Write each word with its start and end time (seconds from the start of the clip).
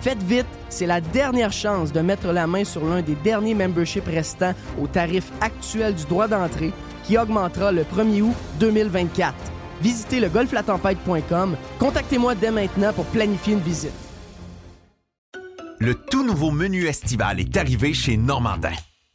Faites 0.00 0.22
vite, 0.22 0.46
c'est 0.70 0.86
la 0.86 1.00
dernière 1.00 1.52
chance 1.52 1.92
de 1.92 2.00
mettre 2.00 2.32
la 2.32 2.46
main 2.46 2.64
sur 2.64 2.84
l'un 2.84 3.02
des 3.02 3.14
derniers 3.16 3.54
memberships 3.54 4.06
restants 4.06 4.54
au 4.80 4.86
tarif 4.86 5.30
actuel 5.42 5.94
du 5.94 6.04
droit 6.04 6.26
d'entrée 6.26 6.72
qui 7.04 7.18
augmentera 7.18 7.70
le 7.70 7.82
1er 7.82 8.22
août 8.22 8.34
2024. 8.60 9.34
Visitez 9.82 10.20
le 10.20 10.28
golflatempête.com. 10.28 11.56
Contactez-moi 11.78 12.34
dès 12.34 12.50
maintenant 12.50 12.92
pour 12.92 13.04
planifier 13.06 13.54
une 13.54 13.60
visite. 13.60 13.92
Le 15.78 15.94
tout 15.94 16.24
nouveau 16.24 16.50
menu 16.50 16.86
estival 16.86 17.40
est 17.40 17.56
arrivé 17.56 17.94
chez 17.94 18.16
Normandin. 18.16 18.72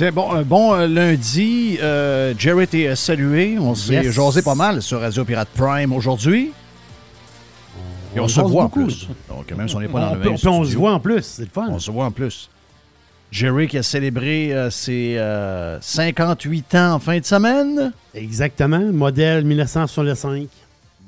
Tiens, 0.00 0.12
bon, 0.12 0.32
un 0.32 0.40
bon 0.44 0.72
euh, 0.72 0.86
lundi. 0.86 1.76
Euh, 1.82 2.32
Jared 2.38 2.74
est 2.74 2.86
euh, 2.88 2.94
salué. 2.94 3.58
On 3.58 3.74
s'est 3.74 3.92
Yes. 3.92 4.14
jasé 4.14 4.40
pas 4.40 4.54
mal 4.54 4.80
sur 4.80 4.98
Radio 4.98 5.26
Pirate 5.26 5.50
Prime 5.54 5.92
aujourd'hui. 5.92 6.52
Et 8.16 8.18
on, 8.18 8.24
On 8.24 8.28
se 8.28 8.40
voit 8.40 8.62
beaucoup. 8.62 8.80
en 8.80 8.86
plus. 8.86 9.08
Donc, 9.28 9.52
même 9.52 9.68
si 9.68 9.76
on 9.76 9.80
n'est 9.80 9.88
pas 9.88 10.00
dans 10.00 10.14
le 10.14 10.20
même 10.20 10.38
puis 10.38 10.48
on 10.48 10.64
se 10.64 10.74
voit 10.74 10.94
en 10.94 11.00
plus, 11.00 11.20
c'est 11.20 11.42
le 11.42 11.50
fun. 11.52 11.66
On 11.68 11.78
se 11.78 11.90
voit 11.90 12.06
en 12.06 12.10
plus. 12.10 12.48
Jerry 13.30 13.68
qui 13.68 13.76
a 13.76 13.82
célébré 13.82 14.54
euh, 14.54 14.70
ses 14.70 15.18
euh, 15.18 15.78
58 15.82 16.74
ans 16.76 16.94
en 16.94 16.98
fin 16.98 17.18
de 17.18 17.24
semaine. 17.26 17.92
Exactement, 18.14 18.80
modèle 18.80 19.44
1965. 19.44 20.48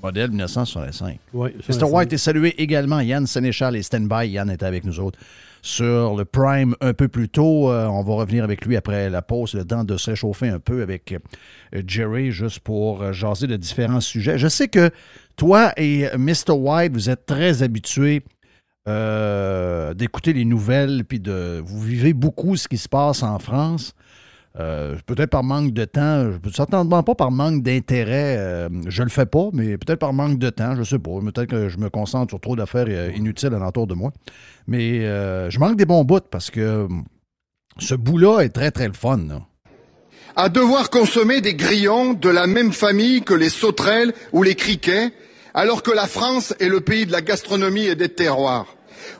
Modèle 0.02 0.28
1965. 0.28 1.18
Oui, 1.32 1.48
Mr. 1.66 1.84
White 1.84 2.12
est 2.12 2.18
salué 2.18 2.54
également. 2.60 3.00
Yann 3.00 3.26
Sénéchal 3.26 3.74
est 3.74 3.84
stand-by. 3.84 4.28
Yann 4.28 4.50
était 4.50 4.66
avec 4.66 4.84
nous 4.84 5.00
autres 5.00 5.18
sur 5.62 6.16
le 6.16 6.24
Prime 6.24 6.74
un 6.80 6.92
peu 6.92 7.08
plus 7.08 7.28
tôt. 7.28 7.70
Euh, 7.70 7.86
on 7.86 8.02
va 8.02 8.14
revenir 8.14 8.44
avec 8.44 8.66
lui 8.66 8.76
après 8.76 9.08
la 9.08 9.22
pause, 9.22 9.54
le 9.54 9.64
temps 9.64 9.84
de 9.84 9.96
se 9.96 10.10
réchauffer 10.10 10.48
un 10.48 10.58
peu 10.58 10.82
avec 10.82 11.12
euh, 11.12 11.82
Jerry, 11.86 12.32
juste 12.32 12.58
pour 12.58 13.02
euh, 13.02 13.12
jaser 13.12 13.46
de 13.46 13.56
différents 13.56 14.00
sujets. 14.00 14.38
Je 14.38 14.48
sais 14.48 14.68
que 14.68 14.90
toi 15.36 15.72
et 15.76 16.08
Mr. 16.18 16.50
White, 16.50 16.92
vous 16.92 17.08
êtes 17.08 17.24
très 17.24 17.62
habitués 17.62 18.22
d'écouter 18.84 20.32
les 20.32 20.44
nouvelles, 20.44 21.04
puis 21.04 21.20
de 21.20 21.62
vous 21.64 21.80
vivez 21.80 22.12
beaucoup 22.12 22.56
ce 22.56 22.66
qui 22.66 22.78
se 22.78 22.88
passe 22.88 23.22
en 23.22 23.38
France. 23.38 23.94
Euh, 24.60 24.96
peut-être 25.06 25.30
par 25.30 25.42
manque 25.42 25.72
de 25.72 25.84
temps, 25.86 26.30
je- 26.44 26.50
certainement 26.50 27.02
pas 27.02 27.14
par 27.14 27.30
manque 27.30 27.62
d'intérêt, 27.62 28.36
euh, 28.38 28.68
je 28.86 29.02
le 29.02 29.08
fais 29.08 29.24
pas, 29.24 29.48
mais 29.54 29.78
peut-être 29.78 29.98
par 30.00 30.12
manque 30.12 30.38
de 30.38 30.50
temps, 30.50 30.76
je 30.76 30.82
sais 30.82 30.98
pas. 30.98 31.10
Peut-être 31.20 31.48
que 31.48 31.68
je 31.70 31.78
me 31.78 31.88
concentre 31.88 32.30
sur 32.32 32.40
trop 32.40 32.54
d'affaires 32.54 32.84
euh, 32.88 33.10
inutiles 33.16 33.54
alentour 33.54 33.86
de 33.86 33.94
moi. 33.94 34.12
Mais 34.66 35.00
euh, 35.06 35.48
je 35.48 35.58
manque 35.58 35.76
des 35.76 35.86
bons 35.86 36.04
bouts 36.04 36.20
parce 36.30 36.50
que 36.50 36.60
euh, 36.60 36.88
ce 37.78 37.94
bout-là 37.94 38.40
est 38.40 38.50
très, 38.50 38.70
très 38.70 38.88
le 38.88 38.92
fun. 38.92 39.16
là. 39.28 39.40
à 40.36 40.48
devoir 40.50 40.90
consommer 40.90 41.40
des 41.40 41.54
grillons 41.54 42.12
de 42.12 42.28
la 42.28 42.46
même 42.46 42.72
famille 42.72 43.22
que 43.22 43.34
les 43.34 43.48
sauterelles 43.50 44.12
ou 44.32 44.42
les 44.42 44.54
criquets, 44.54 45.12
alors 45.54 45.82
que 45.82 45.90
la 45.90 46.06
France 46.06 46.54
est 46.60 46.68
le 46.68 46.80
pays 46.80 47.06
de 47.06 47.12
la 47.12 47.22
gastronomie 47.22 47.86
et 47.86 47.94
des 47.94 48.08
terroirs. 48.10 48.66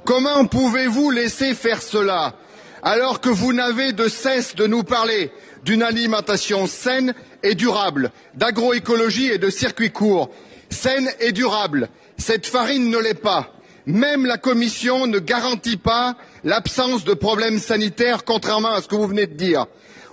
Comment 0.05 0.45
pouvez-vous 0.47 1.11
laisser 1.11 1.55
faire 1.55 1.81
cela? 1.81 2.35
Alors 2.83 3.21
que 3.21 3.29
vous 3.29 3.53
n'avez 3.53 3.93
de 3.93 4.09
cesse 4.09 4.55
de 4.55 4.67
nous 4.67 4.83
parler 4.83 5.31
d'une 5.65 5.83
alimentation 5.83 6.67
saine 6.67 7.15
et 7.43 7.55
durable, 7.55 8.11
d'agroécologie 8.35 9.29
et 9.29 9.39
de 9.39 9.51
circuits 9.51 9.91
courts 9.93 10.31
Saine 10.71 11.11
et 11.21 11.33
durable, 11.33 11.91
cette 12.17 12.47
farine 12.47 12.89
ne 12.89 12.99
l'est 12.99 13.13
pas. 13.13 13.53
même 13.87 14.27
la 14.27 14.39
Commission 14.39 15.07
ne 15.07 15.19
garantit 15.19 15.77
pas 15.77 16.17
l'absence 16.45 17.05
de 17.05 17.15
problèmes 17.15 17.59
sanitaires, 17.59 18.25
contrairement 18.25 18.73
à 18.73 18.81
ce 18.81 18.89
que 18.89 18.95
vous 18.95 19.09
venez 19.09 19.27
de 19.27 19.35
dire. 19.35 19.67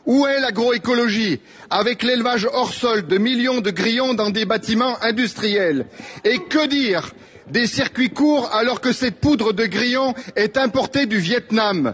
Où 0.06 0.25
est 0.25 0.39
l'agroécologie 0.39 1.39
avec 1.69 2.04
l'élevage 2.04 2.48
hors 2.51 2.74
sol 2.74 3.06
de 3.06 3.18
millions 3.18 3.62
de 3.62 3.69
grillons 3.69 4.16
dans 4.16 4.31
des 4.31 4.45
bâtiments 4.45 4.98
industriels? 5.04 5.86
Et 6.24 6.39
que 6.39 6.68
dire 6.68 7.12
des 7.48 7.68
circuits 7.68 8.10
courts 8.10 8.50
alors 8.54 8.81
que 8.81 8.92
cette 8.92 9.19
poudre 9.19 9.54
de 9.54 9.66
grillons 9.66 10.13
est 10.36 10.57
importée 10.57 11.06
du 11.06 11.19
Vietnam? 11.19 11.94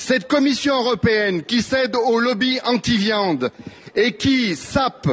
Cette 0.00 0.28
Commission 0.28 0.76
européenne 0.76 1.42
qui 1.42 1.60
cède 1.60 1.94
au 1.94 2.18
lobby 2.20 2.58
anti-viande 2.64 3.52
et 3.94 4.16
qui 4.16 4.56
sape 4.56 5.08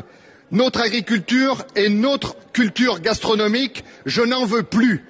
notre 0.49 0.79
agriculture 0.79 1.65
et 1.75 1.89
notre 1.89 2.37
culture 2.53 3.01
gastronomique, 3.01 3.83
je 4.05 4.21
n'en 4.21 4.45
veux 4.45 4.63
plus. 4.63 5.03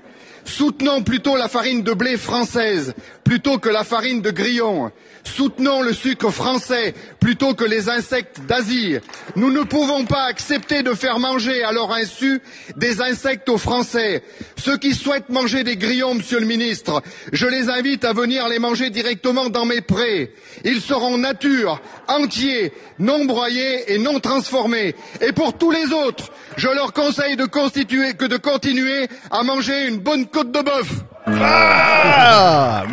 Soutenons 0.45 1.03
plutôt 1.03 1.37
la 1.37 1.47
farine 1.47 1.83
de 1.83 1.93
blé 1.93 2.17
française 2.17 2.95
plutôt 3.23 3.59
que 3.59 3.69
la 3.69 3.83
farine 3.83 4.21
de 4.23 4.31
grillon. 4.31 4.91
Soutenons 5.35 5.81
le 5.81 5.93
sucre 5.93 6.31
français 6.31 6.95
plutôt 7.19 7.53
que 7.53 7.65
les 7.65 7.89
insectes 7.89 8.39
d'Asie. 8.47 8.97
Nous 9.35 9.51
ne 9.51 9.63
pouvons 9.63 10.05
pas 10.05 10.23
accepter 10.23 10.83
de 10.83 10.93
faire 10.93 11.19
manger 11.19 11.63
à 11.63 11.71
leur 11.71 11.91
insu 11.91 12.41
des 12.75 13.01
insectes 13.01 13.49
aux 13.49 13.57
Français. 13.57 14.23
Ceux 14.57 14.77
qui 14.77 14.95
souhaitent 14.95 15.29
manger 15.29 15.63
des 15.63 15.75
grillons, 15.75 16.15
monsieur 16.15 16.39
le 16.39 16.45
ministre, 16.45 17.03
je 17.33 17.45
les 17.45 17.69
invite 17.69 18.05
à 18.05 18.13
venir 18.13 18.47
les 18.47 18.57
manger 18.57 18.89
directement 18.89 19.49
dans 19.49 19.65
mes 19.65 19.81
prés. 19.81 20.33
Ils 20.63 20.81
seront 20.81 21.17
nature, 21.17 21.81
entiers, 22.07 22.71
non 22.97 23.25
broyés 23.25 23.93
et 23.93 23.97
non 23.97 24.19
transformés. 24.19 24.95
Et 25.21 25.33
pour 25.33 25.57
tous 25.57 25.71
les 25.71 25.91
autres, 25.91 26.31
je 26.55 26.69
leur 26.69 26.93
conseille 26.93 27.35
de 27.35 27.45
que 27.45 28.25
de 28.25 28.37
continuer 28.37 29.07
à 29.29 29.43
manger 29.43 29.87
une 29.87 29.97
bonne 29.97 30.27
côte 30.27 30.51
de 30.51 30.61
bœuf. 30.61 31.03
Ah! 31.29 32.83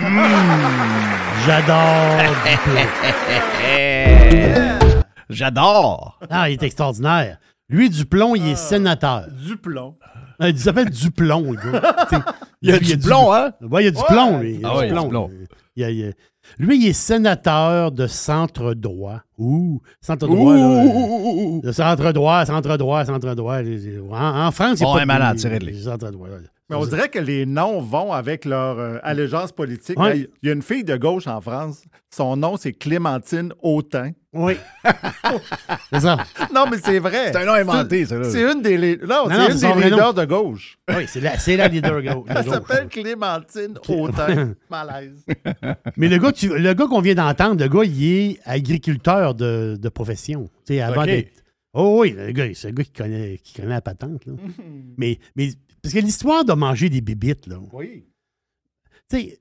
J'adore 1.46 2.18
Duplon. 2.44 2.82
J'adore! 5.30 6.18
Ah, 6.30 6.50
il 6.50 6.54
est 6.54 6.62
extraordinaire. 6.62 7.38
Lui, 7.68 7.90
Duplon, 7.90 8.34
il 8.34 8.46
est 8.48 8.56
sénateur. 8.56 9.26
Du 9.46 9.56
plomb. 9.56 9.96
Ah, 10.40 10.48
Il 10.48 10.58
s'appelle 10.58 10.90
Duplon, 10.90 11.52
le 11.52 11.56
gars. 11.72 11.80
T'sais, 12.06 12.16
Il 12.62 12.70
y 12.70 12.72
a 12.72 12.78
lui, 12.78 12.86
du 12.86 12.98
plomb, 12.98 13.32
hein? 13.32 13.52
Ouais, 13.62 13.82
il 13.82 13.84
y 13.86 13.88
a 13.88 13.90
du 13.92 14.02
plomb, 14.06 14.38
lui. 14.40 14.54
Il 14.54 14.60
y 14.60 14.64
a 14.64 14.68
Ah 14.68 14.72
du 14.72 14.78
ouais, 14.80 14.88
plomb. 14.88 15.08
plomb. 15.08 15.30
Il 15.76 15.82
y 15.82 15.84
a- 15.84 15.90
il 15.90 15.96
y 15.98 16.04
a- 16.08 16.12
Lui, 16.58 16.76
il 16.78 16.88
est 16.88 16.92
sénateur 16.92 17.90
de 17.92 18.06
centre-droit. 18.06 19.20
Ouh, 19.38 19.80
centre-droit, 20.00 20.54
là. 20.54 20.60
Ouh! 20.84 21.60
De 21.64 21.72
centre-droit, 21.72 22.44
centre-droit, 22.46 23.04
centre-droit. 23.04 23.58
En, 24.12 24.46
en 24.46 24.50
France, 24.50 24.80
il 24.80 24.82
a 24.82 24.86
Bon, 24.86 24.92
pas 24.94 24.98
un 24.98 25.02
de- 25.02 25.06
malade, 25.06 25.36
tirez-le. 25.38 25.72
Centre-droit. 25.74 26.28
ouais. 26.28 26.38
Mais 26.70 26.76
on 26.76 26.86
dirait 26.86 27.10
que 27.10 27.18
les 27.18 27.44
noms 27.44 27.80
vont 27.82 28.12
avec 28.12 28.46
leur 28.46 28.78
euh, 28.78 28.98
allégeance 29.02 29.52
politique. 29.52 29.98
Il 30.14 30.28
y 30.42 30.48
a 30.48 30.52
une 30.54 30.62
fille 30.62 30.82
de 30.84 30.96
gauche 30.96 31.26
en 31.26 31.40
France. 31.42 31.84
Son 32.10 32.36
nom, 32.38 32.56
c'est 32.56 32.72
Clémentine 32.72 33.52
Autain. 33.62 34.12
Oui. 34.32 34.54
c'est 35.92 36.00
ça. 36.00 36.16
Non, 36.54 36.64
mais 36.70 36.78
c'est 36.82 36.98
vrai. 36.98 37.32
C'est 37.32 37.36
un 37.36 37.44
nom 37.44 37.52
inventé, 37.52 38.06
ça. 38.06 38.22
C'est 38.24 38.50
une 38.50 38.62
des, 38.62 38.96
non, 38.96 39.28
Non, 39.28 39.38
non, 39.38 39.48
une 39.50 39.58
des 39.58 39.68
nom. 39.68 39.74
leaders 39.76 40.14
de 40.14 40.24
gauche. 40.24 40.78
Oui, 40.88 41.04
c'est 41.06 41.20
la, 41.20 41.34
la 41.56 41.68
leader 41.68 41.96
de 42.02 42.08
Elle 42.08 42.14
gauche. 42.44 42.52
s'appelle 42.54 42.88
Clémentine 42.88 43.78
Autain. 43.88 44.54
Malaise. 44.70 45.24
Mais 45.96 46.08
le 46.08 46.18
gars, 46.18 46.32
tu- 46.32 46.56
le 46.58 46.72
gars 46.74 46.86
qu'on 46.86 47.00
vient 47.02 47.14
d'entendre, 47.14 47.62
le 47.62 47.68
gars, 47.68 47.84
il 47.84 48.04
est 48.04 48.38
agriculteur 48.46 49.34
de, 49.34 49.76
de 49.78 49.88
profession. 49.90 50.48
Tu 50.66 50.74
sais, 50.74 50.80
avant 50.80 51.04
d'être- 51.04 51.30
Oh 51.74 51.98
oui, 52.00 52.14
le 52.16 52.32
gars, 52.32 52.46
c'est 52.54 52.68
un 52.68 52.72
gars 52.72 52.84
qui 52.84 52.92
connaît, 52.92 53.38
qui 53.42 53.52
connaît 53.54 53.68
la 53.68 53.80
patente. 53.82 54.24
Là. 54.26 54.32
mais, 54.96 55.18
mais 55.36 55.48
parce 55.84 55.94
que 55.94 56.00
l'histoire 56.00 56.44
de 56.44 56.52
manger 56.54 56.88
des 56.88 57.00
bébites, 57.02 57.46
là. 57.46 57.58
Oui. 57.72 58.06
Tu 59.10 59.18
sais, 59.20 59.40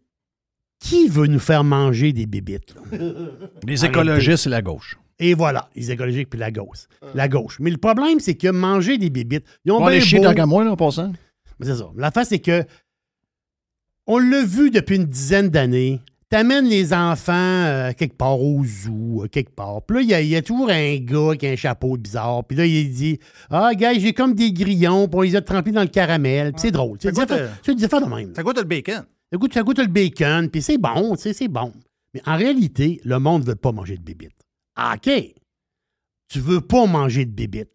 qui 0.80 1.07
veut 1.07 1.28
nous 1.28 1.40
faire 1.40 1.63
manger 1.63 2.12
des 2.12 2.25
bébites? 2.25 2.75
Là? 2.75 2.98
Les 3.66 3.86
écologistes, 3.86 4.44
c'est 4.44 4.50
la 4.50 4.62
gauche. 4.62 4.98
Et 5.19 5.34
voilà, 5.36 5.69
les 5.75 5.90
écologiques 5.92 6.30
puis 6.30 6.40
la 6.40 6.51
gauche. 6.51 6.88
La 7.13 7.30
gauche. 7.30 7.57
Mais 7.62 7.69
le 7.72 7.78
problème, 7.78 8.19
c'est 8.19 8.36
que 8.36 8.50
manger 8.50 8.98
des 8.98 9.10
bébites, 9.10 9.45
ils 9.63 9.72
ont 9.72 9.78
On 9.78 9.80
va 9.80 9.86
bien 9.92 9.98
aller 9.98 10.06
chier 10.06 10.19
beau- 10.19 10.25
tant 10.25 10.34
qu'à 10.34 10.45
moi, 10.45 10.66
là, 10.66 10.72
en 10.72 10.75
passant. 10.75 11.13
Mais 11.60 11.66
C'est 11.66 11.75
ça. 11.78 11.90
La 11.95 12.12
face, 12.12 12.30
c'est 12.30 12.40
que 12.40 12.66
on 14.06 14.18
l'a 14.18 14.44
vu 14.44 14.69
depuis 14.69 14.98
une 14.98 15.06
dizaine 15.06 15.48
d'années. 15.50 16.01
T'amènes 16.33 16.65
les 16.68 16.94
enfants 16.95 17.31
euh, 17.35 17.91
quelque 17.94 18.15
part 18.18 18.41
au 18.41 18.65
zoo, 18.65 19.21
euh, 19.24 19.27
quelque 19.27 19.51
part. 19.53 19.83
Puis 19.85 19.97
là, 19.97 20.01
il 20.01 20.09
y 20.09 20.13
a- 20.15 20.21
il 20.21 20.27
y, 20.30 20.35
a 20.35 20.41
toujours 20.41 20.68
un 20.71 20.97
gars 20.97 21.35
qui 21.38 21.45
a 21.45 21.51
un 21.51 21.56
chapeau 21.56 21.95
bizarre. 21.95 22.44
Puis 22.44 22.57
là, 22.57 22.65
il 22.65 22.91
dit 22.91 23.19
Ah, 23.51 23.75
gars, 23.75 23.94
j'ai 23.94 24.13
comme 24.13 24.33
des 24.33 24.51
grillons, 24.51 25.07
puis 25.07 25.15
on 25.19 25.21
les 25.21 25.35
a 25.35 25.41
trempés 25.44 25.71
dans 25.71 25.83
le 25.83 25.89
caramel. 25.89 26.53
Puis 26.53 26.62
c'est 26.62 26.71
drôle. 26.71 26.97
C'est 27.00 27.13
Ça 27.13 27.24
des 27.27 27.83
affaires- 27.83 28.01
de 28.01 28.07
même. 28.15 28.33
Ça 28.33 28.41
goûte 28.41 28.57
le 28.57 28.63
bacon. 28.63 29.06
Ça 29.31 29.38
goûte, 29.38 29.53
ça 29.53 29.62
goûte 29.62 29.77
le 29.77 29.85
bacon, 29.85 30.50
puis 30.50 30.63
c'est 30.63 30.80
bon, 30.80 31.15
tu 31.15 31.21
sais, 31.21 31.33
c'est 31.33 31.47
bon. 31.47 31.71
Mais 32.15 32.21
en 32.25 32.36
réalité, 32.36 33.00
le 33.03 33.19
monde 33.19 33.44
ne 33.44 33.50
veut 33.50 33.56
pas 33.56 33.71
manger 33.71 33.97
de 33.97 34.01
bébites. 34.01 34.41
Ah, 34.75 34.95
OK. 34.95 35.12
Tu 36.29 36.39
veux 36.39 36.62
pas 36.62 36.88
manger 36.88 37.25
de 37.25 37.31
bébites. 37.31 37.69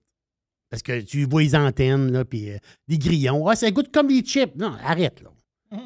Parce 0.68 0.82
que 0.82 1.00
tu 1.00 1.26
vois 1.26 1.42
les 1.42 1.54
antennes, 1.54 2.10
là, 2.10 2.24
puis 2.24 2.50
euh, 2.50 2.56
des 2.88 2.98
grillons. 2.98 3.46
Ah, 3.46 3.54
ça 3.54 3.70
goûte 3.70 3.92
comme 3.94 4.08
des 4.08 4.22
chips. 4.22 4.56
Non, 4.56 4.72
arrête, 4.84 5.22
là. 5.22 5.30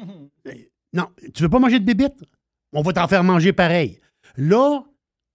Non, 0.95 1.07
tu 1.35 1.43
veux 1.43 1.49
pas 1.49 1.57
manger 1.59 1.79
de 1.79 1.85
bébites? 1.85 2.23
On 2.73 2.81
va 2.81 2.93
t'en 2.93 3.07
faire 3.07 3.23
manger 3.23 3.53
pareil. 3.53 3.99
Là, 4.37 4.83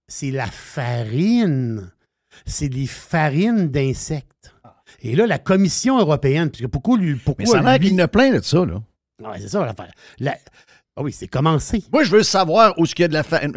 c'est 0.08 0.30
la 0.30 0.46
farine. 0.46 1.90
C'est 2.46 2.68
des 2.68 2.86
farines 2.86 3.68
d'insectes. 3.68 4.54
Et 5.02 5.14
là, 5.16 5.26
la 5.26 5.38
Commission 5.38 5.98
européenne, 5.98 6.50
parce 6.50 6.60
que 6.62 6.66
pourquoi 6.66 6.96
lui. 6.98 7.14
Pourquoi 7.14 7.44
Mais 7.44 7.50
ça 7.50 7.58
a 7.68 7.78
lui- 7.78 7.88
qu'il 7.90 8.00
a 8.00 8.08
plein 8.08 8.32
de 8.32 8.40
ça, 8.42 8.64
là. 8.64 8.82
Ouais, 9.22 9.38
c'est 9.40 9.48
ça 9.48 9.64
l'affaire. 9.64 9.92
La- 10.18 10.36
Ah 10.96 11.02
oui, 11.02 11.12
c'est 11.12 11.28
commencé. 11.28 11.84
Moi, 11.92 12.02
je 12.02 12.10
veux 12.10 12.22
savoir 12.24 12.76
où 12.78 12.84
est-ce 12.84 12.94
qu'il 12.94 13.04
y 13.04 13.06
a 13.06 13.08
de 13.08 13.14
la 13.14 13.22
farine. 13.22 13.52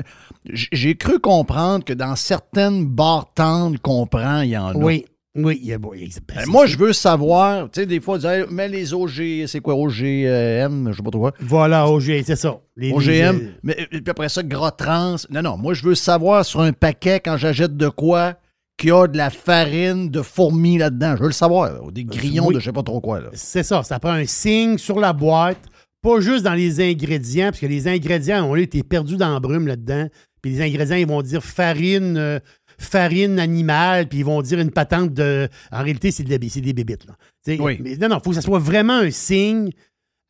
J'ai 0.46 0.96
cru 0.96 1.20
comprendre 1.20 1.84
que 1.84 1.94
dans 1.94 2.16
certaines 2.16 2.86
barres 2.86 3.34
tendres 3.34 3.80
qu'on 3.82 4.06
prend, 4.06 4.42
il 4.42 4.50
y 4.52 4.58
en 4.58 4.70
a. 4.70 4.74
Oui, 4.76 5.06
oui, 5.36 5.60
il 5.62 5.68
y 5.70 5.74
a 5.74 5.78
bon, 5.78 5.94
il 5.94 6.02
y 6.02 6.06
a- 6.06 6.20
ben, 6.28 6.36
Ben, 6.44 6.46
moi, 6.50 6.66
je 6.66 6.78
veux 6.78 6.92
savoir, 6.94 7.70
tu 7.72 7.80
sais, 7.82 7.86
des 7.86 8.00
fois, 8.00 8.18
dire, 8.18 8.48
mets 8.52 8.68
les 8.68 8.94
OG, 8.94 9.46
c'est 9.48 9.60
quoi, 9.62 9.76
OGM, 9.76 10.92
je 10.92 10.98
sais 10.98 11.04
pas 11.04 11.12
trop 11.12 11.20
quoi. 11.22 11.34
Voilà, 11.40 11.88
OG, 11.90 12.24
c'est 12.26 12.36
ça. 12.36 12.60
Les- 12.76 12.92
OGM, 12.92 13.38
les- 13.40 13.50
mais 13.64 13.78
euh, 13.80 13.86
puis 13.92 14.04
après 14.10 14.30
ça, 14.30 14.44
gras 14.44 14.72
trans. 14.72 15.16
Non, 15.30 15.42
non, 15.42 15.58
moi, 15.58 15.74
je 15.74 15.84
veux 15.84 15.96
savoir 15.96 16.46
sur 16.46 16.62
un 16.62 16.74
paquet, 16.74 17.20
quand 17.24 17.38
j'achète 17.38 17.78
de 17.78 17.88
quoi, 17.90 18.36
qu'il 18.78 18.90
y 18.90 18.92
a 18.94 19.08
de 19.08 19.18
la 19.18 19.30
farine 19.30 20.10
de 20.10 20.22
fourmis 20.22 20.78
là-dedans. 20.78 21.16
Je 21.16 21.22
veux 21.22 21.28
le 21.28 21.34
savoir. 21.34 21.84
ou 21.84 21.92
des 21.92 22.04
grillons 22.04 22.48
oui. 22.48 22.56
de 22.56 22.60
je 22.60 22.66
sais 22.66 22.74
pas 22.74 22.84
trop 22.84 23.00
quoi. 23.00 23.22
C'est 23.34 23.64
ça, 23.64 23.84
ça 23.84 24.00
prend 24.00 24.12
un 24.12 24.26
signe 24.26 24.78
sur 24.78 25.00
la 25.00 25.14
boîte, 25.14 25.60
pas 26.02 26.20
juste 26.20 26.44
dans 26.44 26.56
les 26.56 26.82
ingrédients, 26.82 27.48
parce 27.50 27.60
que 27.60 27.68
les 27.68 27.88
ingrédients, 27.88 28.44
on 28.50 28.56
été 28.56 28.82
perdu 28.82 29.18
dans 29.18 29.32
la 29.34 29.40
brume 29.40 29.68
là-dedans. 29.68 30.08
Puis 30.42 30.54
les 30.54 30.62
ingrédients, 30.64 30.96
ils 30.96 31.06
vont 31.06 31.22
dire 31.22 31.44
farine, 31.44 32.18
euh, 32.18 32.40
farine 32.82 33.40
animale, 33.40 34.08
puis 34.08 34.20
ils 34.20 34.26
vont 34.26 34.42
dire 34.42 34.60
une 34.60 34.72
patente 34.72 35.14
de. 35.14 35.48
En 35.72 35.84
réalité, 35.84 36.12
c'est 36.12 36.24
de 36.24 36.30
la- 36.30 36.38
des 36.38 36.74
bébites. 36.74 37.06
Là. 37.06 37.16
Oui. 37.60 37.78
Mais 37.82 37.96
non, 37.98 38.10
non, 38.10 38.18
il 38.18 38.24
faut 38.24 38.30
que 38.32 38.36
ça 38.36 38.42
soit 38.42 38.60
vraiment 38.60 38.98
un 38.98 39.12
signe 39.12 39.70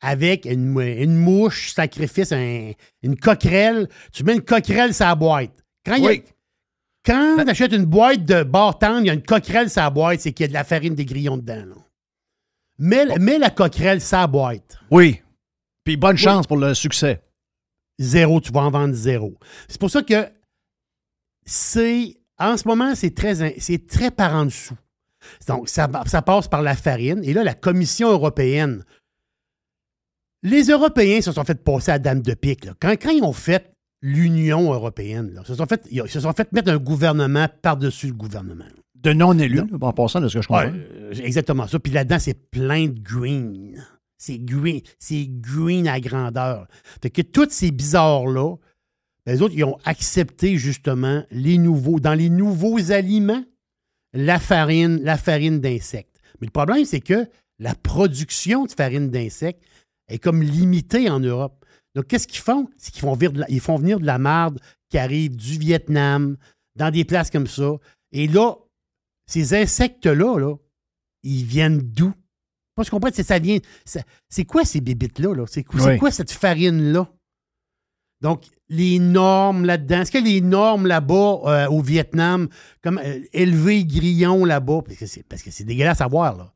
avec 0.02 0.46
une, 0.46 0.80
une 0.80 1.16
mouche, 1.16 1.74
sacrifice, 1.74 2.32
un- 2.32 2.72
une 3.04 3.16
coquerelle. 3.18 3.88
Tu 4.12 4.24
mets 4.24 4.34
une 4.36 4.42
coquerelle 4.42 4.94
sur 4.94 5.06
la 5.06 5.16
boîte. 5.16 5.52
Quand 5.86 5.96
il 5.96 6.04
y 6.04 6.08
a- 6.08 6.10
Oui. 6.12 6.24
Quand 7.04 7.38
tu 7.44 7.50
achètes 7.50 7.74
une 7.74 7.86
boîte 7.86 8.24
de 8.26 8.44
bar 8.44 8.78
tendre, 8.78 9.02
il 9.02 9.08
y 9.08 9.10
a 9.10 9.14
une 9.14 9.24
coquerelle 9.24 9.70
la 9.76 9.90
boîte, 9.90 10.20
c'est 10.22 10.34
qu'il 10.34 10.44
y 10.44 10.46
a 10.46 10.48
de 10.50 10.54
la 10.54 10.64
farine 10.64 10.94
des 10.94 11.06
grillons 11.06 11.38
dedans. 11.38 11.66
là. 11.66 11.76
Mets, 12.78 13.18
mets 13.20 13.40
la 13.40 13.50
coquerelle 13.50 14.00
la 14.12 14.28
boîte. 14.28 14.78
Oui. 14.92 15.20
Puis 15.84 15.98
bonne 15.98 16.18
chance 16.18 16.46
pour 16.46 16.58
le 16.58 16.74
succès. 16.76 17.20
Zéro, 18.00 18.40
tu 18.42 18.52
vas 18.52 18.62
en 18.62 18.72
vendre 18.72 18.94
zéro. 18.94 19.36
C'est 19.68 19.80
pour 19.80 19.90
ça 19.90 20.04
que 20.04 20.28
c'est. 21.46 22.18
En 22.42 22.58
ce 22.58 22.68
moment, 22.68 22.96
c'est 22.96 23.14
très, 23.14 23.60
c'est 23.60 23.88
très 23.88 24.12
par 24.12 24.34
en 24.34 24.46
dessous. 24.46 24.78
Donc, 25.48 25.70
ça, 25.70 25.88
ça 26.08 26.22
passe 26.22 26.48
par 26.48 26.62
la 26.62 26.76
farine. 26.76 27.22
Et 27.24 27.34
là, 27.34 27.44
la 27.44 27.54
Commission 27.54 28.10
européenne. 28.10 28.84
Les 30.44 30.64
Européens 30.64 31.22
se 31.22 31.32
sont 31.32 31.44
fait 31.44 31.64
passer 31.64 31.92
à 31.92 32.00
Dame 32.00 32.22
de 32.22 32.34
pique. 32.34 32.66
là. 32.66 32.74
Quand, 32.80 32.92
quand 32.94 33.12
ils 33.12 33.24
ont 33.24 33.34
fait 33.34 33.72
l'Union 34.02 34.74
européenne, 34.74 35.32
là, 35.36 35.44
se 35.46 35.54
sont 35.54 35.68
fait, 35.68 35.88
ils 35.92 36.08
se 36.10 36.20
sont 36.20 36.34
fait 36.34 36.52
mettre 36.52 36.72
un 36.72 36.78
gouvernement 36.78 37.48
par-dessus 37.62 38.08
le 38.08 38.14
gouvernement. 38.14 38.66
De 38.96 39.14
non-élus, 39.14 39.62
en 39.80 39.94
passant 39.94 40.20
de 40.20 40.28
ce 40.28 40.36
que 40.36 40.42
je 40.42 40.48
comprends. 40.48 40.66
Ouais, 40.66 40.74
euh, 40.74 41.14
exactement 41.24 41.68
ça. 41.68 41.80
Puis 41.80 41.92
là-dedans, 41.92 42.20
c'est 42.20 42.50
plein 42.50 42.88
de 42.88 43.00
green. 43.00 43.84
C'est 44.18 44.40
green. 44.40 44.82
C'est 45.00 45.28
green 45.28 45.88
à 45.88 46.00
grandeur. 46.00 46.68
Fait 47.02 47.10
que 47.10 47.22
tous 47.22 47.50
ces 47.50 47.72
bizarres-là, 47.72 48.56
les 49.26 49.42
autres, 49.42 49.54
ils 49.56 49.64
ont 49.64 49.78
accepté 49.86 50.58
justement 50.58 51.24
les 51.32 51.58
nouveaux, 51.58 52.00
dans 52.00 52.14
les 52.14 52.30
nouveaux 52.30 52.92
aliments, 52.92 53.44
la 54.14 54.40
farine, 54.40 55.00
la 55.04 55.18
farine 55.18 55.60
d'insectes. 55.62 56.20
Mais 56.40 56.48
le 56.48 56.52
problème, 56.52 56.86
c'est 56.86 57.02
que 57.02 57.28
la 57.60 57.76
production 57.76 58.66
de 58.66 58.72
farine 58.72 59.10
d'insectes 59.10 59.64
est 60.08 60.18
comme 60.20 60.42
limitée 60.42 61.10
en 61.10 61.20
Europe. 61.20 61.64
Donc, 61.96 62.08
qu'est-ce 62.08 62.28
qu'ils 62.28 62.40
font? 62.42 62.70
C'est 62.78 62.92
qu'ils 62.92 63.02
font, 63.02 63.14
venir 63.14 63.32
de 63.32 63.40
la- 63.42 63.50
ils 63.50 63.60
font 63.60 63.78
venir 63.78 64.00
de 64.00 64.06
la 64.06 64.18
marde 64.18 64.60
qui 64.90 64.98
arrive 64.98 65.36
du 65.36 65.58
Vietnam, 65.60 66.38
dans 66.76 66.90
des 66.90 67.06
places 67.06 67.30
comme 67.30 67.48
ça. 67.48 67.74
Et 68.12 68.28
là, 68.28 68.56
ces 69.28 69.54
insectes-là, 69.54 70.40
là, 70.40 70.56
ils 71.24 71.44
viennent 71.46 71.80
d'où? 71.80 72.14
Moi, 72.78 72.84
je 72.86 72.90
comprends, 72.90 73.10
c'est 73.14 73.24
ça 73.24 73.40
vient. 73.40 73.60
C'est 74.30 74.46
quoi 74.46 74.66
ces 74.66 74.82
bébites-là? 74.82 75.36
Là? 75.36 75.46
C'est 75.48 75.64
quoi, 75.64 75.86
Oui. 75.86 75.98
quoi 75.98 76.12
cette 76.12 76.32
farine-là? 76.32 77.08
Donc, 78.22 78.46
les 78.72 79.00
normes 79.00 79.66
là-dedans? 79.66 80.02
Est-ce 80.02 80.12
que 80.12 80.18
les 80.18 80.40
normes 80.40 80.88
là-bas, 80.88 81.42
euh, 81.46 81.68
au 81.68 81.82
Vietnam, 81.82 82.48
comme 82.82 83.00
euh, 83.04 83.20
élever 83.34 83.84
grillons 83.84 84.46
là-bas, 84.46 84.82
parce 84.86 84.98
que 84.98 85.06
c'est, 85.06 85.24
parce 85.24 85.44
que 85.44 85.52
c'est 85.52 85.66
dégueulasse 85.66 86.00
à 86.00 86.08
voir, 86.08 86.38
là. 86.38 86.54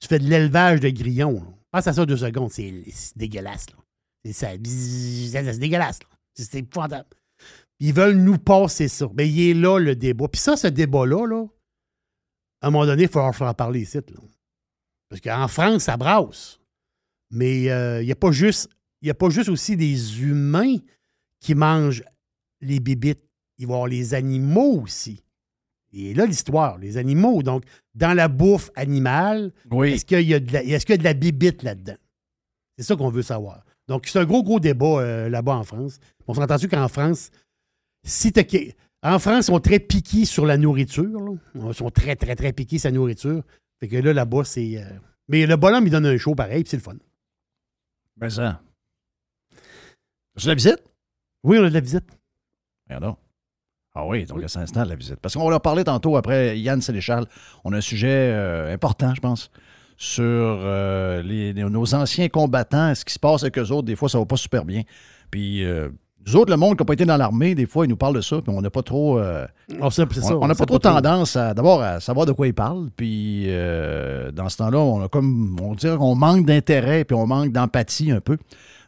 Tu 0.00 0.08
fais 0.08 0.18
de 0.18 0.28
l'élevage 0.28 0.80
de 0.80 0.90
grillons. 0.90 1.34
là. 1.34 1.54
Pense 1.70 1.86
à 1.86 1.92
ça 1.92 2.04
deux 2.04 2.16
secondes, 2.16 2.50
c'est, 2.50 2.72
dégueulasse, 3.14 3.66
là. 3.70 3.76
C'est, 4.32 4.58
dégueulasse, 5.58 6.00
là. 6.00 6.08
C'est. 6.34 6.66
Ils 7.78 7.94
veulent 7.94 8.16
nous 8.16 8.38
passer 8.38 8.88
ça. 8.88 9.08
Mais 9.14 9.28
il 9.28 9.50
est 9.50 9.54
là, 9.54 9.78
le 9.78 9.94
débat. 9.94 10.26
Puis 10.28 10.40
ça, 10.40 10.56
ce 10.56 10.66
débat-là, 10.66 11.26
là, 11.26 11.46
à 12.62 12.66
un 12.66 12.70
moment 12.70 12.86
donné, 12.86 13.04
il 13.04 13.08
falloir 13.08 13.40
en 13.42 13.54
parler 13.54 13.82
ici. 13.82 13.98
Parce 15.08 15.20
qu'en 15.20 15.46
France, 15.48 15.84
ça 15.84 15.96
brasse. 15.96 16.58
Mais 17.30 17.70
euh, 17.70 18.02
il 18.02 18.10
a 18.10 18.16
pas 18.16 18.32
juste. 18.32 18.68
Il 19.02 19.06
n'y 19.06 19.10
a 19.10 19.14
pas 19.14 19.28
juste 19.28 19.50
aussi 19.50 19.76
des 19.76 20.22
humains 20.22 20.76
qui 21.44 21.54
mangent 21.54 22.02
les 22.62 22.80
bébites. 22.80 23.20
Il 23.58 23.66
va 23.66 23.72
y 23.72 23.74
avoir 23.74 23.86
les 23.88 24.14
animaux 24.14 24.80
aussi. 24.82 25.22
Et 25.92 26.14
là, 26.14 26.26
l'histoire, 26.26 26.78
les 26.78 26.96
animaux. 26.96 27.42
Donc, 27.42 27.64
dans 27.94 28.14
la 28.14 28.28
bouffe 28.28 28.70
animale, 28.74 29.52
Oui. 29.70 29.92
est-ce 29.92 30.04
qu'il 30.04 30.22
y 30.28 30.34
a 30.34 30.40
de 30.40 30.52
la, 30.52 30.64
est-ce 30.64 30.86
qu'il 30.86 30.94
y 30.94 30.98
a 30.98 30.98
de 30.98 31.04
la 31.04 31.14
bibite 31.14 31.62
là-dedans? 31.62 31.96
C'est 32.76 32.84
ça 32.84 32.96
qu'on 32.96 33.10
veut 33.10 33.22
savoir. 33.22 33.64
Donc, 33.86 34.06
c'est 34.06 34.18
un 34.18 34.24
gros, 34.24 34.42
gros 34.42 34.58
débat 34.58 35.00
euh, 35.00 35.28
là-bas 35.28 35.54
en 35.56 35.64
France. 35.64 35.98
On 36.26 36.34
s'entend-tu 36.34 36.66
qu'en 36.68 36.88
France, 36.88 37.30
si 38.04 38.32
t'as 38.32 38.42
En 39.02 39.18
France, 39.18 39.44
ils 39.44 39.52
sont 39.52 39.60
très 39.60 39.78
piqués 39.78 40.24
sur 40.24 40.46
la 40.46 40.56
nourriture. 40.56 41.20
là. 41.20 41.34
Ils 41.68 41.74
sont 41.74 41.90
très, 41.90 42.16
très, 42.16 42.34
très 42.34 42.52
piqués 42.52 42.78
sur 42.78 42.88
la 42.88 42.96
nourriture. 42.96 43.42
Fait 43.80 43.88
que 43.88 43.96
là, 43.96 44.12
là-bas, 44.14 44.44
c'est. 44.44 44.78
euh, 44.78 44.88
Mais 45.28 45.46
le 45.46 45.56
bonhomme, 45.56 45.86
il 45.86 45.90
donne 45.90 46.06
un 46.06 46.16
show 46.16 46.34
pareil, 46.34 46.62
puis 46.64 46.70
c'est 46.70 46.78
le 46.78 46.82
fun. 46.82 46.96
Ben 48.16 48.30
ça. 48.30 48.62
C'est 50.36 50.48
la 50.48 50.54
visite? 50.54 50.82
Oui, 51.44 51.58
on 51.60 51.64
a 51.64 51.68
de 51.68 51.74
la 51.74 51.80
visite. 51.80 52.04
Regardons. 52.88 53.16
Ah 53.94 54.04
oui, 54.06 54.24
donc 54.26 54.42
c'est 54.48 54.58
instant 54.58 54.84
la 54.84 54.96
visite. 54.96 55.16
Parce 55.22 55.34
qu'on 55.34 55.48
leur 55.48 55.60
parlait 55.60 55.84
tantôt 55.84 56.16
après 56.16 56.58
Yann 56.58 56.80
Sénéchal. 56.80 57.26
On 57.64 57.72
a 57.72 57.76
un 57.76 57.80
sujet 57.80 58.08
euh, 58.32 58.74
important, 58.74 59.14
je 59.14 59.20
pense, 59.20 59.50
sur 59.96 60.24
euh, 60.24 61.22
les- 61.22 61.54
nos 61.54 61.94
anciens 61.94 62.28
combattants, 62.28 62.92
ce 62.94 63.04
qui 63.04 63.14
se 63.14 63.18
passe 63.20 63.42
avec 63.44 63.56
eux 63.58 63.70
autres. 63.70 63.86
Des 63.86 63.94
fois, 63.94 64.08
ça 64.08 64.18
va 64.18 64.26
pas 64.26 64.36
super 64.36 64.64
bien. 64.64 64.82
Puis 65.30 65.64
euh, 65.64 65.90
nous 66.26 66.34
autres, 66.36 66.50
le 66.50 66.56
monde 66.56 66.76
qui 66.76 66.82
n'a 66.82 66.86
pas 66.86 66.94
été 66.94 67.04
dans 67.04 67.16
l'armée, 67.16 67.54
des 67.54 67.66
fois, 67.66 67.86
ils 67.86 67.88
nous 67.88 67.96
parlent 67.96 68.16
de 68.16 68.20
ça, 68.20 68.40
puis 68.42 68.52
on 68.52 68.60
n'a 68.60 68.70
pas 68.70 68.82
trop. 68.82 69.18
euh, 69.20 69.46
On 69.80 69.90
ça, 70.22 70.34
on 70.42 70.48
n'a 70.48 70.54
pas 70.54 70.66
trop 70.66 70.78
tendance 71.02 71.36
à 71.36 71.54
d'abord 71.54 71.80
à 71.82 72.00
savoir 72.00 72.26
de 72.26 72.32
quoi 72.32 72.48
ils 72.48 72.54
parlent. 72.54 72.90
Puis 72.96 73.44
euh, 73.46 74.32
dans 74.32 74.48
ce 74.48 74.56
temps-là, 74.56 74.78
on 74.78 75.04
a 75.04 75.08
comme 75.08 75.56
on 75.62 75.74
dirait 75.74 75.96
qu'on 75.98 76.16
manque 76.16 76.46
d'intérêt 76.46 77.04
puis 77.04 77.14
on 77.14 77.26
manque 77.28 77.52
d'empathie 77.52 78.10
un 78.10 78.20
peu. 78.20 78.38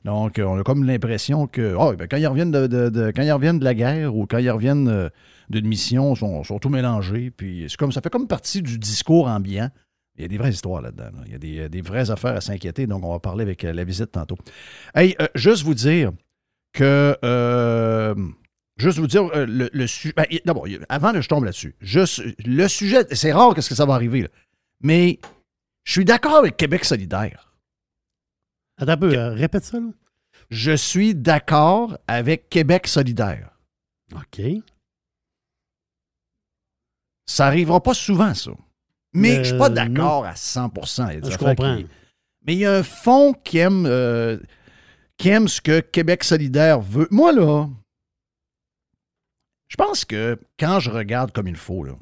Donc, 0.06 0.38
euh, 0.38 0.44
on 0.44 0.56
a 0.56 0.62
comme 0.62 0.84
l'impression 0.84 1.48
que 1.48 1.74
oh, 1.76 1.92
ben, 1.92 2.06
quand 2.06 2.16
ils 2.16 2.26
reviennent 2.28 2.52
de, 2.52 3.64
la 3.64 3.74
guerre 3.74 4.14
ou 4.14 4.24
quand 4.26 4.38
ils 4.38 4.50
reviennent 4.50 4.86
euh, 4.86 5.08
d'une 5.50 5.66
mission, 5.66 6.14
ils 6.14 6.16
sont, 6.16 6.44
sont 6.44 6.60
tout 6.60 6.68
mélangés. 6.68 7.32
Puis 7.32 7.66
comme 7.76 7.90
ça 7.90 8.00
fait 8.00 8.08
comme 8.08 8.28
partie 8.28 8.62
du 8.62 8.78
discours 8.78 9.26
ambiant. 9.26 9.68
Il 10.16 10.22
y 10.22 10.24
a 10.24 10.28
des 10.28 10.38
vraies 10.38 10.50
histoires 10.50 10.80
là-dedans. 10.80 11.10
là. 11.12 11.24
Il 11.26 11.54
y 11.54 11.60
a 11.60 11.68
des, 11.68 11.80
vraies 11.82 12.10
affaires 12.10 12.36
à 12.36 12.40
s'inquiéter. 12.40 12.86
Donc, 12.86 13.04
on 13.04 13.12
va 13.12 13.18
parler 13.18 13.42
avec 13.42 13.64
euh, 13.64 13.72
la 13.72 13.82
visite 13.82 14.12
tantôt. 14.12 14.38
Hey, 14.94 15.16
juste 15.34 15.64
vous 15.64 15.74
dire 15.74 16.12
que 16.72 17.16
Juste 18.78 18.98
vous 18.98 19.06
dire, 19.06 19.30
le, 19.34 19.86
sujet. 19.86 20.14
D'abord, 20.44 20.68
il- 20.68 20.84
avant 20.90 21.12
que 21.12 21.22
je 21.22 21.28
tombe 21.28 21.44
là-dessus, 21.44 21.74
juste 21.80 22.22
le 22.44 22.68
sujet, 22.68 23.06
c'est 23.10 23.32
rare 23.32 23.54
que 23.54 23.62
ce 23.62 23.70
que 23.70 23.74
ça 23.74 23.86
va 23.86 23.94
arriver, 23.94 24.28
mais 24.82 25.18
je 25.84 25.92
suis 25.92 26.04
d'accord 26.04 26.36
avec 26.36 26.58
Québec 26.58 26.84
solidaire. 26.84 27.55
Attends 28.78 28.92
un 28.92 28.96
peu, 28.96 29.14
euh, 29.18 29.32
répète 29.34 29.64
ça, 29.64 29.78
là. 29.80 29.88
Je 30.50 30.72
suis 30.76 31.14
d'accord 31.14 31.96
avec 32.06 32.48
Québec 32.50 32.86
solidaire. 32.86 33.50
OK. 34.14 34.40
Ça 37.26 37.46
arrivera 37.46 37.82
pas 37.82 37.94
souvent, 37.94 38.34
ça. 38.34 38.52
Mais 39.12 39.38
Euh, 39.38 39.44
je 39.44 39.48
suis 39.50 39.58
pas 39.58 39.68
non. 39.68 39.74
d'accord 39.74 40.24
à 40.26 40.36
100 40.36 40.70
Il 41.10 41.14
y 41.14 41.16
a 41.16 41.20
des 41.20 41.30
Je 41.30 41.38
comprends. 41.38 41.76
qui- 41.78 41.86
Mais 42.42 42.52
il 42.54 42.58
y 42.60 42.66
a 42.66 42.74
un 42.76 42.82
fond 42.82 43.32
qui 43.32 43.58
aime, 43.58 43.86
euh, 43.86 44.38
qui 45.16 45.30
aime 45.30 45.48
ce 45.48 45.60
que 45.60 45.80
Québec 45.80 46.22
solidaire 46.22 46.80
veut. 46.80 47.08
Moi, 47.10 47.32
là, 47.32 47.66
je 49.68 49.76
pense 49.76 50.04
que 50.04 50.38
quand 50.60 50.78
je 50.78 50.90
regarde 50.90 51.32
comme 51.32 51.48
il 51.48 51.56
faut, 51.56 51.82
là, 51.82 51.94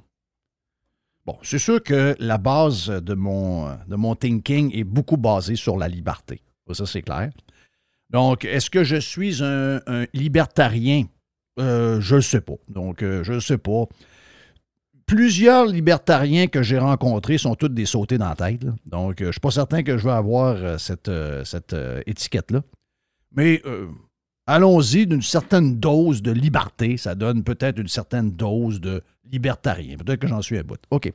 bon, 1.24 1.38
c'est 1.42 1.58
sûr 1.58 1.82
que 1.82 2.14
la 2.18 2.36
base 2.36 2.88
de 2.88 3.14
mon, 3.14 3.74
de 3.86 3.96
mon 3.96 4.14
thinking 4.16 4.74
est 4.76 4.84
beaucoup 4.84 5.16
basée 5.16 5.56
sur 5.56 5.78
la 5.78 5.88
liberté. 5.88 6.42
Ça, 6.72 6.86
c'est 6.86 7.02
clair. 7.02 7.30
Donc, 8.10 8.44
est-ce 8.44 8.70
que 8.70 8.84
je 8.84 8.96
suis 8.96 9.42
un, 9.42 9.80
libertarien? 10.12 11.04
Euh, 11.58 12.00
je 12.00 12.16
ne 12.16 12.20
sais 12.20 12.40
pas. 12.40 12.54
Donc, 12.68 13.02
euh, 13.02 13.22
je 13.22 13.34
ne 13.34 13.40
sais 13.40 13.58
pas. 13.58 13.84
Plusieurs 15.06 15.66
libertariens 15.66 16.46
que 16.46 16.62
j'ai 16.62 16.78
rencontrés 16.78 17.38
sont 17.38 17.54
tous 17.54 17.68
des 17.68 17.86
sautés 17.86 18.16
dans 18.16 18.28
la 18.28 18.36
tête. 18.36 18.64
Donc, 18.86 19.20
euh, 19.20 19.24
je 19.24 19.28
ne 19.28 19.32
suis 19.32 19.40
pas 19.40 19.50
certain 19.50 19.82
que 19.82 19.98
je 19.98 20.04
vais 20.04 20.14
avoir 20.14 20.80
cette, 20.80 21.10
cette 21.44 21.76
étiquette-là. 22.06 22.62
Mais 23.36 23.62
allons-y 24.46 25.06
d'une 25.06 25.22
certaine 25.22 25.78
dose 25.78 26.22
de 26.22 26.30
liberté. 26.30 26.96
Ça 26.96 27.14
donne 27.14 27.44
peut-être 27.44 27.78
une 27.78 27.88
certaine 27.88 28.32
dose 28.32 28.80
de 28.80 29.02
libertarien. 29.30 29.96
Peut-être 29.96 30.20
que 30.20 30.28
j'en 30.28 30.42
suis 30.42 30.58
à 30.58 30.62
bout. 30.62 30.80
OK. 30.90 31.12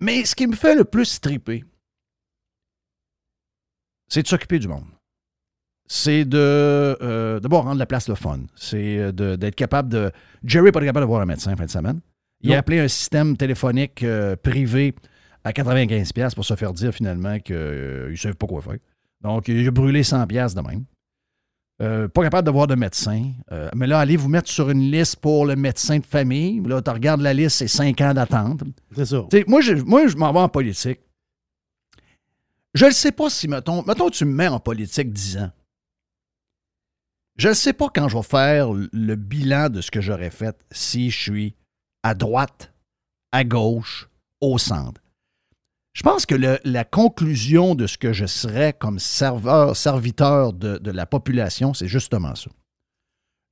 Mais 0.00 0.24
ce 0.24 0.34
qui 0.34 0.46
me 0.46 0.56
fait 0.56 0.74
le 0.74 0.84
plus 0.84 1.20
triper, 1.20 1.64
c'est 4.08 4.22
de 4.22 4.28
s'occuper 4.28 4.58
du 4.58 4.68
monde. 4.68 4.84
C'est 5.88 6.24
de 6.24 6.38
euh, 6.38 7.38
d'abord 7.38 7.62
rendre 7.64 7.78
la 7.78 7.86
place 7.86 8.08
le 8.08 8.16
fun. 8.16 8.40
C'est 8.56 8.98
euh, 8.98 9.12
de- 9.12 9.36
d'être 9.36 9.54
capable 9.54 9.88
de. 9.88 10.10
Jerry 10.44 10.66
n'est 10.66 10.72
pas 10.72 10.80
capable 10.80 11.04
de 11.04 11.08
voir 11.08 11.20
un 11.22 11.26
médecin 11.26 11.52
en 11.52 11.56
fin 11.56 11.64
de 11.66 11.70
semaine. 11.70 12.00
Il 12.40 12.52
a 12.52 12.58
appelé 12.58 12.80
un 12.80 12.88
système 12.88 13.36
téléphonique 13.36 14.02
euh, 14.02 14.34
privé 14.36 14.94
à 15.44 15.52
95$ 15.52 16.34
pour 16.34 16.44
se 16.44 16.54
faire 16.56 16.72
dire 16.72 16.92
finalement 16.92 17.38
qu'ils 17.38 17.54
ne 18.10 18.14
savent 18.16 18.34
pas 18.34 18.46
quoi 18.46 18.60
faire. 18.62 18.78
Donc, 19.22 19.48
il 19.48 19.66
a 19.66 19.70
brûlé 19.70 20.02
100$ 20.02 20.54
de 20.54 20.60
même. 20.60 20.84
Euh, 21.82 22.08
pas 22.08 22.22
capable 22.22 22.46
de 22.46 22.50
voir 22.52 22.66
de 22.66 22.74
médecin. 22.74 23.32
Euh, 23.52 23.68
mais 23.74 23.86
là, 23.86 24.00
allez 24.00 24.16
vous 24.16 24.28
mettre 24.28 24.48
sur 24.50 24.70
une 24.70 24.90
liste 24.90 25.16
pour 25.16 25.46
le 25.46 25.56
médecin 25.56 25.98
de 25.98 26.04
famille. 26.04 26.60
Là, 26.66 26.82
tu 26.82 26.90
regardes 26.90 27.20
la 27.20 27.32
liste, 27.34 27.56
c'est 27.58 27.68
5 27.68 28.00
ans 28.00 28.14
d'attente. 28.14 28.62
C'est 28.94 29.04
ça. 29.06 29.24
Moi, 29.46 29.60
je, 29.60 29.74
moi, 29.74 30.06
je 30.08 30.16
m'en 30.16 30.32
vais 30.32 30.38
en 30.40 30.48
politique. 30.48 31.00
Je 32.76 32.84
ne 32.84 32.90
sais 32.90 33.10
pas 33.10 33.30
si, 33.30 33.48
mettons, 33.48 33.82
mettons, 33.84 34.10
tu 34.10 34.26
me 34.26 34.34
mets 34.34 34.48
en 34.48 34.60
politique 34.60 35.10
10 35.10 35.38
ans. 35.38 35.50
Je 37.38 37.48
ne 37.48 37.54
sais 37.54 37.72
pas 37.72 37.88
quand 37.88 38.06
je 38.10 38.18
vais 38.18 38.22
faire 38.22 38.68
le 38.70 39.14
bilan 39.14 39.70
de 39.70 39.80
ce 39.80 39.90
que 39.90 40.02
j'aurais 40.02 40.30
fait 40.30 40.54
si 40.70 41.10
je 41.10 41.18
suis 41.18 41.54
à 42.02 42.12
droite, 42.12 42.74
à 43.32 43.44
gauche, 43.44 44.10
au 44.42 44.58
centre. 44.58 45.00
Je 45.94 46.02
pense 46.02 46.26
que 46.26 46.34
la 46.34 46.84
conclusion 46.84 47.74
de 47.74 47.86
ce 47.86 47.96
que 47.96 48.12
je 48.12 48.26
serais 48.26 48.74
comme 48.74 48.98
serveur, 48.98 49.74
serviteur 49.74 50.52
de, 50.52 50.76
de 50.76 50.90
la 50.90 51.06
population, 51.06 51.72
c'est 51.72 51.88
justement 51.88 52.34
ça. 52.34 52.50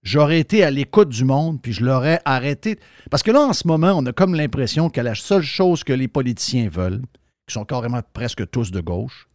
J'aurais 0.03 0.39
été 0.39 0.63
à 0.63 0.71
l'écoute 0.71 1.09
du 1.09 1.25
monde, 1.25 1.63
puis 1.63 1.73
je 1.73 1.83
l'aurais 1.83 2.21
arrêté. 2.27 2.79
Parce 3.11 3.23
que 3.23 3.31
là, 3.31 3.41
en 3.41 3.55
ce 3.55 3.67
moment, 3.67 3.93
on 3.97 4.05
a 4.05 4.13
comme 4.13 4.35
l'impression 4.35 4.91
que 4.91 5.01
la 5.01 5.15
seule 5.15 5.43
chose 5.43 5.83
que 5.83 5.95
les 5.95 6.09
politiciens 6.09 6.69
veulent, 6.69 7.01
qui 7.47 7.55
sont 7.55 7.65
carrément 7.65 8.01
presque 8.13 8.49
tous 8.51 8.71
de 8.71 8.81
gauche, 8.81 9.29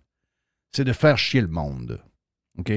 c'est 0.72 0.84
de 0.84 0.94
faire 0.94 1.18
chier 1.18 1.42
le 1.42 1.48
monde. 1.48 2.02
OK? 2.58 2.72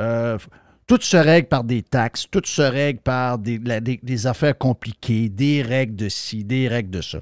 Euh, 0.00 0.38
tout 0.86 1.00
se 1.00 1.16
règle 1.16 1.48
par 1.48 1.64
des 1.64 1.82
taxes, 1.82 2.26
tout 2.30 2.42
se 2.44 2.62
règle 2.62 3.00
par 3.00 3.38
des, 3.38 4.26
affaires 4.26 4.58
compliquées, 4.58 5.28
des 5.28 5.62
règles 5.62 5.96
de 5.96 6.08
ci, 6.08 6.44
des 6.44 6.68
règles 6.68 6.90
de 6.90 7.00
ça. 7.00 7.20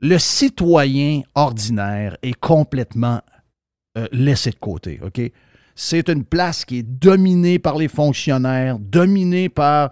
Le 0.00 0.18
citoyen 0.18 1.22
ordinaire 1.34 2.16
est 2.22 2.38
complètement 2.38 3.22
euh, 3.96 4.06
laissé 4.12 4.50
de 4.50 4.56
côté. 4.56 5.00
OK? 5.02 5.20
C'est 5.74 6.08
une 6.08 6.24
place 6.24 6.64
qui 6.64 6.78
est 6.78 6.82
dominée 6.82 7.58
par 7.58 7.76
les 7.76 7.88
fonctionnaires, 7.88 8.78
dominée 8.78 9.48
par. 9.48 9.90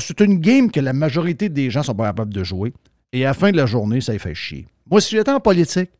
C'est 0.00 0.20
une 0.20 0.38
game 0.38 0.70
que 0.70 0.80
la 0.80 0.92
majorité 0.92 1.48
des 1.48 1.70
gens 1.70 1.82
sont 1.82 1.94
pas 1.94 2.06
capables 2.06 2.32
de 2.32 2.44
jouer. 2.44 2.72
Et 3.12 3.24
à 3.24 3.28
la 3.28 3.34
fin 3.34 3.50
de 3.50 3.56
la 3.56 3.66
journée, 3.66 4.00
ça 4.00 4.12
les 4.12 4.18
fait 4.18 4.34
chier. 4.34 4.66
Moi, 4.90 5.00
si 5.00 5.16
j'étais 5.16 5.30
en 5.30 5.40
politique, 5.40 5.90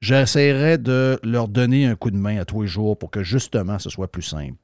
j'essaierais 0.00 0.78
de 0.78 1.18
leur 1.22 1.48
donner 1.48 1.86
un 1.86 1.94
coup 1.94 2.10
de 2.10 2.16
main 2.16 2.38
à 2.38 2.44
tous 2.44 2.62
les 2.62 2.68
jours 2.68 2.98
pour 2.98 3.10
que 3.10 3.22
justement 3.22 3.78
ce 3.78 3.90
soit 3.90 4.10
plus 4.10 4.22
simple. 4.22 4.56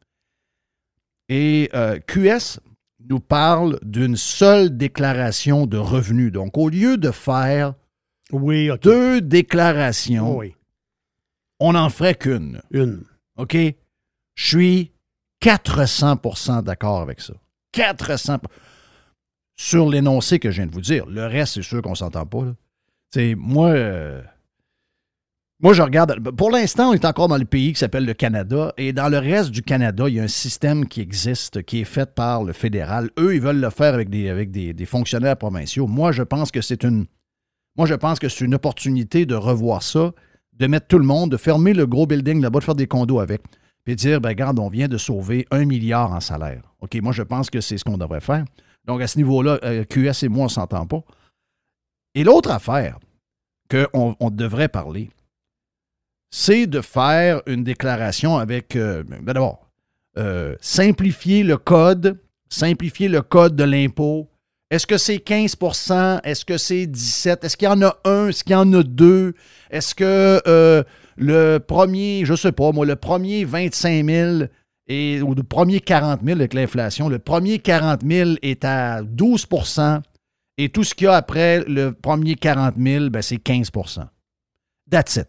Et 1.28 1.70
euh, 1.74 1.98
QS 2.00 2.60
nous 3.08 3.20
parle 3.20 3.78
d'une 3.82 4.16
seule 4.16 4.76
déclaration 4.76 5.66
de 5.66 5.76
revenus. 5.76 6.32
Donc, 6.32 6.56
au 6.58 6.68
lieu 6.68 6.96
de 6.96 7.10
faire 7.10 7.74
Oui, 8.32 8.70
deux 8.82 9.20
déclarations, 9.20 10.36
Oui, 10.36 10.54
on 11.60 11.74
n'en 11.74 11.90
ferait 11.90 12.14
qu'une. 12.14 12.60
une. 12.70 13.04
OK? 13.36 13.56
Je 14.34 14.46
suis 14.46 14.92
400% 15.42 16.62
d'accord 16.62 17.00
avec 17.00 17.20
ça. 17.20 17.34
400% 17.74 18.38
Sur 19.56 19.88
l'énoncé 19.88 20.38
que 20.38 20.50
je 20.50 20.56
viens 20.56 20.66
de 20.66 20.72
vous 20.72 20.80
dire. 20.80 21.06
Le 21.06 21.26
reste, 21.26 21.54
c'est 21.54 21.62
sûr 21.62 21.82
qu'on 21.82 21.90
ne 21.90 21.94
s'entend 21.96 22.26
pas. 22.26 22.44
là. 22.44 22.54
Sais, 23.10 23.34
moi, 23.36 23.70
euh, 23.70 24.22
Moi, 25.60 25.72
je 25.72 25.82
regarde. 25.82 26.20
Pour 26.36 26.50
l'instant, 26.50 26.90
on 26.90 26.92
est 26.92 27.04
encore 27.04 27.28
dans 27.28 27.38
le 27.38 27.44
pays 27.44 27.72
qui 27.72 27.78
s'appelle 27.78 28.04
le 28.04 28.14
Canada. 28.14 28.72
Et 28.76 28.92
dans 28.92 29.08
le 29.08 29.18
reste 29.18 29.50
du 29.50 29.62
Canada, 29.62 30.08
il 30.08 30.16
y 30.16 30.20
a 30.20 30.22
un 30.22 30.28
système 30.28 30.86
qui 30.86 31.00
existe, 31.00 31.62
qui 31.62 31.80
est 31.80 31.84
fait 31.84 32.14
par 32.14 32.44
le 32.44 32.52
fédéral. 32.52 33.10
Eux, 33.18 33.34
ils 33.34 33.40
veulent 33.40 33.60
le 33.60 33.70
faire 33.70 33.94
avec 33.94 34.10
des, 34.10 34.86
fonctionnaires 34.86 35.36
provinciaux. 35.36 35.86
Moi, 35.86 36.12
je 36.12 36.22
pense 36.22 36.50
que 36.50 36.60
c'est 36.60 36.84
une. 36.84 37.06
Opportunité 38.54 39.24
de 39.24 39.36
revoir 39.36 39.84
ça, 39.84 40.10
de 40.54 40.66
mettre 40.66 40.88
tout 40.88 40.98
le 40.98 41.04
monde, 41.04 41.30
de 41.30 41.36
fermer 41.36 41.72
le 41.72 41.86
gros 41.86 42.08
building 42.08 42.42
là-bas, 42.42 42.58
de 42.58 42.64
faire 42.64 42.74
des 42.74 42.88
condos 42.88 43.20
avec, 43.20 43.40
puis 43.84 43.94
dire, 43.94 44.20
ben, 44.20 44.30
regarde, 44.30 44.58
on 44.58 44.68
vient 44.68 44.88
de 44.88 44.98
sauver 44.98 45.46
un 45.52 45.64
milliard 45.64 46.12
en 46.12 46.18
salaire. 46.18 46.62
OK, 46.80 46.96
moi, 47.00 47.12
je 47.12 47.22
pense 47.22 47.50
que 47.50 47.60
c'est 47.60 47.78
ce 47.78 47.84
qu'on 47.84 47.96
devrait 47.96 48.20
faire. 48.20 48.44
Donc, 48.84 49.00
à 49.00 49.06
ce 49.06 49.16
niveau-là, 49.16 49.60
euh, 49.62 49.84
QS 49.84 50.24
et 50.24 50.28
moi, 50.28 50.42
on 50.42 50.44
ne 50.46 50.50
s'entend 50.50 50.86
pas. 50.86 51.04
Et 52.18 52.24
l'autre 52.24 52.50
affaire 52.50 52.98
qu'on 53.70 54.16
on 54.18 54.30
devrait 54.30 54.66
parler, 54.66 55.08
c'est 56.32 56.66
de 56.66 56.80
faire 56.80 57.42
une 57.46 57.62
déclaration 57.62 58.38
avec, 58.38 58.74
euh, 58.74 59.04
ben 59.04 59.22
d'abord, 59.22 59.70
euh, 60.16 60.56
simplifier 60.60 61.44
le 61.44 61.58
code, 61.58 62.18
simplifier 62.48 63.06
le 63.06 63.22
code 63.22 63.54
de 63.54 63.62
l'impôt. 63.62 64.28
Est-ce 64.68 64.84
que 64.84 64.98
c'est 64.98 65.18
15% 65.18 66.20
Est-ce 66.24 66.44
que 66.44 66.58
c'est 66.58 66.88
17 66.88 67.44
Est-ce 67.44 67.56
qu'il 67.56 67.66
y 67.66 67.70
en 67.70 67.82
a 67.82 67.96
un? 68.04 68.30
Est-ce 68.30 68.42
qu'il 68.42 68.54
y 68.54 68.56
en 68.56 68.72
a 68.72 68.82
deux? 68.82 69.34
Est-ce 69.70 69.94
que 69.94 70.42
euh, 70.48 70.82
le 71.16 71.58
premier, 71.58 72.24
je 72.24 72.32
ne 72.32 72.36
sais 72.36 72.50
pas, 72.50 72.72
moi, 72.72 72.84
le 72.84 72.96
premier 72.96 73.44
25 73.44 74.04
000 74.04 74.38
et, 74.88 75.22
ou 75.22 75.36
le 75.36 75.44
premier 75.44 75.78
40 75.78 76.22
000 76.24 76.40
avec 76.40 76.52
l'inflation, 76.52 77.08
le 77.08 77.20
premier 77.20 77.60
40 77.60 78.00
000 78.04 78.30
est 78.42 78.64
à 78.64 79.02
12 79.02 79.46
et 80.58 80.68
tout 80.68 80.84
ce 80.84 80.94
qu'il 80.94 81.06
y 81.06 81.08
a 81.08 81.14
après 81.14 81.64
le 81.66 81.92
premier 81.92 82.34
40 82.34 82.74
000, 82.76 83.10
ben, 83.10 83.22
c'est 83.22 83.36
15% 83.36 84.06
That's 84.90 85.16
it. 85.16 85.28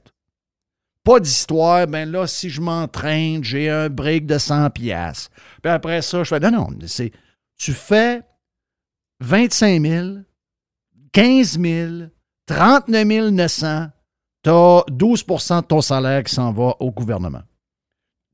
Pas 1.03 1.19
d'histoire, 1.19 1.87
ben 1.87 2.09
là, 2.11 2.27
si 2.27 2.49
je 2.49 2.59
m'entraîne, 2.59 3.43
j'ai 3.43 3.69
un 3.69 3.89
break 3.89 4.25
de 4.25 4.37
100 4.37 4.69
pièces. 4.71 5.29
Puis 5.61 5.71
après 5.71 6.01
ça, 6.01 6.23
je 6.23 6.29
fais, 6.29 6.39
non, 6.39 6.51
non, 6.51 6.67
c'est, 6.87 7.11
tu 7.57 7.73
fais 7.73 8.21
25 9.21 9.81
000, 9.81 10.07
15 11.13 11.59
000, 11.59 11.93
39 12.45 13.31
900, 13.31 13.87
tu 14.43 14.49
as 14.49 14.83
12% 14.89 15.61
de 15.61 15.67
ton 15.67 15.81
salaire 15.81 16.23
qui 16.23 16.33
s'en 16.33 16.51
va 16.51 16.75
au 16.79 16.91
gouvernement. 16.91 17.43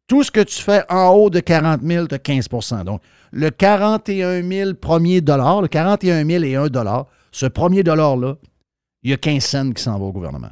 Tout 0.08 0.24
ce 0.24 0.32
que 0.32 0.42
tu 0.42 0.62
fais 0.62 0.84
en 0.90 1.10
haut 1.10 1.30
de 1.30 1.40
40 1.40 1.82
000, 1.82 2.08
tu 2.08 2.16
as 2.16 2.20
15 2.20 2.48
Donc, 2.86 3.02
le 3.32 3.50
41 3.50 4.48
000 4.48 4.74
premier 4.76 5.22
dollar, 5.22 5.62
le 5.62 5.68
41 5.68 6.26
000 6.26 6.44
et 6.44 6.56
1 6.56 6.68
dollar, 6.68 7.08
ce 7.32 7.48
premier 7.48 7.84
dollar-là, 7.84 8.36
il 9.04 9.12
y 9.12 9.14
a 9.14 9.18
15 9.18 9.44
cents 9.44 9.72
qui 9.72 9.82
s'en 9.82 9.98
va 9.98 10.06
au 10.06 10.12
gouvernement. 10.12 10.52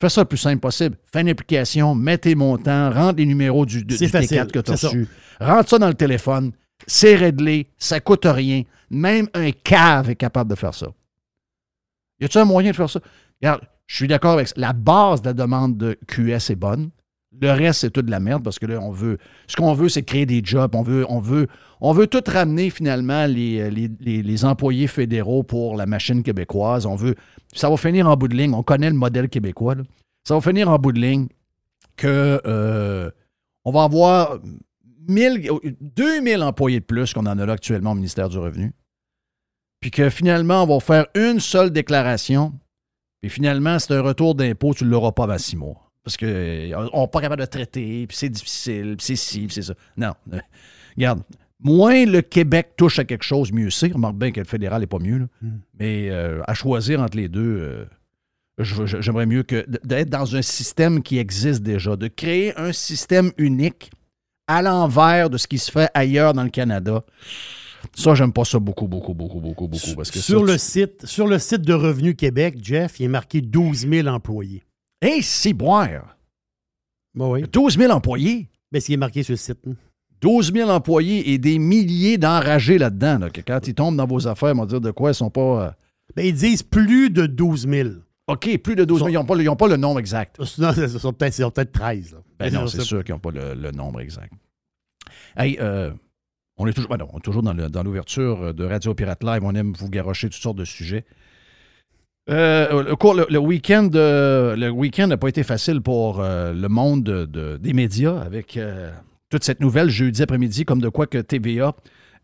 Fais 0.00 0.08
ça 0.08 0.22
le 0.22 0.26
plus 0.26 0.38
simple 0.38 0.58
possible. 0.58 0.96
Fais 1.12 1.20
une 1.20 1.28
application, 1.28 1.94
mets 1.94 2.18
tes 2.18 2.34
montants, 2.34 2.90
rentre 2.90 3.18
les 3.18 3.26
numéros 3.26 3.64
du, 3.64 3.84
du 3.84 3.94
T4 3.94 4.50
que 4.50 4.58
tu 4.58 4.70
as 4.72 4.74
reçu. 4.74 5.06
Rentre 5.40 5.70
ça 5.70 5.78
dans 5.78 5.86
le 5.88 5.94
téléphone. 5.94 6.52
C'est 6.88 7.14
réglé. 7.14 7.68
Ça 7.78 8.00
coûte 8.00 8.24
rien. 8.24 8.64
Même 8.90 9.28
un 9.32 9.52
cave 9.52 10.10
est 10.10 10.16
capable 10.16 10.50
de 10.50 10.56
faire 10.56 10.74
ça. 10.74 10.88
Y 12.20 12.24
a-t-il 12.24 12.42
un 12.42 12.44
moyen 12.44 12.72
de 12.72 12.76
faire 12.76 12.90
ça? 12.90 13.00
Regarde, 13.40 13.62
je 13.86 13.96
suis 13.96 14.08
d'accord 14.08 14.32
avec 14.32 14.48
ça. 14.48 14.54
La 14.56 14.72
base 14.72 15.22
de 15.22 15.28
la 15.28 15.34
demande 15.34 15.76
de 15.76 15.96
QS 16.08 16.50
est 16.50 16.56
bonne. 16.56 16.90
Le 17.40 17.50
reste, 17.50 17.80
c'est 17.80 17.90
tout 17.90 18.02
de 18.02 18.10
la 18.10 18.20
merde 18.20 18.44
parce 18.44 18.58
que 18.58 18.66
là, 18.66 18.78
on 18.80 18.90
veut. 18.90 19.18
Ce 19.46 19.56
qu'on 19.56 19.72
veut, 19.72 19.88
c'est 19.88 20.02
créer 20.02 20.26
des 20.26 20.42
jobs. 20.44 20.74
On 20.74 20.82
veut, 20.82 21.06
on 21.80 21.92
veut, 21.92 22.06
tout 22.06 22.22
ramener 22.26 22.70
finalement 22.70 23.26
les, 23.26 23.70
les, 23.70 24.44
employés 24.44 24.86
fédéraux 24.86 25.42
pour 25.42 25.76
la 25.76 25.86
machine 25.86 26.22
québécoise. 26.22 26.86
On 26.86 26.94
veut. 26.94 27.14
Ça 27.54 27.68
va 27.70 27.76
finir 27.76 28.08
en 28.08 28.16
bout 28.16 28.28
de 28.28 28.36
ligne. 28.36 28.54
On 28.54 28.62
connaît 28.62 28.90
le 28.90 28.96
modèle 28.96 29.28
québécois. 29.28 29.74
Ça 30.24 30.34
va 30.34 30.40
finir 30.40 30.68
en 30.68 30.78
bout 30.78 30.92
de 30.92 31.00
ligne 31.00 31.28
que 31.96 32.40
euh, 32.46 33.10
on 33.64 33.72
va 33.72 33.84
avoir 33.84 34.38
1000, 35.08 35.50
2000 35.80 36.42
employés 36.42 36.80
de 36.80 36.84
plus 36.84 37.12
qu'on 37.12 37.26
en 37.26 37.38
a 37.38 37.46
là 37.46 37.54
actuellement 37.54 37.92
au 37.92 37.94
ministère 37.94 38.28
du 38.28 38.38
Revenu. 38.38 38.72
Puis 39.80 39.90
que 39.90 40.10
finalement, 40.10 40.62
on 40.62 40.66
va 40.66 40.80
faire 40.80 41.06
une 41.14 41.40
seule 41.40 41.70
déclaration. 41.70 42.52
Puis 43.20 43.30
finalement, 43.30 43.78
c'est 43.78 43.94
un 43.94 44.00
retour 44.00 44.34
d'impôt, 44.34 44.74
tu 44.74 44.84
ne 44.84 44.90
l'auras 44.90 45.12
pas 45.12 45.24
avant 45.24 45.38
six 45.38 45.56
mois. 45.56 45.91
Parce 46.04 46.16
qu'on 46.16 46.26
n'est 46.26 47.08
pas 47.12 47.20
capable 47.20 47.42
de 47.42 47.46
traiter, 47.46 48.06
puis 48.06 48.16
c'est 48.16 48.28
difficile, 48.28 48.96
puis 48.96 49.06
c'est 49.06 49.16
ci, 49.16 49.40
puis 49.46 49.54
c'est 49.54 49.62
ça. 49.62 49.74
Non. 49.96 50.12
Regarde, 50.96 51.22
moins 51.60 52.04
le 52.04 52.22
Québec 52.22 52.72
touche 52.76 52.98
à 52.98 53.04
quelque 53.04 53.24
chose, 53.24 53.52
mieux 53.52 53.70
c'est. 53.70 53.92
Remarque 53.92 54.16
bien 54.16 54.32
que 54.32 54.40
le 54.40 54.46
fédéral 54.46 54.80
n'est 54.80 54.86
pas 54.86 54.98
mieux. 54.98 55.28
Hmm. 55.40 55.58
Mais 55.78 56.08
euh, 56.10 56.42
à 56.46 56.54
choisir 56.54 57.00
entre 57.00 57.16
les 57.16 57.28
deux, 57.28 57.86
euh, 58.60 58.64
j'aimerais 59.00 59.26
mieux 59.26 59.42
que 59.44 59.64
d'être 59.84 60.10
dans 60.10 60.36
un 60.36 60.42
système 60.42 61.02
qui 61.02 61.18
existe 61.18 61.62
déjà, 61.62 61.96
de 61.96 62.08
créer 62.08 62.58
un 62.58 62.72
système 62.72 63.30
unique 63.38 63.90
à 64.46 64.62
l'envers 64.62 65.30
de 65.30 65.38
ce 65.38 65.46
qui 65.46 65.58
se 65.58 65.70
fait 65.70 65.88
ailleurs 65.94 66.32
dans 66.34 66.42
le 66.42 66.50
Canada. 66.50 67.04
Ça, 67.94 68.14
j'aime 68.14 68.32
pas 68.32 68.44
ça 68.44 68.58
beaucoup, 68.58 68.86
beaucoup, 68.86 69.14
beaucoup, 69.14 69.40
beaucoup, 69.40 69.68
beaucoup. 69.68 69.94
Parce 69.96 70.10
que 70.10 70.18
sur, 70.18 70.44
le 70.44 70.58
site, 70.58 71.06
sur 71.06 71.26
le 71.26 71.38
site 71.38 71.62
de 71.62 71.72
Revenu 71.72 72.14
Québec, 72.14 72.56
Jeff, 72.60 73.00
il 73.00 73.04
est 73.04 73.08
marqué 73.08 73.40
12 73.40 73.88
000 73.88 74.08
employés. 74.08 74.62
Hé, 75.02 75.16
hey, 75.16 75.22
c'est 75.22 75.52
boire! 75.52 76.16
Bah 77.12 77.26
oui. 77.26 77.42
12 77.52 77.76
000 77.76 77.92
employés? 77.92 78.48
Mais 78.70 78.78
ce 78.78 78.86
qui 78.86 78.92
est 78.94 78.96
marqué 78.96 79.24
sur 79.24 79.32
le 79.32 79.36
site. 79.36 79.58
12 80.20 80.50
hein. 80.50 80.54
000 80.54 80.70
employés 80.70 81.32
et 81.32 81.38
des 81.38 81.58
milliers 81.58 82.18
d'enragés 82.18 82.78
là-dedans. 82.78 83.18
quand 83.44 83.66
ils 83.66 83.74
tombent 83.74 83.96
dans 83.96 84.06
vos 84.06 84.28
affaires, 84.28 84.50
ils 84.50 84.56
vont 84.56 84.64
dire 84.64 84.80
de 84.80 84.92
quoi 84.92 85.10
ils 85.10 85.14
sont 85.14 85.28
pas. 85.28 85.66
Euh, 85.66 85.70
ben, 86.14 86.24
ils 86.24 86.34
disent 86.34 86.62
plus 86.62 87.10
de 87.10 87.26
12 87.26 87.66
000. 87.68 87.88
OK, 88.28 88.56
plus 88.58 88.76
de 88.76 88.84
12 88.84 88.98
000. 89.00 89.08
Ils 89.10 89.14
n'ont 89.46 89.56
pas, 89.56 89.66
le 89.66 89.76
nombre 89.76 89.98
exact. 89.98 90.38
Non, 90.58 90.72
ils 90.72 90.88
sont 90.88 91.12
peut-être 91.12 91.52
peut 91.52 91.64
13. 91.64 92.16
Ben 92.38 92.52
non, 92.52 92.68
c'est 92.68 92.82
sûr 92.82 93.02
qu'ils 93.02 93.14
n'ont 93.14 93.18
pas 93.20 93.32
le, 93.32 93.72
nombre 93.72 94.00
exact. 94.00 94.32
Hey, 95.36 95.58
euh, 95.60 95.90
on 96.58 96.68
est 96.68 96.72
toujours, 96.72 96.90
ben 96.90 97.04
toujours 97.24 97.42
dans 97.42 97.82
l'ouverture 97.82 98.54
de 98.54 98.64
Radio 98.64 98.94
Pirate 98.94 99.24
Live. 99.24 99.42
On 99.42 99.54
aime 99.56 99.72
vous 99.76 99.90
garocher 99.90 100.28
toutes 100.28 100.40
sortes 100.40 100.58
de 100.58 100.64
sujets. 100.64 101.04
Euh, 102.30 102.84
le, 102.84 103.38
week-end 103.38 103.88
euh, 103.94 104.54
le 104.54 104.70
week-end 104.70 105.08
n'a 105.08 105.16
pas 105.16 105.28
été 105.28 105.42
facile 105.42 105.80
pour 105.80 106.20
euh, 106.20 106.52
le 106.52 106.68
monde 106.68 107.02
des 107.60 107.72
médias 107.72 108.20
avec 108.20 108.58
toute 109.28 109.44
cette 109.44 109.60
nouvelle 109.60 109.90
jeudi 109.90 110.22
après-midi, 110.22 110.64
comme 110.64 110.80
de 110.80 110.88
quoi 110.88 111.06
que 111.06 111.18
TVA 111.18 111.74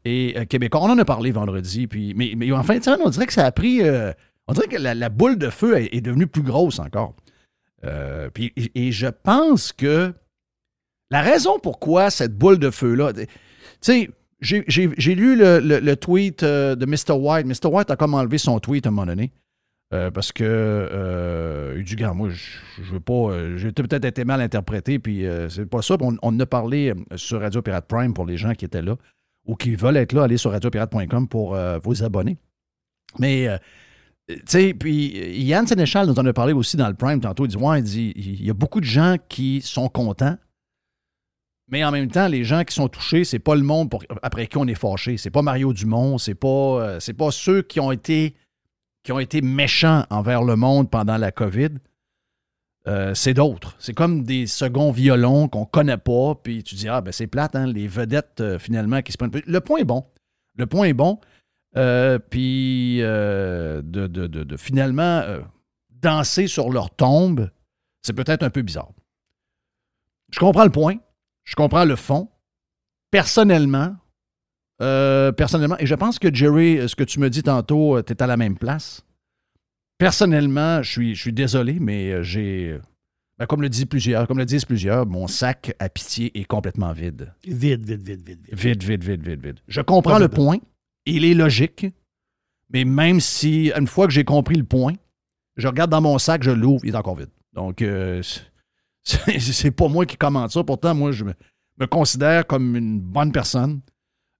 et 0.05 0.35
Québécois. 0.49 0.83
On 0.83 0.91
en 0.91 0.99
a 0.99 1.05
parlé 1.05 1.33
vendredi, 1.33 1.87
puis 1.87 2.15
mais, 2.15 2.35
mais 2.37 2.51
en 2.53 2.63
fin 2.63 2.79
de 2.79 3.03
on 3.05 3.11
dirait 3.11 3.27
que 3.27 3.33
ça 3.33 3.45
a 3.45 3.53
pris. 3.53 3.81
on 4.47 4.53
dirait 4.53 4.69
que 4.69 4.77
la, 4.77 5.09
boule 5.09 5.37
de 5.37 5.51
feu 5.51 5.77
est, 5.79 6.01
devenue 6.01 6.27
plus 6.27 6.43
grosse 6.43 6.79
encore. 6.79 7.15
puis, 8.35 8.53
et 8.75 8.93
je 8.93 9.09
pense 9.09 9.73
que 9.73 10.13
la 11.11 11.23
raison 11.23 11.59
pourquoi 11.59 12.11
cette 12.11 12.37
boule 12.37 12.59
de 12.59 12.71
feu-là. 12.71 13.15
Tu 13.15 13.27
sais, 13.81 14.11
j'ai 14.41 15.15
lu 15.15 15.35
le, 15.35 15.59
le, 15.59 15.97
tweet 15.97 16.45
de 16.45 16.87
Mr. 16.87 17.19
White. 17.19 17.47
Mr. 17.47 17.69
White 17.69 17.91
a 17.91 17.97
comme 17.97 18.15
enlevé 18.15 18.39
son 18.39 18.61
tweet 18.61 18.87
à 18.87 18.91
un 18.91 18.93
moment 18.93 19.07
donné. 19.07 19.33
Euh, 19.94 20.11
parce 20.11 20.33
que 20.33 20.44
euh, 20.44 21.83
dit, 21.83 21.96
moi, 22.14 22.29
je, 22.29 22.59
je 22.83 22.92
veux 22.92 23.01
pas. 23.01 23.33
Euh, 23.33 23.57
j'ai 23.57 23.72
peut-être 23.72 24.05
été 24.05 24.24
mal 24.24 24.42
interprété, 24.42 24.98
puis 24.98 25.24
c'est 25.48 25.66
pas 25.66 25.81
ça. 25.81 25.96
On, 26.01 26.16
on, 26.20 26.40
a 26.40 26.46
parlé 26.46 26.92
sur 27.16 27.40
Radio 27.40 27.62
Pirate 27.62 27.87
Prime 27.88 28.12
pour 28.12 28.27
les 28.27 28.37
gens 28.37 28.53
qui 28.53 28.64
étaient 28.64 28.83
là 28.83 28.96
ou 29.46 29.57
qui 29.57 29.74
veulent 29.77 29.96
être 29.96 30.12
là, 30.12 30.24
allez 30.24 30.37
sur 30.37 30.51
radiopirate.com 30.51 31.27
pour 31.27 31.57
vous 31.83 32.03
abonner. 32.03 32.37
Mais, 33.18 33.48
tu 34.29 34.37
sais, 34.44 34.74
puis 34.74 35.42
Yann 35.42 35.66
Sénéchal 35.66 36.07
nous 36.07 36.18
en 36.18 36.27
a 36.27 36.35
parlé 36.35 36.53
aussi 36.53 36.77
dans 36.77 36.88
le 36.88 36.94
Prime 36.94 37.20
tantôt. 37.20 37.46
Il 37.46 37.48
dit, 37.48 37.57
ouais, 37.57 37.79
il 37.79 37.83
dit, 37.83 38.12
il 38.14 38.44
y 38.44 38.51
a 38.51 38.55
beaucoup 38.55 38.81
de 38.81 38.85
gens 38.85 39.16
qui 39.31 39.62
sont 39.62 39.88
contents, 39.88 40.37
mais 41.70 41.83
en 41.83 41.90
même 41.90 42.11
temps, 42.11 42.29
les 42.29 42.44
gens 42.44 42.62
qui 42.64 42.74
sont 42.74 42.88
touchés, 42.88 43.24
c'est 43.24 43.38
pas 43.38 43.55
le 43.55 43.62
monde 43.62 43.90
pour, 43.90 44.05
après 44.22 44.48
qui 44.48 44.59
on 44.59 44.66
est 44.66 44.74
fâché. 44.74 45.16
C'est 45.16 45.31
pas 45.31 45.40
Mario 45.40 45.72
Dumont, 45.72 46.18
c'est 46.18 46.35
pas, 46.35 47.01
c'est 47.01 47.14
pas 47.14 47.31
ceux 47.31 47.62
qui 47.62 47.81
ont 47.81 47.90
été 47.90 48.35
qui 49.03 49.13
ont 49.13 49.19
été 49.19 49.41
méchants 49.41 50.05
envers 50.11 50.43
le 50.43 50.57
monde 50.57 50.91
pendant 50.91 51.17
la 51.17 51.33
COVID, 51.33 51.71
euh, 52.87 53.15
c'est 53.15 53.35
d'autres. 53.35 53.75
C'est 53.79 53.93
comme 53.93 54.25
des 54.25 54.47
seconds 54.47 54.91
violons 54.91 55.49
qu'on 55.49 55.67
connaît 55.67 55.99
pas, 55.99 56.35
puis 56.43 56.63
tu 56.63 56.75
dis, 56.75 56.89
ah, 56.89 57.01
ben 57.01 57.13
c'est 57.13 57.27
plate, 57.27 57.55
hein, 57.55 57.67
les 57.67 57.87
vedettes, 57.87 58.41
euh, 58.41 58.59
finalement, 58.59 59.03
qui 59.03 59.13
se 59.13 59.19
prennent. 59.19 59.31
Le 59.47 59.61
point 59.61 59.81
est 59.81 59.85
bon. 59.85 60.07
Le 60.57 60.67
point 60.67 60.87
est 60.87 60.95
bon. 60.95 61.21
Euh, 61.77 62.19
puis 62.19 62.99
de, 63.01 64.57
finalement 64.57 65.23
danser 65.91 66.47
sur 66.47 66.71
leur 66.71 66.91
tombe, 66.91 67.51
c'est 68.03 68.15
peut-être 68.15 68.43
un 68.43 68.51
peu 68.51 68.63
bizarre. 68.63 68.91
Je 70.33 70.39
comprends 70.39 70.65
le 70.65 70.71
point. 70.71 70.97
Je 71.45 71.55
comprends 71.57 71.85
le 71.85 71.97
fond. 71.97 72.29
Personnellement, 73.11 73.97
euh, 74.81 75.33
personnellement, 75.33 75.77
et 75.79 75.87
je 75.87 75.95
pense 75.95 76.19
que 76.19 76.33
Jerry, 76.33 76.88
ce 76.88 76.95
que 76.95 77.05
tu 77.05 77.19
me 77.19 77.31
dis 77.31 77.43
tantôt, 77.43 77.97
euh, 77.97 78.03
tu 78.03 78.12
es 78.12 78.23
à 78.23 78.27
la 78.27 78.37
même 78.37 78.57
place. 78.57 79.05
Personnellement, 79.99 80.83
je 80.83 80.91
suis, 80.91 81.14
je 81.14 81.21
suis 81.21 81.33
désolé, 81.33 81.79
mais 81.81 82.12
euh, 82.12 82.23
j'ai. 82.23 82.79
Ben, 83.38 83.47
comme 83.47 83.62
le 83.62 83.69
disent 83.69 83.87
plusieurs, 83.87 84.27
comme 84.27 84.38
le 84.38 84.45
disent 84.45 84.64
plusieurs, 84.64 85.07
mon 85.07 85.27
sac 85.27 85.75
à 85.79 85.88
pitié 85.88 86.37
est 86.38 86.45
complètement 86.45 86.93
vide. 86.93 87.33
Vide, 87.45 87.85
vide, 87.85 88.03
vide, 88.03 88.23
vide. 88.25 88.41
Vide, 88.53 88.83
vide, 88.83 89.05
vide, 89.05 89.23
vide, 89.23 89.45
vide. 89.45 89.59
Je 89.69 89.81
comprends 89.81 90.19
le 90.19 90.29
point. 90.29 90.59
Il 91.07 91.25
est 91.25 91.35
logique. 91.35 91.87
Mais 92.71 92.85
même 92.85 93.21
si, 93.21 93.73
une 93.77 93.87
fois 93.87 94.07
que 94.07 94.12
j'ai 94.12 94.25
compris 94.25 94.57
le 94.57 94.64
point, 94.64 94.93
je 95.57 95.67
regarde 95.67 95.91
dans 95.91 96.01
mon 96.01 96.19
sac, 96.19 96.43
je 96.43 96.51
l'ouvre, 96.51 96.85
il 96.85 96.95
est 96.95 96.97
encore 96.97 97.17
vide. 97.17 97.31
Donc, 97.55 97.81
euh, 97.83 98.23
c'est 99.05 99.71
pas 99.71 99.88
moi 99.88 100.05
qui 100.05 100.17
commente 100.17 100.51
ça. 100.51 100.62
Pourtant, 100.62 100.95
moi, 100.95 101.12
je 101.12 101.25
me, 101.25 101.33
me 101.79 101.87
considère 101.87 102.47
comme 102.47 102.77
une 102.77 103.01
bonne 103.01 103.33
personne. 103.33 103.81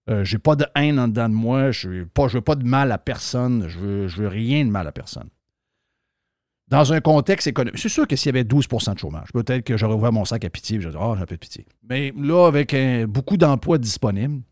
Euh, 0.09 0.25
j'ai 0.25 0.39
pas 0.39 0.57
de 0.57 0.67
haine 0.75 0.99
en 0.99 1.09
dedans 1.09 1.29
de 1.29 1.35
moi. 1.35 1.71
Je 1.71 2.05
je 2.19 2.33
veux 2.35 2.41
pas 2.41 2.55
de 2.55 2.65
mal 2.65 2.93
à 2.93 2.99
personne. 2.99 3.69
Je 3.69 3.79
veux, 3.79 4.09
je 4.09 4.23
veux 4.23 4.29
rien 4.29 4.65
de 4.65 4.71
mal 4.71 4.87
à 4.87 4.93
personne. 4.93 5.29
Dans 6.69 6.93
un 6.93 7.01
contexte 7.01 7.47
économique, 7.47 7.81
c'est 7.81 7.89
sûr 7.89 8.07
que 8.07 8.15
s'il 8.15 8.27
y 8.27 8.39
avait 8.39 8.45
12% 8.47 8.93
de 8.93 8.99
chômage, 8.99 9.29
peut-être 9.33 9.65
que 9.65 9.79
j'aurais 9.79 9.95
ouvert 9.95 10.13
mon 10.13 10.27
sac 10.27 10.45
à 10.45 10.51
pitié 10.51 10.77
et 10.77 10.81
j'aurais 10.83 10.97
dit, 10.97 11.01
ah, 11.01 11.15
j'ai 11.17 11.23
un 11.23 11.27
peu 11.27 11.37
de 11.37 11.41
pitié. 11.41 11.67
Mais 11.89 12.13
là, 12.15 12.47
avec 12.47 12.77
beaucoup 13.07 13.39
d'emplois 13.39 13.79
disponibles, 13.79 14.43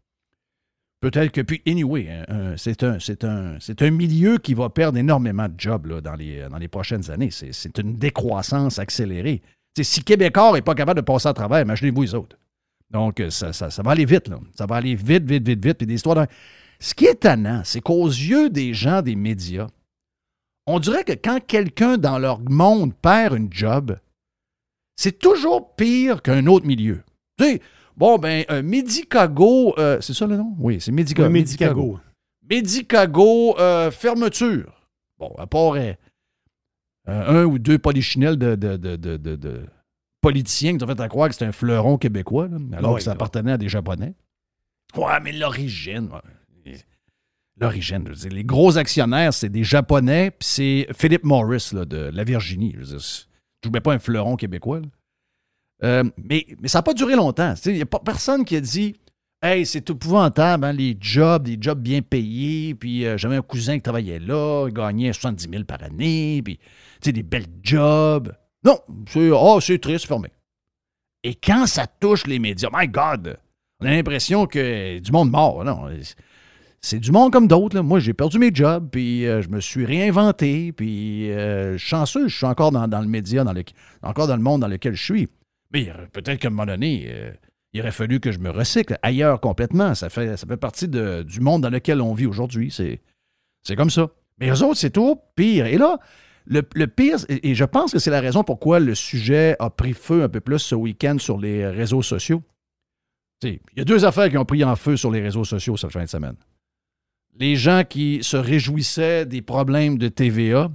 peut-être 1.03 1.31
que, 1.31 1.42
puis, 1.42 1.61
anyway, 1.66 2.09
c'est 2.57 2.83
un, 2.85 2.97
un, 3.25 3.59
un 3.81 3.90
milieu 3.90 4.38
qui 4.38 4.55
va 4.55 4.71
perdre 4.71 4.97
énormément 4.97 5.47
de 5.47 5.55
jobs 5.59 5.85
là, 5.85 6.01
dans, 6.01 6.14
les, 6.14 6.49
dans 6.49 6.57
les 6.57 6.69
prochaines 6.69 7.11
années. 7.11 7.31
C'est, 7.31 7.79
une 7.79 7.97
décroissance 7.97 8.79
accélérée. 8.79 9.42
Tu 9.75 9.85
sais, 9.85 9.97
si 9.97 10.03
Québécois 10.03 10.55
n'est 10.55 10.62
pas 10.62 10.75
capable 10.75 11.01
de 11.01 11.05
passer 11.05 11.29
à 11.29 11.35
travers, 11.35 11.61
imaginez-vous 11.61 12.01
les 12.01 12.14
autres. 12.14 12.38
Donc, 12.90 13.20
euh, 13.20 13.31
ça, 13.31 13.53
ça- 13.53 13.70
ça 13.70 13.83
va 13.83 13.90
aller 13.92 14.05
vite, 14.05 14.29
là. 14.29 14.38
Ça 14.57 14.66
va 14.66 14.77
aller 14.77 14.94
vite, 14.94 15.25
vite, 15.25 15.46
vite, 15.46 15.64
vite. 15.64 15.79
Puis 15.79 15.87
des 15.87 15.94
histoires 15.94 16.27
Ce 16.79 16.94
qui 16.94 17.07
est 17.07 17.12
étonnant, 17.12 17.62
c'est 17.64 17.81
qu'aux 17.81 18.07
yeux 18.07 18.51
des 18.51 18.75
gens 18.75 19.01
des 19.03 19.16
médias, 19.16 19.68
on 20.66 20.79
dirait 20.79 21.05
que 21.05 21.12
quand 21.14 21.40
quelqu'un 21.44 21.96
dans 21.96 22.18
leur 22.18 22.40
monde 22.40 22.94
perd 22.94 23.35
une 23.35 23.51
job, 23.53 23.96
c'est 24.94 25.18
toujours 25.18 25.75
pire 25.75 26.20
qu'un 26.22 26.46
autre 26.46 26.66
milieu. 26.66 27.03
Tu 27.38 27.44
sais, 27.44 27.61
bon, 27.96 28.18
ben, 28.18 28.44
euh, 28.51 28.62
Medicago, 28.62 29.75
euh, 29.79 30.01
c'est 30.03 30.12
ça 30.14 30.27
le 30.27 30.37
nom? 30.37 30.55
Oui, 30.59 30.79
c'est 30.81 30.92
Medicago. 30.92 31.31
Medicago. 31.31 31.99
Medicago, 32.49 33.59
euh, 33.59 33.90
fermeture. 33.90 34.88
Bon, 35.18 35.35
à 35.38 35.46
part 35.46 35.77
un 37.07 37.44
ou 37.44 37.59
deux 37.59 37.79
polichinelles 37.79 38.37
de, 38.37 38.55
de, 38.55 38.77
de- 38.77 38.96
de 39.37 39.66
politiciens 40.27 40.77
qui 40.77 40.83
ont 40.83 40.89
fait 40.89 41.01
à 41.01 41.09
croire 41.09 41.29
que 41.29 41.35
c'était 41.35 41.47
un 41.47 41.53
fleuron 41.53 41.99
québécois, 41.99 42.49
là, 42.49 42.59
alors 42.77 42.97
que 42.97 43.03
ça 43.03 43.12
appartenait 43.12 43.53
à 43.53 43.59
des 43.59 43.69
Japonais. 43.69 44.15
Ouais, 44.97 45.21
mais 45.23 45.31
l'origine. 45.33 46.09
ouais. 46.12 46.75
L'origine, 47.61 48.03
je 48.07 48.11
veux 48.11 48.17
dire, 48.17 48.33
les 48.33 48.45
gros 48.45 48.77
actionnaires, 48.77 49.33
c'est 49.33 49.49
des 49.49 49.62
Japonais, 49.65 50.33
puis 50.33 50.47
c'est 50.49 50.87
Philip 50.95 51.25
Morris 51.25 51.71
là, 51.73 51.85
de 51.85 52.11
la 52.12 52.25
Virginie. 52.25 52.73
Je 52.75 52.79
veux 52.79 52.99
dire, 52.99 53.07
je 53.65 53.71
mets 53.71 53.81
pas 53.81 53.95
un 53.95 53.99
fleuron 53.99 54.37
québécois. 54.37 54.83
Euh, 55.85 56.05
mais, 56.17 56.45
mais 56.61 56.69
ça 56.69 56.79
n'a 56.79 56.83
pas 56.83 56.93
duré 56.93 57.15
longtemps. 57.15 57.55
Il 57.67 57.75
n'y 57.75 57.83
a 57.83 57.87
pas 57.87 58.01
personne 58.01 58.45
qui 58.45 58.57
a 58.57 58.61
dit 58.61 58.97
Hey, 59.43 59.65
c'est 59.65 59.89
épouvantable, 59.91 60.65
hein, 60.65 60.73
les 60.73 60.97
jobs, 61.01 61.45
des 61.45 61.57
jobs 61.61 61.81
bien 61.81 62.03
payés. 62.03 62.75
Puis 62.75 63.07
euh, 63.07 63.17
j'avais 63.17 63.37
un 63.37 63.43
cousin 63.43 63.77
qui 63.77 63.83
travaillait 63.83 64.19
là, 64.19 64.67
il 64.69 64.75
gagnait 64.75 65.12
70 65.12 65.49
000 65.51 65.65
par 65.65 65.83
année, 65.83 66.43
puis 66.45 66.57
tu 66.57 66.65
sais, 67.05 67.12
des 67.12 67.23
belles 67.23 67.47
jobs. 67.62 68.33
Non, 68.66 68.81
c'est 69.09 69.31
oh, 69.31 69.61
triste, 69.61 70.07
fermé. 70.07 70.29
Et 71.22 71.37
quand 71.37 71.66
ça 71.66 71.87
touche 71.87 72.26
les 72.26 72.40
médias, 72.40 72.68
my 72.72 72.88
God, 72.88 73.38
on 73.81 73.87
a 73.87 73.90
l'impression 73.90 74.46
que 74.46 74.98
du 74.98 75.12
monde 75.12 75.31
mort. 75.31 75.64
Non, 75.64 75.88
c'est 76.81 76.98
du 76.98 77.12
monde 77.12 77.33
comme 77.33 77.46
d'autres. 77.46 77.79
Moi, 77.81 78.00
j'ai 78.00 78.12
perdu 78.12 78.40
mes 78.40 78.52
jobs, 78.52 78.88
puis 78.90 79.24
euh, 79.24 79.40
je 79.40 79.48
me 79.50 79.61
suis 79.61 79.85
réinventé, 79.85 80.72
puis 80.72 81.31
euh, 81.31 81.79
chanceux, 81.79 82.26
je 82.26 82.37
suis 82.37 82.46
encore 82.46 82.72
dans, 82.72 83.00
le 83.00 83.07
média, 83.07 83.44
dans 83.44 83.52
le, 83.52 83.62
encore 84.02 84.26
dans 84.26 84.37
le 84.37 84.42
monde 84.42 84.62
dans 84.62 84.68
lequel 84.68 84.94
je 84.94 85.05
suis. 85.05 85.29
Mais 85.72 85.92
peut-être 86.12 86.40
qu'à 86.40 86.48
un 86.48 86.50
moment 86.50 86.66
donné, 86.66 87.07
euh, 87.09 87.31
il 87.72 87.81
aurait 87.81 87.92
fallu 87.92 88.18
que 88.18 88.33
je 88.33 88.40
me 88.40 88.50
recycle 88.50 88.98
ailleurs 89.00 89.40
complètement. 89.40 89.94
Ça 89.94 90.11
fait, 90.11 90.37
ça 90.37 90.44
fait 90.44 90.57
partie 90.57 90.88
du 90.88 91.40
monde 91.40 91.62
dans 91.62 91.70
lequel 91.70 92.00
on 92.00 92.14
vit 92.14 92.26
aujourd'hui. 92.26 92.72
C'est 92.72 93.76
comme 93.76 93.90
ça. 93.90 94.09
Mais 94.38 94.48
eux 94.50 94.62
autres, 94.64 94.79
c'est 94.79 94.90
tout 94.90 95.20
pire. 95.37 95.66
Et 95.66 95.79
là, 95.79 95.98
le, 96.46 96.62
le 96.74 96.87
pire, 96.87 97.18
et 97.28 97.54
je 97.54 97.64
pense 97.64 97.92
que 97.92 97.98
c'est 97.98 98.11
la 98.11 98.20
raison 98.20 98.44
pourquoi 98.44 98.78
le 98.80 98.94
sujet 98.94 99.56
a 99.59 99.68
pris 99.70 99.92
feu 99.92 100.22
un 100.22 100.28
peu 100.28 100.40
plus 100.40 100.59
ce 100.61 100.74
week-end 100.74 101.16
sur 101.18 101.38
les 101.38 101.66
réseaux 101.66 102.02
sociaux. 102.02 102.42
Il 103.42 103.59
y 103.76 103.80
a 103.80 103.85
deux 103.85 104.04
affaires 104.04 104.30
qui 104.30 104.38
ont 104.38 104.44
pris 104.44 104.64
en 104.64 104.76
feu 104.76 104.96
sur 104.96 105.11
les 105.11 105.20
réseaux 105.20 105.44
sociaux 105.44 105.76
cette 105.76 105.92
fin 105.92 106.02
de 106.04 106.09
semaine. 106.09 106.37
Les 107.38 107.54
gens 107.56 107.82
qui 107.88 108.20
se 108.22 108.37
réjouissaient 108.37 109.26
des 109.26 109.42
problèmes 109.42 109.98
de 109.98 110.09
TVA 110.09 110.70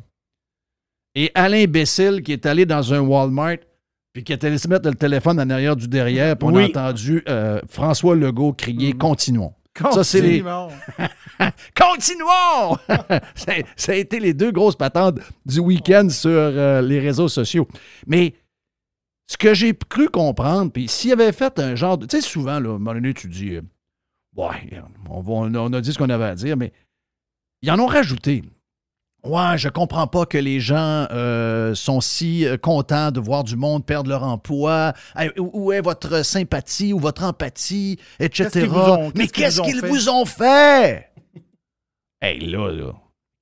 et 1.15 1.31
Alain 1.33 1.65
Bessil 1.65 2.21
qui 2.21 2.33
est 2.33 2.45
allé 2.45 2.65
dans 2.65 2.93
un 2.93 2.99
Walmart 2.99 3.57
puis 4.13 4.23
qui 4.23 4.31
est 4.33 4.43
allé 4.43 4.57
se 4.57 4.67
mettre 4.67 4.87
le 4.87 4.95
téléphone 4.95 5.39
en 5.39 5.49
arrière 5.49 5.75
du 5.75 5.87
derrière 5.87 6.37
puis 6.37 6.47
on 6.47 6.55
a 6.55 6.61
entendu 6.69 7.23
euh, 7.27 7.59
François 7.67 8.15
Legault 8.15 8.53
crier 8.53 8.93
«Continuons». 8.97 9.53
Ça, 9.93 10.03
c'est 10.03 10.21
les- 10.21 10.43
Continuons. 11.75 12.77
Ça, 13.75 13.91
a 13.91 13.95
été 13.95 14.19
les 14.19 14.33
deux 14.33 14.51
grosses 14.51 14.75
patentes 14.75 15.19
du 15.45 15.59
week-end 15.59 16.07
sur 16.09 16.29
euh, 16.29 16.81
les 16.81 16.99
réseaux 16.99 17.27
sociaux. 17.29 17.67
Mais 18.07 18.33
ce 19.27 19.37
que 19.37 19.53
j'ai 19.53 19.73
cru 19.73 20.09
comprendre, 20.09 20.71
puis 20.71 20.87
s'il 20.87 21.13
avait 21.13 21.31
fait 21.31 21.57
un 21.59 21.75
genre 21.75 21.97
de. 21.97 22.05
Tu 22.05 22.21
sais, 22.21 22.27
souvent, 22.27 22.59
là, 22.59 22.69
à 22.69 22.73
un 22.73 22.77
moment 22.77 22.93
donné, 22.93 23.13
tu 23.13 23.27
dis. 23.27 23.55
euh, 23.55 23.61
ouais, 24.35 24.79
on, 25.09 25.21
va- 25.21 25.33
on 25.61 25.73
a, 25.73 25.81
dit 25.81 25.93
ce 25.93 25.97
qu'on 25.97 26.09
avait 26.09 26.25
à 26.25 26.35
dire, 26.35 26.57
mais 26.57 26.73
ils 27.61 27.71
en 27.71 27.79
ont 27.79 27.87
rajouté. 27.87 28.43
Ouais, 29.23 29.55
je 29.57 29.69
comprends 29.69 30.07
pas 30.07 30.25
que 30.25 30.39
les 30.39 30.59
gens 30.59 31.05
euh, 31.11 31.75
sont 31.75 32.01
si 32.01 32.47
contents 32.63 33.11
de 33.11 33.19
voir 33.19 33.43
du 33.43 33.55
monde 33.55 33.85
perdre 33.85 34.09
leur 34.09 34.23
emploi. 34.23 34.93
Où 35.37 35.71
est 35.71 35.81
votre 35.81 36.25
sympathie 36.25 36.91
ou 36.91 36.97
votre 36.97 37.23
empathie, 37.23 37.99
etc. 38.19 38.67
Mais 39.15 39.27
qu'est-ce 39.27 39.61
qu'ils 39.61 39.85
vous 39.85 40.09
ont 40.09 40.25
fait? 40.25 41.07
Hey, 42.23 42.39
là, 42.39 42.71
là, 42.71 42.93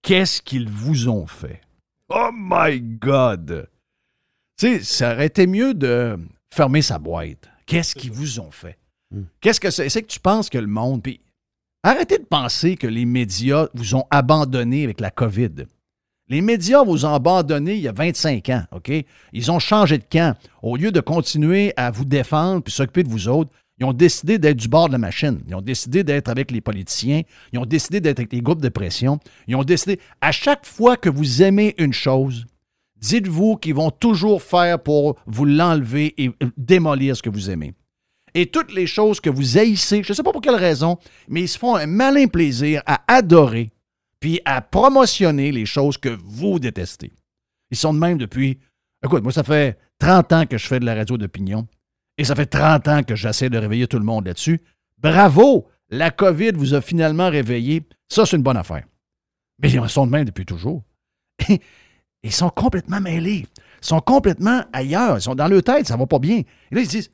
qu'est-ce 0.01 0.41
qu'ils 0.41 0.69
vous 0.69 1.09
ont 1.09 1.27
fait? 1.27 1.59
Oh 2.07 2.29
my 2.33 2.79
God! 2.79 3.67
Tu 4.57 4.67
sais, 4.77 4.83
ça 4.83 5.13
aurait 5.13 5.25
été 5.25 5.47
mieux 5.47 5.73
de 5.73 6.17
fermer 6.49 6.81
sa 6.81 6.97
boîte. 6.97 7.49
Qu'est-ce 7.65 7.93
qu'ils 7.93 8.13
vous 8.13 8.39
ont 8.39 8.51
fait? 8.51 8.77
Qu'est-ce 9.41 9.59
que 9.59 9.69
c'est? 9.69 9.89
C'est 9.89 10.01
que 10.01 10.07
tu 10.07 10.21
penses 10.21 10.49
que 10.49 10.57
le 10.57 10.67
monde. 10.67 11.03
Puis 11.03 11.19
arrêtez 11.83 12.19
de 12.19 12.23
penser 12.23 12.77
que 12.77 12.87
les 12.87 13.03
médias 13.03 13.67
vous 13.73 13.95
ont 13.95 14.05
abandonné 14.11 14.85
avec 14.85 15.01
la 15.01 15.11
COVID. 15.11 15.65
Les 16.29 16.39
médias 16.39 16.85
vous 16.85 17.05
ont 17.05 17.13
abandonné 17.13 17.73
il 17.73 17.81
y 17.81 17.87
a 17.89 17.91
25 17.91 18.47
ans, 18.47 18.63
OK? 18.71 18.91
Ils 19.33 19.51
ont 19.51 19.59
changé 19.59 19.97
de 19.97 20.05
camp. 20.09 20.37
Au 20.61 20.77
lieu 20.77 20.93
de 20.93 21.01
continuer 21.01 21.73
à 21.75 21.91
vous 21.91 22.05
défendre 22.05 22.63
puis 22.63 22.71
s'occuper 22.71 23.03
de 23.03 23.09
vous 23.09 23.27
autres, 23.27 23.51
ils 23.79 23.85
ont 23.85 23.93
décidé 23.93 24.37
d'être 24.39 24.57
du 24.57 24.67
bord 24.67 24.87
de 24.87 24.93
la 24.93 24.97
machine. 24.97 25.39
Ils 25.47 25.55
ont 25.55 25.61
décidé 25.61 26.03
d'être 26.03 26.27
avec 26.29 26.51
les 26.51 26.59
politiciens. 26.59 27.21
Ils 27.53 27.59
ont 27.59 27.65
décidé 27.65 28.01
d'être 28.01 28.19
avec 28.19 28.33
les 28.33 28.41
groupes 28.41 28.61
de 28.61 28.69
pression. 28.69 29.19
Ils 29.47 29.55
ont 29.55 29.63
décidé, 29.63 29.99
à 30.19 30.31
chaque 30.31 30.65
fois 30.65 30.97
que 30.97 31.09
vous 31.09 31.41
aimez 31.41 31.75
une 31.77 31.93
chose, 31.93 32.45
dites-vous 32.97 33.55
qu'ils 33.55 33.75
vont 33.75 33.91
toujours 33.91 34.43
faire 34.43 34.83
pour 34.83 35.17
vous 35.25 35.45
l'enlever 35.45 36.13
et 36.21 36.31
démolir 36.57 37.15
ce 37.15 37.21
que 37.21 37.29
vous 37.29 37.49
aimez. 37.49 37.73
Et 38.35 38.47
toutes 38.47 38.73
les 38.73 38.85
choses 38.85 39.21
que 39.21 39.29
vous 39.29 39.57
haïssez, 39.57 40.03
je 40.03 40.11
ne 40.11 40.15
sais 40.15 40.23
pas 40.23 40.33
pour 40.33 40.41
quelle 40.41 40.55
raison, 40.55 40.97
mais 41.29 41.41
ils 41.41 41.47
se 41.47 41.57
font 41.57 41.75
un 41.75 41.87
malin 41.87 42.27
plaisir 42.27 42.83
à 42.85 43.01
adorer 43.07 43.71
puis 44.19 44.41
à 44.43 44.61
promotionner 44.61 45.51
les 45.53 45.65
choses 45.65 45.97
que 45.97 46.17
vous 46.25 46.59
détestez. 46.59 47.13
Ils 47.71 47.77
sont 47.77 47.93
de 47.93 47.99
même 47.99 48.17
depuis. 48.17 48.59
Écoute, 49.03 49.23
moi, 49.23 49.31
ça 49.31 49.43
fait 49.43 49.79
30 49.99 50.33
ans 50.33 50.45
que 50.45 50.57
je 50.57 50.67
fais 50.67 50.81
de 50.81 50.85
la 50.85 50.95
radio 50.95 51.17
d'opinion 51.17 51.65
et 52.19 52.25
ça 52.25 52.36
fait 52.36 52.47
30 52.47 52.88
ans 52.89 53.03
que 53.03 53.15
j'essaie 53.15 53.49
de 53.49 53.58
réveiller 53.58 53.88
tout 53.88 53.97
le 53.97 54.03
monde 54.03 54.27
là-dessus. 54.27 54.62
Bravo! 54.97 55.69
La 55.89 56.12
COVID 56.12 56.51
vous 56.51 56.73
a 56.73 56.82
finalement 56.82 57.29
réveillé. 57.29 57.88
Ça, 58.10 58.25
c'est 58.25 58.36
une 58.36 58.43
bonne 58.43 58.58
affaire. 58.58 58.84
Mais 59.60 59.71
ils 59.71 59.89
sont 59.89 60.05
de 60.05 60.12
même 60.12 60.25
depuis 60.25 60.45
toujours. 60.45 60.84
ils 62.23 62.32
sont 62.34 62.49
complètement 62.49 62.99
mêlés. 62.99 63.47
Ils 63.82 63.86
sont 63.86 64.01
complètement 64.01 64.65
ailleurs. 64.73 65.17
Ils 65.17 65.21
sont 65.21 65.34
dans 65.34 65.47
leur 65.47 65.63
tête, 65.63 65.88
ça 65.88 65.95
va 65.95 66.05
pas 66.08 66.19
bien. 66.19 66.39
Et 66.39 66.75
là, 66.75 66.82
ils 66.82 66.88
se 66.88 66.91
disent 66.91 67.12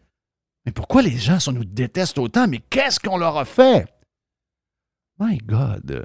Mais 0.66 0.72
pourquoi 0.72 1.04
les 1.04 1.16
gens 1.16 1.40
ça 1.40 1.52
nous 1.52 1.66
détestent 1.66 2.18
autant? 2.18 2.48
Mais 2.48 2.62
qu'est-ce 2.72 3.00
qu'on 3.00 3.18
leur 3.18 3.38
a 3.38 3.46
fait? 3.46 3.86
My 5.20 5.38
God. 5.38 6.04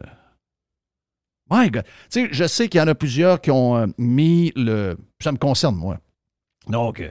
My 1.51 1.71
God. 1.71 1.85
Tu 2.11 2.27
sais, 2.27 2.29
je 2.33 2.47
sais 2.47 2.69
qu'il 2.69 2.79
y 2.79 2.83
en 2.83 2.89
a 2.89 2.95
plusieurs 2.95 3.41
qui 3.41 3.51
ont 3.51 3.79
euh, 3.79 3.87
mis 3.97 4.53
le. 4.57 4.99
Ça 5.23 5.33
me 5.33 5.39
concerne, 5.39 5.77
moi. 5.77 5.99
Donc, 6.69 7.01
euh, 7.01 7.09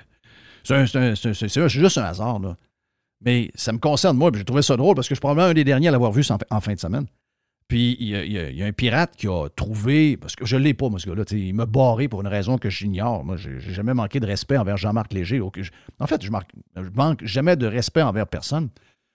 c'est 0.64 1.70
juste 1.70 1.98
un 1.98 2.04
hasard, 2.04 2.40
là. 2.40 2.58
Mais 3.22 3.52
ça 3.56 3.74
me 3.74 3.80
concerne, 3.80 4.18
moi, 4.18 4.32
puis 4.32 4.40
j'ai 4.40 4.46
trouvé 4.46 4.62
ça 4.62 4.78
drôle 4.78 4.96
parce 4.96 5.08
que 5.08 5.14
je 5.14 5.18
suis 5.18 5.22
probablement 5.22 5.48
un 5.48 5.54
des 5.54 5.64
derniers 5.64 5.90
à 5.90 5.92
l'avoir 5.92 6.12
vu 6.12 6.24
en, 6.50 6.62
fin 6.62 6.74
de 6.74 6.80
semaine. 6.80 7.06
Puis 7.68 7.98
il 8.00 8.08
y, 8.08 8.64
a, 8.64 8.66
un 8.66 8.72
pirate 8.72 9.16
qui 9.16 9.28
a 9.28 9.48
trouvé, 9.50 10.18
parce 10.18 10.36
que 10.36 10.46
je 10.46 10.56
ne 10.56 10.64
l'ai 10.64 10.74
pas, 10.74 10.90
moi, 10.90 11.00
ce 11.00 11.08
gars-là, 11.08 11.24
il 11.32 11.54
m'a 11.54 11.66
barré 11.66 12.08
pour 12.08 12.22
une 12.22 12.28
raison 12.28 12.58
que 12.58 12.70
j'ignore. 12.70 13.24
Moi, 13.24 13.36
j'ai 13.38 13.60
jamais 13.60 13.94
manqué 13.94 14.20
de 14.20 14.26
respect 14.26 14.58
envers 14.58 14.78
Jean-Marc 14.78 15.14
Léger. 15.14 15.42
en 15.42 16.08
fait, 16.08 16.24
je, 16.24 16.32
marque- 16.32 16.52
manque 16.96 17.24
jamais 17.26 17.56
de 17.56 17.68
respect 17.68 18.02
envers 18.02 18.26
personne. 18.26 18.70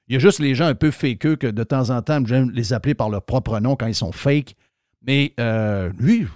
Il 0.06 0.14
y 0.14 0.16
a 0.16 0.20
juste 0.20 0.38
les 0.38 0.54
gens 0.54 0.66
un 0.66 0.74
peu 0.74 0.90
fakeux 0.90 1.36
que 1.36 1.46
de 1.46 1.64
temps 1.64 1.90
en 1.90 2.02
temps, 2.02 2.24
j'aime 2.26 2.50
les 2.50 2.72
appeler 2.74 2.94
par 2.94 3.08
leur 3.08 3.22
propre 3.22 3.58
nom 3.58 3.74
quand 3.74 3.86
ils 3.86 3.94
sont 3.94 4.12
fake. 4.12 4.54
Mais 5.02 5.32
euh, 5.40 5.90
lui, 5.98 6.20
tu 6.20 6.26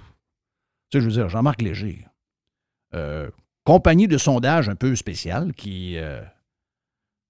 sais, 0.93 1.01
je 1.01 1.05
veux 1.07 1.13
dire, 1.13 1.29
Jean-Marc 1.29 1.63
Léger, 1.63 2.07
euh, 2.95 3.31
compagnie 3.73 4.09
de 4.09 4.19
sondage 4.19 4.69
un 4.69 4.75
peu 4.75 4.95
spéciale 4.97 5.53
qui. 5.55 5.97
euh, 5.97 6.21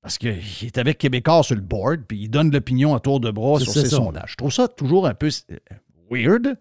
parce 0.00 0.16
qu'il 0.18 0.38
est 0.62 0.78
avec 0.78 0.98
Québécois 0.98 1.42
sur 1.42 1.56
le 1.56 1.60
board, 1.60 2.02
puis 2.06 2.22
il 2.22 2.28
donne 2.28 2.50
l'opinion 2.52 2.94
à 2.94 3.00
tour 3.00 3.20
de 3.20 3.30
bras 3.30 3.58
sur 3.60 3.72
ses 3.72 3.86
ça. 3.88 3.96
sondages. 3.96 4.30
Je 4.32 4.36
trouve 4.36 4.52
ça 4.52 4.68
toujours 4.68 5.06
un 5.06 5.14
peu 5.14 5.28
euh, 5.50 5.56
weird, 6.10 6.56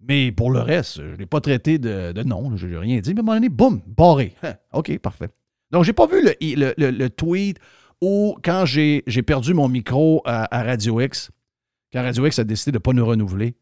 Mais 0.00 0.30
pour 0.32 0.50
le 0.50 0.60
reste, 0.60 0.96
je 0.96 1.02
ne 1.02 1.16
l'ai 1.16 1.26
pas 1.26 1.40
traité 1.40 1.78
de, 1.78 2.12
de 2.12 2.22
non, 2.22 2.56
je 2.56 2.66
n'ai 2.66 2.76
rien 2.76 3.00
dit. 3.00 3.14
Mais 3.14 3.20
à 3.20 3.22
un 3.22 3.24
moment 3.24 3.36
donné, 3.36 3.48
boum, 3.48 3.80
barré. 3.86 4.34
Hein, 4.42 4.54
OK, 4.72 4.96
parfait. 4.98 5.28
Donc, 5.70 5.84
j'ai 5.84 5.92
pas 5.94 6.06
vu 6.06 6.22
le, 6.22 6.34
le- 6.40 6.74
le- 6.76 6.90
le 6.90 7.10
tweet 7.10 7.58
où, 8.02 8.36
quand 8.44 8.66
j'ai 8.66 9.02
j'ai 9.06 9.22
perdu 9.22 9.54
mon 9.54 9.68
micro 9.68 10.20
à, 10.26 10.54
à 10.54 10.62
Radio 10.64 11.00
X, 11.00 11.30
quand 11.92 12.02
Radio 12.02 12.26
X 12.26 12.38
a 12.40 12.44
décidé 12.44 12.72
de 12.72 12.76
ne 12.76 12.80
pas 12.82 12.92
nous 12.92 13.06
renouveler, 13.06 13.54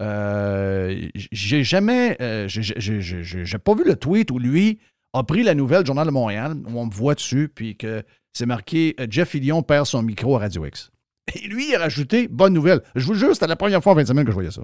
euh, 0.00 1.08
j'ai 1.14 1.64
jamais. 1.64 2.16
euh, 2.20 2.46
j'ai- 2.48 3.58
pas 3.58 3.74
vu 3.74 3.84
le 3.84 3.96
tweet 3.96 4.30
où 4.30 4.38
lui 4.38 4.78
a 5.12 5.22
pris 5.22 5.42
la 5.42 5.54
nouvelle 5.54 5.84
Journal 5.84 6.06
de 6.06 6.12
Montréal, 6.12 6.56
où 6.66 6.78
on 6.80 6.86
me 6.86 6.90
voit 6.92 7.14
dessus, 7.14 7.50
puis 7.54 7.76
que 7.76 8.02
c'est 8.32 8.46
marqué 8.46 8.94
euh, 8.98 9.06
Jeff 9.10 9.28
Fillion 9.30 9.62
perd 9.62 9.86
son 9.86 10.02
micro 10.02 10.36
à 10.36 10.40
Radio 10.40 10.64
X. 10.64 10.90
Et 11.34 11.46
lui, 11.46 11.68
il 11.68 11.74
a 11.74 11.80
rajouté 11.80 12.28
bonne 12.28 12.54
nouvelle. 12.54 12.80
Je 12.94 13.04
vous 13.06 13.14
jure, 13.14 13.34
c'était 13.34 13.46
la 13.46 13.56
première 13.56 13.82
fois 13.82 13.92
en 13.92 13.96
fin 13.96 14.02
de 14.02 14.08
semaine 14.08 14.24
que 14.24 14.30
je 14.30 14.34
voyais 14.34 14.50
ça. 14.50 14.62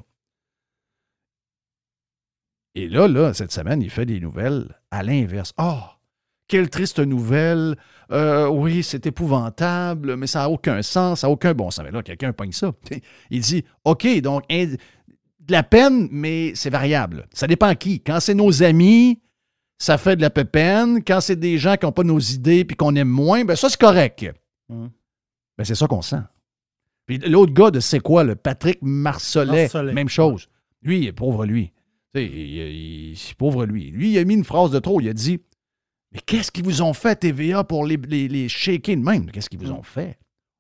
Et 2.75 2.88
là, 2.88 3.09
là, 3.09 3.35
cette 3.35 3.53
semaine, 3.53 3.83
il 3.83 3.91
fait 3.91 4.07
des 4.07 4.21
nouvelles 4.21 4.69
à 4.91 5.03
l'inverse. 5.03 5.53
Ah, 5.57 5.99
quelle 6.47 6.71
triste 6.71 6.99
nouvelle. 7.01 7.77
Oui, 8.11 8.83
c'est 8.83 9.07
épouvantable, 9.07 10.17
mais 10.17 10.27
ça 10.27 10.41
n'a 10.41 10.51
aucun 10.51 10.81
sens, 10.83 11.21
ça 11.21 11.27
n'a 11.27 11.33
aucun 11.33 11.55
bon 11.55 11.71
sens. 11.71 11.85
Mais 11.85 11.91
là, 11.91 12.03
quelqu'un 12.03 12.33
pogne 12.33 12.53
ça. 12.53 12.73
Il 13.31 13.41
dit 13.41 13.64
OK, 13.85 14.07
donc, 14.21 14.45
de 15.49 15.53
la 15.53 15.63
peine, 15.63 16.09
mais 16.13 16.53
c'est 16.55 16.71
variable. 16.71 17.27
Ça 17.33 17.47
dépend 17.47 17.67
à 17.67 17.75
qui. 17.75 18.01
Quand 18.01 18.21
c'est 18.21 18.35
nos 18.35 18.63
amis, 18.63 19.21
ça 19.79 19.99
fait 19.99 20.15
de 20.17 20.21
la 20.23 20.31
peine. 20.31 21.03
Quand 21.05 21.21
c'est 21.21 21.37
des 21.37 21.59
gens 21.59 21.77
qui 21.77 21.87
n'ont 21.87 21.93
pas 21.93 22.05
nos 22.05 22.19
idées 22.21 22.65
puis 22.65 22.77
qu'on 22.77 22.95
aime 22.95 23.09
moins, 23.09 23.45
ben 23.45 23.57
ça, 23.57 23.69
c'est 23.69 23.81
correct. 23.81 24.27
Hum. 24.69 24.91
Ben, 25.57 25.65
c'est 25.65 25.75
ça 25.75 25.87
qu'on 25.87 26.03
sent. 26.03 26.21
Puis 27.07 27.19
l'autre 27.19 27.53
gars 27.53 27.71
de 27.71 27.81
c'est 27.81 28.01
quoi, 28.01 28.23
le 28.25 28.37
Patrick 28.37 28.79
Marcelet. 28.83 29.69
même 29.95 30.09
chose. 30.09 30.49
Lui, 30.83 31.11
pauvre 31.13 31.47
lui. 31.47 31.73
Tu 32.15 32.21
sais, 32.21 32.27
il, 32.27 33.13
il- 33.15 33.35
pauvre 33.37 33.65
lui. 33.67 33.91
Lui, 33.91 34.13
il 34.13 34.19
a 34.19 34.25
mis 34.25 34.35
une 34.35 34.45
phrase 34.45 34.71
de 34.71 34.79
trop. 34.79 35.01
Il 35.01 35.09
a 35.09 35.13
dit 35.15 35.41
Mais 36.13 36.21
qu'est-ce 36.25 36.53
qu'ils 36.53 36.65
vous 36.65 36.83
ont 36.83 36.93
fait, 36.93 37.17
TVA, 37.17 37.65
pour 37.65 37.87
les, 37.87 37.97
les, 37.97 38.29
les 38.29 38.49
shaker 38.49 38.97
de 38.97 39.03
même 39.03 39.31
Qu'est-ce 39.31 39.49
qu'ils 39.49 39.59
vous 39.59 39.73
ont 39.73 39.83
fait? 39.83 40.19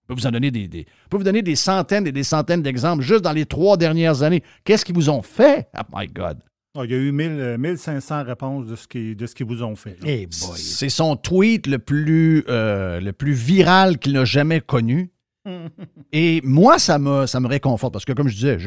Je 0.08 0.14
peux 0.14 0.20
vous 0.20 0.26
en 0.26 0.30
donner 0.30 0.50
des, 0.50 0.68
des- 0.68 0.86
je 1.04 1.08
peux 1.10 1.18
vous 1.18 1.22
donner 1.24 1.42
des 1.42 1.54
centaines 1.56 2.06
et 2.06 2.12
des 2.12 2.22
centaines 2.22 2.62
d'exemples 2.62 3.02
juste 3.02 3.22
dans 3.22 3.32
les 3.32 3.44
trois 3.44 3.76
dernières 3.76 4.22
années. 4.22 4.42
Qu'est-ce 4.64 4.84
qu'ils 4.84 4.94
vous 4.94 5.10
ont 5.10 5.20
fait? 5.20 5.68
Oh 5.78 5.82
my 5.94 6.06
God. 6.06 6.38
Ah, 6.76 6.84
il 6.84 6.90
y 6.90 6.94
a 6.94 6.98
eu 6.98 7.12
1000, 7.12 7.30
euh, 7.32 7.58
1500 7.58 8.24
réponses 8.24 8.66
de 8.68 8.76
ce 8.76 8.86
qu'ils 8.88 9.16
de 9.16 9.26
ce 9.26 9.34
qu'ils 9.34 9.46
vous 9.46 9.62
ont 9.62 9.76
fait. 9.76 9.98
là. 10.00 10.06
Eh 10.06 10.26
boy. 10.26 10.56
C'est 10.58 10.88
son 10.88 11.16
tweet 11.16 11.66
le 11.66 11.78
plus, 11.78 12.44
euh, 12.48 13.00
le 13.00 13.12
plus 13.12 13.32
viral 13.32 13.98
qu'il 13.98 14.12
n'a 14.14 14.24
jamais 14.24 14.60
connu. 14.60 15.10
Et 16.12 16.40
moi, 16.42 16.78
ça 16.78 16.98
me, 16.98 17.26
ça 17.26 17.40
me 17.40 17.46
réconforte 17.48 17.92
parce 17.92 18.04
que, 18.04 18.12
comme 18.12 18.28
je 18.28 18.34
disais, 18.34 18.58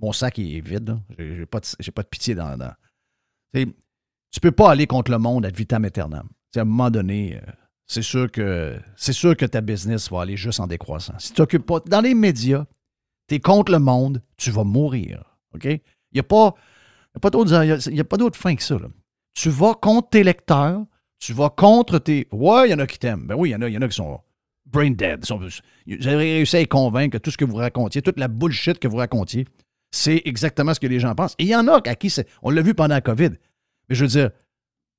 mon 0.00 0.12
sac 0.12 0.38
est 0.38 0.60
vide. 0.60 0.98
J'ai 1.18 1.36
j'ai 1.36 1.46
pas, 1.46 1.60
pas 1.94 2.02
de 2.02 2.08
pitié 2.08 2.34
dans. 2.34 2.56
dans 2.58 2.72
Tu 3.54 4.40
peux 4.40 4.52
pas 4.52 4.70
aller 4.72 4.86
contre 4.86 5.10
le 5.10 5.18
monde 5.18 5.46
ad 5.46 5.56
vitam 5.56 5.84
aeternam. 5.84 6.28
À 6.56 6.60
un 6.60 6.64
moment 6.64 6.90
donné, 6.90 7.36
euh, 7.36 7.52
c'est 7.86 8.02
sûr 8.02 8.30
que 8.30 8.76
c'est 8.96 9.12
sûr 9.12 9.36
que 9.36 9.46
ta 9.46 9.60
business 9.60 10.10
va 10.10 10.22
aller 10.22 10.36
juste 10.36 10.60
en 10.60 10.66
décroissant. 10.66 11.14
Si 11.18 11.28
tu 11.28 11.34
t'occupes 11.34 11.66
pas 11.66 11.80
dans 11.86 12.00
les 12.00 12.14
médias, 12.14 12.64
tu 13.28 13.36
es 13.36 13.40
contre 13.40 13.72
le 13.72 13.78
monde, 13.78 14.22
tu 14.36 14.50
vas 14.50 14.64
mourir. 14.64 15.22
OK? 15.54 15.64
Il 15.64 15.80
n'y 16.14 16.20
a 16.20 16.22
pas, 16.24 16.54
pas 17.20 17.30
d'autre 17.30 18.36
fin 18.38 18.54
que 18.56 18.62
ça. 18.62 18.76
Tu 19.34 19.50
vas 19.50 19.74
contre 19.74 20.08
tes 20.10 20.22
lecteurs, 20.24 20.84
tu 21.18 21.32
vas 21.32 21.50
contre 21.50 21.98
tes. 21.98 22.26
Ouais, 22.32 22.68
il 22.68 22.70
y 22.70 22.74
en 22.74 22.78
a 22.78 22.86
qui 22.86 22.98
t'aiment. 22.98 23.26
Ben 23.26 23.34
oui, 23.36 23.50
il 23.50 23.52
y 23.52 23.56
en 23.56 23.62
a, 23.62 23.68
y 23.68 23.76
en 23.78 23.82
a 23.82 23.88
qui 23.88 23.96
sont 23.96 24.20
brain 24.64 24.90
dead. 24.90 25.24
Sont- 25.24 25.38
Vous 25.38 26.08
avez 26.08 26.16
réussi 26.34 26.56
à 26.56 26.60
les 26.60 26.66
convaincre 26.66 27.12
que 27.18 27.22
tout 27.22 27.30
ce 27.30 27.36
que 27.36 27.44
vous 27.44 27.56
racontiez, 27.56 28.02
toute 28.02 28.18
la 28.18 28.28
bullshit 28.28 28.78
que 28.78 28.88
vous 28.88 28.96
racontiez, 28.96 29.46
c'est 29.92 30.22
exactement 30.24 30.74
ce 30.74 30.80
que 30.80 30.86
les 30.86 30.98
gens 31.00 31.14
pensent. 31.14 31.34
Et 31.38 31.44
il 31.44 31.48
y 31.48 31.56
en 31.56 31.68
a 31.68 31.80
à 31.84 31.94
qui 31.94 32.10
c'est. 32.10 32.26
On 32.42 32.50
l'a 32.50 32.62
vu 32.62 32.74
pendant 32.74 32.94
la 32.94 33.00
COVID. 33.00 33.30
Mais 33.88 33.94
je 33.94 34.02
veux 34.04 34.08
dire, 34.10 34.30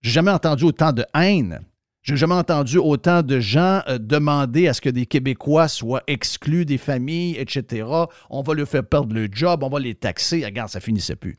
j'ai 0.01 0.11
jamais 0.11 0.31
entendu 0.31 0.63
autant 0.63 0.93
de 0.93 1.03
haine. 1.13 1.59
J'ai 2.07 2.15
jamais 2.15 2.35
entendu 2.35 2.77
autant 2.77 3.21
de 3.21 3.39
gens 3.41 3.81
euh, 3.89 3.97
demander 3.97 4.69
à 4.69 4.73
ce 4.73 4.79
que 4.79 4.87
des 4.89 5.05
Québécois 5.05 5.67
soient 5.67 6.03
exclus 6.07 6.63
des 6.63 6.77
familles, 6.77 7.35
etc. 7.37 7.85
On 8.29 8.41
va 8.43 8.53
leur 8.53 8.67
faire 8.67 8.85
perdre 8.85 9.13
le 9.13 9.27
job, 9.29 9.61
on 9.61 9.67
va 9.69 9.79
les 9.79 9.93
taxer. 9.93 10.45
Regarde, 10.45 10.69
ça 10.69 10.79
finissait 10.79 11.17
plus. 11.17 11.37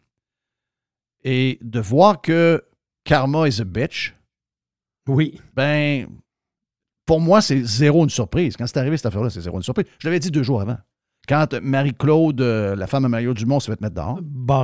Et 1.24 1.58
de 1.62 1.80
voir 1.80 2.20
que 2.20 2.62
karma 3.04 3.48
is 3.48 3.62
a 3.62 3.64
bitch, 3.64 4.14
Oui. 5.08 5.40
ben, 5.56 6.06
pour 7.06 7.20
moi, 7.20 7.40
c'est 7.40 7.64
zéro 7.64 8.04
une 8.04 8.10
surprise. 8.10 8.54
Quand 8.56 8.66
c'est 8.66 8.76
arrivé 8.78 8.98
cette 8.98 9.06
affaire-là, 9.06 9.30
c'est 9.30 9.40
zéro 9.40 9.56
une 9.56 9.62
surprise. 9.62 9.86
Je 9.98 10.06
l'avais 10.06 10.20
dit 10.20 10.30
deux 10.30 10.42
jours 10.42 10.60
avant. 10.60 10.76
Quand 11.26 11.54
Marie-Claude, 11.62 12.42
euh, 12.42 12.76
la 12.76 12.86
femme 12.86 13.06
à 13.06 13.08
Mario 13.08 13.32
Dumont, 13.32 13.58
se 13.60 13.70
fait 13.70 13.80
mettre 13.80 13.94
dehors, 13.94 14.20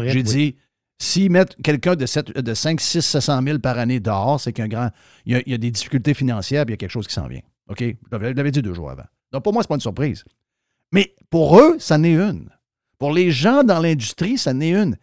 j'ai 0.06 0.16
oui. 0.18 0.22
dit, 0.22 0.56
s'ils 0.98 1.30
mettent 1.30 1.56
quelqu'un 1.62 1.96
de, 1.96 2.06
sept- 2.06 2.32
de 2.38 2.54
5, 2.54 2.80
6, 2.80 3.00
700 3.02 3.42
000 3.42 3.58
par 3.58 3.78
année 3.78 4.00
dehors, 4.00 4.40
c'est 4.40 4.52
qu'un 4.52 4.68
grand. 4.68 4.90
Il 5.26 5.36
y, 5.46 5.50
y 5.50 5.54
a 5.54 5.58
des 5.58 5.70
difficultés 5.70 6.14
financières, 6.14 6.64
puis 6.64 6.72
il 6.72 6.74
y 6.74 6.78
a 6.78 6.78
quelque 6.78 6.90
chose 6.90 7.06
qui 7.06 7.14
s'en 7.14 7.26
vient. 7.26 7.42
OK? 7.68 7.82
Je 7.82 8.16
l'avais 8.16 8.50
dit 8.50 8.62
deux 8.62 8.74
jours 8.74 8.90
avant. 8.90 9.04
Donc, 9.32 9.42
pour 9.42 9.52
moi, 9.52 9.62
c'est 9.62 9.68
pas 9.68 9.74
une 9.74 9.80
surprise. 9.80 10.24
Mais 10.92 11.14
pour 11.30 11.58
eux, 11.58 11.76
ça 11.78 11.98
n'est 11.98 12.14
une. 12.14 12.48
Pour 12.98 13.12
les 13.12 13.30
gens 13.32 13.64
dans 13.64 13.80
l'industrie, 13.80 14.38
ça 14.38 14.52
n'est 14.54 14.72
une. 14.72 14.96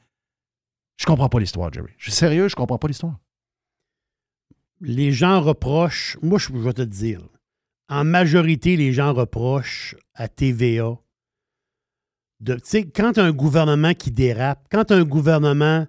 Je 0.97 1.06
comprends 1.06 1.30
pas 1.30 1.39
l'histoire, 1.39 1.73
Jerry. 1.73 1.91
Je 1.97 2.04
suis 2.06 2.12
sérieux, 2.13 2.47
je 2.47 2.56
comprends 2.56 2.77
pas 2.77 2.88
l'histoire. 2.88 3.17
Les 4.80 5.12
gens 5.12 5.41
reprochent, 5.41 6.17
moi 6.21 6.39
je 6.39 6.51
vais 6.54 6.73
te 6.73 6.82
dire, 6.82 7.21
en 7.89 8.04
majorité, 8.04 8.77
les 8.77 8.93
gens 8.93 9.13
reprochent 9.13 9.95
à 10.15 10.27
TVA 10.27 10.97
de, 12.41 12.58
quand 12.95 13.17
un 13.17 13.32
gouvernement 13.32 13.93
qui 13.93 14.12
dérape, 14.12 14.65
quand 14.71 14.91
un 14.91 15.04
gouvernement 15.04 15.86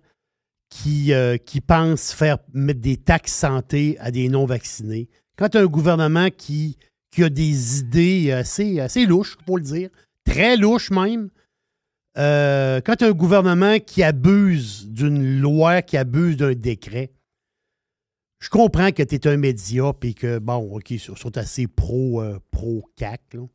qui, 0.68 1.12
euh, 1.12 1.36
qui 1.38 1.60
pense 1.60 2.12
faire 2.12 2.38
mettre 2.52 2.80
des 2.80 2.96
taxes 2.96 3.34
santé 3.34 3.96
à 3.98 4.10
des 4.10 4.28
non-vaccinés, 4.28 5.08
quand 5.36 5.56
un 5.56 5.66
gouvernement 5.66 6.28
qui, 6.30 6.78
a 7.18 7.28
des 7.28 7.80
idées 7.80 8.32
assez, 8.32 8.80
assez 8.80 9.06
louches, 9.06 9.36
pour 9.46 9.56
le 9.56 9.64
dire, 9.64 9.90
très 10.24 10.56
louches 10.56 10.90
même, 10.90 11.30
euh, 12.18 12.80
quand 12.84 13.02
un 13.02 13.12
gouvernement 13.12 13.78
qui 13.78 14.02
abuse 14.02 14.86
d'une 14.88 15.40
loi, 15.40 15.80
qui 15.80 15.96
abuse 15.96 16.36
d'un 16.36 16.52
décret, 16.52 17.12
je 18.40 18.50
comprends 18.50 18.90
que 18.90 19.02
tu 19.02 19.14
es 19.14 19.26
un 19.26 19.36
média 19.36 19.92
et 20.02 20.14
que, 20.14 20.38
bon, 20.38 20.74
OK, 20.74 20.90
ils 20.90 21.00
sont 21.00 21.38
assez 21.38 21.64
euh, 21.64 22.38
pro 22.50 22.84
CAC, 22.96 23.20
là. 23.34 23.46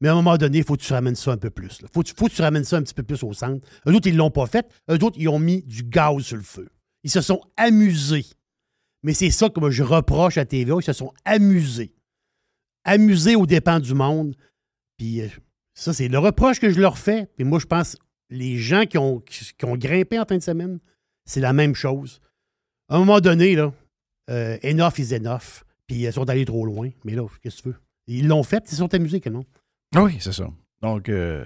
Mais 0.00 0.08
à 0.08 0.12
un 0.12 0.16
moment 0.16 0.36
donné, 0.36 0.58
il 0.58 0.64
faut 0.64 0.76
que 0.76 0.82
tu 0.82 0.92
ramènes 0.92 1.14
ça 1.14 1.32
un 1.32 1.36
peu 1.36 1.50
plus. 1.50 1.78
Il 1.80 1.88
faut, 1.92 2.02
que 2.02 2.34
tu- 2.34 2.42
ramènes 2.42 2.64
ça 2.64 2.76
un 2.76 2.82
petit 2.82 2.94
peu 2.94 3.02
plus 3.02 3.22
au 3.22 3.32
centre. 3.32 3.66
Eux 3.86 3.94
autres, 3.94 4.08
ils 4.08 4.12
ne 4.12 4.18
l'ont 4.18 4.30
pas 4.30 4.46
fait. 4.46 4.66
Eux 4.90 5.02
autres, 5.02 5.16
ils 5.18 5.28
ont 5.28 5.38
mis 5.38 5.62
du 5.62 5.82
gaz 5.82 6.22
sur 6.22 6.36
le 6.36 6.42
feu. 6.42 6.68
Ils 7.04 7.10
se 7.10 7.20
sont 7.20 7.40
amusés. 7.56 8.26
Mais 9.02 9.14
c'est 9.14 9.30
ça 9.30 9.48
que 9.48 9.70
je 9.70 9.82
reproche 9.82 10.36
à 10.38 10.44
TVA. 10.44 10.76
Ils 10.78 10.84
se 10.84 10.92
sont 10.92 11.12
amusés. 11.24 11.94
Amusés 12.84 13.36
aux 13.36 13.46
dépens 13.46 13.80
du 13.80 13.94
monde. 13.94 14.34
Puis 14.96 15.22
euh, 15.22 15.28
ça, 15.74 15.92
c'est 15.92 16.08
le 16.08 16.18
reproche 16.18 16.60
que 16.60 16.70
je 16.70 16.80
leur 16.80 16.98
fais. 16.98 17.26
Puis 17.36 17.44
moi, 17.44 17.58
je 17.58 17.66
pense 17.66 17.96
les 18.30 18.58
gens 18.58 18.84
qui 18.84 18.98
ont, 18.98 19.22
grimpé 19.62 20.18
en 20.18 20.24
fin 20.24 20.36
de 20.36 20.42
semaine, 20.42 20.80
c'est 21.24 21.40
la 21.40 21.52
même 21.52 21.74
chose. 21.74 22.20
À 22.88 22.96
un 22.96 22.98
moment 23.00 23.20
donné, 23.20 23.54
là, 23.54 23.72
euh, 24.30 24.58
enough 24.64 24.98
is 24.98 25.14
enough. 25.14 25.64
Puis 25.86 25.98
ils 26.04 26.12
sont 26.12 26.28
allés 26.28 26.44
trop 26.44 26.64
loin. 26.64 26.90
Mais 27.04 27.14
là, 27.14 27.26
qu'est-ce 27.42 27.58
que 27.58 27.62
tu 27.62 27.68
veux? 27.68 27.80
Ils 28.06 28.28
l'ont 28.28 28.42
fait, 28.42 28.64
ils 28.70 28.76
sont 28.76 28.92
amusés 28.92 29.20
que 29.20 29.30
non? 29.30 29.44
Ah 29.94 30.02
Oui, 30.04 30.16
c'est 30.20 30.32
ça. 30.32 30.48
Donc, 30.82 31.08
euh, 31.08 31.44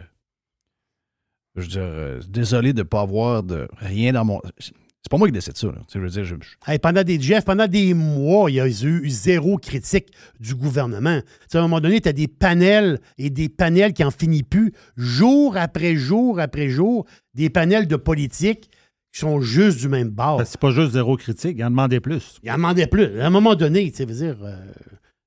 je 1.57 1.63
veux 1.63 1.67
dire, 1.69 1.81
euh, 1.83 2.21
désolé 2.29 2.73
de 2.73 2.79
ne 2.79 2.83
pas 2.85 3.01
avoir 3.03 3.43
de 3.43 3.69
rien 3.79 4.13
dans 4.13 4.25
mon. 4.25 4.41
C'est 4.59 5.11
pas 5.11 5.17
moi 5.17 5.29
qui 5.29 5.33
décide 5.33 5.57
ça. 5.57 5.69
Là. 5.69 5.75
Tu 5.87 5.93
sais, 5.93 5.99
Je 5.99 6.01
veux 6.01 6.11
dire, 6.11 6.25
je- 6.25 6.35
je- 6.41 6.71
Hey, 6.73 6.79
pendant 6.79 7.03
des 7.03 7.21
Jeff, 7.21 7.45
pendant 7.45 7.67
des 7.67 7.95
mois, 7.95 8.51
il 8.51 8.55
y 8.57 8.61
a 8.61 8.67
eu 8.69 9.09
zéro 9.09 9.57
critique 9.57 10.09
du 10.41 10.55
gouvernement. 10.55 11.21
Tu 11.21 11.27
sais, 11.49 11.59
à 11.59 11.61
un 11.61 11.65
moment 11.65 11.81
donné, 11.81 12.01
tu 12.01 12.09
as 12.09 12.13
des 12.13 12.29
panels 12.29 13.01
et 13.17 13.31
des 13.31 13.49
panels 13.49 13.93
qui 13.93 14.05
en 14.05 14.11
finissent 14.11 14.43
plus, 14.43 14.73
jour 14.97 15.57
après 15.57 15.95
jour 15.97 16.41
après 16.41 16.69
jour, 16.69 17.07
des 17.35 17.49
panels 17.49 17.87
de 17.87 17.97
politique 17.97 18.71
qui 19.13 19.21
sont 19.21 19.41
juste 19.41 19.79
du 19.79 19.89
même 19.89 20.11
bord. 20.11 20.39
Ben, 20.39 20.45
c'est 20.45 20.61
pas 20.61 20.71
juste 20.73 20.93
zéro 20.93 21.17
critique, 21.17 21.57
il 21.59 21.65
en 21.65 21.71
demandait 21.71 22.01
plus. 22.01 22.39
Il 22.43 22.51
en 22.51 22.57
demandait 22.57 22.87
plus. 22.87 23.21
À 23.21 23.27
un 23.27 23.31
moment 23.31 23.55
donné, 23.55 23.91
tu 23.91 23.97
sais, 23.99 24.05
veux 24.05 24.15
dire, 24.15 24.37
euh, 24.43 24.57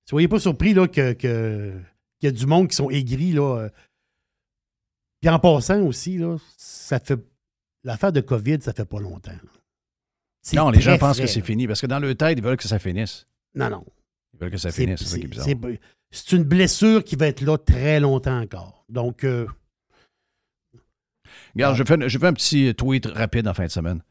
soyez 0.08 0.28
pas 0.28 0.40
surpris 0.40 0.74
là, 0.74 0.88
que, 0.88 1.14
que- 1.14 1.74
qu'il 2.22 2.28
y 2.28 2.34
a 2.34 2.38
du 2.38 2.46
monde 2.46 2.68
qui 2.70 2.76
sont 2.76 2.90
aigris. 2.90 3.34
Là, 3.34 3.58
euh. 3.64 3.70
Puis 5.20 5.30
en 5.30 5.40
passant 5.40 5.82
aussi, 5.82 6.18
là, 6.18 6.38
ça 6.58 7.00
fait 7.00 7.20
l'affaire 7.84 8.12
de 8.12 8.22
COVID, 8.22 8.62
ça 8.62 8.74
fait 8.74 8.86
pas 8.86 9.00
longtemps. 9.00 9.32
Non, 10.54 10.70
les 10.70 10.82
gens 10.82 10.98
pensent 10.98 11.20
que 11.20 11.28
c'est 11.28 11.42
fini 11.42 11.68
parce 11.68 11.82
que 11.82 11.88
dans 11.88 12.00
leur 12.00 12.16
tête, 12.16 12.38
ils 12.38 12.44
veulent 12.44 12.58
que 12.58 12.68
ça 12.68 12.80
finisse. 12.80 13.28
Non, 13.54 13.70
non. 13.70 13.86
Ils 14.34 14.40
veulent 14.40 14.52
que 14.52 14.58
ça 14.58 14.72
finisse. 14.72 15.00
C'est 15.00 15.06
ça 15.06 15.18
qui 15.20 15.26
est 15.26 15.28
bizarre. 15.28 15.46
c'est- 16.12 16.32
une 16.36 16.44
blessure 16.44 17.04
qui 17.04 17.16
va 17.16 17.28
être 17.28 17.42
là 17.42 17.58
très 17.58 18.00
longtemps 18.00 18.40
encore. 18.42 18.86
Donc, 18.90 19.24
euh, 19.24 19.48
Regarde, 21.56 21.76
je 21.76 21.84
fais, 21.84 22.10
je 22.10 22.18
fais 22.18 22.28
un 22.28 22.34
petit 22.34 22.74
tweet 22.76 23.06
rapide 23.08 23.48
en 23.48 23.54
fin 23.54 23.66
de 23.66 23.72
semaine. 23.72 24.02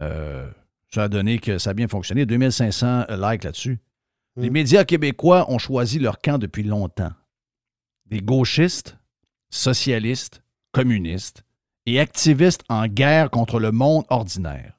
Euh, 0.00 0.50
ça 0.92 1.04
a 1.04 1.08
donné 1.08 1.38
que 1.38 1.58
ça 1.58 1.70
a 1.70 1.74
bien 1.74 1.88
fonctionné. 1.88 2.26
2500 2.26 3.06
likes 3.10 3.44
là-dessus. 3.44 3.78
Les 4.36 4.50
Mm. 4.50 4.52
médias 4.52 4.84
québécois 4.84 5.50
ont 5.50 5.58
choisi 5.58 5.98
leur 5.98 6.18
camp 6.20 6.38
depuis 6.38 6.62
longtemps. 6.62 7.12
Des 8.10 8.20
gauchistes, 8.20 8.96
socialistes, 9.50 10.42
communistes 10.72 11.44
et 11.86 12.00
activistes 12.00 12.64
en 12.68 12.86
guerre 12.86 13.30
contre 13.30 13.58
le 13.60 13.72
monde 13.72 14.04
ordinaire. 14.08 14.78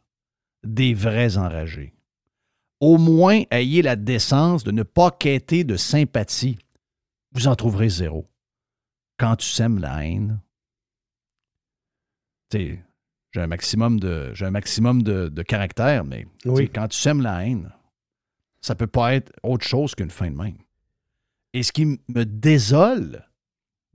Des 0.64 0.94
vrais 0.94 1.38
enragés. 1.38 1.94
Au 2.80 2.98
moins, 2.98 3.44
ayez 3.52 3.82
la 3.82 3.96
décence 3.96 4.64
de 4.64 4.72
ne 4.72 4.84
pas 4.84 5.12
quêter 5.12 5.64
de 5.64 5.78
sympathie. 5.78 6.58
Vous 7.34 7.48
en 7.48 7.56
trouverez 7.56 7.90
zéro. 7.90 8.28
Quand 9.18 9.36
tu 9.38 9.48
sèmes 9.48 9.80
la 9.80 10.06
haine, 10.06 10.40
j'ai 12.54 12.82
un 13.36 13.48
maximum 13.48 14.00
de, 14.00 14.34
j'ai 14.34 14.46
un 14.46 14.52
maximum 14.52 15.04
de, 15.04 15.30
de 15.30 15.42
caractère, 15.44 16.04
mais 16.04 16.28
Oui. 16.46 16.70
quand 16.70 16.88
tu 16.90 16.98
sèmes 16.98 17.22
la 17.22 17.46
haine, 17.46 17.72
ça 18.62 18.76
peut 18.76 18.88
pas 18.88 19.14
être 19.16 19.32
autre 19.44 19.66
chose 19.66 19.96
qu'une 19.96 20.10
fin 20.12 20.30
de 20.30 20.36
même. 20.36 20.58
Et 21.54 21.64
ce 21.64 21.72
qui 21.72 21.86
me 21.86 22.24
désole 22.24 23.28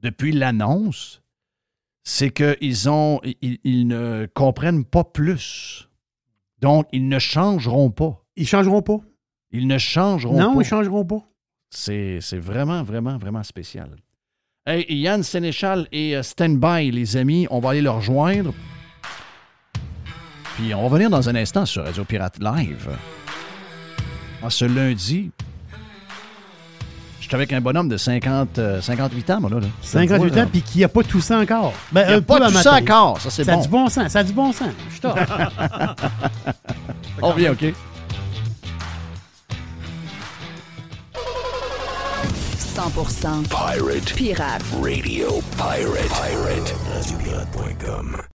depuis 0.00 0.32
l'annonce, 0.32 1.22
c'est 2.04 2.30
qu'ils 2.30 2.88
ont, 2.88 3.20
ils, 3.42 3.58
ils 3.64 3.86
ne 3.86 4.28
comprennent 4.34 4.84
pas 4.84 5.04
plus. 5.04 5.88
Donc, 6.60 6.86
ils 6.92 7.08
ne 7.08 7.18
changeront 7.18 7.90
pas. 7.90 8.22
Ils 8.36 8.46
changeront 8.46 8.82
pas? 8.82 8.98
Ils 9.50 9.66
ne 9.66 9.78
changeront 9.78 10.38
non, 10.38 10.54
pas. 10.54 10.60
ils 10.60 10.64
changeront 10.64 11.04
pas. 11.04 11.22
C'est 11.70 12.20
vraiment, 12.34 12.82
vraiment, 12.82 13.18
vraiment 13.18 13.42
spécial. 13.42 13.96
Hey, 14.66 14.84
Yann 14.88 15.22
Sénéchal 15.22 15.86
et 15.92 16.16
euh, 16.16 16.22
Standby, 16.22 16.90
les 16.90 17.16
amis, 17.16 17.46
on 17.50 17.60
va 17.60 17.70
aller 17.70 17.82
leur 17.82 17.96
rejoindre. 17.96 18.52
Puis 20.56 20.74
on 20.74 20.88
va 20.88 20.96
venir 20.96 21.10
dans 21.10 21.28
un 21.28 21.34
instant 21.36 21.66
sur 21.66 21.84
Radio 21.84 22.04
Pirate 22.04 22.38
Live. 22.40 22.90
En 24.42 24.50
ce 24.50 24.64
lundi, 24.64 25.30
je 27.26 27.30
suis 27.30 27.34
avec 27.34 27.52
un 27.52 27.60
bonhomme 27.60 27.88
de 27.88 27.96
50, 27.96 28.60
euh, 28.60 28.80
58 28.80 29.30
ans, 29.30 29.40
moi, 29.40 29.50
là. 29.50 29.58
là. 29.58 29.66
58 29.82 30.32
là. 30.36 30.44
ans, 30.44 30.46
puis 30.48 30.62
qui 30.62 30.84
a 30.84 30.88
pas 30.88 31.02
tout 31.02 31.20
ça 31.20 31.40
encore. 31.40 31.72
Ben, 31.90 32.04
Il 32.06 32.12
a 32.12 32.16
un 32.18 32.22
pas 32.22 32.38
tout 32.38 32.54
ça 32.54 32.74
encore, 32.76 33.20
ça 33.20 33.30
c'est 33.30 33.42
Ça 33.42 33.54
a 33.54 33.56
bon. 33.56 33.62
du 33.62 33.68
bon 33.68 33.88
sens, 33.88 34.12
ça 34.12 34.20
a 34.20 34.22
du 34.22 34.32
bon 34.32 34.52
sens. 34.52 34.68
Je 34.86 34.92
suis 34.92 35.00
tort. 35.00 35.18
On 37.22 37.32
revient, 37.32 37.48
OK? 37.48 37.64
100% 42.76 43.48
Pirate 43.48 44.14
pirate. 44.14 44.62
Radio 44.80 45.40
Pirate. 45.56 46.08
Pirate. 46.08 46.74
RadioPirate.com. 46.94 48.35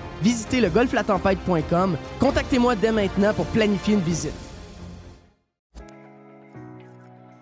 Visitez 0.21 0.61
le 0.61 0.69
golflatempête.com. 0.69 1.97
Contactez-moi 2.19 2.75
dès 2.75 2.91
maintenant 2.91 3.33
pour 3.33 3.45
planifier 3.47 3.95
une 3.95 4.01
visite. 4.01 4.33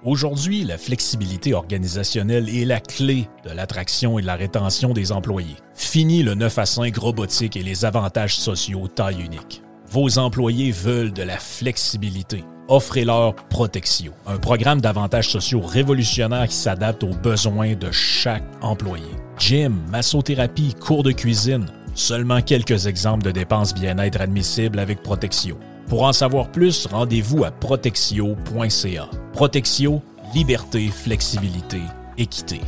Aujourd'hui, 0.06 0.63
la 0.63 0.78
flexibilité 0.78 1.54
organisationnelle 1.54 2.48
est 2.48 2.63
la 2.63 2.80
clé 2.80 3.28
de 3.44 3.50
l'attraction 3.50 4.18
et 4.18 4.22
de 4.22 4.28
la 4.28 4.36
rétention 4.36 4.94
des 4.94 5.12
employés. 5.12 5.58
Fini 5.74 6.24
le 6.24 6.36
9 6.36 6.58
à 6.58 6.65
5 6.65 6.96
robotique 6.96 7.58
et 7.58 7.63
les 7.63 7.84
avantages 7.84 8.38
sociaux 8.38 8.88
taille 8.88 9.22
unique. 9.22 9.62
Vos 9.92 10.18
employés 10.18 10.72
veulent 10.72 11.12
de 11.12 11.24
la 11.24 11.38
flexibilité. 11.38 12.46
Offrez-leur 12.70 13.36
Protexio, 13.50 14.13
un 14.26 14.38
programme 14.38 14.80
d'avantages 14.80 15.30
sociaux 15.30 15.62
révolutionnaire 15.62 16.48
qui 16.48 16.56
s'adapte 16.56 17.04
aux 17.04 17.15
besoins 17.15 17.74
de 17.74 17.92
chaque 17.92 18.44
employé. 18.62 19.10
Gym, 19.38 19.76
massothérapie, 19.92 20.76
cours 20.80 21.04
de 21.04 21.12
cuisine, 21.12 21.65
seulement 21.99 22.41
quelques 22.41 22.88
exemples 22.88 23.23
de 23.23 23.31
dépenses 23.31 23.73
bien-être 23.73 24.21
admissibles 24.21 24.79
avec 24.79 25.03
Protexio. 25.03 25.57
Pour 25.88 26.03
en 26.03 26.13
savoir 26.13 26.51
plus, 26.51 26.85
rendez-vous 26.85 27.43
à 27.43 27.51
protexio.ca. 27.51 29.09
Protexio, 29.33 30.01
liberté, 30.33 30.88
flexibilité, 30.89 31.81
équité. 32.17 32.62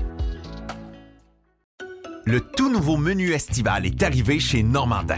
Le 2.25 2.39
tout 2.41 2.71
nouveau 2.71 2.97
menu 2.97 3.31
estival 3.31 3.85
est 3.85 4.03
arrivé 4.03 4.39
chez 4.39 4.63
Normandin. 4.63 5.17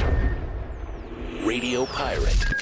Radio 1.51 1.85
Pirate. 1.85 2.55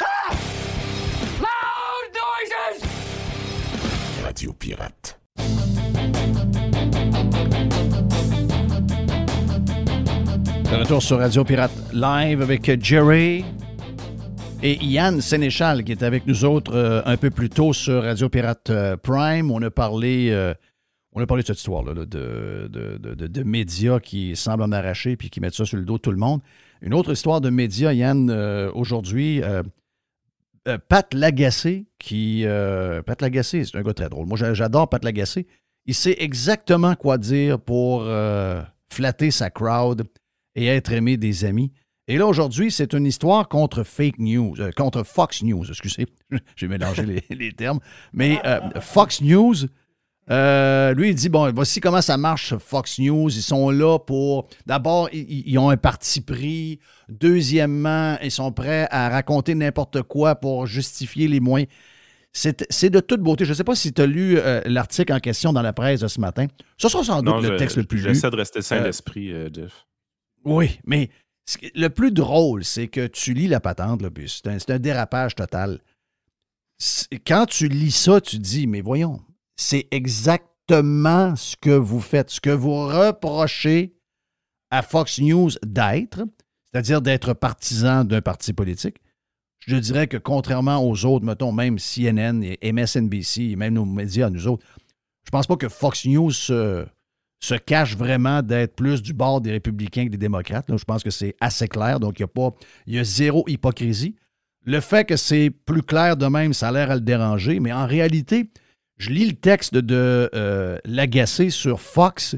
Radio 4.23 4.51
Pirate. 4.53 5.19
De 10.69 10.75
retour 10.75 11.01
sur 11.01 11.17
Radio 11.17 11.43
Pirate 11.43 11.71
Live 11.93 12.41
avec 12.41 12.83
Jerry 12.83 13.43
et 14.61 14.83
Yann 14.85 15.21
Sénéchal 15.21 15.83
qui 15.83 15.91
est 15.93 16.03
avec 16.03 16.27
nous 16.27 16.45
autres 16.45 16.73
euh, 16.75 17.01
un 17.05 17.17
peu 17.17 17.29
plus 17.29 17.49
tôt 17.49 17.73
sur 17.73 18.03
Radio 18.03 18.27
Pirate 18.29 18.69
euh, 18.69 18.97
Prime. 18.97 19.51
On 19.51 19.61
a 19.61 19.71
parlé, 19.71 20.29
euh, 20.31 20.53
on 21.13 21.21
a 21.21 21.25
parlé 21.25 21.43
de 21.43 21.47
cette 21.47 21.57
histoire-là, 21.57 21.93
là, 21.93 22.05
de, 22.05 22.67
de, 22.71 22.97
de- 22.97 23.13
de- 23.15 23.27
de 23.27 23.43
médias 23.43 23.99
qui 23.99 24.35
semblent 24.35 24.63
en 24.63 24.71
arracher 24.71 25.15
puis 25.15 25.29
qui 25.29 25.39
mettent 25.39 25.55
ça 25.55 25.65
sur 25.65 25.77
le 25.77 25.85
dos 25.85 25.97
de 25.97 26.01
tout 26.01 26.11
le 26.11 26.17
monde. 26.17 26.41
Une 26.81 26.93
autre 26.93 27.11
histoire 27.11 27.41
de 27.41 27.49
médias, 27.49 27.93
Yann, 27.93 28.29
euh, 28.29 28.71
aujourd'hui, 28.73 29.43
euh, 29.43 29.63
euh, 30.67 30.77
Pat 30.87 31.13
Lagacé, 31.13 31.87
qui. 31.99 32.45
Pat 33.05 33.21
Lagacé, 33.21 33.65
c'est 33.65 33.77
un 33.77 33.81
gars 33.81 33.93
très 33.93 34.09
drôle. 34.09 34.27
Moi, 34.27 34.37
j'a- 34.37 34.53
j'adore 34.53 34.89
Pat 34.89 35.03
Lagacé. 35.03 35.47
Il 35.85 35.95
sait 35.95 36.15
exactement 36.19 36.95
quoi 36.95 37.17
dire 37.17 37.59
pour 37.59 38.05
flatter 38.91 39.31
sa 39.31 39.49
crowd 39.49 40.03
et 40.55 40.67
être 40.67 40.91
aimé 40.91 41.17
des 41.17 41.45
amis. 41.45 41.71
Et 42.07 42.17
là, 42.17 42.25
aujourd'hui, 42.27 42.71
c'est 42.71 42.93
une 42.93 43.05
histoire 43.05 43.47
contre 43.47 43.83
fake 43.83 44.19
news, 44.19 44.55
contre 44.75 45.03
Fox 45.03 45.43
News, 45.43 45.65
excusez, 45.69 46.07
j'ai 46.55 46.67
mélangé 46.67 47.05
les, 47.29 47.51
termes. 47.53 47.79
Mais 48.13 48.41
Fox 48.81 49.21
News, 49.21 49.55
euh, 50.31 50.93
lui, 50.93 51.09
il 51.09 51.15
dit, 51.15 51.29
bon, 51.29 51.51
voici 51.53 51.79
comment 51.79 52.01
ça 52.01 52.17
marche, 52.17 52.55
Fox 52.57 52.99
News. 52.99 53.29
Ils 53.35 53.41
sont 53.41 53.69
là 53.69 53.97
pour... 53.99 54.47
D'abord, 54.65 55.09
ils, 55.11 55.43
ils 55.47 55.57
ont 55.57 55.69
un 55.69 55.77
parti 55.77 56.21
pris. 56.21 56.79
Deuxièmement, 57.07 58.17
ils 58.21 58.31
sont 58.31 58.51
prêts 58.51 58.87
à 58.91 59.09
raconter 59.09 59.55
n'importe 59.55 60.03
quoi 60.03 60.35
pour 60.35 60.67
justifier 60.67 61.27
les 61.27 61.39
moyens. 61.39 61.71
C'est 62.31 62.89
de 62.91 62.99
toute 62.99 63.21
beauté. 63.21 63.43
Je 63.43 63.49
ne 63.49 63.55
sais 63.55 63.63
pas 63.63 63.73
si 63.73 63.91
tu 63.91 64.01
as 64.01 64.05
lu 64.05 64.37
euh, 64.37 64.61
l'article 64.65 65.11
en 65.13 65.19
question 65.19 65.51
dans 65.51 65.63
la 65.63 65.73
presse 65.73 66.01
de 66.01 66.07
ce 66.07 66.21
matin. 66.21 66.45
Ce 66.77 66.87
sera 66.87 67.03
sans 67.03 67.23
doute 67.23 67.41
le 67.41 67.57
texte 67.57 67.77
le 67.77 67.83
plus 67.83 67.97
lu. 67.97 68.13
J'essaie 68.13 68.29
de 68.29 68.35
rester 68.35 68.61
sain 68.61 68.77
Euh, 68.77 68.83
d'esprit, 68.83 69.33
euh, 69.33 69.49
Jeff. 69.51 69.87
Oui, 70.45 70.79
mais 70.85 71.09
le 71.73 71.87
plus 71.89 72.11
drôle, 72.11 72.63
c'est 72.63 72.87
que 72.87 73.07
tu 73.07 73.33
lis 73.33 73.47
la 73.47 73.59
patente, 73.59 74.03
là, 74.03 74.11
puis 74.11 74.29
c'est 74.29 74.47
un, 74.47 74.57
un 74.75 74.79
dérapage 74.79 75.33
total. 75.33 75.79
Quand 77.25 77.47
tu 77.47 77.67
lis 77.67 77.91
ça, 77.91 78.21
tu 78.21 78.37
dis, 78.37 78.67
mais 78.67 78.81
voyons, 78.81 79.19
c'est 79.59 79.87
exactement 79.91 81.35
ce 81.35 81.57
que 81.57 81.71
vous 81.71 81.99
faites, 81.99 82.29
ce 82.29 82.39
que 82.39 82.49
vous 82.49 82.87
reprochez 82.87 83.93
à 84.71 84.81
Fox 84.81 85.19
News 85.19 85.49
d'être, 85.65 86.21
c'est-à-dire 86.63 87.01
d'être 87.01 87.33
partisan 87.33 88.05
d'un 88.05 88.21
parti 88.21 88.53
politique. 88.53 88.97
Je 89.67 89.75
dirais 89.75 90.07
que 90.07 90.15
contrairement 90.15 90.77
aux 90.77 91.05
autres, 91.05 91.25
mettons 91.25 91.51
même 91.51 91.77
CNN 91.77 92.41
et 92.41 92.71
MSNBC, 92.71 93.57
même 93.57 93.73
nos 93.73 93.83
médias, 93.83 94.29
nous 94.29 94.47
autres, 94.47 94.65
je 95.25 95.29
pense 95.29 95.45
pas 95.45 95.57
que 95.57 95.67
Fox 95.67 96.05
News 96.05 96.31
se, 96.31 96.85
cache 97.65 97.97
vraiment 97.97 98.41
d'être 98.41 98.77
plus 98.77 99.01
du 99.01 99.11
bord 99.11 99.41
des 99.41 99.51
républicains 99.51 100.05
que 100.05 100.11
des 100.11 100.17
démocrates. 100.17 100.65
Je 100.69 100.85
pense 100.85 101.03
que 101.03 101.11
c'est 101.11 101.35
assez 101.41 101.67
clair, 101.67 101.99
donc 101.99 102.19
il 102.19 102.21
y 102.21 102.23
a 102.23 102.27
pas, 102.27 102.55
il 102.87 102.95
y 102.95 102.99
a 102.99 103.03
zéro 103.03 103.43
hypocrisie. 103.47 104.15
Le 104.63 104.79
fait 104.79 105.03
que 105.03 105.17
c'est 105.17 105.49
plus 105.49 105.83
clair 105.83 106.15
de 106.15 106.27
même, 106.27 106.53
ça 106.53 106.69
a 106.69 106.71
l'air 106.71 106.91
à 106.91 106.95
le 106.95 107.01
déranger, 107.01 107.59
mais 107.59 107.73
en 107.73 107.85
réalité, 107.85 108.49
je 108.99 109.09
lis 109.11 109.25
le 109.25 109.35
texte 109.35 109.73
de 109.73 110.29
euh, 110.35 110.77
Lagacé 110.85 111.49
sur 111.49 111.81
Fox 111.81 112.35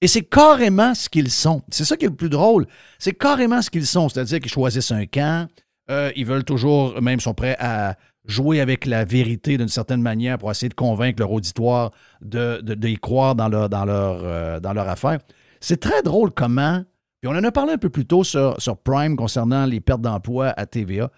Et 0.00 0.08
c'est 0.08 0.24
carrément 0.24 0.92
ce 0.94 1.08
qu'ils 1.08 1.30
sont. 1.30 1.62
C'est 1.70 1.84
ça 1.84 1.96
qui 1.96 2.04
est 2.04 2.08
le 2.08 2.16
plus 2.16 2.28
drôle. 2.28 2.66
C'est 2.98 3.14
carrément 3.14 3.62
ce 3.62 3.70
qu'ils 3.70 3.86
sont. 3.86 4.08
C'est-à-dire 4.08 4.40
qu'ils 4.40 4.50
choisissent 4.50 4.90
un 4.90 5.06
camp. 5.06 5.48
euh, 5.90 6.10
ils 6.16 6.26
veulent 6.26 6.44
toujours, 6.44 7.00
même 7.00 7.20
sont 7.20 7.34
prêts 7.34 7.56
à 7.60 7.96
jouer 8.24 8.60
avec 8.60 8.86
la 8.86 9.04
vérité 9.04 9.56
d'une 9.56 9.68
certaine 9.68 10.02
manière 10.02 10.38
pour 10.38 10.50
essayer 10.50 10.68
de 10.68 10.74
convaincre 10.74 11.20
leur 11.20 11.30
auditoire 11.30 11.92
de, 12.22 12.60
d'y 12.74 12.96
croire 12.96 13.36
euh, 13.38 14.60
dans 14.60 14.72
leur 14.72 14.88
affaire. 14.88 15.20
C'est 15.60 15.80
très 15.80 16.02
drôle 16.02 16.32
comment, 16.32 16.82
puis 17.20 17.30
on 17.30 17.36
en 17.36 17.44
a 17.44 17.52
parlé 17.52 17.74
un 17.74 17.78
peu 17.78 17.90
plus 17.90 18.06
tôt 18.06 18.24
sur, 18.24 18.56
Prime 18.82 19.16
concernant 19.16 19.66
les 19.66 19.80
pertes 19.80 20.00
d'emploi 20.00 20.48
à 20.56 20.66
TVA, 20.66 21.10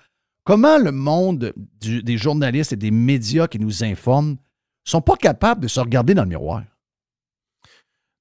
comment 0.45 0.79
le 0.79 0.93
monde 0.93 1.55
des 1.81 2.19
journalistes 2.19 2.73
et 2.73 2.77
des 2.77 2.91
médias 2.91 3.47
qui 3.47 3.61
nous 3.61 3.85
informent 3.85 4.37
sont 4.91 5.03
pas 5.03 5.17
capables 5.17 5.61
de 5.61 5.69
se 5.69 5.81
regarder 5.81 6.15
dans 6.15 6.23
le 6.23 6.29
miroir. 6.29 6.63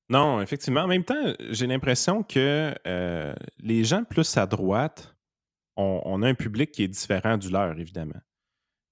Non, 0.10 0.42
effectivement. 0.42 0.82
En 0.82 0.88
même 0.88 1.04
temps, 1.04 1.34
j'ai 1.50 1.68
l'impression 1.68 2.24
que 2.24 2.74
euh, 2.86 3.34
les 3.60 3.84
gens 3.84 4.04
plus 4.04 4.38
à 4.38 4.46
droite, 4.46 5.16
on, 5.78 6.22
a 6.22 6.28
un 6.28 6.36
public 6.36 6.72
qui 6.72 6.84
est 6.84 6.88
différent 6.88 7.38
du 7.38 7.50
leur, 7.50 7.78
évidemment. 7.78 8.22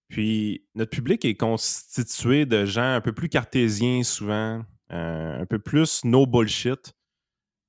Puis 0.09 0.67
notre 0.76 0.91
public 0.91 1.24
est 1.24 1.36
constitué 1.36 2.45
de 2.45 2.65
gens 2.65 2.95
un 2.95 3.01
peu 3.01 3.13
plus 3.13 3.30
cartésiens 3.30 4.03
souvent, 4.03 4.63
euh, 4.91 5.41
un 5.41 5.45
peu 5.45 5.59
plus 5.59 6.03
no 6.03 6.26
bullshit. 6.26 6.93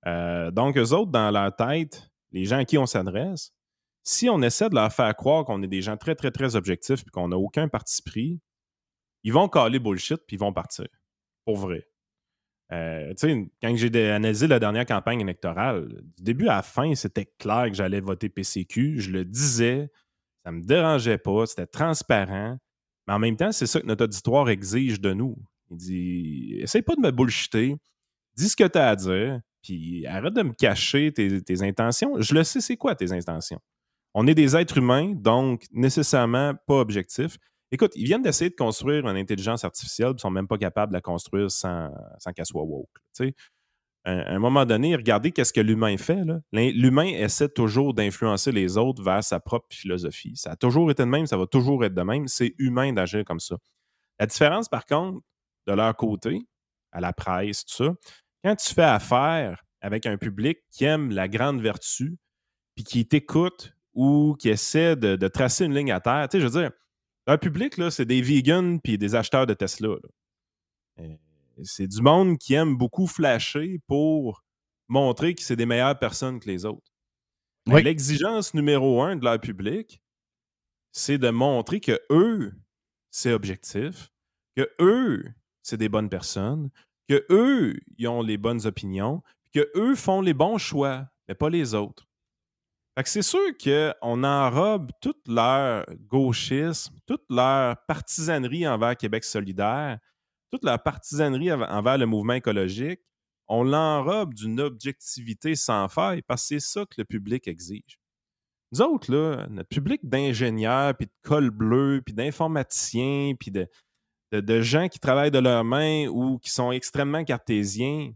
Euh, 0.07 0.50
donc, 0.50 0.76
eux 0.76 0.92
autres, 0.92 1.12
dans 1.12 1.30
leur 1.30 1.55
tête, 1.55 2.11
les 2.32 2.44
gens 2.44 2.59
à 2.59 2.64
qui 2.64 2.76
on 2.76 2.86
s'adresse, 2.86 3.52
si 4.02 4.28
on 4.28 4.42
essaie 4.42 4.68
de 4.68 4.74
leur 4.74 4.92
faire 4.92 5.14
croire 5.14 5.44
qu'on 5.44 5.62
est 5.62 5.68
des 5.68 5.80
gens 5.80 5.96
très, 5.96 6.14
très, 6.14 6.30
très 6.30 6.57
objectifs 6.57 7.00
et 7.07 7.11
qu'on 7.11 7.28
n'a 7.28 7.38
aucun 7.38 7.68
parti 7.68 8.02
pris, 8.02 8.40
ils 9.25 9.33
vont 9.33 9.49
caler 9.49 9.79
bullshit 9.79 10.20
puis 10.27 10.37
ils 10.37 10.41
vont 10.41 10.53
partir. 10.53 10.87
Pour 11.45 11.57
vrai. 11.57 11.87
Euh, 12.72 13.11
tu 13.14 13.29
sais, 13.29 13.51
quand 13.62 13.75
j'ai 13.77 14.11
analysé 14.11 14.47
la 14.47 14.59
dernière 14.59 14.87
campagne 14.87 15.20
électorale, 15.20 15.89
du 16.16 16.22
début 16.22 16.49
à 16.49 16.57
la 16.57 16.62
fin, 16.62 16.95
c'était 16.95 17.27
clair 17.39 17.66
que 17.68 17.75
j'allais 17.75 18.01
voter 18.01 18.29
PCQ. 18.29 19.01
Je 19.01 19.11
le 19.11 19.25
disais, 19.25 19.91
ça 20.45 20.53
me 20.53 20.62
dérangeait 20.62 21.18
pas, 21.18 21.47
c'était 21.47 21.66
transparent. 21.66 22.59
Mais 23.07 23.14
en 23.14 23.18
même 23.18 23.37
temps, 23.37 23.53
c'est 23.53 23.66
ça 23.66 23.81
que 23.81 23.87
notre 23.87 24.05
auditoire 24.05 24.49
exige 24.49 25.01
de 25.01 25.12
nous. 25.12 25.37
Il 25.70 25.77
dit 25.77 26.59
essaye 26.61 26.83
pas 26.83 26.95
de 26.95 27.01
me 27.01 27.11
bullshiter, 27.11 27.77
dis 28.37 28.49
ce 28.49 28.57
que 28.57 28.66
tu 28.66 28.79
as 28.79 28.89
à 28.89 28.97
dire, 28.97 29.41
puis 29.62 30.07
arrête 30.07 30.35
de 30.35 30.43
me 30.43 30.53
cacher 30.53 31.12
tes 31.12 31.62
intentions. 31.62 32.20
Je 32.20 32.35
le 32.35 32.45
sais, 32.45 32.61
c'est 32.61 32.77
quoi 32.77 32.95
tes 32.95 33.12
intentions? 33.12 33.61
On 34.14 34.27
est 34.27 34.35
des 34.35 34.57
êtres 34.57 34.79
humains, 34.79 35.12
donc 35.14 35.64
nécessairement 35.72 36.55
pas 36.66 36.77
objectifs. 36.77 37.37
Écoute, 37.73 37.93
ils 37.97 38.05
viennent 38.05 38.23
d'essayer 38.23 38.51
de 38.51 38.55
construire 38.55 39.07
une 39.09 39.17
intelligence 39.17 39.65
artificielle, 39.65 40.12
ils 40.17 40.21
sont 40.21 40.31
même 40.31 40.47
pas 40.47 40.59
capables 40.59 40.93
de 40.93 40.97
la 40.97 41.01
construire 41.01 41.51
sans, 41.51 41.91
sans 42.19 42.33
qu'elle 42.33 42.47
soit 42.47 42.62
woke. 42.62 42.89
À 44.07 44.35
un 44.35 44.39
moment 44.39 44.67
donné, 44.67 44.95
regardez 44.95 45.33
qu'est-ce 45.33 45.53
que 45.53 45.62
l'humain 45.62 45.97
fait. 45.97 46.23
L'humain 46.53 47.07
essaie 47.07 47.49
toujours 47.49 47.95
d'influencer 47.95 48.53
les 48.53 48.77
autres 48.77 49.03
vers 49.03 49.25
sa 49.25 49.41
propre 49.41 49.67
philosophie. 49.71 50.37
Ça 50.37 50.53
a 50.53 50.57
toujours 50.57 50.91
été 50.91 51.03
de 51.05 51.09
même, 51.09 51.27
ça 51.27 51.39
va 51.39 51.47
toujours 51.47 51.85
être 51.85 51.95
de 51.95 52.03
même. 52.03 52.29
C'est 52.29 52.55
humain 52.59 52.93
d'agir 52.93 53.25
comme 53.25 53.41
ça. 53.41 53.57
La 54.21 54.27
différence, 54.27 54.69
par 54.69 54.85
contre, 54.85 55.21
de 55.67 55.73
leur 55.73 55.97
côté, 55.97 56.47
à 56.93 57.01
la 57.01 57.15
presse, 57.15 57.65
tout 57.65 57.75
ça, 57.75 57.95
quand 58.45 58.55
tu 58.57 58.75
fais 58.75 58.83
affaire 58.83 59.65
avec 59.81 60.05
un 60.05 60.19
public 60.19 60.59
qui 60.71 60.85
aime 60.85 61.11
la 61.11 61.27
grande 61.27 61.62
vertu, 61.62 62.19
puis 62.75 62.85
qui 62.85 63.09
t'écoute 63.09 63.75
ou 63.95 64.37
qui 64.39 64.51
essaie 64.51 64.97
de, 64.97 65.17
de 65.17 65.29
tracer 65.29 65.65
une 65.65 65.75
ligne 65.75 65.93
à 65.93 66.01
terre, 66.01 66.29
tu 66.29 66.37
sais, 66.37 66.41
je 66.41 66.47
veux 66.47 66.61
dire, 66.61 66.71
leur 67.27 67.39
public, 67.39 67.77
là, 67.79 67.91
c'est 67.91 68.05
des 68.05 68.22
vegans 68.22 68.79
puis 68.79 68.99
des 68.99 69.14
acheteurs 69.14 69.47
de 69.47 69.55
Tesla. 69.55 69.97
Euh, 71.01 71.16
C'est 71.62 71.87
du 71.87 72.03
monde 72.03 72.39
qui 72.39 72.55
aime 72.55 72.77
beaucoup 72.77 73.07
flasher 73.07 73.81
pour 73.87 74.45
montrer 74.89 75.35
que 75.35 75.43
c'est 75.43 75.57
des 75.57 75.66
meilleures 75.66 75.99
personnes 75.99 76.41
que 76.41 76.49
les 76.49 76.64
autres. 76.64 76.93
Mais 77.66 77.77
Oui. 77.77 77.83
L'exigence 77.83 78.53
numéro 78.55 79.03
un 79.03 79.16
de 79.16 79.25
leur 79.25 79.41
public, 79.41 80.03
c'est 80.93 81.18
de 81.18 81.31
montrer 81.31 81.81
que 81.81 81.99
eux, 82.11 82.53
c'est 83.11 83.33
objectif, 83.33 84.11
que 84.57 84.68
eux, 84.81 85.25
c'est 85.62 85.79
des 85.79 85.89
bonnes 85.89 86.11
personnes, 86.11 86.70
que 87.09 87.25
eux, 87.31 87.75
ils 87.97 88.09
ont 88.09 88.22
les 88.22 88.37
bonnes 88.37 88.66
opinions, 88.66 89.22
que 89.53 89.70
eux 89.77 89.95
font 89.95 90.20
les 90.20 90.35
bons 90.35 90.59
choix, 90.59 91.07
mais 91.29 91.35
pas 91.35 91.49
les 91.51 91.75
autres. 91.75 92.07
C'est 93.05 93.22
sûr 93.22 93.40
qu'on 93.62 94.22
enrobe 94.24 94.90
tout 95.01 95.16
leur 95.26 95.84
gauchisme, 96.09 96.95
toute 97.07 97.24
leur 97.28 97.76
partisanerie 97.86 98.68
envers 98.68 98.97
Québec 98.97 99.24
solidaire, 99.24 99.99
toute 100.53 100.64
leur 100.64 100.80
partisanerie 100.82 101.51
env- 101.51 101.66
envers 101.68 101.99
le 101.99 102.07
mouvement 102.07 102.34
écologique. 102.34 103.01
On 103.49 103.64
l'enrobe 103.64 104.32
d'une 104.32 104.61
objectivité 104.61 105.55
sans 105.57 105.88
faille 105.88 106.22
parce 106.22 106.42
que 106.42 106.61
c'est 106.61 106.61
ça 106.61 106.86
que 106.86 106.95
le 106.99 107.05
public 107.05 107.49
exige. 107.49 107.99
Nous 108.72 108.80
autres, 108.80 109.11
notre 109.49 109.68
public 109.68 110.01
d'ingénieurs, 110.09 110.97
puis 110.97 111.07
de 111.07 111.12
cols 111.22 111.51
bleus, 111.51 112.01
puis 112.05 112.14
d'informaticiens, 112.14 113.34
puis 113.38 113.51
de, 113.51 113.68
de, 114.32 114.40
de 114.40 114.61
gens 114.62 114.88
qui 114.88 114.99
travaillent 114.99 115.30
de 115.30 115.38
leurs 115.38 115.64
mains 115.64 116.07
ou 116.09 116.38
qui 116.38 116.51
sont 116.51 116.72
extrêmement 116.72 117.24
cartésiens, 117.24 118.12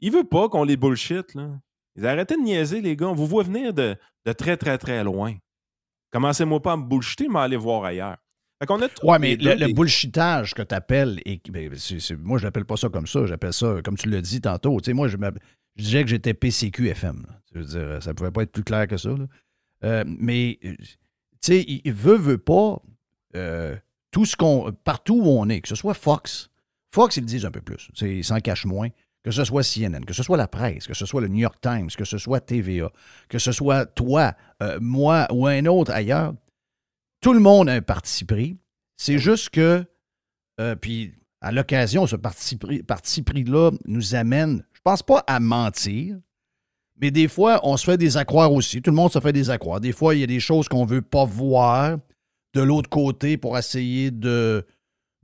il 0.00 0.12
veut 0.12 0.24
pas 0.24 0.48
qu'on 0.48 0.64
les 0.64 0.76
bullshit, 0.76 1.34
là. 1.34 1.58
Ils 1.96 2.06
arrêtez 2.06 2.36
de 2.36 2.42
niaiser, 2.42 2.80
les 2.80 2.96
gars. 2.96 3.06
On 3.08 3.14
vous 3.14 3.26
voit 3.26 3.42
venir 3.44 3.72
de, 3.72 3.96
de 4.26 4.32
très, 4.32 4.56
très, 4.56 4.78
très 4.78 5.04
loin. 5.04 5.34
Commencez-moi 6.10 6.60
pas 6.60 6.72
à 6.72 6.76
me 6.76 6.84
bullshiter, 6.84 7.28
mais 7.28 7.38
à 7.40 7.42
aller 7.42 7.56
voir 7.56 7.84
ailleurs. 7.84 8.16
Fait 8.60 8.66
qu'on 8.66 8.80
a 8.82 8.88
Ouais, 9.02 9.18
mais 9.18 9.36
le, 9.36 9.72
bullshitage 9.72 10.54
que 10.54 10.62
tu 10.62 10.74
appelles, 10.74 11.20
et, 11.24 11.40
ben, 11.50 11.74
c'est- 11.76 12.00
c'est- 12.00 12.16
moi, 12.16 12.38
je 12.38 12.44
l'appelle 12.44 12.64
pas 12.64 12.76
ça 12.76 12.88
comme 12.88 13.06
ça. 13.06 13.26
J'appelle 13.26 13.52
ça, 13.52 13.76
comme 13.84 13.96
tu 13.96 14.08
l'as 14.08 14.20
dit 14.20 14.40
tantôt. 14.40 14.80
Tu 14.80 14.86
sais, 14.86 14.92
moi, 14.92 15.08
je, 15.08 15.16
disais 15.76 16.02
que 16.04 16.10
j'étais 16.10 16.34
PCQ-FM. 16.34 17.26
Je 17.52 17.58
veux 17.58 17.64
dire, 17.64 18.02
ça 18.02 18.14
pouvait 18.14 18.30
pas 18.30 18.42
être 18.42 18.52
plus 18.52 18.64
clair 18.64 18.86
que 18.86 18.96
ça. 18.96 19.10
là. 19.10 19.26
Euh, 19.82 20.04
mais, 20.06 20.58
euh, 20.64 20.74
tu 20.78 20.86
sais, 21.40 21.64
il, 21.66 21.92
veut, 21.92 22.16
veut 22.16 22.38
pas, 22.38 22.80
euh, 23.36 23.76
tout 24.12 24.24
ce 24.24 24.36
qu'on. 24.36 24.72
Partout 24.84 25.20
où 25.22 25.28
on 25.28 25.48
est, 25.48 25.60
que 25.60 25.68
ce 25.68 25.74
soit 25.74 25.94
Fox. 25.94 26.48
Fox, 26.92 27.16
ils 27.16 27.20
le 27.20 27.26
disent 27.26 27.44
un 27.44 27.50
peu 27.50 27.60
plus. 27.60 27.90
Ils 28.00 28.24
s'en 28.24 28.38
cachent 28.38 28.66
moins. 28.66 28.88
Que 29.24 29.30
ce 29.30 29.42
soit 29.44 29.62
CNN, 29.62 30.04
que 30.04 30.12
ce 30.12 30.22
soit 30.22 30.36
la 30.36 30.46
presse, 30.46 30.86
que 30.86 30.92
ce 30.94 31.06
soit 31.06 31.22
le 31.22 31.28
New 31.28 31.38
York 31.38 31.56
Times, 31.60 31.88
que 31.88 32.04
ce 32.04 32.18
soit 32.18 32.40
TVA, 32.40 32.92
que 33.28 33.38
ce 33.38 33.52
soit 33.52 33.86
toi, 33.86 34.34
euh, 34.62 34.78
moi 34.82 35.26
ou 35.32 35.46
un 35.46 35.64
autre 35.64 35.92
ailleurs, 35.92 36.34
tout 37.22 37.32
le 37.32 37.40
monde 37.40 37.70
a 37.70 37.72
un 37.72 37.80
parti 37.80 38.26
pris. 38.26 38.58
C'est 38.98 39.16
juste 39.18 39.48
que, 39.48 39.82
euh, 40.60 40.76
puis 40.76 41.14
à 41.40 41.52
l'occasion, 41.52 42.06
ce 42.06 42.16
parti 42.16 42.56
pris, 42.56 42.82
parti 42.82 43.22
pris-là 43.22 43.70
nous 43.86 44.14
amène, 44.14 44.62
je 44.74 44.80
pense 44.84 45.02
pas 45.02 45.24
à 45.26 45.40
mentir, 45.40 46.18
mais 47.00 47.10
des 47.10 47.26
fois, 47.26 47.60
on 47.62 47.76
se 47.76 47.84
fait 47.86 47.96
des 47.96 48.16
accroires 48.18 48.52
aussi. 48.52 48.82
Tout 48.82 48.90
le 48.90 48.96
monde 48.96 49.10
se 49.10 49.20
fait 49.20 49.32
des 49.32 49.50
accroires. 49.50 49.80
Des 49.80 49.92
fois, 49.92 50.14
il 50.14 50.20
y 50.20 50.24
a 50.24 50.26
des 50.28 50.38
choses 50.38 50.68
qu'on 50.68 50.84
veut 50.84 51.02
pas 51.02 51.24
voir 51.24 51.96
de 52.54 52.60
l'autre 52.60 52.88
côté 52.88 53.36
pour 53.36 53.58
essayer 53.58 54.10
de, 54.10 54.64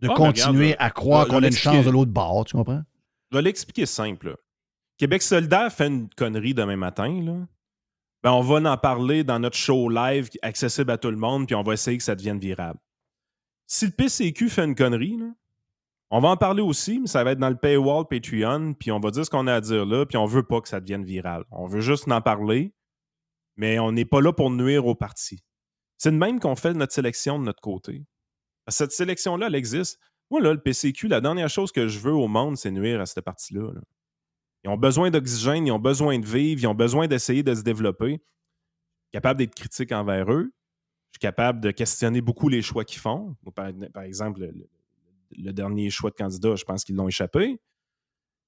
de 0.00 0.08
Ah, 0.10 0.14
continuer 0.14 0.72
regarde, 0.72 0.76
à 0.80 0.90
croire 0.90 1.24
vais 1.24 1.30
qu'on 1.30 1.42
a 1.42 1.46
une 1.46 1.52
chance 1.52 1.84
de 1.84 1.90
l'autre 1.90 2.10
bord, 2.10 2.44
tu 2.44 2.56
comprends? 2.56 2.82
Je 3.30 3.36
vais 3.36 3.42
l'expliquer 3.42 3.86
simple. 3.86 4.36
Québec 4.98 5.22
solidaire 5.22 5.72
fait 5.72 5.86
une 5.86 6.08
connerie 6.10 6.54
demain 6.54 6.76
matin. 6.76 7.22
Là. 7.22 7.46
Ben, 8.22 8.32
on 8.32 8.42
va 8.42 8.70
en 8.70 8.76
parler 8.76 9.24
dans 9.24 9.38
notre 9.38 9.56
show 9.56 9.88
live 9.88 10.28
accessible 10.42 10.90
à 10.90 10.98
tout 10.98 11.10
le 11.10 11.16
monde, 11.16 11.46
puis 11.46 11.54
on 11.54 11.62
va 11.62 11.72
essayer 11.72 11.96
que 11.96 12.02
ça 12.02 12.14
devienne 12.14 12.38
virable. 12.38 12.78
Si 13.66 13.86
le 13.86 13.92
PCQ 13.92 14.50
fait 14.50 14.64
une 14.64 14.74
connerie, 14.74 15.16
on 16.10 16.20
va 16.20 16.28
en 16.28 16.36
parler 16.36 16.60
aussi, 16.60 16.98
mais 17.00 17.06
ça 17.06 17.22
va 17.22 17.30
être 17.30 17.38
dans 17.38 17.48
le 17.48 17.56
paywall 17.56 18.04
Patreon, 18.06 18.74
puis 18.74 18.90
on 18.90 18.98
va 18.98 19.10
dire 19.10 19.24
ce 19.24 19.30
qu'on 19.30 19.46
a 19.46 19.54
à 19.54 19.60
dire 19.60 19.86
là, 19.86 20.04
puis 20.04 20.18
on 20.18 20.26
veut 20.26 20.42
pas 20.42 20.60
que 20.60 20.68
ça 20.68 20.80
devienne 20.80 21.04
viral. 21.04 21.44
On 21.52 21.66
veut 21.66 21.80
juste 21.80 22.10
en 22.10 22.20
parler, 22.20 22.74
mais 23.56 23.78
on 23.78 23.92
n'est 23.92 24.04
pas 24.04 24.20
là 24.20 24.32
pour 24.32 24.50
nuire 24.50 24.86
au 24.86 24.94
parti. 24.94 25.42
C'est 25.96 26.10
de 26.10 26.16
même 26.16 26.40
qu'on 26.40 26.56
fait 26.56 26.74
notre 26.74 26.92
sélection 26.92 27.38
de 27.38 27.44
notre 27.44 27.60
côté. 27.60 28.04
Cette 28.68 28.92
sélection-là, 28.92 29.46
elle 29.46 29.54
existe. 29.54 29.98
Moi, 30.30 30.40
là, 30.40 30.52
le 30.52 30.60
PCQ, 30.60 31.08
la 31.08 31.20
dernière 31.20 31.48
chose 31.48 31.72
que 31.72 31.88
je 31.88 31.98
veux 31.98 32.12
au 32.12 32.28
monde, 32.28 32.56
c'est 32.56 32.70
nuire 32.70 33.00
à 33.00 33.06
cette 33.06 33.24
partie-là. 33.24 33.72
là. 33.72 33.80
Ils 34.64 34.70
ont 34.70 34.76
besoin 34.76 35.10
d'oxygène, 35.10 35.66
ils 35.66 35.72
ont 35.72 35.78
besoin 35.78 36.18
de 36.18 36.26
vivre, 36.26 36.62
ils 36.62 36.66
ont 36.66 36.74
besoin 36.74 37.08
d'essayer 37.08 37.42
de 37.42 37.54
se 37.54 37.62
développer. 37.62 38.20
Capable 39.12 39.38
d'être 39.38 39.54
critique 39.54 39.90
envers 39.92 40.30
eux. 40.30 40.52
Je 41.12 41.16
suis 41.16 41.20
capable 41.20 41.60
de 41.60 41.70
questionner 41.72 42.20
beaucoup 42.20 42.48
les 42.48 42.62
choix 42.62 42.84
qu'ils 42.84 43.00
font. 43.00 43.34
Par, 43.54 44.02
exemple, 44.02 44.40
le, 44.40 44.46
le- 44.52 44.68
le 45.36 45.52
dernier 45.52 45.90
choix 45.90 46.10
de 46.10 46.16
candidat, 46.16 46.56
je 46.56 46.64
pense 46.64 46.84
qu'ils 46.84 46.96
l'ont 46.96 47.08
échappé. 47.08 47.58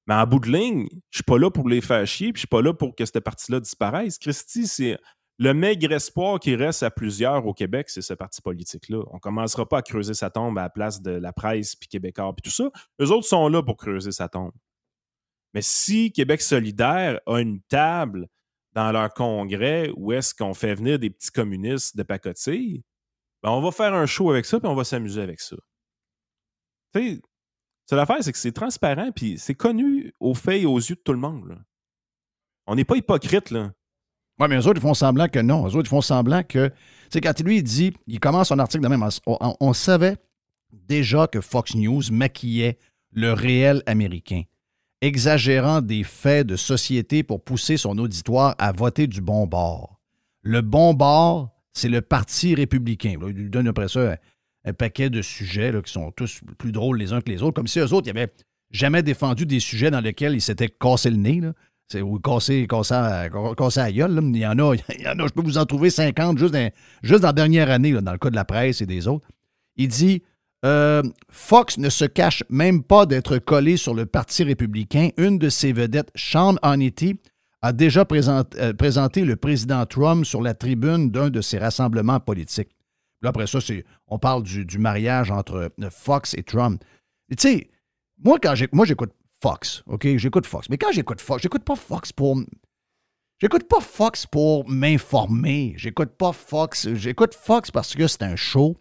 Mais 0.07 0.15
en 0.15 0.27
bout 0.27 0.41
de 0.41 0.51
ligne, 0.51 0.89
je 1.11 1.19
suis 1.19 1.25
pas 1.25 1.39
là 1.39 1.51
pour 1.51 1.69
les 1.69 1.81
faire 1.81 2.05
chier, 2.07 2.33
puis 2.33 2.39
je 2.39 2.41
suis 2.41 2.49
pas 2.49 2.61
là 2.63 2.75
pour 2.75 2.95
que 2.95 3.05
cette 3.05 3.21
partie-là 3.21 3.61
disparaisse. 3.61 4.19
Christy, 4.19 4.67
c'est 4.67 4.99
le 5.43 5.55
maigre 5.55 5.91
espoir 5.91 6.39
qui 6.39 6.55
reste 6.55 6.85
à 6.85 6.91
plusieurs 6.93 7.45
au 7.47 7.53
Québec, 7.53 7.91
c'est 7.91 8.01
ce 8.01 8.15
parti 8.15 8.41
politique-là. 8.41 9.03
On 9.11 9.19
commencera 9.19 9.69
pas 9.69 9.79
à 9.79 9.83
creuser 9.83 10.15
sa 10.15 10.31
tombe 10.31 10.57
à 10.57 10.63
la 10.63 10.71
place 10.71 11.03
de 11.03 11.11
la 11.11 11.33
presse, 11.33 11.75
puis 11.75 11.89
Québécois, 11.89 12.33
puis 12.33 12.49
tout 12.49 12.55
ça. 12.55 12.71
Eux 13.01 13.11
autres 13.11 13.27
sont 13.27 13.49
là 13.49 13.61
pour 13.61 13.77
creuser 13.77 14.13
sa 14.13 14.29
tombe. 14.29 14.53
Mais 15.53 15.61
si 15.61 16.13
Québec 16.13 16.43
solidaire 16.43 17.21
a 17.27 17.41
une 17.41 17.61
table 17.63 18.29
dans 18.75 18.93
leur 18.93 19.13
congrès 19.13 19.91
où 19.97 20.13
est-ce 20.13 20.33
qu'on 20.33 20.55
fait 20.55 20.77
venir 20.77 21.01
des 21.01 21.11
petits 21.11 21.33
communistes 21.33 21.97
de 21.97 22.05
pacotille, 22.05 22.85
ben 23.43 23.51
on 23.51 23.61
va 23.61 23.73
faire 23.73 23.95
un 23.95 24.07
show 24.07 24.31
avec 24.31 24.47
ça, 24.47 24.61
puis 24.61 24.69
on 24.69 24.77
va 24.77 24.85
s'amuser 24.85 25.23
avec 25.23 25.41
ça. 25.41 25.57
Tu 26.95 27.17
sais, 27.17 27.23
C'est 27.87 27.97
l'affaire, 27.97 28.23
c'est 28.23 28.33
que 28.33 28.39
c'est 28.39 28.53
transparent, 28.53 29.11
puis 29.11 29.39
c'est 29.39 29.57
connu 29.57 30.15
aux 30.21 30.35
faits 30.35 30.63
et 30.63 30.67
aux 30.67 30.79
yeux 30.79 30.95
de 30.95 31.03
tout 31.05 31.13
le 31.13 31.19
monde. 31.19 31.61
On 32.69 32.77
n'est 32.77 32.85
pas 32.85 32.97
hypocrite, 32.97 33.51
là. 33.51 33.73
Oui, 34.39 34.47
mais 34.49 34.57
eux 34.57 34.67
autres, 34.67 34.79
ils 34.79 34.83
font 34.83 34.95
semblant 34.95 35.29
que 35.29 35.39
non. 35.39 35.67
Eux 35.67 35.77
autres, 35.77 35.87
ils 35.87 35.89
font 35.89 36.01
semblant 36.01 36.43
que. 36.43 36.69
Tu 36.69 36.75
sais, 37.11 37.21
quand 37.21 37.39
lui, 37.41 37.59
il 37.59 37.63
dit, 37.63 37.93
il 38.07 38.21
commence 38.21 38.49
son 38.49 38.59
article 38.59 38.83
de 38.83 38.89
même. 38.89 39.07
On, 39.27 39.73
savait 39.73 40.17
déjà 40.73 41.27
que 41.27 41.41
Fox 41.41 41.75
News 41.75 42.03
maquillait 42.11 42.79
le 43.13 43.33
réel 43.33 43.83
américain, 43.87 44.43
exagérant 45.03 45.83
des 45.83 46.03
faits 46.03 46.47
de 46.47 46.57
société 46.57 47.23
pour 47.23 47.45
pousser 47.45 47.77
son 47.77 47.99
auditoire 47.99 48.55
à 48.59 48.73
voter 48.73 49.07
du 49.07 49.21
bon 49.21 49.47
bord. 49.47 50.01
Le 50.43 50.63
bon 50.63 50.95
bord, 50.95 51.51
c'est 51.75 51.91
le 51.91 52.01
Parti 52.01 52.55
républicain. 52.55 53.17
Il 53.21 53.35
lui 53.35 53.51
donne 53.51 53.69
après 53.69 53.89
ça 53.89 54.17
un, 54.65 54.73
paquet 54.73 55.11
de 55.11 55.21
sujets 55.21 55.73
là, 55.73 55.83
qui 55.83 55.93
sont 55.93 56.11
tous 56.11 56.41
plus 56.57 56.73
drôles 56.73 56.99
les 56.99 57.13
uns 57.13 57.21
que 57.21 57.31
les 57.31 57.43
autres, 57.43 57.55
comme 57.55 57.67
si 57.67 57.81
eux 57.81 57.93
autres, 57.93 58.09
ils 58.09 58.15
n'avaient 58.15 58.33
jamais 58.71 59.03
défendu 59.03 59.45
des 59.45 59.61
sujets 59.61 59.91
dans 59.91 60.01
lesquels 60.01 60.35
ils 60.35 60.41
s'étaient 60.41 60.69
cassé 60.69 61.11
le 61.11 61.17
nez. 61.17 61.43
Ou 62.01 62.19
cassé, 62.19 62.67
cassé, 62.67 62.95
à- 62.95 63.05
à 63.05 63.29
la 63.29 63.93
gueule. 63.93 64.21
Il 64.23 64.37
y 64.37 64.47
en 64.47 64.59
a, 64.59 64.75
il 64.99 65.03
y 65.03 65.09
en 65.09 65.19
a, 65.19 65.27
je 65.27 65.33
peux 65.33 65.43
vous 65.43 65.59
en 65.59 65.67
trouver 65.67 65.91
50 65.91 66.39
juste 66.39 66.55
dans, 66.55 66.71
juste 67.03 67.23
la 67.23 67.33
dernière 67.33 67.71
année, 67.71 67.93
dans 67.93 68.13
le 68.13 68.19
cas 68.19 68.31
de 68.31 68.37
la 68.37 68.45
presse 68.45 68.81
et 68.81 68.87
des 68.87 69.07
autres. 69.09 69.27
Il 69.77 69.89
dit 69.89 70.23
euh, 70.65 71.03
Fox 71.29 71.79
ne 71.79 71.89
se 71.89 72.05
cache 72.05 72.45
même 72.49 72.83
pas 72.83 73.05
d'être 73.05 73.39
collé 73.39 73.77
sur 73.77 73.95
le 73.95 74.07
Parti 74.07 74.45
républicain. 74.45 75.11
Une 75.17 75.39
de 75.39 75.49
ses 75.49 75.73
vedettes, 75.73 76.11
Sean 76.15 76.57
Hannity, 76.63 77.19
a 77.63 77.73
déjà 77.73 78.05
euh, 78.11 78.73
présenté 78.75 79.25
le 79.25 79.37
président 79.37 79.87
Trump 79.87 80.25
sur 80.25 80.43
la 80.43 80.55
tribune 80.55 81.11
d'un 81.11 81.31
de 81.31 81.41
ses 81.41 81.59
rassemblements 81.59 82.21
politiques. 82.21 82.71
Là, 83.23 83.31
après 83.31 83.47
ça, 83.47 83.59
on 84.09 84.19
parle 84.19 84.43
du, 84.43 84.79
mariage 84.79 85.31
entre 85.31 85.71
euh, 85.81 85.91
Fox 85.91 86.35
et 86.35 86.43
Trump. 86.43 86.83
Tu 87.31 87.37
sais, 87.39 87.71
moi, 88.23 88.39
quand 88.43 88.55
moi, 88.73 88.85
j'écoute 88.85 89.13
Fox, 89.43 89.83
OK? 89.87 90.07
J'écoute 90.17 90.47
Fox. 90.47 90.69
Mais 90.69 90.79
quand 90.79 90.93
j'écoute 90.93 91.21
Fox, 91.21 91.43
j'écoute 91.43 91.65
pas 91.65 91.75
Fox 91.75 92.13
pour. 92.13 92.41
J'écoute 93.41 93.67
pas 93.69 93.81
Fox 93.81 94.25
pour 94.25 94.69
m'informer. 94.69 95.75
J'écoute 95.77 96.11
pas 96.17 96.33
Fox. 96.33 96.89
J'écoute 96.95 97.35
Fox 97.35 97.73
parce 97.73 97.95
que 97.95 98.07
c'est 98.07 98.23
un 98.23 98.37
show. 98.37 98.77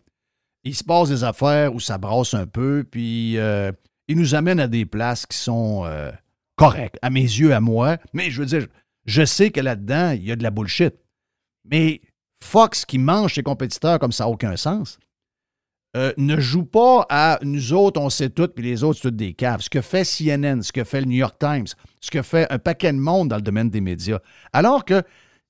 Il 0.64 0.76
se 0.76 0.84
passe 0.84 1.09
des 1.09 1.24
affaires 1.24 1.74
où 1.74 1.80
ça 1.80 1.97
brasse 1.97 2.36
un 2.36 2.45
peu, 2.45 2.86
puis 2.89 3.39
euh, 3.39 3.72
il 4.07 4.18
nous 4.18 4.36
amène 4.36 4.59
à 4.59 4.68
des 4.68 4.86
places 4.86 5.26
qui 5.26 5.38
sont 5.38 5.84
euh, 5.86 6.12
correctes, 6.55 6.99
à 7.01 7.09
mes 7.09 7.22
yeux, 7.22 7.55
à 7.55 7.59
moi. 7.59 7.97
Mais 8.14 8.30
je 8.30 8.41
veux 8.41 8.45
dire, 8.45 8.68
je 9.05 9.26
sais 9.26 9.49
que 9.49 9.62
là-dedans, 9.62 10.12
il 10.12 10.24
y 10.24 10.32
a 10.32 10.36
de 10.36 10.43
la 10.43 10.51
bullshit. 10.51 10.93
Mais 11.66 12.01
Fox 12.43 12.86
qui 12.86 12.99
mange 12.99 13.34
ses 13.34 13.41
compétiteurs 13.41 13.97
comme 13.97 14.12
ça 14.12 14.26
n'a 14.26 14.30
aucun 14.30 14.55
sens, 14.55 14.99
euh, 15.98 16.14
ne 16.18 16.39
joue 16.39 16.64
pas 16.64 17.06
à 17.10 17.39
nous 17.44 17.74
autres, 17.74 18.00
on 18.00 18.10
sait 18.10 18.30
tout, 18.30 18.48
puis 18.48 18.64
les 18.64 18.84
autres, 18.84 18.98
c'est 18.98 19.10
toutes 19.10 19.18
des 19.18 19.34
caves. 19.34 19.62
Ce 19.62 19.70
que 19.70 19.82
fait 19.82 20.04
CNN, 20.04 20.62
ce 20.62 20.72
que 20.72 20.84
fait 20.84 21.02
le 21.02 21.08
New 21.08 21.18
York 21.18 21.36
Times, 21.39 21.68
ce 22.00 22.10
que 22.10 22.22
fait 22.22 22.48
un 22.52 22.60
paquet 22.60 22.94
de 22.94 22.98
monde 22.98 23.30
dans 23.30 23.36
le 23.36 23.42
domaine 23.42 23.70
des 23.70 23.82
médias. 23.82 24.20
Alors 24.54 24.86
que 24.86 25.04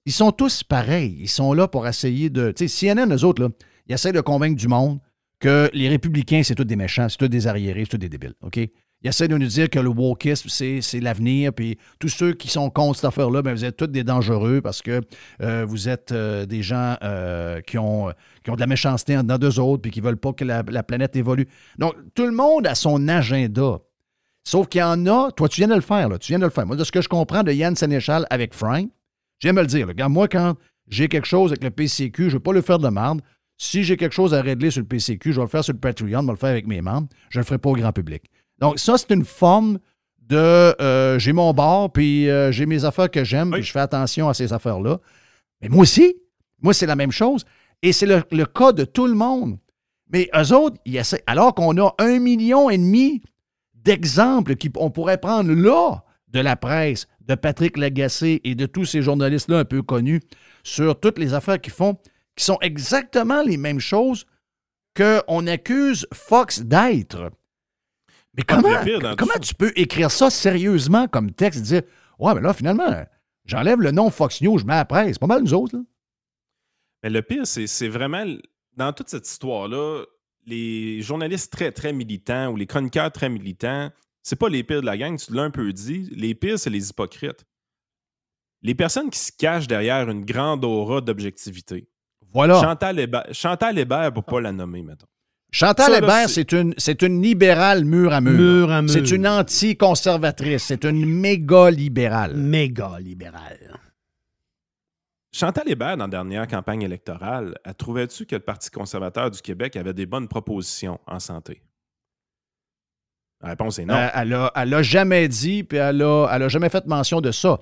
ils 0.05 0.11
sont 0.11 0.31
tous 0.31 0.63
pareils. 0.63 1.17
Ils 1.19 1.29
sont 1.29 1.53
là 1.53 1.67
pour 1.67 1.87
essayer 1.87 2.29
de. 2.29 2.51
Tu 2.51 2.67
sais, 2.67 2.93
CNN, 2.93 3.13
eux 3.13 3.23
autres, 3.23 3.43
là, 3.43 3.49
ils 3.87 3.93
essaient 3.93 4.11
de 4.11 4.21
convaincre 4.21 4.55
du 4.55 4.67
monde 4.67 4.99
que 5.39 5.69
les 5.73 5.89
républicains, 5.89 6.41
c'est 6.43 6.55
tous 6.55 6.63
des 6.63 6.75
méchants, 6.75 7.07
c'est 7.09 7.17
tous 7.17 7.27
des 7.27 7.47
arriérés, 7.47 7.81
c'est 7.81 7.91
tous 7.91 7.97
des 7.97 8.09
débiles. 8.09 8.35
OK? 8.41 8.59
Ils 9.03 9.09
essaient 9.09 9.27
de 9.27 9.35
nous 9.35 9.47
dire 9.47 9.69
que 9.69 9.79
le 9.79 9.89
wokisme, 9.89 10.47
c'est, 10.49 10.99
l'avenir, 10.99 11.53
puis 11.53 11.77
tous 11.99 12.09
ceux 12.09 12.33
qui 12.33 12.47
sont 12.47 12.69
contre 12.69 12.97
cette 12.97 13.05
affaire-là, 13.05 13.41
ben, 13.41 13.53
vous 13.53 13.65
êtes 13.65 13.77
tous 13.77 13.87
des 13.87 14.03
dangereux 14.03 14.61
parce 14.61 14.81
que 14.81 15.01
euh, 15.41 15.65
vous 15.67 15.89
êtes 15.89 16.11
euh, 16.11 16.45
des 16.45 16.61
gens 16.61 16.95
euh, 17.03 17.61
qui, 17.61 17.79
ont, 17.79 18.13
qui 18.43 18.51
ont 18.51 18.55
de 18.55 18.59
la 18.59 18.67
méchanceté 18.67 19.17
en 19.17 19.23
dedans 19.23 19.39
d'eux 19.39 19.59
autres, 19.59 19.81
puis 19.81 19.91
qui 19.91 20.01
veulent 20.01 20.17
pas 20.17 20.33
que 20.33 20.45
la, 20.45 20.63
la 20.67 20.83
planète 20.83 21.15
évolue. 21.15 21.47
Donc, 21.79 21.95
tout 22.13 22.25
le 22.25 22.31
monde 22.31 22.67
a 22.67 22.75
son 22.75 23.07
agenda. 23.07 23.79
Sauf 24.43 24.67
qu'il 24.67 24.81
y 24.81 24.83
en 24.83 25.05
a, 25.07 25.31
toi, 25.31 25.49
tu 25.49 25.61
viens 25.61 25.67
de 25.67 25.75
le 25.75 25.81
faire, 25.81 26.09
là, 26.09 26.17
tu 26.19 26.31
viens 26.31 26.39
de 26.39 26.45
le 26.45 26.51
faire. 26.51 26.65
Moi, 26.65 26.75
de 26.75 26.83
ce 26.83 26.91
que 26.91 27.01
je 27.01 27.09
comprends 27.09 27.43
de 27.43 27.51
Yann 27.51 27.75
Sénéchal 27.75 28.25
avec 28.29 28.53
Frank, 28.53 28.89
je 29.39 29.47
viens 29.47 29.53
de 29.53 29.57
me 29.57 29.61
le 29.61 29.67
dire. 29.67 29.87
Regarde, 29.87 30.11
moi, 30.11 30.27
quand 30.27 30.55
j'ai 30.87 31.07
quelque 31.07 31.27
chose 31.27 31.51
avec 31.51 31.63
le 31.63 31.71
PCQ, 31.71 32.23
je 32.23 32.27
ne 32.27 32.31
veux 32.33 32.39
pas 32.39 32.53
le 32.53 32.61
faire 32.61 32.79
de 32.79 32.89
merde. 32.89 33.21
Si 33.57 33.83
j'ai 33.83 33.97
quelque 33.97 34.13
chose 34.13 34.33
à 34.33 34.41
régler 34.41 34.71
sur 34.71 34.81
le 34.81 34.87
PCQ, 34.87 35.33
je 35.33 35.37
vais 35.37 35.43
le 35.43 35.49
faire 35.49 35.63
sur 35.63 35.73
le 35.73 35.79
Patreon, 35.79 36.21
je 36.21 36.25
vais 36.25 36.31
le 36.31 36.37
faire 36.37 36.49
avec 36.49 36.67
mes 36.67 36.81
membres. 36.81 37.07
Je 37.29 37.37
ne 37.37 37.41
le 37.41 37.45
ferai 37.45 37.59
pas 37.59 37.69
au 37.69 37.75
grand 37.75 37.91
public. 37.91 38.23
Donc, 38.61 38.79
ça, 38.79 38.97
c'est 38.97 39.11
une 39.11 39.25
forme 39.25 39.79
de 40.19 40.37
euh, 40.37 41.19
j'ai 41.19 41.33
mon 41.33 41.53
bar, 41.53 41.91
puis 41.91 42.29
euh, 42.29 42.51
j'ai 42.51 42.65
mes 42.65 42.85
affaires 42.85 43.11
que 43.11 43.23
j'aime, 43.23 43.51
puis 43.51 43.63
je 43.63 43.71
fais 43.71 43.79
attention 43.79 44.29
à 44.29 44.33
ces 44.33 44.53
affaires-là. 44.53 44.99
Mais 45.61 45.67
moi 45.67 45.81
aussi, 45.81 46.15
moi, 46.61 46.73
c'est 46.73 46.85
la 46.85 46.95
même 46.95 47.11
chose. 47.11 47.43
Et 47.81 47.91
c'est 47.91 48.05
le, 48.05 48.23
le 48.31 48.45
cas 48.45 48.71
de 48.71 48.85
tout 48.85 49.07
le 49.07 49.13
monde. 49.15 49.57
Mais 50.13 50.29
eux 50.35 50.53
autres, 50.53 50.77
ils 50.85 50.95
essaient- 50.97 51.23
alors 51.25 51.53
qu'on 51.55 51.75
a 51.83 51.93
un 51.99 52.19
million 52.19 52.69
et 52.69 52.77
demi 52.77 53.21
d'exemples 53.73 54.55
qu'on 54.55 54.91
pourrait 54.91 55.17
prendre 55.19 55.51
là 55.51 56.03
de 56.27 56.39
la 56.39 56.55
presse, 56.55 57.07
de 57.21 57.35
Patrick 57.35 57.77
Lagacé 57.77 58.39
et 58.43 58.55
de 58.55 58.65
tous 58.65 58.85
ces 58.85 59.01
journalistes-là 59.01 59.59
un 59.59 59.65
peu 59.65 59.81
connus 59.81 60.21
sur 60.63 60.99
toutes 60.99 61.17
les 61.17 61.33
affaires 61.33 61.59
qu'ils 61.59 61.73
font, 61.73 61.97
qui 62.35 62.45
sont 62.45 62.57
exactement 62.61 63.41
les 63.41 63.57
mêmes 63.57 63.79
choses 63.79 64.25
qu'on 64.95 65.47
accuse 65.47 66.07
Fox 66.13 66.61
d'être. 66.61 67.31
Mais 68.35 68.43
comment, 68.43 68.69
comment 69.17 69.39
tu 69.41 69.53
peux 69.53 69.73
écrire 69.75 70.09
ça 70.09 70.29
sérieusement 70.29 71.07
comme 71.07 71.31
texte, 71.31 71.63
dire 71.63 71.81
Ouais, 72.17 72.33
mais 72.35 72.41
là, 72.41 72.53
finalement, 72.53 73.03
j'enlève 73.45 73.81
le 73.81 73.91
nom 73.91 74.09
Fox 74.09 74.41
News, 74.41 74.59
je 74.59 74.65
mets 74.65 74.85
presse. 74.85 75.13
C'est 75.13 75.19
pas 75.19 75.27
mal 75.27 75.41
nous 75.41 75.53
autres, 75.53 75.75
là. 75.75 75.83
Mais 77.03 77.09
le 77.09 77.21
pire, 77.21 77.47
c'est 77.47 77.67
c'est 77.67 77.87
vraiment, 77.87 78.23
dans 78.77 78.93
toute 78.93 79.09
cette 79.09 79.27
histoire-là, 79.27 80.03
les 80.45 81.01
journalistes 81.01 81.51
très, 81.51 81.71
très 81.71 81.93
militants 81.93 82.51
ou 82.51 82.55
les 82.55 82.67
chroniqueurs 82.67 83.11
très 83.11 83.29
militants, 83.29 83.89
c'est 84.23 84.35
pas 84.35 84.49
les 84.49 84.63
pires 84.63 84.81
de 84.81 84.85
la 84.85 84.97
gang, 84.97 85.17
tu 85.17 85.33
l'as 85.33 85.43
un 85.43 85.51
peu 85.51 85.73
dit. 85.73 86.09
Les 86.15 86.35
pires, 86.35 86.59
c'est 86.59 86.69
les 86.69 86.89
hypocrites. 86.89 87.45
Les 88.61 88.75
personnes 88.75 89.09
qui 89.09 89.19
se 89.19 89.31
cachent 89.31 89.67
derrière 89.67 90.09
une 90.09 90.23
grande 90.23 90.63
aura 90.63 91.01
d'objectivité. 91.01 91.89
Voilà. 92.31 92.61
Chantal 92.61 92.99
Hébert, 92.99 93.25
Chantal 93.31 93.79
Hébert, 93.79 94.13
pour 94.13 94.23
pas 94.23 94.39
la 94.39 94.51
nommer, 94.51 94.83
mettons. 94.83 95.07
Chantal 95.53 95.95
Hébert, 96.01 96.29
c'est- 96.29 96.53
une, 96.53 96.73
c'est 96.77 97.01
une 97.01 97.21
libérale 97.21 97.83
mur 97.83 98.13
à 98.13 98.21
mur. 98.21 98.31
Mur 98.31 98.71
à 98.71 98.81
mur. 98.81 98.89
C'est 98.91 99.11
une 99.11 99.27
anti-conservatrice. 99.27 100.63
C'est 100.63 100.85
une 100.85 101.05
méga 101.05 101.69
libérale. 101.69 102.35
Méga 102.37 102.97
libéral. 102.99 103.57
Chantal 105.33 105.69
Hébert, 105.69 105.97
dans 105.97 106.05
la 106.05 106.09
dernière 106.09 106.47
campagne 106.47 106.81
électorale, 106.81 107.57
elle 107.63 107.75
trouvait-tu 107.75 108.25
que 108.25 108.35
le 108.35 108.41
Parti 108.41 108.69
conservateur 108.69 109.29
du 109.31 109.41
Québec 109.41 109.75
avait 109.75 109.93
des 109.93 110.05
bonnes 110.05 110.27
propositions 110.27 110.99
en 111.07 111.19
santé? 111.19 111.61
La 113.41 113.49
réponse 113.49 113.79
est 113.79 113.85
non. 113.85 113.95
Euh, 113.95 114.07
elle, 114.13 114.33
a, 114.33 114.51
elle 114.55 114.73
a 114.73 114.83
jamais 114.83 115.27
dit, 115.27 115.63
puis 115.63 115.77
elle 115.79 116.01
a, 116.01 116.27
elle 116.31 116.43
a 116.43 116.47
jamais 116.49 116.69
fait 116.69 116.85
mention 116.85 117.21
de 117.21 117.31
ça. 117.31 117.59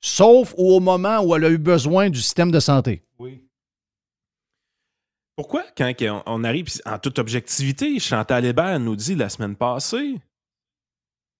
Sauf 0.00 0.52
au 0.56 0.80
moment 0.80 1.20
où 1.22 1.34
elle 1.36 1.44
a 1.44 1.50
eu 1.50 1.58
besoin 1.58 2.10
du 2.10 2.20
système 2.20 2.50
de 2.50 2.60
santé. 2.60 3.04
Oui. 3.18 3.42
Pourquoi, 5.42 5.64
quand 5.76 5.92
on- 6.26 6.44
arrive, 6.44 6.68
en 6.86 7.00
toute 7.00 7.18
objectivité, 7.18 7.98
Chantal 7.98 8.44
Hébert 8.44 8.78
nous 8.78 8.94
dit 8.94 9.16
la 9.16 9.28
semaine 9.28 9.56
passée 9.56 10.20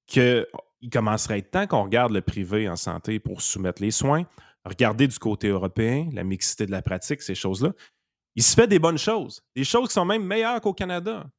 qu'il 0.09 0.45
commencerait 0.93 1.35
à 1.35 1.37
être 1.37 1.53
temps 1.53 1.69
qu'on 1.69 1.85
regarde 1.85 2.11
le 2.11 2.21
privé 2.21 2.69
en 2.69 2.75
santé 2.75 3.21
pour 3.21 3.43
soumettre 3.43 3.81
les 3.81 3.93
soins, 3.93 4.27
regarder 4.65 5.07
du 5.07 5.17
côté 5.21 5.47
européen, 5.47 6.11
la 6.13 6.25
mixité 6.25 6.67
de 6.67 6.73
la 6.73 6.83
pratique, 6.83 7.23
ces 7.23 7.37
choses-là. 7.37 7.75
Il 8.35 8.43
se 8.43 8.57
fait 8.57 8.67
des 8.67 8.81
bonnes 8.81 8.99
choses, 8.99 9.41
des 9.55 9.63
choses 9.63 9.87
qui 9.91 9.95
sont 9.95 10.05
même 10.05 10.25
meilleures 10.25 10.61
qu'au 10.61 10.75
Canada. 10.75 11.31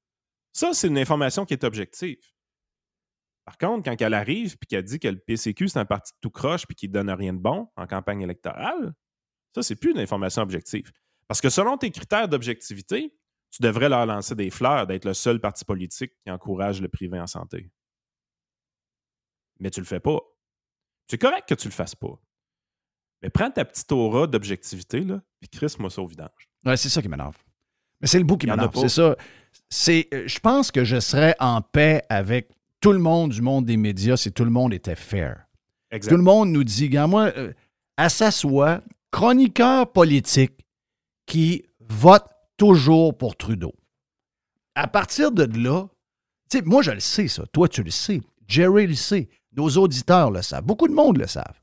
Ça, 0.53 0.73
c'est 0.73 0.87
une 0.87 0.97
information 0.97 1.45
qui 1.45 1.55
est 1.55 1.65
objective. 1.65 2.21
Par 3.43 3.57
contre, 3.57 3.83
quand 3.89 4.01
elle 4.01 4.13
arrive 4.13 4.57
puis 4.57 4.67
qu'elle 4.69 4.85
dit 4.85 4.99
que 4.99 5.09
le 5.09 5.19
PCQ, 5.19 5.67
c'est 5.67 5.79
un 5.79 5.85
parti 5.85 6.13
tout 6.21 6.31
croche 6.31 6.65
puis 6.65 6.77
qui 6.77 6.87
ne 6.87 6.93
donne 6.93 7.09
rien 7.09 7.33
de 7.33 7.39
bon 7.39 7.67
en 7.75 7.87
campagne 7.87 8.21
électorale, 8.21 8.93
ça, 9.53 9.61
c'est 9.63 9.75
plus 9.75 9.91
une 9.91 9.99
information 9.99 10.41
objective. 10.43 10.89
Parce 11.33 11.41
que 11.41 11.49
selon 11.49 11.79
tes 11.79 11.89
critères 11.89 12.27
d'objectivité, 12.27 13.11
tu 13.49 13.63
devrais 13.63 13.89
leur 13.89 14.05
lancer 14.05 14.35
des 14.35 14.51
fleurs 14.51 14.85
d'être 14.85 15.03
le 15.03 15.15
seul 15.15 15.39
parti 15.39 15.65
politique 15.65 16.13
qui 16.23 16.29
encourage 16.29 16.79
le 16.79 16.87
privé 16.87 17.19
en 17.19 17.25
santé. 17.25 17.71
Mais 19.59 19.71
tu 19.71 19.79
le 19.79 19.87
fais 19.87 19.99
pas. 19.99 20.19
C'est 21.07 21.17
correct 21.17 21.49
que 21.49 21.55
tu 21.55 21.67
le 21.67 21.73
fasses 21.73 21.95
pas. 21.95 22.21
Mais 23.23 23.31
prends 23.31 23.49
ta 23.49 23.65
petite 23.65 23.91
aura 23.91 24.27
d'objectivité, 24.27 24.99
là, 24.99 25.23
puis 25.39 25.49
crisse-moi 25.49 25.89
ça 25.89 26.03
au 26.03 26.05
vidange. 26.05 26.51
Ouais, 26.67 26.77
c'est 26.77 26.89
ça 26.89 27.01
qui 27.01 27.09
m'énerve. 27.09 27.35
Mais 27.99 28.07
c'est 28.07 28.19
le 28.19 28.25
bout 28.25 28.37
qui 28.37 28.45
m'énerve. 28.45 28.69
C'est 28.75 28.89
ça. 28.89 29.15
C'est, 29.71 30.09
euh, 30.13 30.27
je 30.27 30.37
pense 30.37 30.69
que 30.69 30.83
je 30.83 30.99
serais 30.99 31.35
en 31.39 31.63
paix 31.63 32.03
avec 32.09 32.51
tout 32.79 32.91
le 32.91 32.99
monde 32.99 33.31
du 33.31 33.41
monde 33.41 33.65
des 33.65 33.77
médias 33.77 34.17
si 34.17 34.31
tout 34.31 34.45
le 34.45 34.51
monde 34.51 34.71
était 34.71 34.95
fair. 34.95 35.47
Exact. 35.89 36.11
Tout 36.11 36.17
le 36.17 36.23
monde 36.23 36.51
nous 36.51 36.63
dit, 36.63 36.89
gars, 36.89 37.07
moi, 37.07 37.33
euh, 37.35 37.53
chroniqueur 39.09 39.91
politique 39.91 40.62
qui 41.25 41.63
vote 41.79 42.25
toujours 42.57 43.17
pour 43.17 43.35
Trudeau. 43.35 43.73
À 44.75 44.87
partir 44.87 45.31
de 45.31 45.43
là, 45.59 45.87
tu 46.49 46.57
sais, 46.57 46.63
moi, 46.63 46.81
je 46.81 46.91
le 46.91 46.99
sais, 46.99 47.27
ça. 47.27 47.43
Toi, 47.51 47.67
tu 47.67 47.83
le 47.83 47.91
sais. 47.91 48.21
Jerry 48.47 48.87
le 48.87 48.95
sait. 48.95 49.29
Nos 49.55 49.69
auditeurs 49.77 50.31
le 50.31 50.41
savent. 50.41 50.63
Beaucoup 50.63 50.87
de 50.87 50.93
monde 50.93 51.17
le 51.17 51.27
savent. 51.27 51.61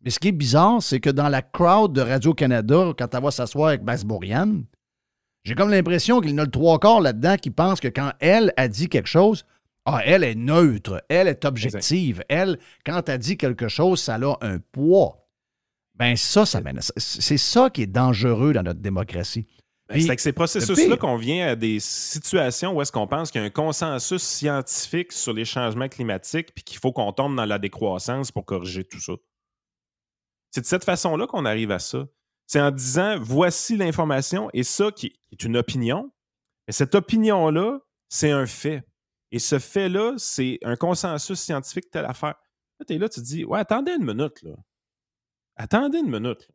Mais 0.00 0.10
ce 0.10 0.18
qui 0.18 0.28
est 0.28 0.32
bizarre, 0.32 0.82
c'est 0.82 1.00
que 1.00 1.10
dans 1.10 1.28
la 1.28 1.42
crowd 1.42 1.92
de 1.92 2.00
Radio-Canada, 2.00 2.92
quand 2.96 3.14
elle 3.14 3.22
va 3.22 3.30
s'asseoir 3.30 3.68
avec 3.68 3.82
Bass 3.82 4.04
Bourrian, 4.04 4.62
j'ai 5.44 5.54
comme 5.54 5.70
l'impression 5.70 6.20
qu'il 6.20 6.34
y 6.34 6.38
a 6.38 6.44
le 6.44 6.50
trois 6.50 6.78
quarts 6.78 7.00
là-dedans 7.00 7.36
qui 7.36 7.50
pensent 7.50 7.80
que 7.80 7.88
quand 7.88 8.12
elle 8.20 8.52
a 8.56 8.68
dit 8.68 8.88
quelque 8.88 9.08
chose, 9.08 9.44
Ah, 9.86 10.00
elle 10.04 10.24
est 10.24 10.34
neutre, 10.34 11.02
elle 11.08 11.28
est 11.28 11.44
objective. 11.44 12.22
Elle, 12.28 12.58
quand 12.86 13.08
elle 13.08 13.18
dit 13.18 13.36
quelque 13.36 13.68
chose, 13.68 14.00
ça 14.00 14.14
a 14.14 14.38
un 14.40 14.58
poids. 14.58 15.23
Ben 15.94 16.16
ça, 16.16 16.44
ça 16.44 16.60
mène. 16.60 16.80
C'est 16.96 17.38
ça 17.38 17.70
qui 17.70 17.82
est 17.82 17.86
dangereux 17.86 18.52
dans 18.52 18.62
notre 18.62 18.80
démocratie. 18.80 19.46
Ben, 19.88 20.00
c'est 20.00 20.08
avec 20.08 20.20
ces 20.20 20.32
processus-là 20.32 20.96
qu'on 20.96 21.16
vient 21.16 21.48
à 21.48 21.56
des 21.56 21.78
situations 21.78 22.72
où 22.72 22.80
est-ce 22.80 22.90
qu'on 22.90 23.06
pense 23.06 23.30
qu'il 23.30 23.40
y 23.40 23.44
a 23.44 23.46
un 23.46 23.50
consensus 23.50 24.22
scientifique 24.22 25.12
sur 25.12 25.34
les 25.34 25.44
changements 25.44 25.88
climatiques 25.88 26.54
puis 26.54 26.64
qu'il 26.64 26.78
faut 26.78 26.90
qu'on 26.90 27.12
tombe 27.12 27.36
dans 27.36 27.44
la 27.44 27.58
décroissance 27.58 28.32
pour 28.32 28.46
corriger 28.46 28.84
tout 28.84 29.00
ça. 29.00 29.12
C'est 30.50 30.62
de 30.62 30.66
cette 30.66 30.84
façon-là 30.84 31.26
qu'on 31.26 31.44
arrive 31.44 31.70
à 31.70 31.78
ça. 31.78 32.06
C'est 32.46 32.60
en 32.60 32.70
disant 32.70 33.18
voici 33.20 33.76
l'information 33.76 34.48
et 34.52 34.62
ça 34.62 34.90
qui 34.90 35.12
est 35.32 35.44
une 35.44 35.56
opinion. 35.56 36.10
Et 36.66 36.72
cette 36.72 36.94
opinion-là, 36.94 37.80
c'est 38.08 38.30
un 38.30 38.46
fait. 38.46 38.82
Et 39.32 39.38
ce 39.38 39.58
fait-là, 39.58 40.14
c'est 40.16 40.58
un 40.62 40.76
consensus 40.76 41.38
scientifique 41.38 41.90
telle 41.90 42.04
affaire. 42.06 42.36
Là, 42.78 42.86
tu 42.86 42.94
es 42.94 42.98
là, 42.98 43.08
tu 43.08 43.20
te 43.20 43.26
dis 43.26 43.44
Ouais, 43.44 43.58
attendez 43.58 43.92
une 43.92 44.04
minute, 44.04 44.42
là. 44.42 44.52
Attendez 45.56 45.98
une 45.98 46.10
minute. 46.10 46.48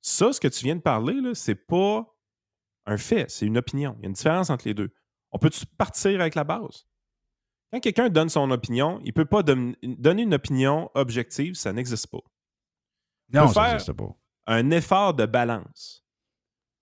Ça, 0.00 0.32
ce 0.32 0.40
que 0.40 0.48
tu 0.48 0.64
viens 0.64 0.76
de 0.76 0.80
parler, 0.80 1.14
c'est 1.34 1.54
pas 1.54 2.06
un 2.86 2.96
fait, 2.96 3.30
c'est 3.30 3.46
une 3.46 3.58
opinion. 3.58 3.94
Il 3.98 4.02
y 4.02 4.06
a 4.06 4.08
une 4.08 4.14
différence 4.14 4.50
entre 4.50 4.66
les 4.66 4.74
deux. 4.74 4.90
On 5.30 5.38
peut-tu 5.38 5.66
partir 5.66 6.20
avec 6.20 6.34
la 6.34 6.44
base? 6.44 6.86
Quand 7.72 7.80
quelqu'un 7.80 8.08
donne 8.08 8.28
son 8.28 8.50
opinion, 8.50 8.98
il 9.04 9.08
ne 9.08 9.12
peut 9.12 9.26
pas 9.26 9.42
donner 9.42 9.76
une 10.22 10.34
opinion 10.34 10.90
objective, 10.94 11.54
ça 11.54 11.72
n'existe 11.72 12.08
pas. 12.08 12.18
non, 13.32 13.48
ça 13.48 13.70
n'existe 13.70 13.92
pas. 13.92 14.16
Un 14.46 14.70
effort 14.70 15.14
de 15.14 15.26
balance. 15.26 16.04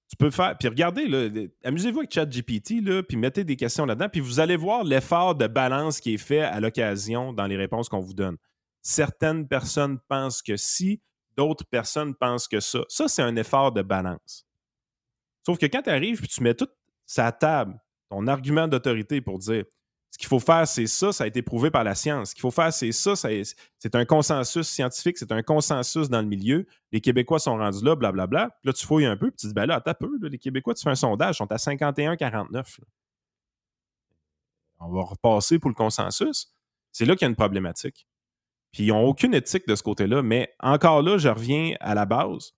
Tu 0.08 0.16
peux 0.16 0.30
faire. 0.30 0.56
Puis 0.56 0.68
regardez, 0.68 1.50
amusez-vous 1.62 1.98
avec 1.98 2.12
ChatGPT, 2.14 2.76
puis 3.06 3.18
mettez 3.18 3.44
des 3.44 3.56
questions 3.56 3.84
là-dedans, 3.84 4.08
puis 4.08 4.20
vous 4.20 4.40
allez 4.40 4.56
voir 4.56 4.82
l'effort 4.82 5.34
de 5.34 5.46
balance 5.46 6.00
qui 6.00 6.14
est 6.14 6.18
fait 6.18 6.40
à 6.40 6.60
l'occasion 6.60 7.34
dans 7.34 7.46
les 7.46 7.56
réponses 7.56 7.90
qu'on 7.90 8.00
vous 8.00 8.14
donne. 8.14 8.38
Certaines 8.82 9.46
personnes 9.48 9.98
pensent 10.08 10.42
que 10.42 10.56
si, 10.56 11.02
d'autres 11.36 11.64
personnes 11.64 12.14
pensent 12.14 12.48
que 12.48 12.60
ça. 12.60 12.80
Ça, 12.88 13.08
c'est 13.08 13.22
un 13.22 13.36
effort 13.36 13.72
de 13.72 13.82
balance. 13.82 14.46
Sauf 15.44 15.58
que 15.58 15.66
quand 15.66 15.82
tu 15.82 15.90
arrives 15.90 16.22
et 16.22 16.26
tu 16.26 16.42
mets 16.42 16.54
tout 16.54 16.68
sa 17.06 17.32
table, 17.32 17.80
ton 18.08 18.26
argument 18.26 18.68
d'autorité 18.68 19.20
pour 19.20 19.38
dire 19.38 19.64
ce 20.10 20.18
qu'il 20.18 20.28
faut 20.28 20.40
faire, 20.40 20.66
c'est 20.66 20.86
ça, 20.86 21.12
ça 21.12 21.24
a 21.24 21.26
été 21.26 21.42
prouvé 21.42 21.70
par 21.70 21.84
la 21.84 21.94
science. 21.94 22.30
Ce 22.30 22.34
qu'il 22.34 22.40
faut 22.40 22.50
faire, 22.50 22.72
c'est 22.72 22.92
ça, 22.92 23.14
c'est 23.14 23.94
un 23.94 24.04
consensus 24.04 24.66
scientifique, 24.66 25.18
c'est 25.18 25.32
un 25.32 25.42
consensus 25.42 26.08
dans 26.08 26.22
le 26.22 26.26
milieu. 26.26 26.66
Les 26.92 27.00
Québécois 27.00 27.38
sont 27.38 27.56
rendus 27.56 27.84
là, 27.84 27.94
blablabla. 27.94 28.48
Puis 28.60 28.68
là, 28.68 28.72
tu 28.72 28.86
fouilles 28.86 29.04
un 29.04 29.16
peu, 29.16 29.30
puis 29.30 29.36
tu 29.36 29.46
dis, 29.48 29.52
ben 29.52 29.66
là, 29.66 29.76
attends 29.76 29.94
peu, 29.94 30.18
les 30.22 30.38
Québécois, 30.38 30.74
tu 30.74 30.82
fais 30.82 30.90
un 30.90 30.94
sondage, 30.94 31.36
ils 31.36 31.38
sont 31.38 31.52
à 31.52 31.56
51-49. 31.56 32.80
On 34.80 34.88
va 34.90 35.02
repasser 35.02 35.58
pour 35.58 35.68
le 35.68 35.74
consensus. 35.74 36.54
C'est 36.90 37.04
là 37.04 37.14
qu'il 37.14 37.26
y 37.26 37.26
a 37.26 37.30
une 37.30 37.36
problématique. 37.36 38.08
Puis 38.72 38.84
ils 38.84 38.88
n'ont 38.88 39.04
aucune 39.04 39.34
éthique 39.34 39.66
de 39.66 39.74
ce 39.74 39.82
côté-là. 39.82 40.22
Mais 40.22 40.54
encore 40.60 41.02
là, 41.02 41.18
je 41.18 41.28
reviens 41.28 41.74
à 41.80 41.94
la 41.94 42.06
base. 42.06 42.52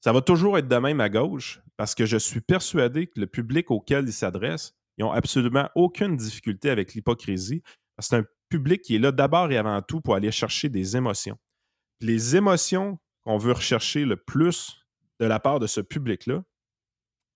Ça 0.00 0.12
va 0.12 0.20
toujours 0.20 0.58
être 0.58 0.68
de 0.68 0.76
même 0.76 1.00
à 1.00 1.08
gauche 1.08 1.60
parce 1.76 1.94
que 1.94 2.06
je 2.06 2.16
suis 2.16 2.40
persuadé 2.40 3.06
que 3.06 3.20
le 3.20 3.26
public 3.26 3.70
auquel 3.70 4.06
ils 4.06 4.12
s'adressent, 4.12 4.74
ils 4.98 5.04
n'ont 5.04 5.12
absolument 5.12 5.68
aucune 5.74 6.16
difficulté 6.16 6.70
avec 6.70 6.94
l'hypocrisie. 6.94 7.62
C'est 7.98 8.16
un 8.16 8.24
public 8.48 8.82
qui 8.82 8.96
est 8.96 8.98
là 8.98 9.12
d'abord 9.12 9.50
et 9.50 9.58
avant 9.58 9.82
tout 9.82 10.00
pour 10.00 10.14
aller 10.14 10.30
chercher 10.30 10.68
des 10.68 10.96
émotions. 10.96 11.38
Les 12.00 12.36
émotions 12.36 12.98
qu'on 13.24 13.38
veut 13.38 13.52
rechercher 13.52 14.04
le 14.04 14.16
plus 14.16 14.86
de 15.18 15.26
la 15.26 15.40
part 15.40 15.58
de 15.58 15.66
ce 15.66 15.80
public-là, 15.80 16.44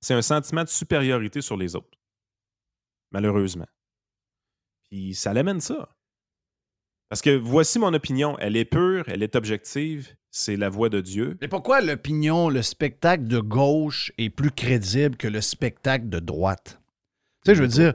c'est 0.00 0.14
un 0.14 0.22
sentiment 0.22 0.64
de 0.64 0.68
supériorité 0.68 1.40
sur 1.40 1.56
les 1.56 1.76
autres. 1.76 1.98
Malheureusement. 3.10 3.66
Puis 4.84 5.14
ça 5.14 5.32
l'amène 5.32 5.60
ça. 5.60 5.88
Parce 7.10 7.22
que 7.22 7.36
voici 7.36 7.78
mon 7.80 7.92
opinion. 7.92 8.36
Elle 8.38 8.56
est 8.56 8.64
pure, 8.64 9.04
elle 9.08 9.24
est 9.24 9.34
objective, 9.34 10.08
c'est 10.30 10.56
la 10.56 10.70
voix 10.70 10.88
de 10.88 11.00
Dieu. 11.00 11.36
Mais 11.40 11.48
pourquoi 11.48 11.80
l'opinion, 11.80 12.48
le 12.48 12.62
spectacle 12.62 13.24
de 13.24 13.40
gauche 13.40 14.12
est 14.16 14.30
plus 14.30 14.52
crédible 14.52 15.16
que 15.16 15.26
le 15.26 15.40
spectacle 15.40 16.08
de 16.08 16.20
droite? 16.20 16.80
Tu 17.44 17.50
sais, 17.50 17.56
je 17.56 17.62
veux 17.62 17.68
dire, 17.68 17.94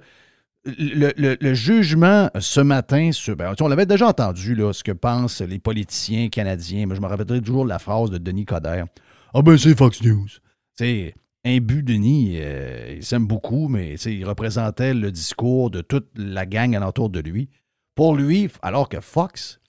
le, 0.66 1.53
jugement 1.53 2.30
ce 2.39 2.59
matin, 2.59 3.11
sur, 3.13 3.38
ben, 3.38 3.53
on 3.61 3.68
l'avait 3.70 3.86
déjà 3.86 4.07
entendu, 4.07 4.53
là, 4.53 4.74
ce 4.74 4.84
que 4.84 4.91
pensent 4.91 5.41
les 5.41 5.59
politiciens 5.59 6.28
canadiens, 6.28 6.86
mais 6.86 6.95
je 6.95 7.01
me 7.01 7.07
rappellerai 7.07 7.41
toujours 7.41 7.66
la 7.66 7.80
phrase 7.80 8.09
de 8.09 8.18
Denis 8.18 8.45
Coderre. 8.45 8.88
Ah 9.34 9.41
ben 9.41 9.57
c'est 9.57 9.78
Fox 9.78 10.01
News. 10.03 10.28
C'est 10.74 11.13
un 11.45 11.57
but, 11.59 11.84
Denis, 11.84 12.38
euh, 12.39 12.95
il 12.97 13.03
s'aime 13.03 13.28
beaucoup, 13.28 13.70
mais 13.70 13.93
il 13.93 14.26
représentait 14.26 14.93
le 14.93 15.11
discours 15.11 15.70
de 15.70 15.80
toute 15.80 16.07
la 16.18 16.45
gang 16.45 16.76
alentour 16.76 17.09
de 17.09 17.22
lui. 17.22 17.49
Pour 17.95 18.15
lui, 18.15 18.49
alors 18.61 18.89
que 18.89 18.99
Fox, 18.99 19.59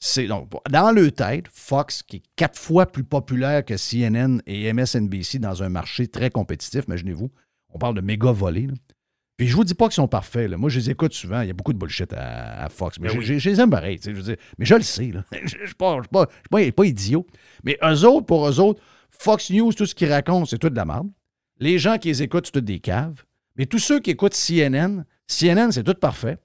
c'est 0.00 0.26
donc 0.26 0.50
dans 0.70 0.90
le 0.90 1.10
tête, 1.10 1.46
Fox, 1.52 2.02
qui 2.02 2.16
est 2.16 2.22
quatre 2.36 2.58
fois 2.58 2.86
plus 2.86 3.04
populaire 3.04 3.64
que 3.64 3.74
CNN 3.74 4.40
et 4.46 4.72
MSNBC 4.72 5.38
dans 5.38 5.62
un 5.62 5.68
marché 5.68 6.08
très 6.08 6.30
compétitif, 6.30 6.84
imaginez-vous, 6.86 7.30
on 7.70 7.78
parle 7.78 7.94
de 7.94 8.00
méga 8.00 8.32
volés. 8.32 8.68
Puis 9.36 9.46
je 9.46 9.54
vous 9.54 9.64
dis 9.64 9.74
pas 9.74 9.86
qu'ils 9.86 9.94
sont 9.94 10.08
parfaits. 10.08 10.50
Moi, 10.52 10.68
je 10.68 10.80
les 10.80 10.90
écoute 10.90 11.12
souvent. 11.12 11.42
Il 11.42 11.46
y 11.46 11.50
a 11.50 11.54
beaucoup 11.54 11.72
de 11.72 11.78
bullshit 11.78 12.12
à, 12.12 12.68
Fox. 12.70 12.98
Mais, 12.98 13.08
ben 13.08 13.20
je, 13.20 13.34
les 13.34 13.60
aime 13.60 13.70
pareil. 13.70 14.00
Je 14.04 14.10
veux 14.10 14.36
mais 14.58 14.64
je 14.64 14.74
le 14.74 14.82
sais. 14.82 15.12
Je 15.32 15.58
ne 15.58 15.66
suis 15.66 15.74
pas, 15.76 16.00
pas, 16.50 16.84
idiot. 16.84 17.24
Mais 17.62 17.78
eux 17.84 18.04
autres, 18.04 18.26
pour 18.26 18.48
eux 18.48 18.58
autres, 18.58 18.82
Fox 19.10 19.50
News, 19.50 19.72
tout 19.72 19.86
ce 19.86 19.94
qu'ils 19.94 20.12
racontent, 20.12 20.44
c'est 20.44 20.58
tout 20.58 20.70
de 20.70 20.76
la 20.76 20.84
merde. 20.84 21.08
Les 21.60 21.78
gens 21.78 21.98
qui 21.98 22.08
les 22.08 22.22
écoutent, 22.22 22.46
c'est 22.46 22.52
tout 22.52 22.60
des 22.60 22.80
caves. 22.80 23.22
Mais 23.56 23.66
tous 23.66 23.78
ceux 23.78 24.00
qui 24.00 24.10
écoutent 24.10 24.34
CNN, 24.34 25.04
CNN, 25.28 25.70
c'est 25.70 25.84
tout 25.84 25.94
parfait. 25.94 26.38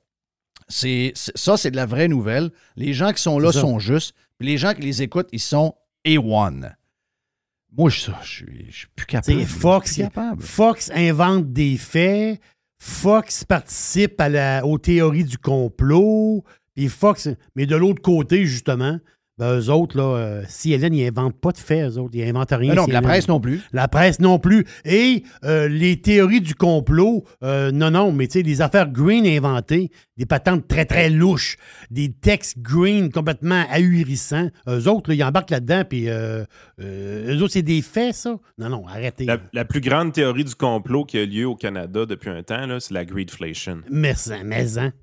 C'est, 0.68 1.14
ça, 1.16 1.58
c'est 1.58 1.72
de 1.72 1.76
la 1.76 1.86
vraie 1.86 2.08
nouvelle. 2.08 2.52
Les 2.76 2.94
gens 2.94 3.12
qui 3.12 3.22
sont 3.22 3.40
là 3.40 3.52
sont 3.52 3.80
justes. 3.80 4.14
Puis 4.38 4.48
les 4.48 4.58
gens 4.58 4.74
qui 4.74 4.82
les 4.82 5.02
écoutent, 5.02 5.30
ils 5.32 5.40
sont 5.40 5.76
A1. 6.06 6.74
Moi, 7.76 7.90
je, 7.90 8.12
je, 8.24 8.46
je 8.70 8.72
suis 8.72 8.88
plus 8.96 9.06
capable. 9.06 9.46
Fox, 9.46 10.00
Fox 10.40 10.92
invente 10.94 11.52
des 11.52 11.78
faits. 11.78 12.40
Fox 12.80 13.46
participe 13.46 14.20
à 14.20 14.30
la, 14.30 14.66
aux 14.66 14.78
théories 14.78 15.24
du 15.24 15.38
complot. 15.38 16.44
Puis 16.76 16.88
Fox, 16.90 17.30
mais 17.56 17.66
de 17.66 17.76
l'autre 17.76 18.02
côté, 18.02 18.46
justement, 18.46 19.00
ben, 19.40 19.60
eux 19.60 19.70
autres, 19.72 19.98
là, 19.98 20.04
euh, 20.04 20.44
CNN, 20.48 20.94
ils 20.94 21.06
n'inventent 21.06 21.40
pas 21.40 21.52
de 21.52 21.58
faits, 21.58 21.92
eux 21.92 21.98
autres. 21.98 22.12
Ils 22.14 22.24
n'inventent 22.24 22.52
rien. 22.52 22.76
non, 22.76 22.86
la 22.88 23.02
presse 23.02 23.28
non 23.28 23.40
plus. 23.40 23.62
La 23.72 23.88
presse 23.88 24.20
non 24.20 24.38
plus. 24.38 24.66
Et 24.86 25.24
euh, 25.44 25.68
les 25.68 26.00
théories 26.00 26.42
du 26.42 26.54
complot, 26.54 27.24
euh, 27.44 27.72
non, 27.72 27.90
non, 27.90 28.12
mais 28.12 28.28
tu 28.28 28.34
sais, 28.34 28.44
des 28.44 28.62
affaires 28.62 28.92
green 28.92 29.26
inventées, 29.26 29.90
des 30.18 30.28
patentes 30.28 30.68
très, 30.68 30.86
très 30.86 31.10
louches, 31.10 31.58
des 31.90 32.12
textes 32.12 32.60
green 32.60 33.12
complètement 33.12 33.64
ahurissants. 33.72 34.50
Eux 34.70 34.88
autres, 34.88 35.12
ils 35.12 35.24
embarquent 35.24 35.50
là-dedans, 35.50 35.84
puis 35.90 36.08
eux 36.08 37.42
autres, 37.42 37.54
c'est 37.54 37.64
des 37.64 37.82
faits, 37.82 38.14
ça? 38.14 38.38
Non, 38.60 38.70
non, 38.70 38.86
arrêtez. 38.88 39.26
La, 39.52 39.66
plus 39.66 39.82
grande 39.82 40.14
théorie 40.14 40.44
du 40.44 40.54
complot 40.54 41.06
qui 41.06 41.18
a 41.18 41.26
lieu 41.26 41.48
au 41.48 41.56
Canada 41.56 42.06
depuis 42.06 42.30
un 42.30 42.44
temps, 42.44 42.68
c'est 42.80 42.94
la 42.94 43.06
greedflation. 43.06 43.82
Mais, 43.90 44.14
mais, 44.46 44.78
hein? 44.78 44.94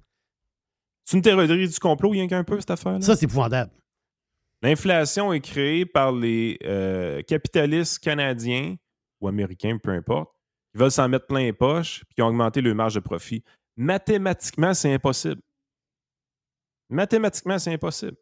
C'est 1.05 1.17
une 1.17 1.23
théorie 1.25 1.69
du 1.69 1.79
complot, 1.81 2.15
il 2.15 2.19
y 2.19 2.21
a 2.21 2.27
qu'un 2.29 2.45
peu, 2.45 2.61
cette 2.61 2.71
affaire-là? 2.71 3.01
Ça, 3.01 3.17
c'est 3.17 3.25
épouvantable. 3.25 3.73
L'inflation 4.63 5.33
est 5.33 5.41
créée 5.41 5.87
par 5.87 6.13
les 6.13 6.59
euh, 6.65 7.23
capitalistes 7.23 7.99
canadiens 7.99 8.77
ou 9.21 9.29
américains, 9.29 9.79
peu 9.79 9.91
importe, 9.91 10.35
qui 10.73 10.79
veulent 10.79 10.91
s'en 10.91 11.09
mettre 11.09 11.27
plein 11.27 11.41
les 11.41 11.53
poches 11.53 12.03
et 12.11 12.15
qui 12.15 12.23
ont 12.23 12.27
augmenté 12.27 12.61
leur 12.61 12.75
marge 12.75 12.95
de 12.95 13.01
profit. 13.01 13.43
Mathématiquement, 13.77 14.75
c'est 14.75 14.93
impossible. 14.93 15.41
Mathématiquement, 16.91 17.59
c'est 17.59 17.73
impossible. 17.73 18.17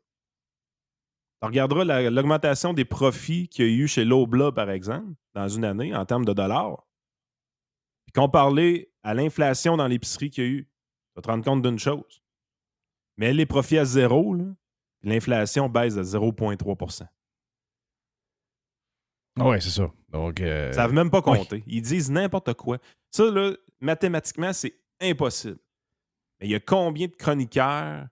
On 1.41 1.47
regardera 1.47 1.85
l'augmentation 2.11 2.73
des 2.73 2.85
profits 2.85 3.49
qu'il 3.49 3.67
y 3.67 3.69
a 3.69 3.73
eu 3.73 3.89
chez 3.89 4.05
Lobla, 4.05 4.53
par 4.53 4.71
exemple, 4.71 5.13
dans 5.35 5.49
une 5.49 5.65
année, 5.65 5.95
en 5.95 6.05
termes 6.05 6.25
de 6.25 6.33
dollars. 6.33 6.85
Puis 8.07 8.13
comparé 8.13 8.93
à 9.03 9.15
l'inflation 9.15 9.77
dans 9.77 9.87
l'épicerie 9.87 10.31
qu'il 10.31 10.45
y 10.45 10.47
a 10.47 10.51
eu, 10.51 10.65
tu 10.65 11.13
vas 11.17 11.23
te 11.23 11.29
rendre 11.29 11.45
compte 11.45 11.63
d'une 11.63 11.79
chose. 11.79 12.23
Mais 13.17 13.33
les 13.33 13.47
profits 13.47 13.79
à 13.79 13.85
zéro, 13.85 14.35
là, 14.35 14.45
L'inflation 15.03 15.69
baisse 15.69 15.95
de 15.95 16.03
0,3% 16.03 17.07
Oui, 19.39 19.63
c'est 19.63 19.71
ça. 19.71 19.91
Donc, 20.09 20.41
euh... 20.41 20.73
Ça 20.73 20.83
ne 20.83 20.89
veut 20.89 20.95
même 20.95 21.11
pas 21.11 21.23
compter. 21.23 21.63
Ils 21.67 21.83
disent 21.83 22.11
n'importe 22.11 22.55
quoi. 22.55 22.79
Ça, 23.11 23.31
là, 23.31 23.53
mathématiquement, 23.81 24.53
c'est 24.53 24.75
impossible. 25.01 25.59
Mais 26.41 26.47
il 26.47 26.51
y 26.51 26.55
a 26.55 26.61
combien 26.61 27.07
de 27.07 27.13
chroniqueurs 27.13 28.07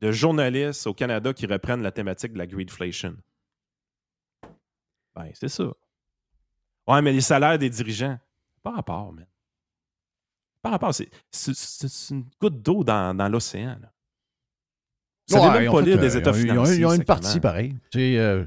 de 0.00 0.12
journalistes 0.12 0.86
au 0.86 0.94
Canada 0.94 1.32
qui 1.32 1.46
reprennent 1.46 1.82
la 1.82 1.92
thématique 1.92 2.32
de 2.32 2.38
la 2.38 2.46
greedflation? 2.46 3.16
Ben, 5.14 5.30
c'est 5.34 5.48
ça. 5.48 5.72
Ouais, 6.86 7.00
mais 7.00 7.12
les 7.12 7.20
salaires 7.20 7.58
des 7.58 7.70
dirigeants, 7.70 8.18
pas 8.62 8.72
rapport, 8.72 9.12
man. 9.12 9.26
Pas 10.62 10.70
rapport. 10.70 10.94
C'est 10.94 12.10
une 12.10 12.28
goutte 12.40 12.60
d'eau 12.62 12.84
dans, 12.84 13.16
dans 13.16 13.28
l'océan. 13.28 13.78
Ça 15.26 15.40
ouais, 15.40 15.60
même 15.60 15.72
pas 15.72 15.80
lire 15.80 15.98
des 15.98 16.16
états 16.16 16.32
financiers. 16.32 16.76
Ils 16.76 16.86
ont, 16.86 16.92
une 16.92 17.04
partie 17.04 17.40
pareil. 17.40 17.74
Euh, 17.96 18.44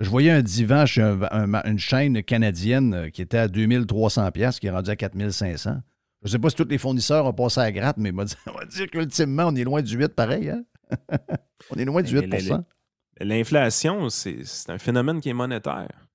je 0.00 0.08
voyais 0.08 0.30
un 0.30 0.42
divan 0.42 0.86
chez 0.86 1.02
une 1.02 1.78
chaîne 1.78 2.22
canadienne 2.22 2.94
euh, 2.94 3.10
qui 3.10 3.22
était 3.22 3.38
à 3.38 3.48
2300 3.48 4.30
pièces 4.32 4.58
qui 4.58 4.66
est 4.66 4.70
rendu 4.70 4.90
à 4.90 4.96
4500. 4.96 5.76
Je 6.22 6.28
ne 6.28 6.30
sais 6.30 6.38
pas 6.38 6.48
si 6.48 6.56
tous 6.56 6.64
les 6.64 6.78
fournisseurs 6.78 7.26
ont 7.26 7.34
passé 7.34 7.60
à 7.60 7.64
la 7.64 7.72
gratte, 7.72 7.98
mais 7.98 8.10
on 8.46 8.52
va 8.52 8.64
dire, 8.64 8.90
qu'ultimement, 8.90 9.44
on 9.46 9.54
est 9.54 9.64
loin 9.64 9.82
du 9.82 9.96
8 9.96 10.14
pareil. 10.14 10.50
Hein? 10.50 10.64
on 11.70 11.76
est 11.76 11.84
loin 11.84 12.02
du 12.02 12.14
8 12.18 12.26
Mais 12.28 12.40
la- 12.40 12.64
L'inflation, 13.20 14.08
c'est 14.08 14.42
un 14.68 14.78
phénomène 14.78 15.20
qui 15.20 15.28
est 15.28 15.34
monétaire. 15.34 16.08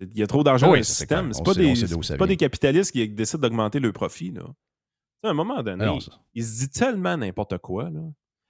Il 0.00 0.18
y 0.18 0.22
a 0.22 0.26
trop 0.26 0.42
d'argent 0.42 0.66
Oui, 0.66 0.72
dans 0.72 0.78
le 0.78 0.82
système. 0.82 1.32
On 1.38 1.42
pas, 1.42 1.54
des, 1.54 1.74
pas 2.18 2.26
des 2.26 2.36
capitalistes 2.36 2.90
qui 2.92 3.08
décident 3.08 3.40
d'augmenter 3.40 3.78
le 3.80 3.92
profit. 3.92 4.32
Là. 4.32 4.42
À 5.22 5.30
un 5.30 5.34
moment 5.34 5.62
donné, 5.62 5.86
Non, 5.86 6.00
ça- 6.00 6.12
il 6.34 6.44
se 6.44 6.58
dit 6.58 6.68
tellement 6.68 7.16
n'importe 7.16 7.56
quoi. 7.58 7.88
Là. 7.88 8.00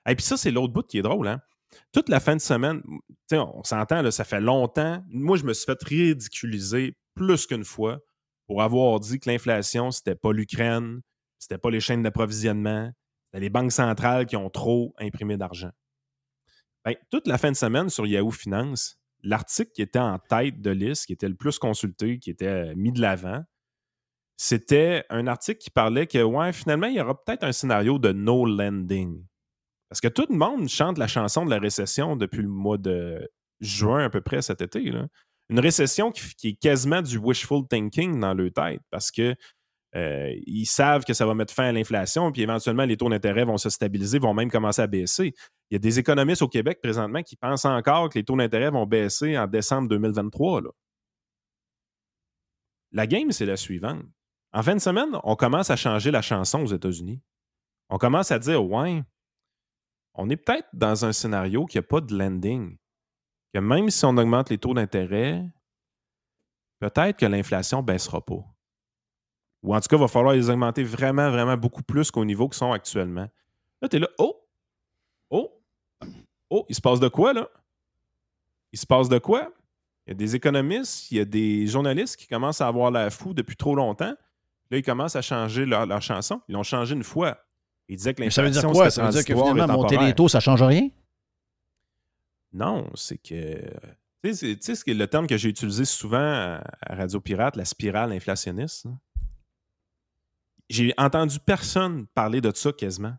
Et 0.09 0.15
puis 0.15 0.25
ça, 0.25 0.37
c'est 0.37 0.51
l'autre 0.51 0.73
bout 0.73 0.87
qui 0.87 0.99
est 0.99 1.03
drôle. 1.03 1.29
Hein? 1.29 1.41
Toute 1.93 2.09
la 2.09 2.21
fin 2.21 2.37
de 2.37 2.41
semaine, 2.41 2.83
on 3.33 3.63
s'entend, 3.65 4.11
ça 4.11 4.25
fait 4.25 4.41
longtemps. 4.41 5.03
Moi, 5.09 5.37
je 5.37 5.45
me 5.45 5.53
suis 5.53 5.65
fait 5.65 5.83
ridiculiser 5.83 6.97
plus 7.15 7.47
qu'une 7.47 7.65
fois 7.65 8.01
pour 8.47 8.63
avoir 8.63 9.01
dit 9.01 9.19
que 9.19 9.31
l'inflation, 9.31 9.91
c'était 9.91 10.15
pas 10.15 10.33
l'Ukraine, 10.33 11.01
c'était 11.39 11.59
pas 11.59 11.71
les 11.71 11.81
chaînes 11.81 12.03
d'approvisionnement, 12.03 12.91
c'était 13.27 13.41
les 13.41 13.51
banques 13.51 13.73
centrales 13.73 14.27
qui 14.27 14.37
ont 14.37 14.51
trop 14.51 14.95
imprimé 14.99 15.37
d'argent. 15.37 15.71
Ben, 16.85 16.95
toute 17.11 17.27
la 17.27 17.39
fin 17.39 17.51
de 17.51 17.57
semaine 17.57 17.89
sur 17.89 18.07
Yahoo 18.07 18.31
Finance, 18.31 18.99
l'article 19.23 19.73
qui 19.73 19.83
était 19.83 19.99
en 19.99 20.19
tête 20.19 20.61
de 20.61 20.71
liste, 20.71 21.07
qui 21.07 21.15
était 21.15 21.29
le 21.29 21.35
plus 21.35 21.59
consulté, 21.59 22.19
qui 22.19 22.31
était 22.31 22.47
euh, 22.47 22.75
mis 22.77 22.93
de 22.93 23.01
l'avant, 23.01 23.43
c'était 24.37 25.05
un 25.09 25.27
article 25.27 25.61
qui 25.61 25.71
parlait 25.71 26.07
que, 26.07 26.23
ouais, 26.23 26.53
finalement, 26.53 26.89
il 26.89 26.97
y 26.97 27.01
aura 27.01 27.15
peut-être 27.23 27.45
un 27.45 27.53
scénario 27.53 27.99
de 27.99 28.13
no 28.13 28.45
landing. 28.45 29.25
Parce 29.95 30.01
que 30.01 30.09
tout 30.09 30.27
le 30.29 30.37
monde 30.37 30.69
chante 30.69 30.99
la 30.99 31.07
chanson 31.07 31.45
de 31.45 31.51
la 31.51 31.61
récession 31.61 32.17
depuis 32.17 32.43
le 32.43 32.49
mois 32.49 32.79
de 32.79 33.31
juin 33.61 34.07
à 34.07 34.11
peu 34.11 34.21
près 34.21 34.43
cet 34.43 34.61
été. 34.61 34.81
Une 35.51 35.61
récession 35.61 36.11
qui, 36.11 36.49
est 36.49 36.61
quasiment 36.61 37.01
du 37.01 37.17
wishful 37.17 37.63
thinking 37.71 38.19
dans 38.19 38.35
leur 38.35 38.51
tête 38.53 38.81
parce 38.91 39.13
que 39.13 39.37
euh, 39.95 40.35
ils 40.49 40.67
savent 40.67 41.05
que 41.05 41.15
ça 41.15 41.25
va 41.27 41.35
mettre 41.35 41.55
fin 41.55 41.67
à 41.67 41.71
l'inflation, 41.71 42.33
puis 42.33 42.43
éventuellement 42.43 42.87
les 42.87 42.97
taux 42.97 43.09
d'intérêt 43.09 43.45
vont 43.45 43.57
se 43.57 43.71
stabiliser, 43.71 44.19
vont 44.19 44.35
même 44.35 44.51
commencer 44.51 44.83
à 44.83 44.89
baisser. 44.89 45.33
Il 45.71 45.75
y 45.75 45.77
a 45.77 45.79
des 45.79 46.01
économistes 46.01 46.43
au 46.43 46.49
Québec 46.49 46.81
présentement 46.83 47.23
qui 47.23 47.37
pensent 47.37 47.65
encore 47.65 48.09
que 48.09 48.19
les 48.19 48.25
taux 48.25 48.37
d'intérêt 48.37 48.73
vont 48.73 48.87
baisser 48.87 49.39
en 49.39 49.47
décembre 49.47 49.89
2023. 49.91 50.63
là. 50.63 50.71
La 52.91 53.07
game, 53.07 53.31
c'est 53.31 53.47
la 53.47 53.57
suivante. 53.57 54.03
En 54.53 54.65
fin 54.65 54.75
de 54.75 54.81
semaine, 54.81 55.21
on 55.23 55.37
commence 55.37 55.71
à 55.71 55.77
changer 55.77 56.11
la 56.11 56.21
chanson 56.21 56.65
aux 56.65 56.75
États-Unis. 56.75 57.23
On 57.91 57.99
commence 57.99 58.33
à 58.33 58.41
dire, 58.41 58.65
ouais, 58.65 59.05
on 60.15 60.31
est 60.31 60.37
peut-être 60.37 60.69
dans 60.73 61.05
un 61.05 61.13
scénario 61.13 61.67
qui 61.67 61.79
n'a 61.79 61.83
pas 61.83 62.01
de 62.01 62.17
landing. 62.17 62.77
Que 63.53 63.59
même 63.59 63.91
si 63.91 64.05
on 64.05 64.17
augmente 64.17 64.51
les 64.51 64.59
taux 64.59 64.75
d'intérêt, 64.75 65.45
peut-être 66.81 67.19
que 67.19 67.27
l'inflation 67.27 67.79
ne 67.79 67.87
baissera 67.87 68.25
pas. 68.25 68.45
Ou 69.63 69.75
en 69.75 69.81
tout 69.81 69.89
cas, 69.89 69.97
il 69.97 70.01
va 70.01 70.09
falloir 70.09 70.35
les 70.35 70.51
augmenter 70.51 70.85
vraiment, 70.85 71.31
vraiment 71.31 71.57
beaucoup 71.57 71.83
plus 71.83 72.11
qu'au 72.11 72.25
niveau 72.25 72.49
qu'ils 72.49 72.59
sont 72.59 72.73
actuellement. 72.73 73.29
Là, 73.81 73.89
tu 73.89 73.97
es 73.97 73.99
là, 73.99 74.09
oh, 74.19 74.47
oh, 75.31 75.63
oh, 76.51 76.67
il 76.69 76.75
se 76.75 76.81
passe 76.81 77.01
de 77.01 77.09
quoi, 77.09 77.33
là? 77.33 77.49
Il 78.73 78.79
se 78.79 78.87
passe 78.87 79.09
de 79.09 79.19
quoi? 79.19 79.53
Il 80.07 80.11
y 80.11 80.13
a 80.13 80.15
des 80.15 80.37
économistes, 80.37 81.11
il 81.11 81.17
y 81.17 81.21
a 81.21 81.25
des 81.25 81.67
journalistes 81.67 82.17
qui 82.17 82.27
commencent 82.27 82.61
à 82.61 82.67
avoir 82.67 82.91
la 82.91 83.09
fou 83.09 83.33
depuis 83.33 83.57
trop 83.57 83.75
longtemps. 83.75 84.15
Là, 84.71 84.79
ils 84.79 84.83
commencent 84.83 85.17
à 85.17 85.23
changer 85.23 85.65
leur, 85.65 85.87
leur 85.87 86.03
chanson. 86.03 86.43
Ils 86.49 86.53
l'ont 86.53 86.63
changé 86.63 86.95
une 86.95 87.05
fois. 87.05 87.39
Ils 87.89 87.97
disaient 87.97 88.15
que 88.15 88.23
Mais 88.23 88.31
ça 88.31 88.43
veut 88.43 88.51
dire 88.51 88.63
l'inflation, 88.63 88.73
quoi? 88.73 88.91
Ça 88.91 89.05
veut 89.05 89.11
dire 89.13 89.25
que 89.25 89.35
finalement, 89.35 89.75
monter 89.75 89.97
les 89.99 90.15
taux, 90.15 90.29
ça 90.29 90.39
ne 90.39 90.43
change 90.43 90.63
rien? 90.63 90.89
Non, 92.53 92.89
c'est 92.95 93.19
que. 93.19 93.57
Tu 94.23 94.33
sais, 94.35 94.57
c'est- 94.61 94.75
ce 94.75 94.91
le 94.91 95.07
terme 95.07 95.27
que 95.27 95.37
j'ai 95.37 95.51
utilisé 95.51 95.85
souvent 95.85 96.17
à, 96.19 96.63
à 96.81 96.95
Radio 96.95 97.21
Pirate, 97.21 97.57
la 97.57 97.65
spirale 97.65 98.13
inflationniste. 98.13 98.87
J'ai 100.71 100.95
entendu 100.97 101.39
personne 101.41 102.07
parler 102.15 102.41
de 102.41 102.51
ça 102.55 102.73
quasiment. 102.73 103.15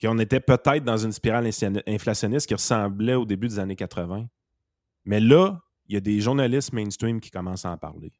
Qu'on 0.00 0.18
était 0.18 0.40
peut-être 0.40 0.84
dans 0.84 0.96
une 0.96 1.12
spirale 1.12 1.46
infla- 1.46 1.82
inflationniste 1.86 2.46
qui 2.48 2.54
ressemblait 2.54 3.14
au 3.14 3.26
début 3.26 3.46
des 3.48 3.58
années 3.58 3.76
80. 3.76 4.26
Mais 5.04 5.20
là, 5.20 5.60
il 5.86 5.94
y 5.94 5.96
a 5.96 6.00
des 6.00 6.20
journalistes 6.20 6.72
mainstream 6.72 7.20
qui 7.20 7.30
commencent 7.30 7.66
à 7.66 7.70
en 7.72 7.76
parler. 7.78 8.12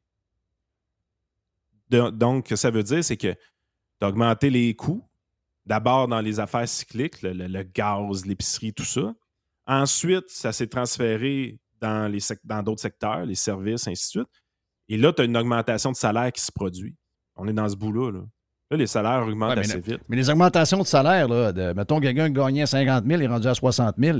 De- 1.89 2.09
donc, 2.11 2.45
ce 2.45 2.49
que 2.51 2.55
ça 2.55 2.69
veut 2.71 2.83
dire, 2.83 3.03
c'est 3.03 3.17
que 3.17 3.35
d'augmenter 3.99 4.49
les 4.49 4.75
coûts, 4.75 5.03
d'abord 5.65 6.07
dans 6.07 6.21
les 6.21 6.39
affaires 6.39 6.67
cycliques, 6.67 7.21
le, 7.21 7.33
le- 7.33 7.47
le 7.47 7.63
gaz, 7.63 8.25
l'épicerie, 8.25 8.73
tout 8.73 8.83
ça. 8.85 9.13
Ensuite, 9.65 10.25
ça 10.29 10.51
s'est 10.51 10.67
transféré 10.67 11.59
dans 11.79 12.11
sec- 12.19 12.39
d'autres 12.63 12.81
secteurs, 12.81 13.25
les 13.25 13.35
services, 13.35 13.87
ainsi 13.87 14.03
de 14.17 14.21
suite. 14.21 14.41
Et 14.89 14.97
là, 14.97 15.13
tu 15.13 15.21
as 15.21 15.25
une 15.25 15.37
augmentation 15.37 15.91
de 15.91 15.95
salaire 15.95 16.31
qui 16.31 16.41
se 16.41 16.51
produit. 16.51 16.95
On 17.35 17.47
est 17.47 17.53
dans 17.53 17.67
ce 17.69 17.75
bout-là. 17.75 18.11
Là, 18.11 18.19
Là, 18.71 18.77
les 18.77 18.87
salaires 18.87 19.21
augmentent 19.27 19.55
Ouais, 19.57 19.59
assez 19.59 19.79
vite. 19.79 19.99
mais 20.09 20.15
les 20.15 20.29
augmentations 20.29 20.79
de 20.79 20.87
salaire, 20.87 21.27
là, 21.27 21.51
de, 21.51 21.73
mettons 21.73 21.99
quelqu'un 21.99 22.27
qui 22.27 22.33
gagnait 22.33 22.65
50 22.65 23.05
000 23.05 23.21
il 23.21 23.23
est 23.25 23.27
rendu 23.27 23.47
à 23.47 23.53
60 23.53 23.95
000. 23.97 24.19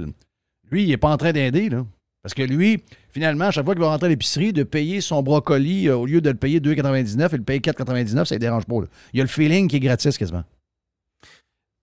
Lui, 0.71 0.83
il 0.83 0.89
n'est 0.89 0.97
pas 0.97 1.09
en 1.11 1.17
train 1.17 1.31
d'aider. 1.31 1.69
là. 1.69 1.85
Parce 2.21 2.33
que 2.33 2.43
lui, 2.43 2.83
finalement, 3.09 3.45
à 3.45 3.51
chaque 3.51 3.65
fois 3.65 3.73
qu'il 3.73 3.81
va 3.81 3.89
rentrer 3.89 4.05
à 4.05 4.09
l'épicerie, 4.09 4.53
de 4.53 4.63
payer 4.63 5.01
son 5.01 5.21
brocoli, 5.23 5.87
euh, 5.89 5.97
au 5.97 6.05
lieu 6.05 6.21
de 6.21 6.29
le 6.29 6.37
payer 6.37 6.59
2,99, 6.61 7.29
il 7.33 7.37
le 7.39 7.43
paye 7.43 7.59
4,99, 7.59 8.25
ça 8.25 8.35
ne 8.35 8.39
dérange 8.39 8.65
pas. 8.65 8.79
là. 8.81 8.87
Il 9.13 9.17
y 9.17 9.21
a 9.21 9.23
le 9.23 9.29
feeling 9.29 9.67
qui 9.67 9.75
est 9.77 9.79
gratis 9.81 10.17
quasiment. 10.17 10.43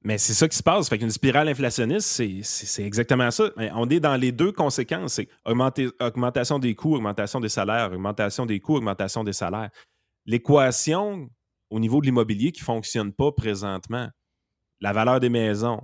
Mais 0.03 0.17
c'est 0.17 0.33
ça 0.33 0.49
qui 0.49 0.57
se 0.57 0.63
passe. 0.63 0.89
Fait 0.89 1.11
spirale 1.11 1.49
inflationniste, 1.49 2.23
c'est- 2.43 2.83
exactement 2.83 3.31
ça. 3.31 3.51
Mais 3.57 3.71
on 3.75 3.87
est 3.89 4.01
dans 4.01 4.17
les 4.17 4.33
deux 4.33 4.51
conséquences. 4.53 5.15
C'est 5.15 5.29
augmentation 5.45 6.59
des 6.59 6.75
coûts, 6.75 6.95
augmentation 6.95 7.39
des 7.39 7.51
salaires, 7.51 7.93
augmentation 7.93 8.47
des 8.47 8.61
coûts, 8.61 8.77
augmentation 8.77 9.25
des 9.25 9.35
salaires. 9.35 9.71
L'équation 10.25 11.29
au 11.71 11.79
niveau 11.79 12.01
de 12.01 12.07
l'immobilier 12.07 12.51
qui 12.53 12.63
ne 12.63 12.65
fonctionne 12.65 13.13
pas 13.13 13.31
présentement, 13.33 14.09
la 14.81 14.93
valeur 14.93 15.21
des 15.21 15.29
maisons 15.29 15.83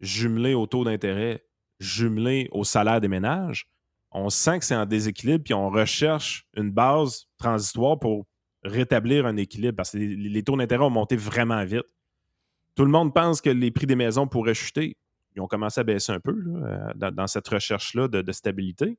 jumelée 0.00 0.54
au 0.54 0.66
taux 0.66 0.84
d'intérêt, 0.84 1.44
jumelée 1.80 2.48
au 2.52 2.64
salaire 2.64 3.00
des 3.00 3.08
ménages, 3.08 3.66
on 4.12 4.30
sent 4.30 4.60
que 4.60 4.64
c'est 4.64 4.76
en 4.76 4.86
déséquilibre, 4.86 5.42
puis 5.44 5.54
on 5.54 5.70
recherche 5.70 6.46
une 6.56 6.70
base 6.70 7.26
transitoire 7.38 7.98
pour 7.98 8.26
rétablir 8.62 9.26
un 9.26 9.36
équilibre, 9.36 9.76
parce 9.76 9.90
que 9.92 9.98
les 9.98 10.42
taux 10.42 10.56
d'intérêt 10.56 10.84
ont 10.84 10.90
monté 10.90 11.16
vraiment 11.16 11.64
vite. 11.64 11.84
Tout 12.78 12.84
le 12.84 12.92
monde 12.92 13.12
pense 13.12 13.40
que 13.40 13.50
les 13.50 13.72
prix 13.72 13.86
des 13.86 13.96
maisons 13.96 14.28
pourraient 14.28 14.54
chuter. 14.54 14.96
Ils 15.34 15.40
ont 15.40 15.48
commencé 15.48 15.80
à 15.80 15.84
baisser 15.84 16.12
un 16.12 16.20
peu 16.20 16.30
là, 16.30 16.66
euh, 16.66 16.92
dans, 16.94 17.10
dans 17.12 17.26
cette 17.26 17.48
recherche-là 17.48 18.06
de, 18.06 18.22
de 18.22 18.32
stabilité. 18.32 18.96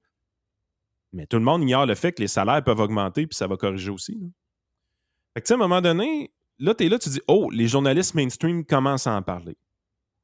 Mais 1.13 1.25
tout 1.25 1.37
le 1.37 1.43
monde 1.43 1.63
ignore 1.63 1.85
le 1.85 1.95
fait 1.95 2.11
que 2.11 2.21
les 2.21 2.27
salaires 2.27 2.61
peuvent 2.61 2.81
augmenter, 2.81 3.25
puis 3.25 3.37
ça 3.37 3.47
va 3.47 3.55
corriger 3.55 3.89
aussi. 3.89 4.15
là. 4.19 4.27
Fait 5.33 5.41
que, 5.41 5.53
à 5.53 5.55
un 5.55 5.59
moment 5.59 5.79
donné, 5.79 6.29
là, 6.59 6.75
tu 6.75 6.85
es 6.85 6.89
là, 6.89 6.99
tu 6.99 7.07
dis 7.07 7.21
Oh, 7.29 7.49
les 7.51 7.69
journalistes 7.69 8.15
mainstream 8.15 8.65
commencent 8.65 9.07
à 9.07 9.15
en 9.15 9.21
parler. 9.21 9.55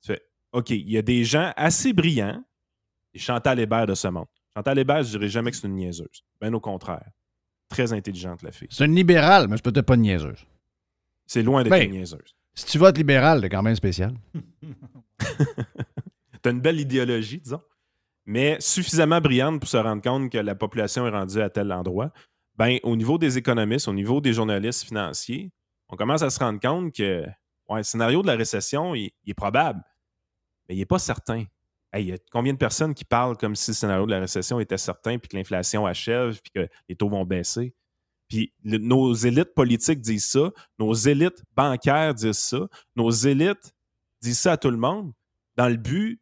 Tu 0.02 0.08
fais 0.12 0.22
OK, 0.52 0.72
il 0.72 0.92
y 0.92 0.98
a 0.98 1.02
des 1.02 1.24
gens 1.24 1.54
assez 1.56 1.94
brillants, 1.94 2.44
les 3.14 3.22
Chantal 3.22 3.58
Hébert 3.62 3.86
de 3.88 3.96
ce 3.96 4.10
monde. 4.10 4.28
Chantal 4.58 4.80
Hébert, 4.80 5.04
je 5.04 5.12
dirais 5.12 5.30
jamais 5.30 5.52
que 5.52 5.56
c'est 5.58 5.68
une 5.68 5.76
niaiseuse. 5.76 6.24
Bien 6.42 6.54
au 6.54 6.60
contraire. 6.60 7.10
Très 7.70 7.94
intelligente, 7.94 8.42
la 8.44 8.52
fille. 8.52 8.68
C'est 8.70 8.84
une 8.86 8.96
libérale, 8.96 9.48
mais 9.48 9.56
c'est 9.56 9.64
peut-être 9.64 9.86
pas 9.86 9.96
une 9.96 10.02
niaiseuse. 10.02 10.46
C'est 11.26 11.42
loin 11.42 11.64
d'être 11.64 11.72
Ben, 11.72 11.86
une 11.90 11.98
niaiseuse. 12.00 12.36
Si 12.56 12.66
tu 12.66 12.78
votes 12.78 12.98
libéral, 12.98 13.42
c'est 13.42 13.50
quand 13.50 13.62
même 13.62 13.76
spécial. 13.76 14.14
tu 15.20 15.30
as 16.46 16.50
une 16.50 16.62
belle 16.62 16.80
idéologie, 16.80 17.40
disons, 17.40 17.62
mais 18.26 18.58
suffisamment 18.60 19.20
brillante 19.20 19.60
pour 19.60 19.70
se 19.70 19.78
rendre 19.78 20.02
compte 20.02 20.32
que 20.32 20.38
la 20.38 20.56
population 20.56 21.06
est 21.06 21.12
rendue 21.12 21.42
à 21.42 21.50
tel 21.50 21.72
endroit. 21.72 22.12
Ben, 22.56 22.80
au 22.84 22.96
niveau 22.96 23.18
des 23.18 23.38
économistes, 23.38 23.90
au 23.90 23.94
niveau 23.94 24.22
des 24.22 24.32
journalistes 24.32 24.86
financiers, 24.86 25.52
on 25.90 25.98
commence 25.98 26.22
à 26.22 26.30
se 26.30 26.40
rendre 26.40 26.60
compte 26.60 26.96
que 26.96 27.26
ouais, 27.70 27.78
le 27.78 27.84
scénario 27.84 28.22
de 28.22 28.28
la 28.28 28.36
récession, 28.36 28.96
il, 28.96 29.12
est 29.28 29.34
probable, 29.34 29.84
mais 30.68 30.76
il 30.76 30.80
n'est 30.80 30.86
pas 30.86 31.00
certain. 31.00 31.44
Il 31.94 32.08
y 32.08 32.14
a 32.14 32.18
combien 32.32 32.54
de 32.54 32.58
personnes 32.58 32.94
qui 32.94 33.06
parlent 33.06 33.38
comme 33.38 33.56
si 33.56 33.72
le 33.72 33.76
scénario 33.76 34.06
de 34.06 34.12
la 34.12 34.20
récession 34.20 34.60
était 34.60 34.78
certain, 34.78 35.18
puis 35.18 35.30
que 35.30 35.38
l'inflation 35.38 35.86
achève, 35.86 36.40
puis 36.42 36.52
que 36.54 36.70
les 36.90 36.96
taux 36.96 37.10
vont 37.10 37.26
baisser? 37.26 37.74
Puis 38.28 38.52
le- 38.64 38.78
nos 38.80 39.14
élites 39.14 39.54
politiques 39.54 40.02
disent 40.02 40.26
ça, 40.26 40.52
nos 40.80 40.94
élites 40.94 41.44
bancaires 41.56 42.14
disent 42.14 42.38
ça, 42.38 42.60
nos 42.96 43.12
élites 43.12 43.74
disent 44.22 44.40
ça 44.40 44.54
à 44.54 44.58
tout 44.58 44.72
le 44.72 44.78
monde 44.78 45.12
dans 45.56 45.68
le 45.70 45.76
but 45.78 46.20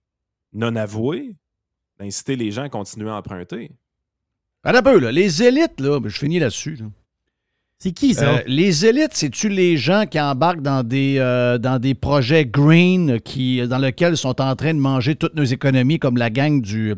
non 0.53 0.75
avoué 0.75 1.35
d'inciter 1.99 2.35
les 2.35 2.51
gens 2.51 2.63
à 2.63 2.69
continuer 2.69 3.09
à 3.09 3.15
emprunter. 3.15 3.71
Attends 4.63 4.79
un 4.79 4.83
peu, 4.83 4.99
là. 4.99 5.11
Les 5.11 5.43
élites, 5.43 5.79
là, 5.79 5.99
je 6.03 6.17
finis 6.17 6.39
là-dessus. 6.39 6.75
là. 6.75 6.85
C'est 7.79 7.91
qui, 7.91 8.13
ça? 8.13 8.35
Euh, 8.37 8.41
les 8.47 8.85
élites, 8.85 9.13
c'est-tu 9.13 9.49
les 9.49 9.75
gens 9.75 10.05
qui 10.05 10.19
embarquent 10.19 10.61
dans 10.61 10.83
des, 10.83 11.17
euh, 11.17 11.57
dans 11.57 11.79
des 11.79 11.95
projets 11.95 12.45
green 12.45 13.19
qui, 13.19 13.65
dans 13.67 13.77
lesquels 13.77 14.15
sont 14.15 14.39
en 14.39 14.55
train 14.55 14.73
de 14.73 14.79
manger 14.79 15.15
toutes 15.15 15.35
nos 15.35 15.43
économies, 15.43 15.99
comme 15.99 16.15
la 16.17 16.29
gang 16.29 16.61
du, 16.61 16.95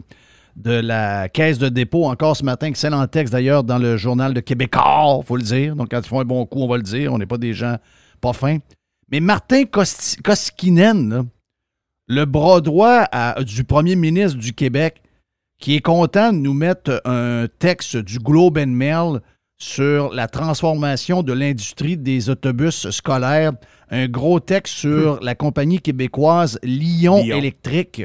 de 0.56 0.72
la 0.72 1.28
caisse 1.30 1.58
de 1.58 1.68
dépôt, 1.70 2.06
encore 2.06 2.38
ce 2.38 2.44
matin, 2.44 2.68
excellent 2.68 3.06
texte 3.08 3.34
d'ailleurs 3.34 3.64
dans 3.64 3.78
le 3.78 3.98
journal 3.98 4.34
de 4.34 4.40
Québécois, 4.40 5.22
faut 5.26 5.36
le 5.36 5.44
dire. 5.44 5.76
Donc, 5.76 5.90
quand 5.92 6.00
ils 6.00 6.08
font 6.08 6.20
un 6.22 6.26
bon 6.26 6.46
coup, 6.46 6.60
on 6.62 6.68
va 6.68 6.78
le 6.78 6.84
dire. 6.84 7.12
On 7.14 7.18
n'est 7.18 7.26
pas 7.26 7.38
des 7.38 7.54
gens 7.54 7.76
pas 8.22 8.32
fins. 8.34 8.58
Mais 9.12 9.20
Martin 9.20 9.64
Koskinen, 10.24 11.10
là, 11.10 11.24
le 12.08 12.26
bras 12.26 12.62
droit 12.62 13.06
à- 13.12 13.44
du 13.44 13.64
premier 13.64 13.96
ministre 13.96 14.38
du 14.38 14.54
Québec, 14.54 15.02
qui 15.60 15.76
est 15.76 15.82
content 15.82 16.32
de 16.34 16.38
nous 16.38 16.54
mettre 16.54 17.02
un 17.06 17.48
texte 17.60 17.98
du 17.98 18.20
Globe 18.20 18.58
and 18.58 18.68
Mail 18.68 19.20
sur 19.58 20.14
la 20.14 20.28
transformation 20.28 21.24
de 21.24 21.32
l'industrie 21.34 21.98
des 21.98 22.30
autobus 22.30 22.90
scolaires 22.90 23.54
un 23.90 24.08
gros 24.08 24.40
texte 24.40 24.74
sur 24.74 25.20
la 25.22 25.34
compagnie 25.36 25.80
québécoise 25.80 26.60
Lyon, 26.64 27.24
Lyon. 27.24 27.38
Électrique. 27.38 28.04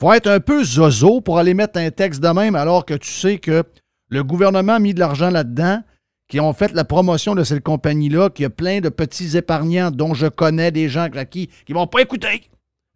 Faut 0.00 0.12
être 0.12 0.26
un 0.26 0.40
peu 0.40 0.62
zozo 0.62 1.20
pour 1.20 1.38
aller 1.38 1.54
mettre 1.54 1.78
un 1.78 1.90
texte 1.90 2.22
de 2.22 2.28
même 2.28 2.54
alors 2.54 2.84
que 2.84 2.94
tu 2.94 3.10
sais 3.10 3.38
que 3.38 3.64
le 4.08 4.22
gouvernement 4.22 4.74
a 4.74 4.78
mis 4.78 4.94
de 4.94 5.00
l'argent 5.00 5.30
là-dedans, 5.30 5.82
qui 6.28 6.40
ont 6.40 6.52
fait 6.52 6.72
la 6.72 6.84
promotion 6.84 7.34
de 7.34 7.44
cette 7.44 7.62
compagnie-là, 7.62 8.30
qu'il 8.30 8.44
y 8.44 8.46
a 8.46 8.50
plein 8.50 8.80
de 8.80 8.88
petits 8.88 9.36
épargnants 9.36 9.90
dont 9.90 10.14
je 10.14 10.26
connais 10.26 10.70
des 10.70 10.88
gens 10.88 11.08
qui 11.30 11.48
qui 11.64 11.72
vont 11.72 11.86
pas 11.86 12.02
écouter. 12.02 12.42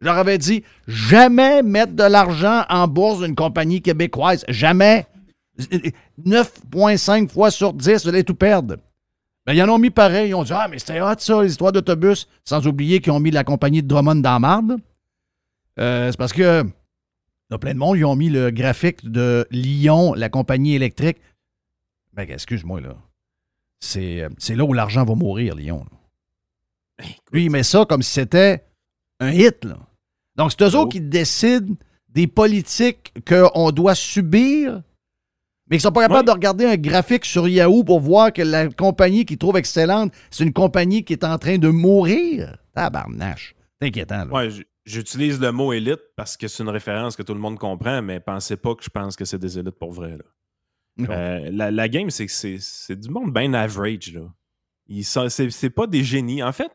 Je 0.00 0.06
leur 0.06 0.16
avais 0.16 0.38
dit 0.38 0.64
jamais 0.86 1.62
mettre 1.62 1.92
de 1.92 2.04
l'argent 2.04 2.64
en 2.68 2.88
bourse 2.88 3.20
d'une 3.20 3.34
compagnie 3.34 3.82
québécoise. 3.82 4.44
Jamais. 4.48 5.06
9,5 6.24 7.28
fois 7.28 7.50
sur 7.50 7.74
10, 7.74 8.04
vous 8.04 8.08
allez 8.08 8.24
tout 8.24 8.34
perdre. 8.34 8.76
Ben, 9.46 9.52
ils 9.52 9.62
en 9.62 9.68
ont 9.68 9.78
mis 9.78 9.90
pareil. 9.90 10.30
Ils 10.30 10.34
ont 10.34 10.42
dit 10.42 10.52
Ah, 10.54 10.68
mais 10.70 10.78
c'était 10.78 11.00
hot 11.00 11.14
ça, 11.18 11.42
les 11.42 11.50
histoires 11.50 11.72
d'autobus. 11.72 12.28
Sans 12.44 12.66
oublier 12.66 13.00
qu'ils 13.00 13.12
ont 13.12 13.20
mis 13.20 13.30
la 13.30 13.44
compagnie 13.44 13.82
de 13.82 13.88
Drummond 13.88 14.16
dans 14.16 14.32
la 14.32 14.38
marde. 14.38 14.76
Euh, 15.78 16.10
c'est 16.10 16.16
parce 16.16 16.32
que 16.32 16.64
il 17.50 17.54
y 17.54 17.56
a 17.56 17.58
plein 17.58 17.74
de 17.74 17.78
monde, 17.78 17.96
ils 17.98 18.04
ont 18.04 18.14
mis 18.14 18.28
le 18.28 18.50
graphique 18.50 19.10
de 19.10 19.46
Lyon, 19.50 20.14
la 20.14 20.28
compagnie 20.28 20.74
électrique. 20.74 21.18
Ben, 22.12 22.28
excuse-moi, 22.30 22.80
là. 22.80 22.96
C'est, 23.80 24.22
euh, 24.22 24.28
c'est 24.38 24.54
là 24.54 24.64
où 24.64 24.72
l'argent 24.72 25.04
va 25.04 25.14
mourir, 25.14 25.56
Lyon. 25.56 25.84
là. 25.90 27.06
Lui, 27.32 27.44
il 27.46 27.50
met 27.50 27.62
ça 27.62 27.84
comme 27.88 28.02
si 28.02 28.12
c'était 28.12 28.64
un 29.18 29.32
hit, 29.32 29.64
là. 29.64 29.78
Donc, 30.36 30.52
c'est 30.52 30.62
eux 30.62 30.76
autres 30.76 30.90
qui 30.92 31.00
décident 31.00 31.74
des 32.08 32.26
politiques 32.26 33.12
qu'on 33.26 33.70
doit 33.72 33.94
subir, 33.94 34.82
mais 35.68 35.76
qui 35.76 35.82
sont 35.82 35.92
pas 35.92 36.02
capables 36.06 36.26
de 36.26 36.32
regarder 36.32 36.66
un 36.66 36.76
graphique 36.76 37.24
sur 37.24 37.48
Yahoo 37.48 37.84
pour 37.84 38.00
voir 38.00 38.32
que 38.32 38.42
la 38.42 38.68
compagnie 38.68 39.24
qu'ils 39.24 39.38
trouvent 39.38 39.56
excellente, 39.56 40.12
c'est 40.30 40.44
une 40.44 40.52
compagnie 40.52 41.04
qui 41.04 41.14
est 41.14 41.24
en 41.24 41.38
train 41.38 41.58
de 41.58 41.68
mourir. 41.68 42.58
Tabarnache. 42.74 43.54
C'est 43.80 43.88
inquiétant, 43.88 44.24
là. 44.24 44.32
Ouais, 44.32 44.50
j'utilise 44.84 45.40
le 45.40 45.52
mot 45.52 45.72
élite 45.72 46.00
parce 46.16 46.36
que 46.36 46.48
c'est 46.48 46.62
une 46.62 46.68
référence 46.68 47.16
que 47.16 47.22
tout 47.22 47.34
le 47.34 47.40
monde 47.40 47.58
comprend, 47.58 48.02
mais 48.02 48.20
pensez 48.20 48.56
pas 48.56 48.74
que 48.74 48.84
je 48.84 48.90
pense 48.90 49.16
que 49.16 49.24
c'est 49.24 49.38
des 49.38 49.58
élites 49.58 49.78
pour 49.78 49.92
vrai. 49.92 50.16
Là. 50.16 50.24
Euh, 51.08 51.50
la, 51.52 51.70
la 51.70 51.88
game, 51.88 52.10
c'est 52.10 52.26
que 52.26 52.32
c'est, 52.32 52.96
du 52.96 53.08
monde 53.08 53.32
bien 53.32 53.54
average. 53.54 54.12
Là. 54.12 54.32
C'est, 55.28 55.70
pas 55.70 55.86
des 55.86 56.04
génies. 56.04 56.42
En 56.42 56.52
fait, 56.52 56.70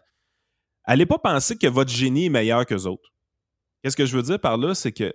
allez 0.83 1.05
pas 1.05 1.19
penser 1.19 1.57
que 1.57 1.67
votre 1.67 1.91
génie 1.91 2.25
est 2.25 2.29
meilleur 2.29 2.65
que 2.65 2.75
autres. 2.87 3.11
Qu'est-ce 3.81 3.97
que 3.97 4.05
je 4.05 4.15
veux 4.15 4.23
dire 4.23 4.39
par 4.39 4.57
là? 4.57 4.73
C'est 4.73 4.91
que 4.91 5.13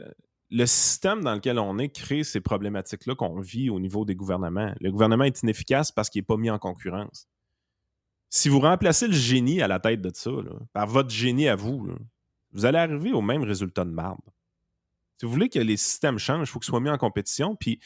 le 0.51 0.67
système 0.67 1.23
dans 1.23 1.35
lequel 1.35 1.59
on 1.59 1.79
est 1.79 1.89
crée 1.89 2.25
ces 2.25 2.41
problématiques-là 2.41 3.15
qu'on 3.15 3.41
vit 3.41 3.71
au 3.71 3.81
niveau 3.81 4.05
des 4.05 4.15
gouvernements. 4.15 4.75
Le 4.81 4.91
gouvernement 4.91 5.25
est 5.25 5.43
inefficace 5.43 5.93
parce 5.93 6.11
qu'il 6.11 6.21
n'est 6.21 6.27
pas 6.27 6.37
mis 6.37 6.51
en 6.51 6.59
concurrence. 6.59 7.29
Si 8.29 8.49
vous 8.49 8.61
remplacez 8.61 9.09
le 9.09 9.13
génie 9.13 9.61
à 9.61 9.69
la 9.69 9.81
tête 9.81 10.01
de 10.01 10.11
ça, 10.15 10.31
là, 10.31 10.53
par 10.73 10.87
votre 10.87 11.11
génie 11.11 11.49
à 11.49 11.57
vous, 11.57 11.87
là, 11.87 11.95
vous 12.53 12.65
allez 12.65 12.79
arriver 12.79 13.13
au 13.13 13.23
même 13.23 13.43
résultat 13.43 13.85
de 13.85 13.91
marde. 13.91 14.21
Si 15.19 15.27
vous 15.27 15.33
voulez 15.33 15.49
que 15.49 15.59
les 15.59 15.77
systèmes 15.77 16.19
changent, 16.19 16.49
il 16.49 16.51
faut 16.51 16.59
qu'ils 16.59 16.71
soient 16.71 16.81
mis 16.81 16.91
en 16.91 16.99
compétition. 16.99 17.55
Puis, 17.57 17.79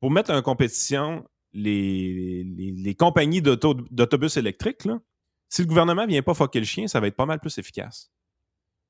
pour 0.00 0.10
mettre 0.10 0.32
en 0.32 0.40
compétition 0.42 1.28
les, 1.52 2.96
compagnies 2.98 3.42
d'auto- 3.42 3.74
d'autobus 3.90 4.36
électriques, 4.36 4.88
si 5.48 5.62
le 5.62 5.68
gouvernement 5.68 6.02
ne 6.02 6.08
vient 6.08 6.22
pas 6.22 6.34
foquer 6.34 6.60
le 6.60 6.66
chien, 6.66 6.88
ça 6.88 7.00
va 7.00 7.06
être 7.06 7.16
pas 7.16 7.26
mal 7.26 7.40
plus 7.40 7.58
efficace. 7.58 8.10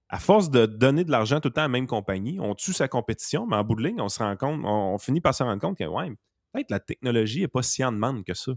À 0.08 0.18
force 0.18 0.50
de 0.50 0.64
donner 0.66 1.04
de 1.04 1.10
l'argent 1.10 1.40
tout 1.40 1.48
le 1.48 1.54
temps 1.54 1.62
à 1.62 1.64
la 1.64 1.68
même 1.68 1.86
compagnie, 1.86 2.38
on 2.40 2.54
tue 2.54 2.72
sa 2.72 2.88
compétition, 2.88 3.46
mais 3.46 3.56
en 3.56 3.64
bout 3.64 3.74
de 3.74 3.82
ligne, 3.82 4.00
on 4.00 4.98
finit 4.98 5.20
par 5.20 5.34
se 5.34 5.42
rendre 5.42 5.60
compte 5.60 5.76
que 5.76 5.84
ouais, 5.84 6.10
peut-être 6.52 6.70
la 6.70 6.80
technologie 6.80 7.40
n'est 7.40 7.48
pas 7.48 7.62
si 7.62 7.84
en 7.84 7.92
demande 7.92 8.24
que 8.24 8.34
ça. 8.34 8.52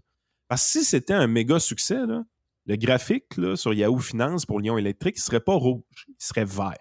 Parce 0.47 0.63
que 0.63 0.79
si 0.79 0.85
c'était 0.85 1.13
un 1.13 1.27
méga 1.27 1.59
succès, 1.59 2.05
là, 2.05 2.23
le 2.67 2.75
graphique 2.75 3.37
là, 3.37 3.55
sur 3.55 3.73
Yahoo 3.73 3.99
Finance 3.99 4.45
pour 4.45 4.59
Lyon 4.59 4.77
Électrique, 4.77 5.15
il 5.17 5.19
ne 5.21 5.23
serait 5.23 5.39
pas 5.39 5.53
rouge, 5.55 5.81
il 6.07 6.15
serait 6.19 6.45
vert. 6.45 6.77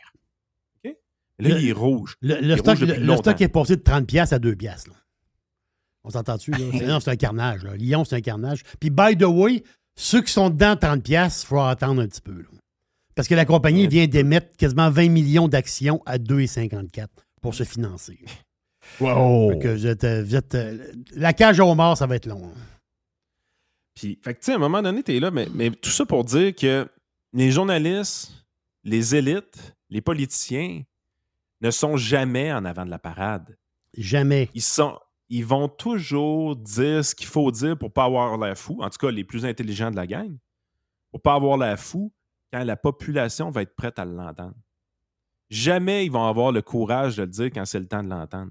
Là, 0.85 0.91
Le- 1.39 1.59
il 1.61 1.69
est 1.71 1.73
rouge. 1.73 2.17
Le, 2.21 2.37
Il 2.43 2.49
le 2.49 2.55
est 2.55 2.59
stock, 2.59 2.79
rouge 2.79 2.87
le, 2.89 3.43
est 3.43 3.49
passé 3.49 3.77
de 3.77 3.81
30$ 3.83 4.05
piastres 4.05 4.35
à 4.35 4.39
2$. 4.39 4.57
piastres, 4.57 4.91
là. 4.91 4.97
On 6.05 6.11
s'entend-tu? 6.11 6.51
non, 6.87 7.01
c'est 7.01 7.11
un 7.11 7.17
carnage. 7.17 7.65
Là. 7.65 7.75
Lyon, 7.77 8.05
c'est 8.05 8.17
un 8.17 8.21
carnage. 8.21 8.63
Puis, 8.79 8.91
by 8.91 9.17
the 9.17 9.25
way, 9.25 9.63
ceux 9.97 10.21
qui 10.21 10.31
sont 10.33 10.51
dedans 10.51 10.75
30$, 10.75 11.01
piastres, 11.01 11.45
il 11.45 11.49
faut 11.49 11.61
attendre 11.61 12.03
un 12.03 12.07
petit 12.09 12.21
peu. 12.21 12.33
là. 12.43 12.49
Parce 13.15 13.27
que 13.27 13.35
la 13.35 13.47
compagnie 13.47 13.87
vient 13.89 14.07
d'émettre 14.07 14.55
quasiment 14.59 14.91
20 14.91 15.09
millions 15.09 15.49
d'actions 15.49 16.03
à 16.05 16.19
2,54 16.19 17.07
pour 17.41 17.55
se 17.55 17.65
financer. 17.65 18.19
Wow! 19.01 19.53
Fait 19.53 19.59
que 19.61 19.69
vous 19.69 19.87
êtes, 19.87 20.05
euh, 20.05 20.23
vous 20.23 20.37
êtes, 20.37 20.55
euh, 20.55 20.93
la 21.15 21.33
cage 21.33 21.59
au 21.61 21.75
mort, 21.75 21.97
ça 21.97 22.07
va 22.07 22.17
être 22.17 22.27
long. 22.27 22.45
hein. 22.45 22.59
Puis, 24.01 24.19
fait 24.23 24.33
que, 24.33 24.39
tu 24.39 24.47
sais, 24.47 24.53
à 24.53 24.55
un 24.55 24.59
moment 24.59 24.81
donné, 24.81 25.03
tu 25.03 25.15
es 25.15 25.21
là, 25.21 25.31
mais, 25.31 25.47
mais 25.53 25.71
tout 25.71 25.91
ça 25.91 26.07
pour 26.07 26.25
dire 26.25 26.55
que 26.55 26.89
les 27.35 27.51
journalistes, 27.51 28.33
les 28.83 29.15
élites, 29.15 29.77
les 29.91 30.01
politiciens 30.01 30.83
ne 31.61 31.71
sont 31.71 31.99
jamais 31.99 32.51
en 32.51 32.65
avant 32.65 32.87
de 32.87 32.91
la 32.91 32.99
parade. 32.99 33.59
Jamais. 33.95 34.49
Ils, 34.55 34.63
sont, 34.63 34.99
ils 35.29 35.45
vont 35.45 35.69
toujours 35.69 36.57
dire 36.57 37.05
ce 37.05 37.15
qu'il 37.15 37.27
faut 37.27 37.51
dire 37.51 37.77
pour 37.77 37.93
pas 37.93 38.05
avoir 38.05 38.39
l'air 38.39 38.57
fou, 38.57 38.79
en 38.81 38.89
tout 38.89 38.97
cas 38.97 39.11
les 39.11 39.23
plus 39.23 39.45
intelligents 39.45 39.91
de 39.91 39.97
la 39.97 40.07
gang, 40.07 40.35
pour 41.11 41.21
pas 41.21 41.35
avoir 41.35 41.59
l'air 41.59 41.79
fou 41.79 42.11
quand 42.51 42.65
la 42.65 42.77
population 42.79 43.51
va 43.51 43.61
être 43.61 43.77
prête 43.77 43.99
à 43.99 44.07
l'entendre. 44.07 44.57
Jamais 45.51 46.07
ils 46.07 46.11
vont 46.11 46.27
avoir 46.27 46.53
le 46.53 46.63
courage 46.63 47.19
de 47.19 47.25
le 47.25 47.29
dire 47.29 47.51
quand 47.53 47.67
c'est 47.67 47.81
le 47.81 47.87
temps 47.87 48.03
de 48.03 48.09
l'entendre. 48.09 48.51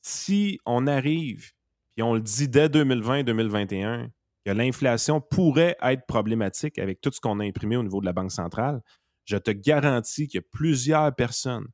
Si 0.00 0.58
on 0.64 0.86
arrive, 0.86 1.52
puis 1.94 2.02
on 2.02 2.14
le 2.14 2.22
dit 2.22 2.48
dès 2.48 2.68
2020-2021, 2.68 4.08
que 4.44 4.50
l'inflation 4.50 5.20
pourrait 5.20 5.76
être 5.82 6.06
problématique 6.06 6.78
avec 6.78 7.00
tout 7.00 7.10
ce 7.12 7.20
qu'on 7.20 7.40
a 7.40 7.44
imprimé 7.44 7.76
au 7.76 7.82
niveau 7.82 8.00
de 8.00 8.06
la 8.06 8.12
Banque 8.12 8.32
centrale, 8.32 8.82
je 9.24 9.36
te 9.36 9.50
garantis 9.50 10.26
qu'il 10.26 10.38
y 10.38 10.44
a 10.44 10.46
plusieurs 10.50 11.14
personnes 11.14 11.66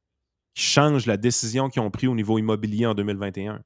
qui 0.55 0.63
changent 0.63 1.07
la 1.07 1.17
décision 1.17 1.69
qu'ils 1.69 1.81
ont 1.83 1.91
prise 1.91 2.09
au 2.11 2.15
niveau 2.15 2.39
immobilier 2.39 2.87
en 2.87 2.95
2021. 2.95 3.63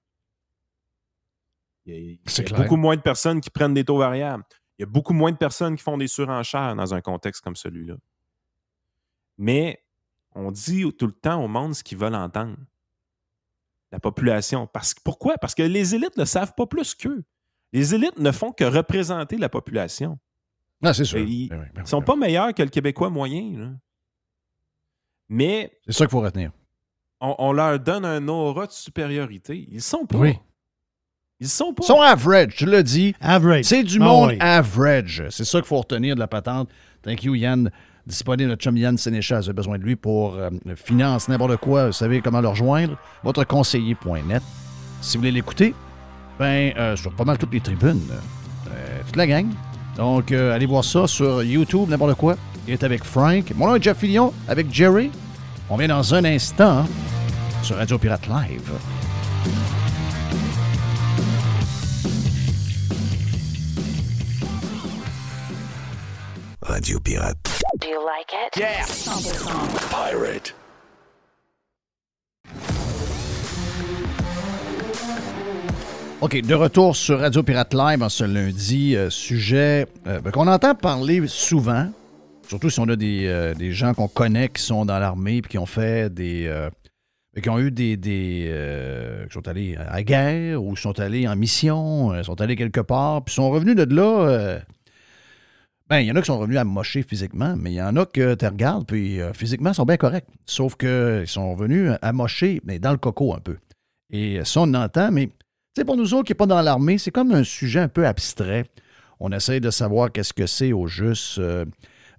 Il 1.85 1.93
y 1.93 1.97
a, 1.97 1.99
il 1.99 2.11
y 2.13 2.15
a 2.15 2.17
C'est 2.27 2.45
clair. 2.45 2.61
beaucoup 2.61 2.77
moins 2.77 2.97
de 2.97 3.03
personnes 3.03 3.41
qui 3.41 3.51
prennent 3.51 3.75
des 3.75 3.85
taux 3.85 3.99
variables. 3.99 4.45
Il 4.79 4.83
y 4.83 4.85
a 4.85 4.87
beaucoup 4.87 5.13
moins 5.13 5.33
de 5.33 5.37
personnes 5.37 5.77
qui 5.77 5.83
font 5.83 5.99
des 5.99 6.07
surenchères 6.07 6.77
dans 6.77 6.95
un 6.95 7.01
contexte 7.01 7.43
comme 7.43 7.57
celui-là. 7.57 7.97
Mais 9.37 9.85
on 10.35 10.51
dit 10.53 10.85
tout 10.97 11.07
le 11.07 11.13
temps 11.13 11.43
au 11.43 11.49
monde 11.49 11.75
ce 11.75 11.83
qu'ils 11.83 11.99
veulent 11.99 12.15
entendre. 12.15 12.57
La 13.91 14.01
population. 14.01 14.67
Parce, 14.67 14.95
pourquoi? 14.95 15.37
Parce 15.39 15.55
que 15.55 15.63
les 15.63 15.95
élites 15.95 16.17
ne 16.17 16.25
savent 16.25 16.55
pas 16.55 16.67
plus 16.67 16.95
qu'eux. 16.95 17.25
Les 17.73 17.95
élites 17.95 18.19
ne 18.19 18.31
font 18.33 18.53
que 18.53 18.65
représenter 18.65 19.37
la 19.39 19.49
population. 19.49 20.19
Ah, 20.85 20.93
c'est 20.93 21.05
sûr. 21.05 21.19
Ils 21.21 21.49
Ben 21.49 21.59
oui, 21.61 21.67
ben 21.75 21.81
ne 21.81 21.81
oui, 21.85 21.89
sont 21.89 21.99
ben 22.01 22.05
pas 22.05 22.17
meilleurs 22.17 22.53
que 22.55 22.63
le 22.63 22.69
Québécois 22.69 23.09
moyen. 23.11 23.53
là. 23.59 23.69
Mais 25.29 25.73
C'est 25.87 25.93
ça 25.93 26.05
qu'il 26.05 26.11
faut 26.11 26.21
retenir. 26.21 26.51
on, 27.21 27.35
on 27.39 27.53
leur 27.53 27.79
donne 27.79 28.05
un 28.05 28.27
aura 28.29 28.67
de 28.67 28.73
supériorité. 28.73 29.67
Ils 29.71 29.81
sont 29.83 30.05
pas. 30.07 30.19
Oui. 30.19 30.39
Ils 31.41 31.49
sont 31.49 31.73
pas. 31.73 31.83
Ils 31.85 31.87
sont 31.87 32.01
average, 32.01 32.55
tu 32.57 32.67
l'as 32.67 32.83
dit. 32.83 33.15
Average. 33.21 33.65
C'est 33.65 33.83
du 33.83 33.99
Ah 34.01 34.05
monde 34.05 34.31
oui. 34.31 34.37
average. 34.41 35.25
C'est 35.31 35.45
ça 35.45 35.59
qu'il 35.61 35.67
faut 35.69 35.79
retenir 35.79 36.15
de 36.15 36.21
la 36.21 36.29
patente. 36.29 36.69
Thank 37.03 37.25
you, 37.25 37.35
Yann. 37.35 37.71
Disponible 38.07 38.51
notre 38.51 38.63
chum 38.63 38.77
Yann 38.77 38.99
Sénéchal. 38.99 39.39
Vous 39.41 39.49
avez 39.49 39.55
besoin 39.57 39.79
de 39.79 39.85
lui 39.85 39.95
pour 39.97 40.35
euh, 40.35 40.51
finance, 40.77 41.29
n'importe 41.29 41.57
quoi. 41.59 41.87
Vous 41.87 41.93
savez 41.93 42.21
comment 42.21 42.41
le 42.41 42.49
rejoindre? 42.49 42.99
Votreconseiller.net. 43.23 44.43
Si 45.01 45.17
vous 45.17 45.21
voulez 45.21 45.31
l'écouter, 45.33 45.75
ben, 46.43 46.73
euh, 46.77 46.97
sur 46.97 47.13
pas 47.13 47.23
mal 47.25 47.39
toutes 47.39 47.53
les 47.53 47.61
tribunes. 47.61 48.03
euh, 48.11 48.99
toute 49.07 49.15
la 49.15 49.29
gang. 49.29 49.47
Donc, 49.97 50.33
euh, 50.33 50.53
allez 50.53 50.67
voir 50.67 50.83
ça 50.83 51.07
sur 51.07 51.41
YouTube, 51.45 51.89
n'importe 51.89 52.15
quoi. 52.15 52.35
Il 52.67 52.73
est 52.75 52.83
avec 52.83 53.05
Frank. 53.05 53.53
Mon 53.55 53.69
nom 53.69 53.77
est 53.77 53.83
Jeff 53.83 53.99
Fillion 53.99 54.33
avec 54.49 54.67
Jerry. 54.75 55.13
On 55.71 55.77
vient 55.77 55.87
dans 55.87 56.15
un 56.15 56.25
instant 56.25 56.85
sur 57.63 57.77
Radio 57.77 57.97
Pirate 57.97 58.27
Live. 58.27 58.73
Radio 66.63 66.99
Pirate. 66.99 67.37
Do 67.79 67.89
you 67.89 68.05
like 68.05 68.33
it? 68.33 68.59
Yeah. 68.59 68.83
100%. 68.85 69.91
Pirate. 69.91 70.53
OK, 76.23 76.41
de 76.41 76.55
retour 76.55 76.95
sur 76.95 77.19
Radio 77.19 77.43
Pirate 77.43 77.75
Live 77.75 78.01
en 78.01 78.09
ce 78.09 78.23
lundi, 78.23 78.95
euh, 78.95 79.11
sujet 79.11 79.89
euh, 80.07 80.21
ben, 80.21 80.31
qu'on 80.31 80.47
entend 80.47 80.73
parler 80.77 81.27
souvent, 81.27 81.91
surtout 82.47 82.71
si 82.71 82.79
on 82.79 82.89
a 82.91 82.95
des, 82.95 83.27
euh, 83.27 83.55
des 83.55 83.73
gens 83.73 83.93
qu'on 83.93 84.07
connaît 84.07 84.49
qui 84.49 84.63
sont 84.63 84.85
dans 84.85 85.01
l'armée 85.01 85.39
et 85.39 85.43
qui 85.43 85.59
ont 85.59 85.67
fait 85.67 86.15
des. 86.15 86.49
qui 87.43 87.51
ont 87.51 87.59
eu 87.59 87.73
des. 87.73 87.99
qui 87.99 89.35
sont 89.35 89.49
allés 89.49 89.77
à 89.77 90.05
guerre 90.05 90.63
ou 90.63 90.77
sont 90.77 91.01
allés 91.01 91.27
en 91.27 91.35
mission, 91.35 92.23
sont 92.23 92.41
allés 92.41 92.55
quelque 92.55 92.83
part, 92.83 93.25
puis 93.25 93.35
sont 93.35 93.51
revenus 93.51 93.75
de 93.75 93.93
là. 93.93 94.61
ben, 95.91 95.99
il 95.99 96.07
y 96.07 96.13
en 96.13 96.15
a 96.15 96.21
qui 96.21 96.27
sont 96.27 96.39
revenus 96.39 96.59
amochés 96.61 97.03
physiquement, 97.03 97.57
mais 97.59 97.73
il 97.73 97.77
y 97.77 97.83
en 97.83 97.97
a 97.97 98.07
que 98.07 98.37
tu 98.37 98.47
regardes, 98.47 98.87
puis 98.87 99.19
physiquement, 99.35 99.73
sont 99.73 99.87
bien 99.87 99.97
corrects. 99.97 100.29
Sauf 100.47 100.77
qu'ils 100.77 101.27
sont 101.27 101.57
revenus 101.57 101.91
amochés, 102.01 102.61
mais 102.65 102.79
dans 102.79 102.93
le 102.93 102.99
coco 102.99 103.35
un 103.35 103.41
peu. 103.41 103.57
Et 104.13 104.45
ça, 104.45 104.61
on 104.61 104.75
entend, 104.75 105.11
mais 105.11 105.31
sais, 105.77 105.85
pour 105.85 105.97
nous 105.97 106.15
autres 106.15 106.25
qui 106.25 106.33
n'est 106.33 106.37
pas 106.37 106.47
dans 106.47 106.61
l'armée, 106.61 106.99
c'est 106.99 107.11
comme 107.11 107.33
un 107.33 107.45
sujet 107.45 107.81
un 107.81 107.89
peu 107.89 108.07
abstrait. 108.07 108.67
On 109.21 109.31
essaie 109.33 109.61
de 109.61 109.71
savoir 109.71 110.11
qu'est-ce 110.13 110.33
que 110.33 110.47
c'est 110.47 110.73
au 110.73 110.87
juste. 110.87 111.39
euh, 111.39 111.65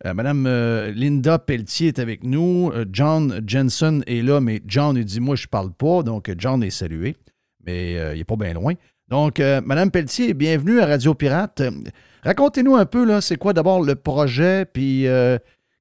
Euh, 0.06 0.14
Madame 0.14 0.46
euh, 0.48 0.92
Linda 0.92 1.40
Pelletier 1.40 1.90
est 1.90 2.00
avec 2.00 2.24
nous. 2.26 2.72
John 2.92 3.42
Jensen 3.48 4.04
est 4.06 4.22
là, 4.22 4.42
mais 4.42 4.62
John, 4.68 4.98
il 4.98 5.06
dit 5.06 5.22
Moi, 5.22 5.36
je 5.38 5.48
parle 5.48 5.72
pas. 5.72 6.04
Donc, 6.04 6.30
John 6.38 6.62
est 6.62 6.72
salué, 6.72 7.16
mais 7.66 7.94
il 7.94 8.18
n'est 8.18 8.24
pas 8.26 8.36
bien 8.36 8.54
loin. 8.54 8.74
Donc, 9.08 9.40
Madame 9.40 9.92
Pelletier, 9.92 10.34
bienvenue 10.34 10.82
à 10.82 10.88
Radio 10.88 11.14
Pirate. 11.14 11.62
Racontez-nous 12.24 12.76
un 12.76 12.86
peu, 12.86 13.06
là, 13.06 13.22
c'est 13.22 13.38
quoi 13.38 13.54
d'abord 13.54 13.82
le 13.82 13.96
projet, 13.96 14.66
puis 14.66 15.06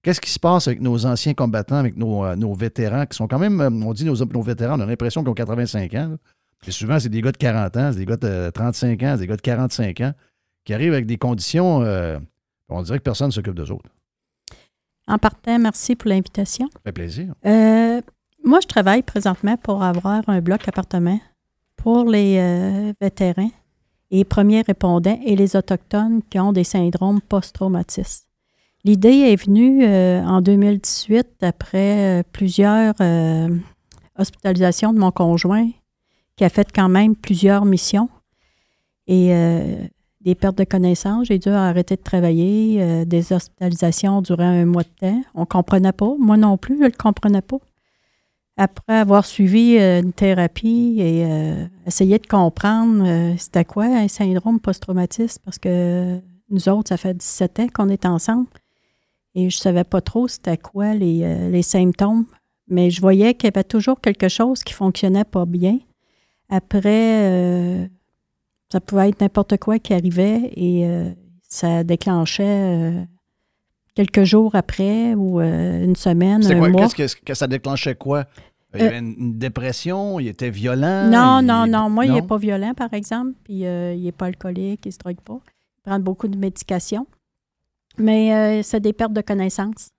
qu'est-ce 0.03 0.21
qui 0.21 0.31
se 0.31 0.39
passe 0.39 0.69
avec 0.69 0.81
nos 0.81 1.05
anciens 1.05 1.35
combattants, 1.35 1.77
avec 1.77 1.97
nos, 1.97 2.55
vétérans, 2.55 3.07
qui 3.07 3.17
sont 3.17 3.27
quand 3.27 3.41
même, 3.41 3.61
on 3.61 3.93
dit 3.93 4.05
nos, 4.05 4.17
nos 4.25 4.43
vétérans, 4.43 4.77
on 4.79 4.83
a 4.83 4.87
l'impression 4.87 5.23
qu'ils 5.23 5.31
ont 5.31 5.35
85 5.35 5.95
ans. 5.95 6.17
Puis 6.63 6.73
souvent, 6.73 6.99
c'est 6.99 7.11
des 7.11 7.21
gars 7.21 7.33
de 7.33 7.37
40 7.37 7.77
ans, 7.77 7.91
c'est 7.93 7.99
des 7.99 8.07
gars 8.07 8.17
de 8.17 8.27
euh, 8.27 8.51
35 8.51 9.03
ans, 9.03 9.15
c'est 9.15 9.21
des 9.21 9.27
gars 9.27 9.37
de 9.37 9.43
45 9.43 10.01
ans, 10.01 10.13
qui 10.65 10.73
arrivent 10.73 10.95
avec 10.95 11.07
des 11.07 11.19
conditions, 11.19 11.83
euh, 11.83 12.19
on 12.71 12.83
dirait 12.83 12.99
que 12.99 13.03
personne 13.03 13.27
ne 13.27 13.33
s'occupe 13.33 13.55
d'eux 13.55 13.71
autres. 13.71 13.91
En 15.07 15.19
partant, 15.19 15.59
merci 15.59 15.97
pour 15.97 16.09
l'invitation. 16.09 16.69
Ça 16.73 16.81
fait 16.85 16.93
plaisir. 16.93 17.35
Euh, 17.45 18.01
moi, 18.45 18.61
je 18.63 18.67
travaille 18.67 19.03
présentement 19.03 19.57
pour 19.57 19.83
avoir 19.83 20.23
un 20.29 20.41
bloc 20.41 20.67
appartement 20.67 21.21
pour 21.77 22.09
les 22.09 22.39
euh, 22.39 22.93
vétérans 23.01 23.51
et 24.13 24.25
premiers 24.25 24.63
répondants 24.63 25.19
et 25.25 25.35
les 25.35 25.57
Autochtones 25.57 26.23
qui 26.31 26.39
ont 26.39 26.53
des 26.53 26.65
syndromes 26.65 27.21
post-traumatistes. 27.21 28.29
L'idée 28.85 29.33
est 29.33 29.37
venue 29.37 29.85
euh, 29.85 30.23
en 30.25 30.41
2018 30.41 31.43
après 31.43 32.21
euh, 32.21 32.23
plusieurs 32.33 32.95
euh, 33.01 33.49
hospitalisations 34.19 34.93
de 34.93 34.99
mon 34.99 35.13
conjoint 35.13 35.69
qui 36.37 36.45
a 36.45 36.49
fait 36.49 36.71
quand 36.73 36.89
même 36.89 37.17
plusieurs 37.17 37.65
missions 37.65 38.09
et 39.07 39.35
euh, 39.35 39.77
des 40.21 40.35
pertes 40.35 40.59
de 40.59 40.65
connaissances. 40.65 41.27
J'ai 41.27 41.39
dû 41.39 41.49
arrêter 41.49 41.97
de 41.97 42.03
travailler, 42.03 42.79
euh, 42.81 43.05
des 43.05 43.33
hospitalisations 43.33 44.23
durant 44.23 44.45
un 44.45 44.65
mois 44.65 44.85
de 44.85 44.89
temps. 45.01 45.23
On 45.35 45.41
ne 45.41 45.47
comprenait 45.47 45.93
pas. 45.93 46.15
Moi 46.19 46.37
non 46.37 46.57
plus, 46.57 46.77
je 46.77 46.83
ne 46.83 46.87
le 46.87 46.97
comprenais 46.97 47.43
pas. 47.43 47.59
Après 48.57 48.99
avoir 48.99 49.25
suivi 49.25 49.79
euh, 49.79 50.03
une 50.03 50.13
thérapie 50.13 50.97
et 51.01 51.27
essayer 51.87 52.19
de 52.19 52.27
comprendre 52.27 53.35
c'était 53.39 53.65
quoi 53.65 53.85
un 53.85 54.09
syndrome 54.09 54.61
post-traumatiste, 54.61 55.41
parce 55.45 55.59
que 55.59 56.21
nous 56.51 56.69
autres, 56.69 56.91
ça 56.91 56.97
fait 56.97 57.15
17 57.15 57.61
ans 57.61 57.67
qu'on 57.73 57.89
est 57.89 58.05
ensemble 58.05 58.49
et 59.35 59.49
je 59.49 59.57
ne 59.57 59.61
savais 59.61 59.85
pas 59.85 60.03
trop 60.03 60.29
c'était 60.29 60.59
quoi 60.59 60.93
les, 60.93 61.51
les 61.51 61.63
symptômes, 61.63 62.27
mais 62.69 62.91
je 62.91 63.01
voyais 63.01 63.33
qu'il 63.33 63.47
y 63.47 63.53
avait 63.55 63.65
toujours 63.65 64.03
quelque 64.03 64.29
chose 64.29 64.63
qui 64.63 64.75
fonctionnait 64.75 65.25
pas 65.25 65.47
bien. 65.47 65.79
Après, 66.53 67.31
euh, 67.31 67.87
ça 68.71 68.81
pouvait 68.81 69.09
être 69.09 69.21
n'importe 69.23 69.57
quoi 69.57 69.79
qui 69.79 69.95
arrivait 69.95 70.51
et 70.55 70.87
euh, 70.87 71.11
ça 71.49 71.83
déclenchait 71.83 72.45
euh, 72.45 73.05
quelques 73.95 74.25
jours 74.25 74.55
après 74.55 75.15
ou 75.15 75.41
une 75.41 75.97
semaine, 75.97 76.43
C'est 76.43 76.55
un 76.55 76.59
quoi? 76.59 76.69
mois. 76.69 76.89
Qu'est-ce 76.95 77.17
que, 77.17 77.35
ça 77.35 77.47
déclenchait 77.47 77.95
quoi? 77.95 78.27
Il 78.75 78.81
y 78.81 78.85
avait 78.85 78.99
une, 78.99 79.15
une 79.19 79.39
dépression, 79.39 80.19
il 80.21 80.29
était 80.29 80.51
violent? 80.51 81.11
Non, 81.11 81.41
il- 81.41 81.47
non, 81.47 81.67
non. 81.67 81.91
Moi, 81.91 82.07
il 82.07 82.13
n'est 82.13 82.23
pas 82.23 82.39
violent, 82.39 82.73
par 82.75 82.93
exemple, 82.95 83.33
puis 83.45 83.61
il 83.61 84.03
n'est 84.03 84.13
pas 84.13 84.27
alcoolique, 84.27 84.81
il 84.85 84.89
ne 84.89 84.93
se 84.93 84.99
drogue 84.99 85.21
pas. 85.23 85.39
Il 85.79 85.83
prend 85.91 85.99
beaucoup 85.99 86.29
de 86.29 86.37
médication. 86.39 87.07
Mais 87.99 88.35
euh, 88.35 88.63
c'est 88.63 88.81
des 88.81 88.93
pertes 88.95 89.13
de 89.13 89.21
connaissances. 89.21 89.91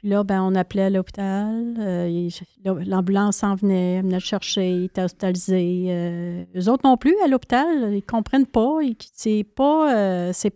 Puis 0.00 0.08
là, 0.08 0.24
ben, 0.24 0.40
on 0.42 0.54
appelait 0.54 0.84
à 0.84 0.90
l'hôpital. 0.90 1.74
euh, 1.78 2.28
L'ambulance 2.64 3.36
s'en 3.36 3.54
venait, 3.54 4.00
venait 4.00 4.14
le 4.14 4.20
chercher, 4.20 4.70
il 4.70 4.84
était 4.84 5.02
hospitalisé. 5.02 5.88
Euh, 5.90 6.44
eux 6.56 6.70
autres 6.70 6.88
non 6.88 6.96
plus, 6.96 7.14
à 7.22 7.28
l'hôpital, 7.28 7.66
ils 7.90 7.96
ne 7.96 8.00
comprennent 8.00 8.46
pas. 8.46 8.78
C'est 9.12 9.44
pas... 9.44 9.94
euh, 9.94 10.30
c'est... 10.32 10.52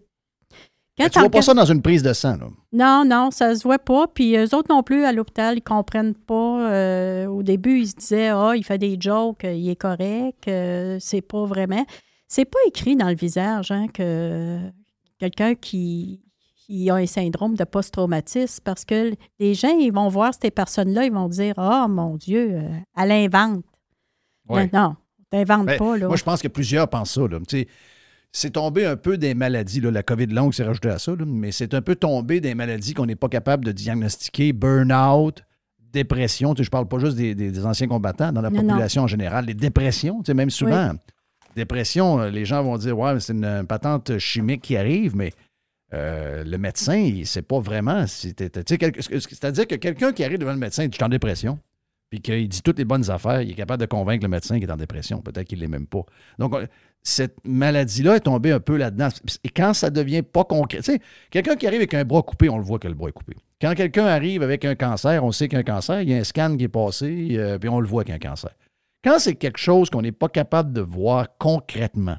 Quand 0.96 1.04
Mais 1.04 1.10
tu 1.10 1.18
vois 1.18 1.28
pas 1.28 1.42
ça 1.42 1.52
dans 1.52 1.64
une 1.66 1.82
prise 1.82 2.02
de 2.02 2.12
sang, 2.14 2.36
là. 2.38 2.46
non, 2.72 3.04
non, 3.04 3.30
ça 3.30 3.54
se 3.54 3.64
voit 3.64 3.80
pas. 3.80 4.06
Puis 4.06 4.34
eux 4.36 4.54
autres 4.54 4.72
non 4.72 4.82
plus, 4.82 5.04
à 5.04 5.12
l'hôpital, 5.12 5.58
ils 5.58 5.62
comprennent 5.62 6.14
pas. 6.14 6.70
Euh, 6.70 7.26
au 7.26 7.42
début, 7.42 7.80
ils 7.80 7.88
se 7.88 7.96
disaient, 7.96 8.28
ah, 8.28 8.52
il 8.56 8.64
fait 8.64 8.78
des 8.78 8.96
jokes, 8.98 9.42
il 9.44 9.68
est 9.68 9.76
correct. 9.76 10.48
euh, 10.48 10.96
c'est 11.00 11.20
pas 11.20 11.44
vraiment. 11.44 11.84
C'est 12.28 12.46
pas 12.46 12.60
écrit 12.66 12.96
dans 12.96 13.08
le 13.08 13.14
visage 13.16 13.70
hein, 13.72 13.88
que 13.92 14.58
quelqu'un 15.18 15.54
qui, 15.54 16.22
qui 16.66 16.88
a 16.90 16.94
un 16.94 17.06
syndrome 17.06 17.56
de 17.56 17.64
post-traumatisme 17.64 18.60
parce 18.64 18.84
que 18.84 19.12
les 19.38 19.54
gens, 19.54 19.76
ils 19.78 19.92
vont 19.92 20.08
voir 20.08 20.32
ces 20.40 20.50
personnes-là, 20.50 21.04
ils 21.04 21.12
vont 21.12 21.28
dire, 21.28 21.54
ah, 21.58 21.86
mon 21.88 22.16
Dieu, 22.16 22.50
euh, 22.54 22.68
elle 22.96 23.12
invente. 23.12 23.64
Ouais. 24.48 24.70
Non, 24.72 24.80
non, 24.80 24.96
t'inventes 25.30 25.66
Ben, 25.66 25.78
pas, 25.78 25.96
là. 25.98 26.06
Moi, 26.08 26.16
je 26.16 26.24
pense 26.24 26.40
que 26.42 26.48
plusieurs 26.48 26.88
pensent 26.88 27.12
ça. 27.12 27.22
Là. 27.22 27.38
Tu 27.46 27.58
sais, 27.60 27.68
C'est 28.32 28.50
tombé 28.50 28.84
un 28.84 28.96
peu 28.96 29.16
des 29.18 29.34
maladies. 29.34 29.80
Là. 29.80 29.90
La 29.90 30.02
COVID 30.02 30.26
longue 30.26 30.52
s'est 30.54 30.64
rajoutée 30.64 30.88
à 30.88 30.98
ça, 30.98 31.12
là, 31.12 31.24
mais 31.26 31.52
c'est 31.52 31.72
un 31.74 31.82
peu 31.82 31.94
tombé 31.96 32.40
des 32.40 32.54
maladies 32.54 32.94
qu'on 32.94 33.06
n'est 33.06 33.14
pas 33.16 33.28
capable 33.28 33.64
de 33.64 33.72
diagnostiquer. 33.72 34.52
Burn-out, 34.52 35.42
dépression. 35.92 36.54
Tu 36.54 36.58
sais, 36.62 36.64
je 36.64 36.70
parle 36.70 36.88
pas 36.88 36.98
juste 36.98 37.16
des, 37.16 37.34
des- 37.34 37.50
des 37.52 37.64
anciens 37.66 37.86
combattants, 37.88 38.32
dans 38.32 38.40
la 38.40 38.50
Non, 38.50 38.62
non. 38.62 38.68
population 38.70 39.02
en 39.02 39.06
général. 39.06 39.44
Les 39.46 39.54
dépressions, 39.54 40.18
tu 40.22 40.26
sais, 40.30 40.34
même 40.34 40.50
souvent, 40.50 40.92
dépression, 41.56 42.20
euh, 42.20 42.30
les 42.30 42.44
gens 42.44 42.62
vont 42.62 42.76
dire 42.76 42.98
Ouais, 42.98 43.14
mais 43.14 43.20
c'est 43.20 43.32
une 43.34 43.64
patente 43.68 44.18
chimique 44.18 44.62
qui 44.62 44.76
arrive, 44.76 45.14
mais 45.14 45.32
euh, 45.94 46.44
le 46.44 46.58
médecin, 46.58 46.96
il 46.96 47.20
ne 47.20 47.24
sait 47.24 47.42
pas 47.42 47.60
vraiment. 47.60 48.06
si 48.06 48.34
C'est-à-dire 48.36 49.66
que 49.66 49.74
quelqu'un 49.76 50.12
qui 50.12 50.24
arrive 50.24 50.38
devant 50.38 50.52
le 50.52 50.58
médecin 50.58 50.84
et 50.84 50.90
Je 50.92 51.04
en 51.04 51.08
dépression, 51.08 51.58
puis 52.10 52.20
qu'il 52.20 52.48
dit 52.48 52.62
toutes 52.62 52.78
les 52.78 52.84
bonnes 52.84 53.10
affaires, 53.10 53.42
il 53.42 53.50
est 53.50 53.54
capable 53.54 53.80
de 53.80 53.86
convaincre 53.86 54.22
le 54.24 54.28
médecin 54.28 54.58
qu'il 54.58 54.68
est 54.68 54.72
en 54.72 54.76
dépression. 54.76 55.20
Peut-être 55.20 55.46
qu'il 55.46 55.58
ne 55.58 55.64
l'est 55.64 55.68
même 55.68 55.86
pas. 55.86 56.04
Donc, 56.38 56.54
cette 57.02 57.36
maladie-là 57.44 58.16
est 58.16 58.20
tombée 58.20 58.50
un 58.50 58.60
peu 58.60 58.76
là-dedans. 58.76 59.08
Et 59.44 59.50
quand 59.50 59.74
ça 59.74 59.90
devient 59.90 60.22
pas 60.22 60.44
concret, 60.44 60.78
tu 60.78 60.92
sais, 60.92 61.00
quelqu'un 61.30 61.54
qui 61.54 61.66
arrive 61.66 61.80
avec 61.80 61.94
un 61.94 62.04
bras 62.04 62.22
coupé, 62.22 62.48
on 62.48 62.56
le 62.56 62.64
voit 62.64 62.78
que 62.78 62.88
le 62.88 62.94
bras 62.94 63.08
est 63.08 63.12
coupé. 63.12 63.34
Quand 63.60 63.74
quelqu'un 63.74 64.06
arrive 64.06 64.42
avec 64.42 64.64
un 64.64 64.74
cancer, 64.74 65.22
on 65.22 65.30
sait 65.30 65.48
qu'il 65.48 65.56
y 65.56 65.58
a 65.58 65.60
un 65.60 65.64
cancer, 65.64 66.00
il 66.00 66.10
y 66.10 66.14
a 66.14 66.18
un 66.18 66.24
scan 66.24 66.56
qui 66.56 66.64
est 66.64 66.68
passé, 66.68 67.28
euh, 67.32 67.58
puis 67.58 67.68
on 67.68 67.80
le 67.80 67.86
voit 67.86 68.04
qu'il 68.04 68.10
y 68.10 68.12
a 68.12 68.16
un 68.16 68.30
cancer. 68.30 68.50
Quand 69.02 69.18
c'est 69.18 69.34
quelque 69.34 69.58
chose 69.58 69.90
qu'on 69.90 70.02
n'est 70.02 70.12
pas 70.12 70.28
capable 70.28 70.72
de 70.72 70.80
voir 70.80 71.28
concrètement, 71.38 72.16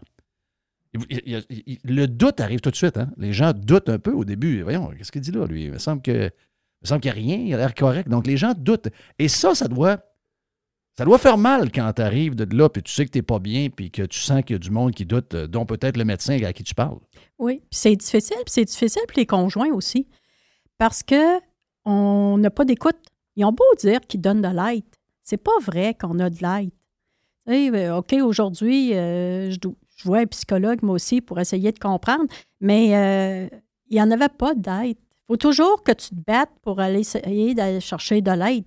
le 1.84 2.06
doute 2.06 2.39
arrive 2.39 2.62
tout 2.62 2.72
de 2.72 2.76
suite. 2.76 2.98
hein. 2.98 3.12
Les 3.18 3.34
gens 3.34 3.54
doutent 3.54 3.89
un 3.89 4.00
peu 4.00 4.12
au 4.12 4.26
début. 4.26 4.62
Voyons, 4.62 4.89
qu'est-ce 4.98 5.12
qu'il 5.12 5.22
dit 5.22 5.32
là, 5.32 5.46
lui? 5.46 5.66
Il 5.66 5.72
me 5.72 5.78
semble 5.78 6.02
qu'il 6.02 6.32
n'y 7.04 7.10
a 7.10 7.14
rien, 7.14 7.38
il 7.38 7.54
a 7.54 7.58
l'air 7.58 7.74
correct. 7.74 8.10
Donc, 8.10 8.28
les 8.28 8.38
gens 8.38 8.54
doutent. 8.56 8.89
Et 9.20 9.28
ça, 9.28 9.56
ça 9.56 9.68
doit, 9.68 10.00
ça 10.98 11.06
doit 11.06 11.18
faire 11.18 11.38
mal 11.38 11.72
quand 11.72 11.91
tu 11.93 12.02
arrives 12.02 12.36
de 12.36 12.56
là, 12.56 12.70
puis 12.70 12.84
tu 12.84 12.91
sais 12.91 13.06
que 13.06 13.12
tu 13.12 13.18
n'es 13.18 13.24
pas 13.24 13.39
bien, 13.39 13.70
puis 13.70 13.91
que 13.91 14.04
tu 14.04 14.20
sens 14.20 14.41
qu'il 14.43 14.54
y 14.54 14.58
a 14.58 14.60
du 14.60 14.72
monde 14.72 14.93
qui 14.93 15.06
doute, 15.06 15.34
euh, 15.34 15.48
dont 15.48 15.66
peut-être 15.66 15.98
le 15.98 16.06
médecin 16.06 16.41
à 16.43 16.54
qui 16.54 16.64
tu 16.64 16.74
parles. 16.76 17.00
Oui, 17.38 17.58
puis 17.70 17.80
c'est 17.80 17.96
difficile, 17.96 18.38
puis 18.38 18.54
c'est 18.54 18.66
difficile 18.66 19.02
pour 19.08 19.18
les 19.18 19.26
conjoints 19.26 19.74
aussi. 19.74 20.08
Parce 20.78 21.04
que 21.04 21.39
on 21.86 22.38
n'a 22.38 22.50
pas 22.50 22.66
d'écoute. 22.66 22.98
Ils 23.36 23.46
ont 23.46 23.52
beau 23.52 23.66
dire 23.78 24.00
qu'ils 24.02 24.22
donnent 24.22 24.41
de 24.41 24.48
l'aide. 24.48 24.84
C'est 25.24 25.41
pas 25.41 25.58
vrai 25.62 25.93
qu'on 25.93 26.20
a 26.20 26.30
de 26.30 26.38
l'aide. 26.41 26.72
Euh, 27.48 27.98
OK, 27.98 28.14
aujourd'hui, 28.14 28.93
euh, 28.96 29.52
je, 29.52 29.60
je 29.96 30.04
vois 30.04 30.20
un 30.20 30.26
psychologue, 30.26 30.84
moi 30.84 30.96
aussi, 30.96 31.22
pour 31.22 31.39
essayer 31.39 31.72
de 31.72 31.80
comprendre, 31.80 32.26
mais 32.60 32.96
euh, 32.96 33.58
il 33.88 33.96
n'y 33.96 34.02
en 34.02 34.12
avait 34.12 34.30
pas 34.30 34.54
d'aide. 34.54 34.98
Il 34.98 35.26
faut 35.28 35.38
toujours 35.38 35.84
que 35.84 35.91
tu 35.91 36.10
te 36.10 36.16
battes 36.16 36.52
pour 36.62 36.80
aller 36.80 37.00
essayer 37.00 37.56
d'aller 37.56 37.80
chercher 37.80 38.22
de 38.22 38.32
l'aide. 38.32 38.66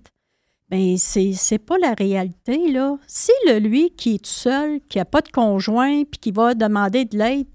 Mais 0.71 0.97
c'est 0.97 1.33
c'est 1.33 1.57
pas 1.57 1.77
la 1.77 1.93
réalité, 1.93 2.71
là. 2.71 2.97
Si 3.07 3.31
le 3.47 3.59
lui 3.59 3.91
qui 3.91 4.15
est 4.15 4.23
tout 4.23 4.29
seul, 4.29 4.81
qui 4.81 4.97
n'a 4.97 5.05
pas 5.05 5.21
de 5.21 5.29
conjoint, 5.29 6.03
puis 6.03 6.19
qui 6.19 6.31
va 6.31 6.53
demander 6.53 7.05
de 7.05 7.17
l'aide, 7.17 7.47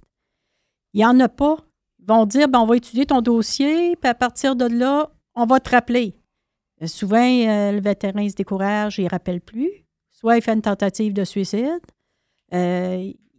il 0.94 0.98
n'y 0.98 1.04
en 1.04 1.18
a 1.20 1.28
pas. 1.28 1.58
Ils 2.00 2.06
vont 2.06 2.26
dire, 2.26 2.48
ben, 2.48 2.60
on 2.60 2.66
va 2.66 2.76
étudier 2.76 3.06
ton 3.06 3.20
dossier, 3.20 3.96
puis 3.96 4.08
à 4.08 4.14
partir 4.14 4.56
de 4.56 4.66
là, 4.66 5.10
on 5.34 5.46
va 5.46 5.60
te 5.60 5.70
rappeler. 5.70 6.16
Euh, 6.82 6.86
Souvent, 6.86 7.16
euh, 7.24 7.72
le 7.72 7.80
vétéran 7.80 8.28
se 8.28 8.34
décourage, 8.34 8.98
il 8.98 9.04
ne 9.04 9.10
rappelle 9.10 9.40
plus. 9.40 9.70
Soit 10.10 10.36
il 10.36 10.42
fait 10.42 10.54
une 10.54 10.62
tentative 10.62 11.12
de 11.12 11.24
suicide. 11.24 11.80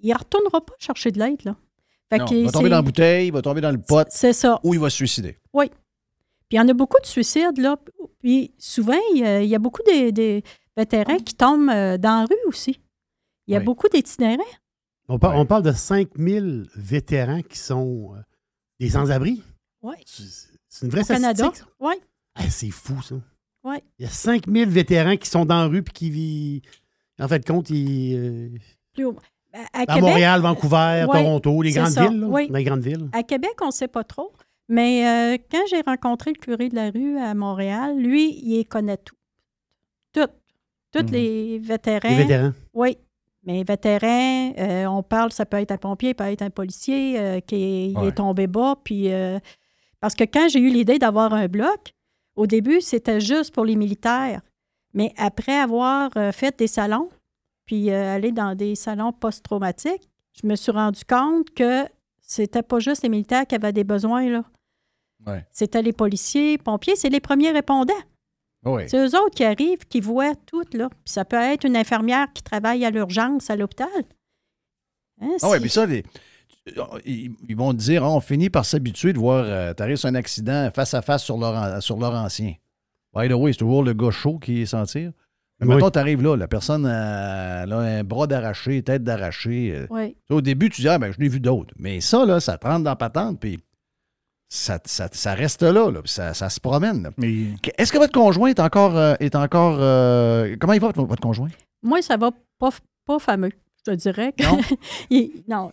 Il 0.09 0.13
ne 0.13 0.17
retournera 0.17 0.65
pas 0.65 0.73
chercher 0.79 1.11
de 1.11 1.19
l'aide. 1.19 1.43
Là. 1.45 1.55
Fait 2.09 2.17
Non, 2.19 2.25
que 2.25 2.35
il 2.35 2.45
va 2.45 2.51
tomber 2.51 2.69
dans 2.69 2.75
la 2.77 2.81
bouteille, 2.81 3.27
il 3.27 3.33
va 3.33 3.41
tomber 3.41 3.61
dans 3.61 3.71
le 3.71 3.81
pot, 3.81 4.05
C'est 4.09 4.33
ça. 4.33 4.59
ou 4.63 4.73
il 4.73 4.79
va 4.79 4.89
se 4.89 4.97
suicider. 4.97 5.37
Oui. 5.53 5.69
Puis 5.69 5.77
il 6.51 6.55
y 6.57 6.59
en 6.59 6.67
a 6.69 6.73
beaucoup 6.73 6.99
de 7.01 7.05
suicides, 7.07 7.57
là. 7.57 7.77
Puis 8.21 8.53
souvent, 8.59 8.99
il 9.13 9.19
y 9.21 9.25
a, 9.25 9.41
il 9.41 9.49
y 9.49 9.55
a 9.55 9.59
beaucoup 9.59 9.81
de, 9.83 10.11
de 10.11 10.41
vétérans 10.77 11.17
qui 11.17 11.33
tombent 11.33 11.69
euh, 11.69 11.97
dans 11.97 12.19
la 12.21 12.25
rue 12.25 12.47
aussi. 12.47 12.79
Il 13.47 13.53
y 13.53 13.55
a 13.55 13.59
Oui. 13.59 13.65
beaucoup 13.65 13.87
d'itinérants. 13.89 14.43
On, 15.07 15.17
par- 15.19 15.35
on 15.37 15.45
parle 15.45 15.63
de 15.63 15.71
5000 15.71 16.67
vétérans 16.75 17.41
qui 17.41 17.57
sont 17.57 18.13
euh, 18.15 18.19
des 18.79 18.89
sans-abri. 18.89 19.41
Oui. 19.81 19.95
C'est 20.05 20.85
une 20.85 20.91
vraie 20.91 21.01
Au 21.01 21.05
Canada. 21.05 21.45
statistique. 21.45 21.67
ça? 21.67 21.73
Oui. 21.87 21.93
Ah, 22.35 22.49
c'est 22.49 22.69
fou, 22.71 23.01
ça. 23.01 23.15
Oui. 23.63 23.77
Il 23.99 24.03
y 24.03 24.07
a 24.07 24.11
5000 24.11 24.69
vétérans 24.69 25.15
qui 25.17 25.29
sont 25.29 25.45
dans 25.45 25.61
la 25.61 25.65
rue 25.67 25.81
puis 25.83 25.93
qui 25.93 26.09
vivent. 26.11 26.61
En 27.19 27.27
fait, 27.27 27.45
compte, 27.47 27.69
ils. 27.71 28.15
euh, 28.15 28.49
Plus 28.93 29.05
haut. 29.05 29.17
À, 29.73 29.79
à 29.79 29.81
à 29.81 29.85
Québec- 29.85 30.01
Montréal, 30.03 30.41
Vancouver, 30.41 31.05
Ouais, 31.07 31.21
Toronto, 31.23 31.61
les 31.61 31.71
grandes 31.71 31.87
ça, 31.89 32.07
villes. 32.07 32.19
là, 32.19 32.27
oui. 32.27 32.47
dans 32.49 32.57
les 32.57 32.63
grandes 32.63 32.81
villes. 32.83 33.09
À 33.13 33.23
Québec, 33.23 33.53
on 33.61 33.67
ne 33.67 33.71
sait 33.71 33.87
pas 33.87 34.03
trop. 34.03 34.31
Mais 34.67 35.07
euh, 35.07 35.37
quand 35.51 35.63
j'ai 35.69 35.81
rencontré 35.81 36.31
le 36.33 36.39
curé 36.39 36.69
de 36.69 36.75
la 36.75 36.89
rue 36.89 37.17
à 37.17 37.33
Montréal, 37.35 37.97
lui, 37.97 38.39
il 38.43 38.65
connaît 38.65 38.97
tout. 38.97 39.15
Tout. 40.13 40.27
Tous 40.91 41.03
Mhm. 41.03 41.11
les 41.11 41.59
vétérans. 41.59 42.09
Les 42.09 42.15
vétérans. 42.15 42.51
Oui. 42.73 42.97
Mais 43.43 43.63
vétérans, 43.63 44.53
euh, 44.57 44.85
on 44.87 45.03
parle, 45.03 45.31
ça 45.31 45.45
peut 45.45 45.57
être 45.57 45.71
un 45.71 45.77
pompier, 45.77 46.09
ça 46.17 46.23
peut 46.25 46.31
être 46.31 46.41
un 46.41 46.49
policier 46.49 47.19
euh, 47.19 47.39
qui 47.41 47.55
est, 47.55 47.87
il 47.91 47.97
Ouais. 47.97 48.07
est 48.07 48.11
tombé 48.13 48.47
bas, 48.47 48.75
puis 48.83 49.09
Parce 50.01 50.13
que 50.15 50.23
quand 50.25 50.47
j'ai 50.49 50.59
eu 50.59 50.69
l'idée 50.69 50.99
d'avoir 50.99 51.33
un 51.33 51.47
bloc, 51.47 51.93
au 52.35 52.45
début, 52.45 52.79
c'était 52.81 53.19
juste 53.19 53.53
pour 53.53 53.65
les 53.65 53.75
militaires. 53.75 54.41
Mais 54.93 55.13
après 55.17 55.55
avoir 55.57 56.11
fait 56.31 56.57
des 56.59 56.67
salons, 56.67 57.09
puis 57.65 57.91
euh, 57.91 58.15
aller 58.15 58.31
dans 58.31 58.55
des 58.55 58.75
salons 58.75 59.11
post-traumatiques, 59.11 60.09
je 60.41 60.47
me 60.47 60.55
suis 60.55 60.71
rendu 60.71 61.03
compte 61.05 61.49
que 61.53 61.85
c'était 62.21 62.63
pas 62.63 62.79
juste 62.79 63.03
les 63.03 63.09
militaires 63.09 63.45
qui 63.45 63.55
avaient 63.55 63.73
des 63.73 63.83
besoins, 63.83 64.29
là. 64.29 64.43
Ouais. 65.25 65.45
C'était 65.51 65.81
les 65.81 65.93
policiers, 65.93 66.57
pompiers, 66.57 66.95
c'est 66.95 67.09
les 67.09 67.19
premiers 67.19 67.51
répondants. 67.51 67.93
Oui. 68.63 68.83
C'est 68.87 68.97
eux 68.97 69.15
autres 69.17 69.35
qui 69.35 69.43
arrivent, 69.43 69.85
qui 69.87 70.01
voient 70.01 70.35
tout, 70.35 70.63
là. 70.73 70.89
Puis 70.89 71.13
ça 71.13 71.25
peut 71.25 71.37
être 71.37 71.65
une 71.65 71.77
infirmière 71.77 72.27
qui 72.33 72.43
travaille 72.43 72.83
à 72.85 72.89
l'urgence 72.89 73.49
à 73.49 73.55
l'hôpital. 73.55 73.87
Hein, 75.21 75.37
Ah 75.41 75.49
oui, 75.49 75.59
puis 75.59 75.69
ça, 75.69 75.85
les- 75.85 76.03
ils, 77.05 77.55
vont 77.55 77.71
te 77.73 77.77
dire, 77.77 78.03
ah, 78.03 78.11
on 78.11 78.19
finit 78.19 78.49
par 78.49 78.65
s'habituer 78.65 79.13
de 79.13 79.19
voir, 79.19 79.45
euh, 79.45 79.73
t'arrives 79.73 79.97
sur 79.97 80.09
un 80.09 80.15
accident 80.15 80.69
face 80.73 80.93
à 80.93 81.01
face 81.01 81.23
sur 81.23 81.37
leur, 81.37 81.81
sur 81.81 81.97
leur 81.97 82.13
ancien. 82.13 82.53
By 83.15 83.29
the 83.29 83.33
way, 83.33 83.53
c'est 83.53 83.59
toujours 83.59 83.83
le 83.83 83.93
gars 83.93 84.11
chaud 84.11 84.39
qui 84.39 84.65
s'en 84.67 84.83
tire. 84.83 85.11
Mais 85.59 85.67
Oui. 85.67 85.73
maintenant, 85.75 85.89
t'arrives 85.89 86.21
là, 86.21 86.35
la 86.35 86.47
personne 86.49 86.85
a 86.85 87.61
un 87.63 88.03
bras 88.03 88.27
d'arraché, 88.27 88.83
tête 88.83 89.03
d'arraché. 89.03 89.71
euh. 89.73 89.87
Oui. 89.89 90.15
Au 90.29 90.41
début, 90.41 90.69
tu 90.69 90.81
dis, 90.81 90.89
ah, 90.89 90.97
ben, 90.97 91.11
je 91.13 91.19
l'ai 91.19 91.29
vu 91.29 91.39
d'autres. 91.39 91.73
Mais 91.77 92.01
ça, 92.01 92.25
là, 92.25 92.39
ça 92.41 92.57
te 92.57 92.67
rentre 92.67 92.83
dans 92.83 92.89
la 92.91 92.95
patente, 92.97 93.39
puis 93.39 93.59
ça, 94.49 94.79
ça- 94.85 95.07
ça 95.11 95.33
reste 95.33 95.63
là, 95.63 95.89
là, 95.89 96.01
puis 96.01 96.11
ça, 96.11 96.33
ça 96.33 96.49
se 96.49 96.59
promène. 96.59 97.09
Est-ce 97.77 97.91
que 97.91 97.97
votre 97.97 98.11
conjoint 98.13 98.49
est 98.49 98.59
encore. 98.59 98.97
euh, 98.97 99.15
est 99.19 99.35
encore 99.35 99.77
euh, 99.79 100.55
comment 100.59 100.73
il 100.73 100.79
va, 100.81 100.87
votre, 100.87 101.03
votre 101.05 101.21
conjoint? 101.21 101.49
Moi, 101.81 102.01
ça 102.01 102.17
va 102.17 102.31
pas, 102.59 102.69
pas 103.05 103.19
fameux, 103.19 103.51
je 103.77 103.91
te 103.91 103.95
dirais. 103.95 104.33
que- 104.33 104.43
Non? 104.43 104.59
Il- 105.09 105.43
non. 105.47 105.71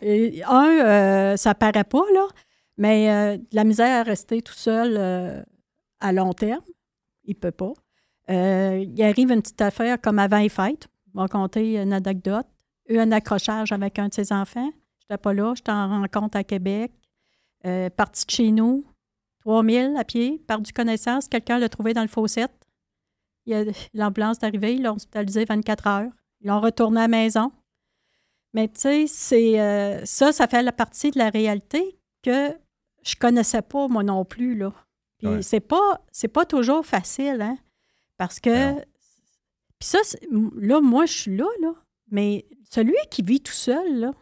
Un, 0.48 0.68
euh, 0.84 1.36
ça 1.36 1.54
paraît 1.54 1.84
pas, 1.84 2.02
là, 2.14 2.26
mais 2.78 3.10
euh, 3.10 3.38
la 3.52 3.64
misère 3.64 4.00
à 4.00 4.02
rester 4.04 4.42
tout 4.42 4.54
seul 4.54 4.94
euh, 4.96 5.42
à 6.00 6.12
long 6.12 6.32
terme, 6.32 6.62
il 7.24 7.34
peut 7.34 7.50
pas. 7.50 7.72
Euh, 8.32 8.84
il 8.88 9.02
arrive 9.02 9.30
une 9.30 9.42
petite 9.42 9.60
affaire 9.60 10.00
comme 10.00 10.18
avant 10.18 10.38
les 10.38 10.48
fêtes. 10.48 10.88
On 11.14 11.20
va 11.20 11.28
compter 11.28 11.80
une 11.80 11.92
anecdote. 11.92 12.46
Eu 12.88 12.98
un 12.98 13.12
accrochage 13.12 13.70
avec 13.72 13.98
un 13.98 14.08
de 14.08 14.14
ses 14.14 14.32
enfants. 14.32 14.70
Je 15.00 15.04
n'étais 15.14 15.20
pas 15.20 15.32
là, 15.34 15.52
j'étais 15.54 15.70
en 15.72 15.88
rencontre 15.88 16.36
à 16.38 16.44
Québec. 16.44 16.92
Euh, 17.66 17.90
parti 17.90 18.24
de 18.26 18.30
chez 18.30 18.50
nous, 18.50 18.84
3000 19.40 19.94
à 19.96 20.04
pied, 20.04 20.42
perdu 20.46 20.72
connaissance. 20.72 21.28
Quelqu'un 21.28 21.58
l'a 21.58 21.68
trouvé 21.68 21.92
dans 21.94 22.02
le 22.02 22.08
fossette. 22.08 22.52
Il 23.46 23.52
y 23.52 23.54
a- 23.54 23.64
L'ambulance 23.94 24.38
est 24.42 24.46
arrivée, 24.46 24.74
ils 24.74 24.82
l'ont 24.82 24.94
hospitalisé 24.94 25.44
24 25.44 25.86
heures. 25.86 26.10
Ils 26.40 26.48
l'ont 26.48 26.60
retourné 26.60 26.98
à 27.00 27.04
la 27.04 27.08
maison. 27.08 27.52
Mais 28.54 28.68
tu 28.68 28.80
sais, 28.80 29.06
c'est 29.06 29.60
euh, 29.60 30.04
ça, 30.04 30.32
ça 30.32 30.46
fait 30.46 30.62
la 30.62 30.72
partie 30.72 31.10
de 31.10 31.18
la 31.18 31.30
réalité 31.30 31.98
que 32.22 32.50
je 33.02 33.14
connaissais 33.16 33.62
pas, 33.62 33.88
moi 33.88 34.02
non 34.02 34.24
plus. 34.24 34.54
Là. 34.56 34.72
Puis 35.18 35.28
Ouais. 35.28 35.42
c'est 35.42 35.60
pas 35.60 36.00
c'est 36.10 36.28
pas 36.28 36.44
toujours 36.44 36.84
facile, 36.84 37.40
hein? 37.42 37.56
Parce 38.16 38.40
que. 38.40 38.74
Puis 39.78 39.88
ça, 39.88 39.98
là, 40.30 40.80
moi, 40.80 41.06
je 41.06 41.12
suis 41.12 41.36
là, 41.36 41.48
là. 41.60 41.74
Mais 42.10 42.46
celui 42.70 42.96
qui 43.10 43.22
vit 43.22 43.40
tout 43.40 43.52
seul, 43.52 43.98
là, 43.98 44.12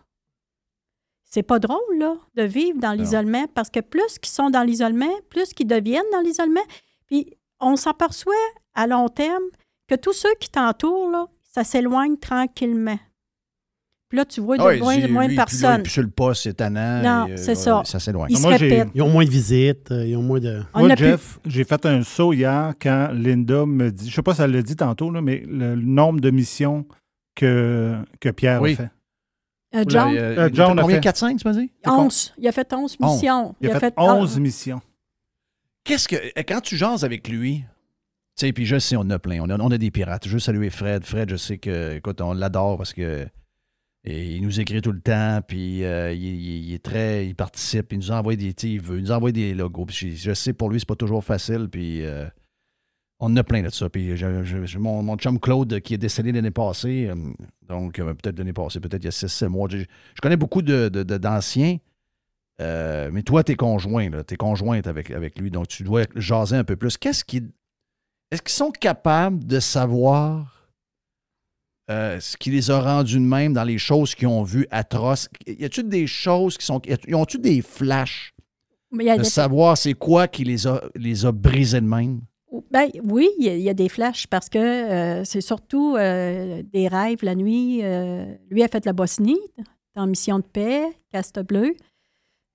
c'est 1.25 1.43
pas 1.43 1.59
drôle, 1.59 1.99
là, 1.99 2.17
de 2.35 2.43
vivre 2.43 2.79
dans 2.79 2.93
l'isolement. 2.93 3.47
Parce 3.55 3.71
que 3.71 3.81
plus 3.81 4.19
qu'ils 4.19 4.33
sont 4.33 4.51
dans 4.51 4.63
l'isolement, 4.63 5.15
plus 5.29 5.53
qu'ils 5.53 5.67
deviennent 5.67 6.11
dans 6.13 6.21
l'isolement. 6.21 6.65
Puis 7.07 7.37
on 7.61 7.77
s'aperçoit 7.77 8.35
à 8.75 8.87
long 8.87 9.09
terme 9.09 9.45
que 9.87 9.95
tous 9.95 10.13
ceux 10.13 10.35
qui 10.41 10.51
t'entourent, 10.51 11.11
là, 11.11 11.29
ça 11.43 11.65
s'éloigne 11.65 12.17
tranquillement. 12.17 12.99
Puis 14.11 14.17
là, 14.19 14.25
tu 14.25 14.41
vois 14.41 14.57
de 14.59 14.63
Ah 14.63 14.67
oui, 14.67 14.81
moins 14.81 14.95
si 14.97 15.05
en 15.05 15.09
moins 15.09 15.23
de 15.23 15.29
puis 15.29 15.37
là, 15.37 15.45
personnes. 15.47 15.83
Puis 15.85 15.93
sur 15.93 16.03
le 16.03 16.11
poste, 16.11 16.43
c'est 16.43 16.55
tannant. 16.55 17.01
Non, 17.03 17.27
et, 17.29 17.33
euh, 17.33 17.37
c'est 17.37 17.55
ça. 17.55 17.81
Ça 17.85 17.99
s'éloigne. 18.01 18.29
Il 18.31 18.37
j'ai- 18.39 18.49
répète. 18.49 18.89
Ils 18.93 19.03
ont 19.03 19.09
moins 19.09 19.25
de 19.25 19.31
visites, 19.31 19.93
euh, 19.93 20.05
ils 20.05 20.17
ont 20.17 20.23
moins 20.23 20.41
de. 20.41 20.63
On 20.75 20.81
Moi, 20.81 20.91
a 20.91 20.97
pu- 20.97 21.05
Jeff, 21.05 21.39
j'ai 21.47 21.63
fait 21.65 21.87
un 21.87 22.03
saut 22.03 22.33
hier 22.33 22.75
quand 22.83 23.11
Linda 23.13 23.65
me 23.67 23.91
dit, 23.93 24.11
je 24.11 24.15
sais 24.17 24.23
pas 24.23 24.35
si 24.35 24.43
elle 24.43 24.51
l'a 24.51 24.63
dit 24.63 24.75
tantôt, 24.77 25.11
là, 25.13 25.23
mais 25.23 25.45
le, 25.49 25.77
nombre 25.77 26.21
de 26.21 26.31
missions 26.31 26.87
que, 27.37 27.97
que 28.21 28.29
Pierre 28.31 28.61
Oui. 28.61 28.73
a 28.73 28.77
fait. 28.77 28.91
Euh, 29.77 29.85
John, 29.87 30.13
Euh, 30.13 30.37
Euh, 30.39 30.49
il 30.51 30.57
John 30.57 30.71
a 30.71 30.73
fait 30.75 30.79
a 30.79 30.83
combien? 30.83 30.97
fait- 30.97 31.01
4-5, 31.03 31.39
tu 31.39 31.47
m'as 31.47 31.55
dit? 31.55 31.71
11. 31.87 32.35
Il 32.37 32.49
a 32.49 32.53
fait 32.53 32.73
11 32.75 32.97
Onze. 33.01 33.13
missions. 33.15 33.55
Il 33.61 33.71
a 33.71 33.79
fait 33.79 33.95
ah, 33.97 34.15
11 34.17 34.41
missions. 34.41 34.81
Qu'est-ce 35.85 36.09
que. 36.09 36.17
Quand 36.43 36.61
tu 36.61 36.77
jases 36.77 37.05
avec 37.05 37.29
lui, 37.29 37.59
tu 38.37 38.47
sais, 38.47 38.53
puis 38.53 38.67
je 38.67 38.79
sais, 38.81 38.97
on 38.97 39.03
en 39.03 39.11
a 39.11 39.21
plein. 39.21 39.41
On 39.41 39.49
a, 39.51 39.57
on 39.61 39.71
a 39.71 39.79
des 39.79 39.93
pirates. 39.93 40.27
Je 40.27 40.33
veux 40.33 40.39
saluer 40.41 40.71
Fred. 40.71 41.05
Fred, 41.05 41.31
je 41.31 41.37
sais 41.37 41.59
que, 41.59 41.95
écoute, 41.95 42.21
on 42.21 42.33
l'adore 42.35 42.77
parce 42.77 42.93
que. 42.93 43.27
Et 44.05 44.37
il 44.37 44.43
nous 44.43 44.61
écrit 44.61 44.81
tout 44.81 44.93
le 44.93 45.01
temps, 45.01 45.41
puis 45.47 45.85
euh, 45.85 46.13
il, 46.13 46.73
est 46.73 46.83
très. 46.83 47.27
Il 47.27 47.35
participe, 47.35 47.93
il 47.93 47.99
nous 47.99 48.11
envoie 48.11 48.35
des. 48.37 48.55
Il, 48.63 48.81
veut, 48.81 48.97
il 48.99 49.03
nous 49.03 49.13
envoie 49.13 49.31
des 49.33 49.53
logos. 49.55 49.87
Je, 49.91 50.33
sais, 50.33 50.53
pour 50.55 50.71
lui, 50.71 50.81
c'est 50.81 50.89
pas 50.89 50.97
toujours 50.97 51.23
facile, 51.25 51.69
puis. 51.71 52.03
euh, 52.05 52.27
on 53.23 53.37
a 53.37 53.45
plein 53.45 53.63
de 53.63 53.69
ça. 53.69 53.91
Puis 53.91 54.15
mon, 54.79 55.03
mon 55.03 55.17
chum 55.19 55.39
Claude, 55.39 55.81
qui 55.81 55.93
est 55.93 55.99
décédé 55.99 56.33
l'année 56.33 56.51
passée, 56.51 57.09
euh, 57.11 57.15
donc 57.69 57.99
euh, 57.99 58.15
peut-être 58.15 58.39
l'année 58.39 58.55
passée, 58.55 58.81
peut-être 58.81 59.03
il 59.03 59.07
y 59.07 59.09
a 59.09 59.11
6-7 59.11 59.49
mois. 59.49 59.69
Je, 59.71 59.85
connais 60.23 60.39
beaucoup 60.39 60.63
de- 60.63 60.89
de- 60.89 61.03
de- 61.03 61.19
d'anciens. 61.19 61.77
Mais 62.59 63.23
toi, 63.23 63.45
t'es 63.45 63.57
conjoint, 63.57 64.11
t'es 64.23 64.37
conjointe 64.37 64.87
avec, 64.87 65.11
avec 65.11 65.39
lui, 65.39 65.51
donc 65.51 65.69
tu 65.69 65.83
dois 65.83 66.05
jaser 66.17 66.57
un 66.57 66.65
peu 66.65 66.77
plus. 66.77 66.97
Qu'est-ce 66.97 67.25
qui. 67.25 67.43
Est-ce 68.31 68.41
qu'ils 68.43 68.53
sont 68.53 68.71
capables 68.71 69.45
de 69.45 69.61
savoir 69.61 70.60
euh, 71.91 72.21
ce 72.21 72.37
qui 72.37 72.51
les 72.51 72.71
a 72.71 72.81
rendus 72.81 73.17
de 73.19 73.25
même 73.25 73.53
dans 73.53 73.65
les 73.65 73.79
choses 73.79 74.15
qu'ils 74.15 74.29
ont 74.29 74.43
vues 74.45 74.67
atroces? 74.71 75.29
Y 75.47 75.65
a-t-il 75.65 75.89
des 75.89 76.07
choses 76.07 76.57
qui 76.57 76.65
sont. 76.65 76.81
Y 76.87 77.15
ont-tu 77.15 77.39
des 77.39 77.61
flashs 77.63 78.33
Mais 78.93 79.05
il 79.05 79.07
y 79.09 79.11
a 79.11 79.19
de 79.19 79.23
savoir 79.25 79.77
c'est 79.77 79.95
quoi 79.95 80.29
qui 80.29 80.45
les 80.45 80.67
a, 80.67 80.81
les 80.95 81.27
a 81.27 81.33
brisés 81.33 81.81
de 81.81 81.87
même? 81.87 82.21
Ben, 82.71 82.89
oui, 83.05 83.29
il 83.39 83.47
y, 83.47 83.49
a, 83.49 83.55
il 83.57 83.63
y 83.63 83.69
a 83.69 83.75
des 83.75 83.89
flashs 83.89 84.27
parce 84.27 84.49
que 84.49 84.59
euh, 84.59 85.25
c'est 85.25 85.41
surtout 85.41 85.97
euh, 85.97 86.63
des 86.73 86.89
rêves 86.89 87.23
la 87.23 87.35
nuit. 87.35 87.83
Lui 88.51 88.63
a 88.63 88.69
fait 88.69 88.85
la 88.85 88.93
Bosnie 88.93 89.39
en 89.97 90.07
mission 90.07 90.39
de 90.39 90.45
paix, 90.45 90.85
caste 91.13 91.41
bleu. 91.41 91.75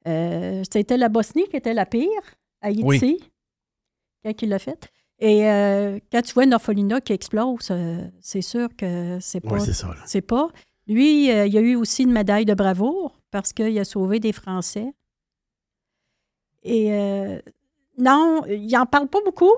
Euh, 0.08 0.64
C'était 0.72 0.98
la 0.98 1.10
Bosnie 1.10 1.48
qui 1.50 1.56
était 1.58 1.74
la 1.74 1.86
pire, 1.86 2.10
Haïti, 2.62 2.84
Oui. 2.84 3.20
quand 4.24 4.42
il 4.42 4.50
l'a 4.50 4.60
fait. 4.60 4.92
Et 5.20 5.49
euh, 5.49 5.99
quand 6.11 6.22
tu 6.22 6.34
vois 6.34 6.43
une 6.43 6.53
orphelinat 6.53 7.01
qui 7.01 7.13
explose, 7.13 7.70
euh, 7.72 8.05
c'est 8.20 8.41
sûr 8.41 8.70
que 8.76 9.18
c'est 9.22 9.39
pas. 9.39 9.53
Ouais, 9.53 9.59
c'est 9.59 9.74
ça, 9.74 9.88
là. 9.88 10.01
C'est 10.05 10.22
pas. 10.22 10.49
Lui, 10.88 11.32
euh, 11.32 11.47
il 11.47 11.57
a 11.57 11.61
eu 11.61 11.76
aussi 11.76 12.03
une 12.03 12.11
médaille 12.11 12.45
de 12.45 12.53
bravoure 12.53 13.20
parce 13.32 13.53
qu'il 13.53 13.78
a 13.80 13.86
sauvé 13.86 14.20
des 14.20 14.34
Français. 14.34 14.93
Et 16.63 16.89
non, 17.99 18.43
il 18.47 18.72
n'en 18.72 18.88
parle 18.88 19.07
pas 19.07 19.20
beaucoup. 19.24 19.53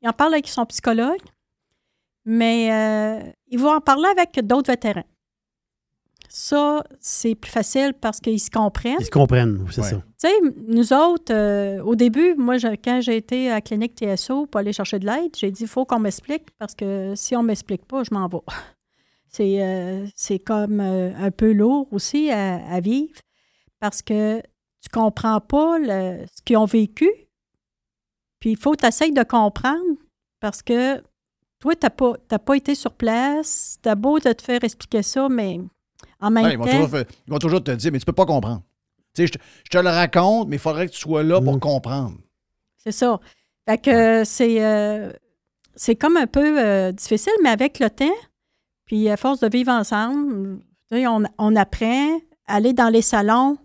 Il 0.00 0.08
en 0.08 0.12
parle 0.12 0.34
avec 0.34 0.46
son 0.46 0.64
psychologue, 0.66 1.20
mais 2.24 2.66
il 3.48 3.58
va 3.58 3.70
en 3.70 3.80
parler 3.80 4.06
avec 4.06 4.38
d'autres 4.46 4.70
vétérans. 4.70 5.02
Ça, 6.34 6.82
c'est 6.98 7.34
plus 7.34 7.50
facile 7.50 7.92
parce 8.00 8.18
qu'ils 8.18 8.40
se 8.40 8.48
comprennent. 8.50 8.96
Ils 9.00 9.04
se 9.04 9.10
comprennent, 9.10 9.66
c'est 9.70 9.82
Ouais. 9.82 9.90
ça. 9.90 9.96
Tu 9.96 10.28
sais, 10.28 10.32
nous 10.66 10.92
autres, 10.94 11.30
euh, 11.34 11.82
au 11.82 11.94
début, 11.94 12.34
moi, 12.36 12.56
je- 12.56 12.68
quand 12.82 13.02
j'ai 13.02 13.18
été 13.18 13.50
à 13.50 13.54
la 13.56 13.60
clinique 13.60 13.94
TSO 13.96 14.46
pour 14.46 14.58
aller 14.58 14.72
chercher 14.72 14.98
de 14.98 15.04
l'aide, 15.04 15.36
j'ai 15.36 15.50
dit 15.50 15.64
il 15.64 15.68
faut 15.68 15.84
qu'on 15.84 15.98
m'explique 15.98 16.50
parce 16.58 16.74
que 16.74 17.12
si 17.16 17.36
on 17.36 17.42
ne 17.42 17.48
m'explique 17.48 17.84
pas, 17.84 18.02
je 18.02 18.14
m'en 18.14 18.28
vais. 18.28 18.38
C'est 19.28 19.62
euh, 19.62 20.06
c'est 20.14 20.38
comme 20.38 20.80
euh, 20.80 21.10
un 21.16 21.30
peu 21.30 21.52
lourd 21.52 21.86
aussi 21.90 22.30
à, 22.30 22.66
à 22.66 22.80
vivre 22.80 23.18
parce 23.80 24.00
que 24.02 24.40
tu 24.40 24.88
comprends 24.92 25.40
pas 25.40 25.78
le- 25.78 26.24
ce 26.34 26.42
qu'ils 26.44 26.56
ont 26.58 26.64
vécu. 26.66 27.10
Puis 28.40 28.50
il 28.52 28.56
faut 28.56 28.72
que 28.72 28.80
tu 28.82 28.86
essayes 28.86 29.12
de 29.12 29.22
comprendre 29.22 29.96
parce 30.40 30.62
que 30.62 30.98
toi, 31.60 31.74
tu 31.74 31.84
n'as 31.86 31.90
pas, 31.90 32.12
t'as 32.28 32.38
pas 32.38 32.56
été 32.56 32.74
sur 32.74 32.92
place. 32.94 33.78
Tu 33.82 33.88
as 33.88 33.94
beau 33.94 34.18
de 34.18 34.32
te 34.32 34.42
faire 34.42 34.64
expliquer 34.64 35.02
ça, 35.02 35.28
mais 35.30 35.60
en 36.22 36.30
même 36.30 36.44
Ouais, 36.44 36.52
ils, 36.52 36.58
vont 36.58 36.64
temps. 36.64 36.70
toujours, 36.84 37.00
ils 37.26 37.30
vont 37.32 37.38
toujours 37.38 37.62
te 37.64 37.70
dire, 37.72 37.92
mais 37.92 37.98
tu 37.98 38.04
peux 38.06 38.12
pas 38.12 38.24
comprendre. 38.26 38.62
Tu 39.14 39.22
sais, 39.22 39.26
je, 39.26 39.32
te- 39.32 39.38
je 39.64 39.68
te 39.70 39.78
le 39.78 39.90
raconte, 39.90 40.48
mais 40.48 40.56
il 40.56 40.58
faudrait 40.58 40.86
que 40.86 40.92
tu 40.92 41.00
sois 41.00 41.22
là 41.22 41.40
Mm. 41.40 41.44
pour 41.44 41.60
comprendre. 41.60 42.16
C'est 42.78 42.92
ça. 42.92 43.20
Fait 43.68 43.78
que 43.78 44.24
c'est, 44.24 44.64
euh, 44.64 45.12
c'est 45.76 45.96
comme 45.96 46.16
un 46.16 46.26
peu 46.26 46.58
euh, 46.58 46.92
difficile, 46.92 47.32
mais 47.42 47.50
avec 47.50 47.78
le 47.78 47.90
temps, 47.90 48.14
puis 48.86 49.08
à 49.10 49.16
force 49.16 49.40
de 49.40 49.48
vivre 49.48 49.70
ensemble, 49.72 50.60
on, 50.90 51.24
on 51.38 51.56
apprend. 51.56 52.18
Aller 52.46 52.72
dans 52.72 52.88
les 52.88 53.02
salons, 53.02 53.56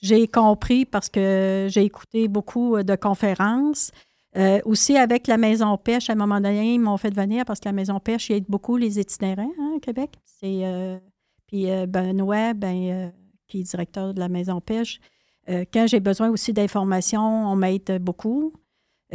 j'ai 0.00 0.26
compris 0.26 0.86
parce 0.86 1.08
que 1.10 1.66
j'ai 1.70 1.82
écouté 1.84 2.28
beaucoup 2.28 2.76
euh, 2.76 2.82
de 2.82 2.96
conférences. 2.96 3.90
Euh, 4.36 4.58
aussi 4.64 4.96
avec 4.96 5.26
la 5.26 5.36
Maison 5.36 5.76
Pêche, 5.76 6.08
à 6.10 6.14
un 6.14 6.16
moment 6.16 6.40
donné, 6.40 6.74
ils 6.74 6.78
m'ont 6.80 6.96
fait 6.96 7.14
venir 7.14 7.44
parce 7.44 7.60
que 7.60 7.68
la 7.68 7.72
Maison 7.72 8.00
Pêche, 8.00 8.28
il 8.30 8.36
aide 8.36 8.44
beaucoup 8.48 8.76
les 8.78 8.98
itinérants 8.98 9.50
hein, 9.60 9.72
au 9.76 9.80
Québec. 9.80 10.10
C'est, 10.24 10.60
euh, 10.64 10.98
puis 11.46 11.70
euh, 11.70 11.86
Benoît, 11.86 12.54
ben, 12.54 12.76
euh, 12.90 13.08
qui 13.46 13.60
est 13.60 13.62
directeur 13.62 14.14
de 14.14 14.20
la 14.20 14.28
Maison 14.28 14.60
Pêche, 14.60 15.00
euh, 15.48 15.64
quand 15.72 15.86
j'ai 15.86 16.00
besoin 16.00 16.28
aussi 16.30 16.52
d'informations, 16.52 17.50
on 17.50 17.56
m'aide 17.56 17.98
beaucoup. 18.02 18.52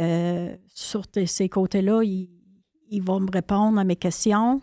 Euh, 0.00 0.56
sur 0.68 1.02
ces 1.26 1.48
côtés-là, 1.50 2.02
il, 2.02 2.30
il 2.88 3.02
va 3.02 3.18
me 3.18 3.30
répondre 3.30 3.78
à 3.78 3.84
mes 3.84 3.96
questions. 3.96 4.62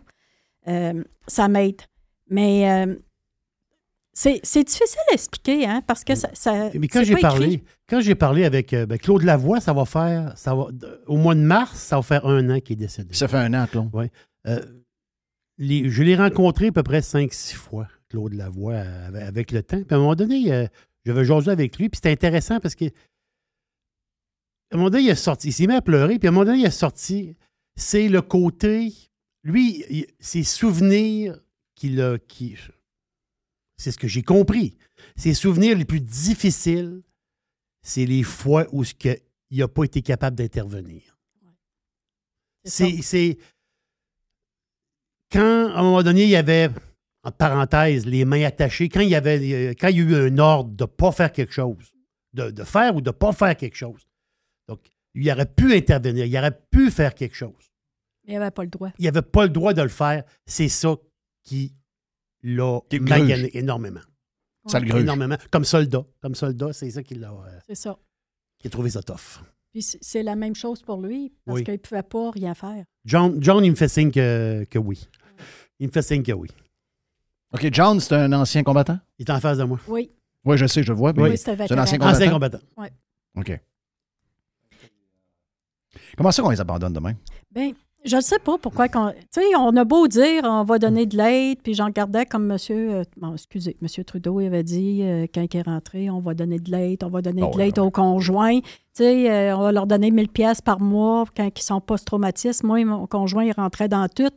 Euh, 0.68 1.04
ça 1.28 1.48
m'aide. 1.48 1.82
Mais 2.30 2.70
euh, 2.72 2.96
C'est 4.14 4.40
c'est 4.44 4.64
difficile 4.64 5.00
à 5.12 5.14
expliquer, 5.14 5.66
hein, 5.66 5.82
parce 5.86 6.04
que 6.04 6.16
ça. 6.16 6.30
ça 6.34 6.70
Mais 6.74 6.88
quand 6.88 7.00
c'est 7.00 7.06
j'ai 7.06 7.16
parlé, 7.18 7.46
écrit. 7.54 7.64
quand 7.88 8.02
j'ai 8.02 8.16
parlé 8.16 8.44
avec 8.46 8.74
ben, 8.74 8.98
Claude 8.98 9.22
Lavoie, 9.24 9.60
ça 9.62 9.72
va 9.74 9.86
faire, 9.86 10.34
ça 10.36 10.56
va, 10.56 10.68
au 11.08 11.18
mois 11.18 11.36
de 11.36 11.42
mars, 11.42 11.78
ça 11.80 11.96
va 11.98 12.02
faire 12.02 12.26
un 12.26 12.50
an 12.50 12.60
qu'il 12.60 12.74
est 12.74 12.86
décédé. 12.86 13.14
Ça 13.14 13.28
fait 13.28 13.38
un 13.38 13.54
an, 13.54 13.66
Claude. 13.68 13.90
Oui. 13.94 14.06
Euh, 14.48 14.60
les- 15.60 15.90
je 15.90 16.02
l'ai 16.02 16.16
rencontré 16.16 16.68
à 16.68 16.72
peu 16.72 16.82
près 16.84 17.02
5-6 17.02 17.54
fois, 17.56 17.88
Claude 18.10 18.34
Lavoie, 18.34 18.80
avec, 18.80 19.52
le 19.52 19.62
temps. 19.62 19.78
Puis 19.84 19.94
à 19.94 19.96
un 19.96 20.00
moment 20.00 20.16
donné, 20.16 20.52
euh, 20.52 20.66
j'avais 21.06 21.26
jasé 21.26 21.52
avec 21.52 21.78
lui, 21.78 21.90
puis 21.90 21.98
c'était 21.98 22.12
intéressant 22.12 22.60
parce 22.60 22.74
que 22.76 22.86
à 22.86 24.76
un 24.76 24.78
moment 24.78 24.90
donné, 24.90 25.04
il 25.04 25.10
est 25.10 25.16
sorti, 25.16 25.50
il 25.50 25.54
s'est 25.54 25.68
mis 25.68 25.74
à 25.74 25.82
pleurer, 25.82 26.18
puis 26.20 26.28
à 26.28 26.32
un 26.32 26.34
moment 26.34 26.46
donné, 26.46 26.60
il 26.60 26.66
est 26.66 26.72
sorti. 26.72 27.36
C'est 27.76 28.08
le 28.08 28.22
côté, 28.22 28.94
lui, 29.44 29.84
il- 29.90 30.08
ses 30.20 30.44
souvenirs 30.44 31.40
qu'il 31.76 32.00
a, 32.02 32.18
qui, 32.20 32.56
c'est 33.78 33.92
ce 33.92 33.98
que 33.98 34.08
j'ai 34.08 34.24
compris. 34.24 34.78
Ses 35.16 35.34
souvenirs 35.34 35.78
les 35.78 35.86
plus 35.86 36.02
difficiles, 36.02 37.02
c'est 37.82 38.06
les 38.06 38.24
fois 38.24 38.68
où 38.72 38.84
ce 38.84 38.94
que 38.94 39.18
il 39.52 39.60
n'a 39.60 39.68
pas 39.68 39.84
été 39.86 40.02
capable 40.04 40.36
d'intervenir. 40.36 41.18
C'est, 42.66 43.02
c'est 43.02 43.38
quand, 45.32 45.70
à 45.74 45.80
un 45.80 45.84
moment 45.84 46.04
donné, 46.04 46.24
il 46.24 46.30
y 46.30 46.36
avait, 46.36 46.70
en 47.24 47.32
parenthèse, 47.32 48.06
les 48.06 48.26
mains 48.26 48.44
attachées, 48.44 48.90
quand 48.90 49.02
il 49.02 49.10
y 49.10 49.16
avait, 49.16 49.40
euh, 49.54 49.74
quand 49.80 49.88
il 49.90 49.98
y 49.98 50.00
a 50.02 50.04
eu 50.04 50.16
un 50.30 50.38
ordre 50.38 50.72
de 50.72 50.84
ne 50.84 50.88
pas 50.88 51.12
faire 51.12 51.32
quelque 51.32 51.54
chose, 51.54 51.94
de, 52.34 52.52
de 52.52 52.64
faire 52.64 52.96
ou 52.96 53.02
de 53.02 53.10
ne 53.10 53.14
pas 53.14 53.32
faire 53.34 53.56
quelque 53.56 53.76
chose. 53.76 54.08
Donc, 54.68 54.80
il 55.16 55.30
aurait 55.32 55.46
pu 55.52 55.74
intervenir, 55.76 56.26
il 56.26 56.38
aurait 56.38 56.58
pu 56.72 56.92
faire 56.92 57.14
quelque 57.16 57.36
chose. 57.36 57.54
Il 58.28 58.34
n'avait 58.38 58.52
pas 58.52 58.64
le 58.64 58.70
droit. 58.70 58.90
Il 59.00 59.06
n'avait 59.06 59.22
pas 59.24 59.44
le 59.44 59.50
droit 59.50 59.74
de 59.74 59.82
le 59.82 59.88
faire. 59.90 60.24
C'est 60.46 60.68
ça 60.70 60.96
qui 61.44 61.74
l'a 62.44 62.80
magané 63.02 63.58
énormément. 63.58 64.02
Ça 64.68 64.80
le 64.80 64.88
gruge. 64.88 65.02
Énormément. 65.02 65.36
Comme 65.50 65.64
soldat. 65.66 66.06
Comme 66.22 66.36
soldat, 66.36 66.74
c'est 66.74 66.92
ça 66.92 67.02
qui 67.02 67.16
l'a 67.16 67.32
euh, 67.32 67.60
C'est 67.68 67.76
ça. 67.76 67.98
qui 68.60 68.68
a 68.68 68.70
trouvé 68.70 68.92
ça 68.92 69.02
tough. 69.02 69.42
Puis 69.72 69.82
c'est 69.82 69.98
c'est 70.02 70.24
la 70.24 70.36
même 70.36 70.56
chose 70.56 70.82
pour 70.84 71.02
lui, 71.02 71.32
parce 71.46 71.58
Oui. 71.60 71.64
qu'il 71.64 71.74
ne 71.74 71.78
pouvait 71.80 72.04
pas 72.04 72.30
rien 72.32 72.54
faire. 72.54 72.84
John, 73.06 73.38
John, 73.42 73.64
il 73.66 73.72
me 73.72 73.76
fait 73.76 73.88
signe 73.88 74.12
que, 74.12 74.64
que 74.70 74.78
oui. 74.78 75.08
Il 75.80 75.88
me 75.88 75.92
fait 75.92 76.02
signe 76.02 76.24
que 76.24 76.32
oui. 76.32 76.50
OK, 77.54 77.68
John, 77.72 78.00
c'est 78.00 78.16
un 78.16 78.32
ancien 78.34 78.64
combattant? 78.64 79.00
Il 79.18 79.28
est 79.28 79.32
en 79.32 79.40
face 79.40 79.58
de 79.58 79.64
moi. 79.64 79.80
Oui. 79.88 80.12
Oui, 80.46 80.58
je 80.58 80.66
sais, 80.68 80.84
je 80.84 80.92
le 80.92 80.98
vois. 80.98 81.14
mais 81.14 81.24
Oui, 81.24 81.38
c'est 81.38 81.52
un 81.52 81.56
c'est 81.56 81.62
un 81.74 81.82
vétéran. 81.82 81.82
ancien 81.82 81.98
combattant? 81.98 82.16
Ancien 82.18 82.32
combattant. 82.32 82.60
Ouais. 82.78 82.92
OK. 83.38 83.60
Comment 86.18 86.32
ça 86.32 86.42
qu'on 86.42 86.50
les 86.50 86.62
abandonne 86.62 86.94
demain? 86.94 87.14
Ben, 87.52 87.72
je 88.06 88.16
ne 88.16 88.22
sais 88.22 88.40
pas 88.40 88.58
pourquoi. 88.58 88.88
qu'on- 88.88 89.12
Tu 89.12 89.42
sais, 89.42 89.56
on 89.58 89.76
a 89.76 89.84
beau 89.84 90.08
dire 90.08 90.42
on 90.44 90.64
va 90.64 90.80
donner 90.80 91.06
de 91.06 91.18
l'aide, 91.18 91.60
puis 91.64 91.74
j'en 91.74 91.86
regardais 91.86 92.26
comme 92.26 92.46
monsieur. 92.46 92.92
euh, 92.96 93.04
bon, 93.18 93.34
excusez, 93.34 93.76
monsieur 93.82 94.04
Trudeau 94.04 94.40
il 94.40 94.48
avait 94.48 94.64
dit 94.64 95.02
euh, 95.04 95.26
quand 95.34 95.46
il 95.54 95.58
est 95.58 95.62
rentré, 95.62 96.10
on 96.10 96.20
va 96.20 96.34
donner 96.34 96.60
de 96.60 96.72
l'aide, 96.72 97.04
on 97.04 97.10
va 97.10 97.22
donner 97.22 97.42
Oh, 97.44 97.52
de 97.52 97.58
ouais, 97.58 97.66
l'aide 97.66 97.80
aux 97.80 97.92
conjoints. 97.92 98.60
Tu 98.62 98.68
sais, 98.94 99.32
euh, 99.32 99.58
on 99.58 99.62
va 99.62 99.72
leur 99.72 99.88
donner 99.88 100.12
1000 100.12 100.30
pièces 100.30 100.62
par 100.62 100.80
mois 100.80 101.26
quand 101.36 101.50
ils 101.58 101.64
sont 101.64 101.82
post-traumatistes. 101.82 102.64
Moi, 102.64 102.84
mon 102.86 103.08
conjoint, 103.08 103.44
il 103.46 103.52
rentrait 103.54 103.88
dans 103.90 104.08
tout. 104.08 104.30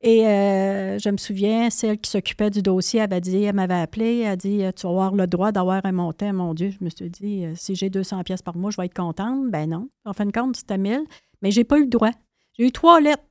Et 0.00 0.26
euh, 0.28 0.98
je 0.98 1.08
me 1.10 1.16
souviens, 1.16 1.70
celle 1.70 1.98
qui 1.98 2.08
s'occupait 2.08 2.50
du 2.50 2.62
dossier, 2.62 3.00
avait 3.00 3.20
dit, 3.20 3.42
elle 3.42 3.54
m'avait 3.56 3.74
appelé, 3.74 4.18
elle 4.20 4.28
a 4.32 4.36
dit 4.36 4.62
Tu 4.76 4.86
vas 4.86 4.90
avoir 4.90 5.14
le 5.14 5.26
droit 5.26 5.50
d'avoir 5.50 5.80
un 5.84 5.90
montant. 5.92 6.32
Mon 6.32 6.54
Dieu, 6.54 6.70
je 6.70 6.84
me 6.84 6.88
suis 6.88 7.10
dit 7.10 7.44
euh, 7.44 7.54
Si 7.56 7.74
j'ai 7.74 7.90
200 7.90 8.22
pièces 8.22 8.42
par 8.42 8.56
mois, 8.56 8.70
je 8.70 8.76
vais 8.76 8.86
être 8.86 8.94
contente. 8.94 9.50
Ben 9.50 9.68
non. 9.68 9.88
En 10.04 10.12
fin 10.12 10.24
de 10.26 10.30
compte, 10.32 10.54
c'était 10.56 10.78
1000. 10.78 11.00
Mais 11.42 11.50
j'ai 11.50 11.64
pas 11.64 11.78
eu 11.78 11.82
le 11.82 11.88
droit. 11.88 12.10
J'ai 12.56 12.66
eu 12.66 12.70
trois 12.72 13.00
lettres. 13.00 13.24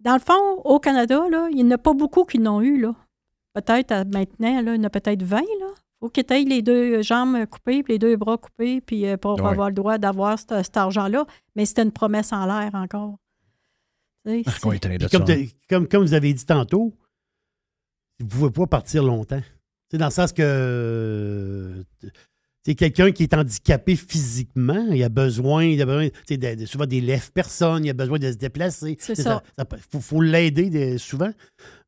Dans 0.00 0.14
le 0.14 0.20
fond, 0.20 0.60
au 0.64 0.78
Canada, 0.80 1.22
là, 1.30 1.48
il 1.50 1.56
n'y 1.56 1.64
en 1.64 1.70
a 1.70 1.78
pas 1.78 1.94
beaucoup 1.94 2.24
qui 2.24 2.36
l'ont 2.38 2.60
eu. 2.60 2.78
là. 2.80 2.94
Peut-être 3.54 3.92
à 3.92 4.04
maintenant, 4.04 4.60
là, 4.60 4.74
il 4.74 4.78
y 4.78 4.80
en 4.80 4.84
a 4.84 4.90
peut-être 4.90 5.22
20. 5.22 5.40
Il 5.40 5.44
faut 6.00 6.10
qu'ils 6.10 6.24
aient 6.30 6.42
les 6.44 6.60
deux 6.60 7.00
jambes 7.00 7.46
coupées, 7.46 7.82
puis 7.82 7.94
les 7.94 7.98
deux 7.98 8.16
bras 8.16 8.36
coupés, 8.36 8.82
puis 8.82 9.06
euh, 9.06 9.16
pour 9.16 9.40
Ouais. 9.40 9.48
avoir 9.50 9.68
le 9.68 9.74
droit 9.74 9.96
d'avoir 9.96 10.38
cet, 10.38 10.50
cet 10.62 10.76
argent-là. 10.76 11.24
Mais 11.56 11.64
c'était 11.64 11.84
une 11.84 11.92
promesse 11.92 12.32
en 12.34 12.44
l'air 12.44 12.70
encore. 12.74 13.16
Est 14.26 14.98
de 14.98 15.06
Puis 15.06 15.18
comme, 15.18 15.26
ça. 15.26 15.34
comme, 15.68 15.88
comme 15.88 16.02
vous 16.04 16.14
avez 16.14 16.32
dit 16.32 16.44
tantôt, 16.46 16.94
vous 18.20 18.26
ne 18.26 18.30
pouvez 18.30 18.50
pas 18.50 18.66
partir 18.66 19.02
longtemps. 19.02 19.42
C'est 19.90 19.98
dans 19.98 20.06
le 20.06 20.10
sens 20.12 20.32
que 20.32 20.42
euh, 20.42 21.82
c'est 22.64 22.74
quelqu'un 22.74 23.12
qui 23.12 23.24
est 23.24 23.34
handicapé 23.34 23.94
physiquement, 23.96 24.86
il 24.90 25.02
a 25.02 25.08
besoin, 25.10 25.64
il 25.64 25.80
a 25.82 25.86
besoin 25.86 26.08
de- 26.30 26.54
de- 26.54 26.66
souvent 26.66 26.86
des 26.86 27.00
lèvres 27.00 27.30
personnes, 27.32 27.84
il 27.84 27.90
a 27.90 27.92
besoin 27.92 28.18
de 28.18 28.32
se 28.32 28.36
déplacer. 28.38 28.96
C'est 28.98 29.14
ça. 29.14 29.42
Il 29.58 29.64
faut, 29.92 30.00
faut 30.00 30.20
l'aider 30.22 30.96
souvent. 30.98 31.30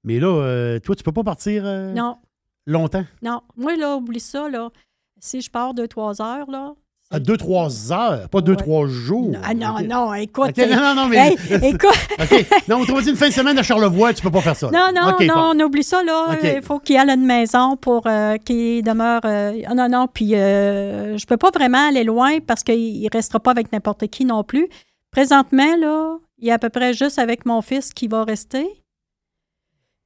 Mais 0.05 0.19
là, 0.21 0.29
euh, 0.29 0.79
toi, 0.79 0.95
tu 0.95 1.03
peux 1.03 1.13
pas 1.13 1.25
partir 1.25 1.65
euh, 1.65 1.93
Non, 1.95 2.19
longtemps? 2.67 3.07
non. 3.23 3.41
Moi, 3.57 3.77
là, 3.77 3.97
oublie 3.97 4.21
ça. 4.21 4.49
Là. 4.51 4.71
Si 5.19 5.41
je 5.41 5.51
pars 5.51 5.73
deux, 5.73 5.89
trois 5.89 6.21
heures, 6.21 6.51
là. 6.51 6.75
À 7.13 7.21
deux, 7.21 7.37
trois 7.37 7.93
heures, 7.93 8.29
pas 8.29 8.41
deux, 8.41 8.53
Ouais. 8.53 8.57
trois 8.59 8.87
jours. 8.89 9.33
Ah 9.45 9.55
non, 9.55 9.77
non, 9.89 10.13
écoute. 10.15 10.57
Non, 10.59 10.67
non, 10.77 10.95
non, 10.97 11.07
mais. 11.07 11.17
Hey, 11.19 11.37
écoute. 11.63 11.91
OK. 12.21 12.47
Non, 12.69 12.79
on 12.81 12.85
trouve 12.85 13.09
une 13.09 13.15
fin 13.15 13.29
de 13.29 13.33
semaine 13.33 13.57
à 13.57 13.63
Charlevoix, 13.63 14.13
tu 14.13 14.23
peux 14.23 14.31
pas 14.31 14.41
faire 14.41 14.57
ça. 14.57 14.71
Non, 14.73 14.89
non, 14.93 15.13
non, 15.13 15.53
bon. 15.53 15.57
on 15.57 15.65
oublie 15.65 15.85
ça, 15.85 16.03
là. 16.03 16.37
Il 16.43 16.63
faut 16.63 16.81
qu'il 16.81 16.97
y 16.97 16.99
ait 16.99 17.09
une 17.09 17.25
maison 17.25 17.77
pour 17.77 18.03
euh, 18.07 18.37
qu'il 18.39 18.83
demeure. 18.83 19.21
euh, 19.25 19.53
ah, 19.67 19.75
non, 19.75 19.89
non, 19.89 20.09
puis 20.13 20.35
euh, 20.35 21.17
je 21.17 21.27
peux 21.27 21.37
pas 21.37 21.51
vraiment 21.55 21.89
aller 21.89 22.03
loin 22.03 22.41
parce 22.45 22.65
qu'il 22.65 23.03
ne 23.03 23.09
restera 23.13 23.39
pas 23.39 23.53
avec 23.53 23.71
n'importe 23.73 24.09
qui 24.09 24.25
non 24.25 24.43
plus. 24.43 24.69
Présentement, 25.13 25.77
là, 25.81 26.17
il 26.39 26.49
y 26.49 26.51
a 26.51 26.55
à 26.55 26.59
peu 26.59 26.71
près 26.71 26.93
juste 26.93 27.21
avec 27.21 27.47
mon 27.47 27.63
fils 27.63 27.93
qui 27.95 28.09
va 28.09 28.25
rester. 28.25 28.67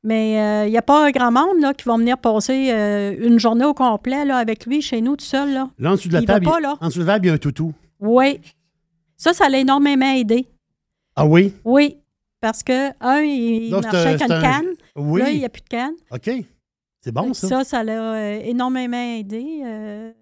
Mais 0.03 0.41
euh, 0.41 0.67
il 0.67 0.71
n'y 0.71 0.79
a 0.79 0.83
pas 0.83 1.07
un 1.07 1.11
grand 1.11 1.31
monde 1.31 1.61
là, 1.61 1.75
qui 1.75 1.85
va 1.85 1.97
venir 1.97 2.17
passer 2.17 2.71
euh, 2.73 3.15
une 3.21 3.39
journée 3.39 3.67
au 3.67 3.75
complet 3.75 4.25
là, 4.25 4.39
avec 4.39 4.65
lui 4.65 4.81
chez 4.81 5.01
nous 5.03 5.17
tout 5.17 5.25
seul. 5.25 5.53
Là. 5.53 5.69
Là, 5.79 5.91
en 5.91 5.95
dessous 5.95 6.09
de 6.09 6.15
la 6.15 6.21
Il 6.21 6.27
va 6.27 6.35
table, 6.35 6.47
pas, 6.47 6.57
il- 6.59 6.63
là. 6.63 6.77
en 6.81 6.87
dessous 6.89 7.01
de 7.01 7.05
la 7.05 7.13
table, 7.15 7.27
il 7.27 7.29
y 7.29 7.31
a 7.31 7.35
un 7.35 7.39
toutou. 7.39 7.73
Oui. 8.01 8.41
Ça, 9.17 9.35
ça 9.35 9.49
l'a 9.51 9.59
énormément 9.59 10.11
aidé. 10.11 10.47
Ah 11.15 11.27
oui? 11.27 11.53
Oui. 11.65 11.99
Parce 12.41 12.63
que, 12.63 12.89
un, 13.05 13.21
il 13.21 13.69
Donc, 13.71 13.83
marchait 13.83 13.99
avec 14.09 14.23
une 14.23 14.33
un- 14.33 14.41
canne. 14.41 14.67
Oui. 14.97 15.21
Là, 15.21 15.31
il 15.31 15.39
n'y 15.41 15.45
a 15.45 15.51
plus 15.51 15.61
de 15.61 15.69
canne. 15.69 15.93
OK. 16.11 16.31
C'est 17.03 17.13
bon, 17.13 17.35
ça. 17.35 17.49
Ça, 17.49 17.65
ça 17.65 17.83
l'a 17.85 18.15
euh, 18.15 18.41
énormément 18.43 19.17
aidé. 19.19 19.61
Euh, 19.65 20.13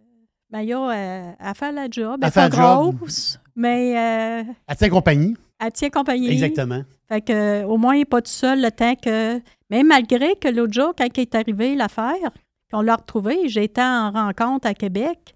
Maya, 0.50 0.78
euh, 0.90 1.30
elle 1.38 1.54
fait 1.54 1.70
la 1.72 1.86
job. 1.88 2.18
Elle 2.20 2.26
Elle 2.26 2.32
fait 2.32 2.50
pas 2.50 2.56
la 2.56 2.82
job. 2.82 2.96
grosse, 2.96 3.38
mais 3.54 3.96
euh, 3.96 4.42
À 4.66 4.74
ta 4.74 4.88
compagnie. 4.88 5.36
elle 5.60 5.70
tient 5.72 5.90
compagnie. 5.90 6.30
Exactement. 6.30 6.82
Fait 7.08 7.20
que, 7.20 7.62
au 7.64 7.76
moins, 7.76 7.94
il 7.94 8.00
n'est 8.00 8.04
pas 8.04 8.20
tout 8.22 8.30
seul 8.32 8.60
le 8.60 8.70
temps 8.72 8.94
que. 8.96 9.40
Mais 9.70 9.82
malgré 9.82 10.34
que 10.36 10.48
l'autre 10.48 10.72
jour, 10.72 10.92
quand 10.96 11.06
il 11.16 11.20
est 11.20 11.34
arrivé 11.34 11.74
l'affaire, 11.74 12.30
qu'on 12.70 12.80
l'a 12.82 12.96
retrouvé, 12.96 13.44
été 13.44 13.80
en 13.80 14.10
rencontre 14.10 14.66
à 14.66 14.74
Québec 14.74 15.34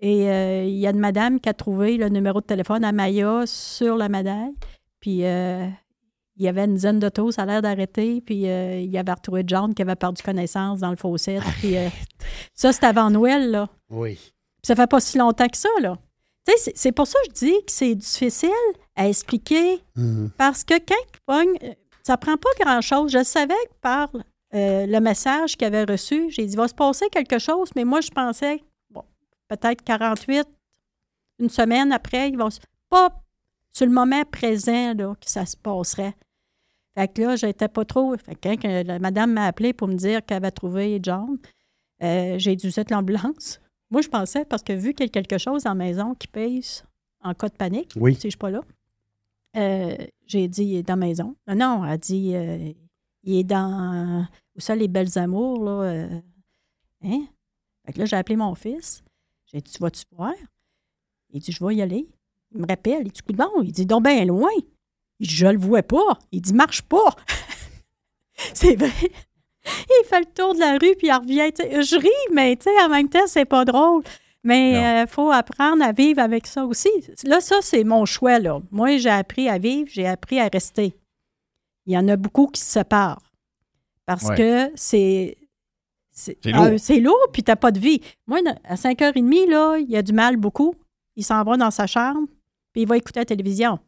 et 0.00 0.30
euh, 0.30 0.64
il 0.64 0.76
y 0.78 0.86
a 0.86 0.90
une 0.90 0.98
madame 0.98 1.40
qui 1.40 1.48
a 1.48 1.54
trouvé 1.54 1.96
le 1.98 2.08
numéro 2.08 2.40
de 2.40 2.46
téléphone 2.46 2.84
à 2.84 2.92
Maya 2.92 3.42
sur 3.46 3.96
la 3.96 4.08
médaille. 4.08 4.54
Puis 4.98 5.24
euh, 5.26 5.66
il 6.36 6.44
y 6.44 6.48
avait 6.48 6.64
une 6.64 6.74
dizaine 6.74 6.98
d'autos, 6.98 7.32
ça 7.32 7.42
a 7.42 7.46
l'air 7.46 7.62
d'arrêter. 7.62 8.22
Puis 8.22 8.48
euh, 8.48 8.80
il 8.80 8.90
y 8.90 8.96
avait 8.98 9.12
retrouvé 9.12 9.42
John 9.46 9.74
qui 9.74 9.82
avait 9.82 9.96
perdu 9.96 10.22
connaissance 10.22 10.80
dans 10.80 10.90
le 10.90 10.96
fossé. 10.96 11.38
Puis 11.58 11.76
euh, 11.76 11.88
ça, 12.54 12.72
c'était 12.72 12.86
avant 12.86 13.10
Noël, 13.10 13.50
là. 13.50 13.68
Oui. 13.90 14.14
Puis 14.14 14.66
ça 14.66 14.74
fait 14.74 14.86
pas 14.90 15.00
si 15.00 15.18
longtemps 15.18 15.48
que 15.48 15.56
ça, 15.58 15.68
là. 15.82 15.98
Tu 16.46 16.54
sais, 16.56 16.72
c'est- 16.74 16.92
pour 16.92 17.06
ça 17.06 17.18
que 17.28 17.34
je 17.34 17.44
dis 17.46 17.52
que 17.66 17.70
c'est 17.72 17.94
difficile 17.94 18.50
à 18.96 19.06
expliquer. 19.08 19.82
Mhm. 19.96 20.30
Parce 20.38 20.64
que 20.64 20.74
quand 20.78 20.94
il 21.14 21.20
pogne, 21.26 21.58
euh, 21.62 21.74
ça 22.02 22.16
prend 22.16 22.36
pas 22.36 22.48
grand-chose. 22.60 23.12
Je 23.12 23.22
savais 23.24 23.54
que 23.68 23.74
par 23.80 24.10
euh, 24.54 24.86
le 24.86 25.00
message 25.00 25.56
qu'il 25.56 25.66
avait 25.66 25.84
reçu, 25.84 26.30
j'ai 26.30 26.46
dit, 26.46 26.52
il 26.54 26.56
va 26.56 26.68
se 26.68 26.74
passer 26.74 27.08
quelque 27.10 27.38
chose, 27.38 27.70
mais 27.76 27.84
moi, 27.84 28.00
je 28.00 28.10
pensais, 28.10 28.62
bon, 28.90 29.04
peut-être 29.48 29.82
48, 29.82 30.46
une 31.38 31.48
semaine 31.48 31.92
après, 31.92 32.28
il 32.30 32.36
va 32.36 32.50
se- 32.50 32.60
pas 32.88 33.10
sur 33.72 33.86
le 33.86 33.92
moment 33.92 34.24
présent 34.24 34.92
là, 34.94 35.14
que 35.14 35.30
ça 35.30 35.46
se 35.46 35.56
passerait. 35.56 36.14
Fait 36.96 37.06
que 37.12 37.22
là, 37.22 37.36
j'étais 37.36 37.68
pas 37.68 37.84
trop. 37.84 38.16
Fait 38.18 38.34
que 38.34 38.82
la 38.82 38.98
madame 38.98 39.32
m'a 39.32 39.46
appelé 39.46 39.72
pour 39.72 39.86
me 39.88 39.94
dire 39.94 40.24
qu'elle 40.26 40.38
avait 40.38 40.50
trouvé 40.50 40.98
John, 41.02 41.38
euh, 42.02 42.34
j'ai 42.38 42.56
dû 42.56 42.70
cette 42.72 42.90
l'ambulance. 42.90 43.60
Moi, 43.90 44.02
je 44.02 44.08
pensais, 44.08 44.44
parce 44.44 44.62
que 44.62 44.72
vu 44.72 44.92
qu'il 44.94 45.06
y 45.06 45.08
a 45.08 45.12
quelque 45.12 45.38
chose 45.38 45.66
en 45.66 45.74
maison 45.76 46.14
qui 46.14 46.26
pèse 46.26 46.84
en 47.22 47.32
cas 47.34 47.48
de 47.48 47.54
panique, 47.54 47.92
Oui. 47.96 48.14
si 48.14 48.22
je 48.22 48.28
suis 48.30 48.38
pas 48.38 48.50
là, 48.50 48.60
euh, 49.56 49.96
j'ai 50.26 50.48
dit, 50.48 50.64
il 50.64 50.76
est 50.76 50.82
dans 50.82 50.94
la 50.94 51.06
maison. 51.06 51.36
Non, 51.48 51.84
elle 51.84 51.90
a 51.92 51.98
dit, 51.98 52.34
euh, 52.34 52.72
il 53.22 53.38
est 53.38 53.44
dans. 53.44 54.26
Où 54.56 54.60
ça, 54.60 54.74
les 54.74 54.88
belles 54.88 55.18
amours, 55.18 55.64
là? 55.64 55.82
euh, 55.82 56.20
hein? 57.04 57.26
Fait 57.84 57.92
que 57.92 57.98
là, 57.98 58.04
j'ai 58.04 58.16
appelé 58.16 58.36
mon 58.36 58.54
fils. 58.54 59.02
J'ai 59.46 59.60
dit, 59.60 59.72
tu 59.72 59.78
vas-tu 59.82 60.04
voir? 60.12 60.34
Il 61.32 61.40
dit, 61.40 61.52
je 61.52 61.64
vais 61.64 61.74
y 61.74 61.82
aller. 61.82 62.08
Il 62.52 62.60
me 62.60 62.66
rappelle. 62.66 63.06
Il 63.06 63.12
dit, 63.12 63.22
coup 63.22 63.32
de 63.32 63.36
bon. 63.36 63.62
Il 63.62 63.72
dit, 63.72 63.86
donc 63.86 64.04
bien 64.04 64.24
loin. 64.24 64.50
Dit, 65.18 65.26
je 65.26 65.46
le 65.46 65.58
vois 65.58 65.82
pas. 65.82 66.18
Il 66.32 66.40
dit, 66.40 66.52
marche 66.52 66.82
pas. 66.82 67.16
c'est 68.54 68.76
vrai. 68.76 69.10
Il 69.64 70.04
fait 70.06 70.20
le 70.20 70.26
tour 70.26 70.54
de 70.54 70.60
la 70.60 70.72
rue, 70.72 70.96
puis 70.96 71.08
il 71.08 71.12
revient. 71.12 71.50
Je 71.58 71.96
ris, 71.98 72.34
mais 72.34 72.56
tu 72.56 72.64
sais, 72.64 72.82
en 72.82 72.88
même 72.88 73.08
temps, 73.08 73.26
c'est 73.26 73.44
pas 73.44 73.64
drôle. 73.64 74.02
Mais 74.42 75.02
il 75.02 75.06
faut 75.06 75.30
apprendre 75.30 75.84
à 75.84 75.92
vivre 75.92 76.20
avec 76.20 76.46
ça 76.46 76.64
aussi. 76.64 76.88
Là, 77.24 77.40
ça, 77.40 77.56
c'est 77.60 77.84
mon 77.84 78.04
choix. 78.06 78.38
Là. 78.38 78.60
Moi, 78.70 78.96
j'ai 78.96 79.10
appris 79.10 79.48
à 79.48 79.58
vivre, 79.58 79.88
j'ai 79.92 80.06
appris 80.06 80.40
à 80.40 80.48
rester. 80.48 80.94
Il 81.86 81.92
y 81.92 81.98
en 81.98 82.08
a 82.08 82.16
beaucoup 82.16 82.46
qui 82.46 82.60
se 82.60 82.70
séparent. 82.70 83.20
Parce 84.06 84.24
Ouais. 84.28 84.36
que 84.36 84.72
c'est 84.76 85.36
C'est 86.12 86.36
lourd. 86.46 86.64
euh, 86.66 87.00
lourd, 87.00 87.26
puis 87.32 87.42
t'as 87.42 87.56
pas 87.56 87.70
de 87.70 87.78
vie. 87.78 88.00
Moi, 88.26 88.40
à 88.64 88.74
5h30, 88.76 89.46
là, 89.48 89.76
il 89.78 89.90
y 89.90 89.96
a 89.96 90.02
du 90.02 90.12
mal 90.12 90.36
beaucoup. 90.36 90.74
Il 91.16 91.24
s'en 91.24 91.42
va 91.44 91.56
dans 91.56 91.70
sa 91.70 91.86
chambre, 91.86 92.26
puis 92.72 92.82
il 92.82 92.88
va 92.88 92.96
écouter 92.96 93.20
la 93.20 93.24
télévision. 93.26 93.78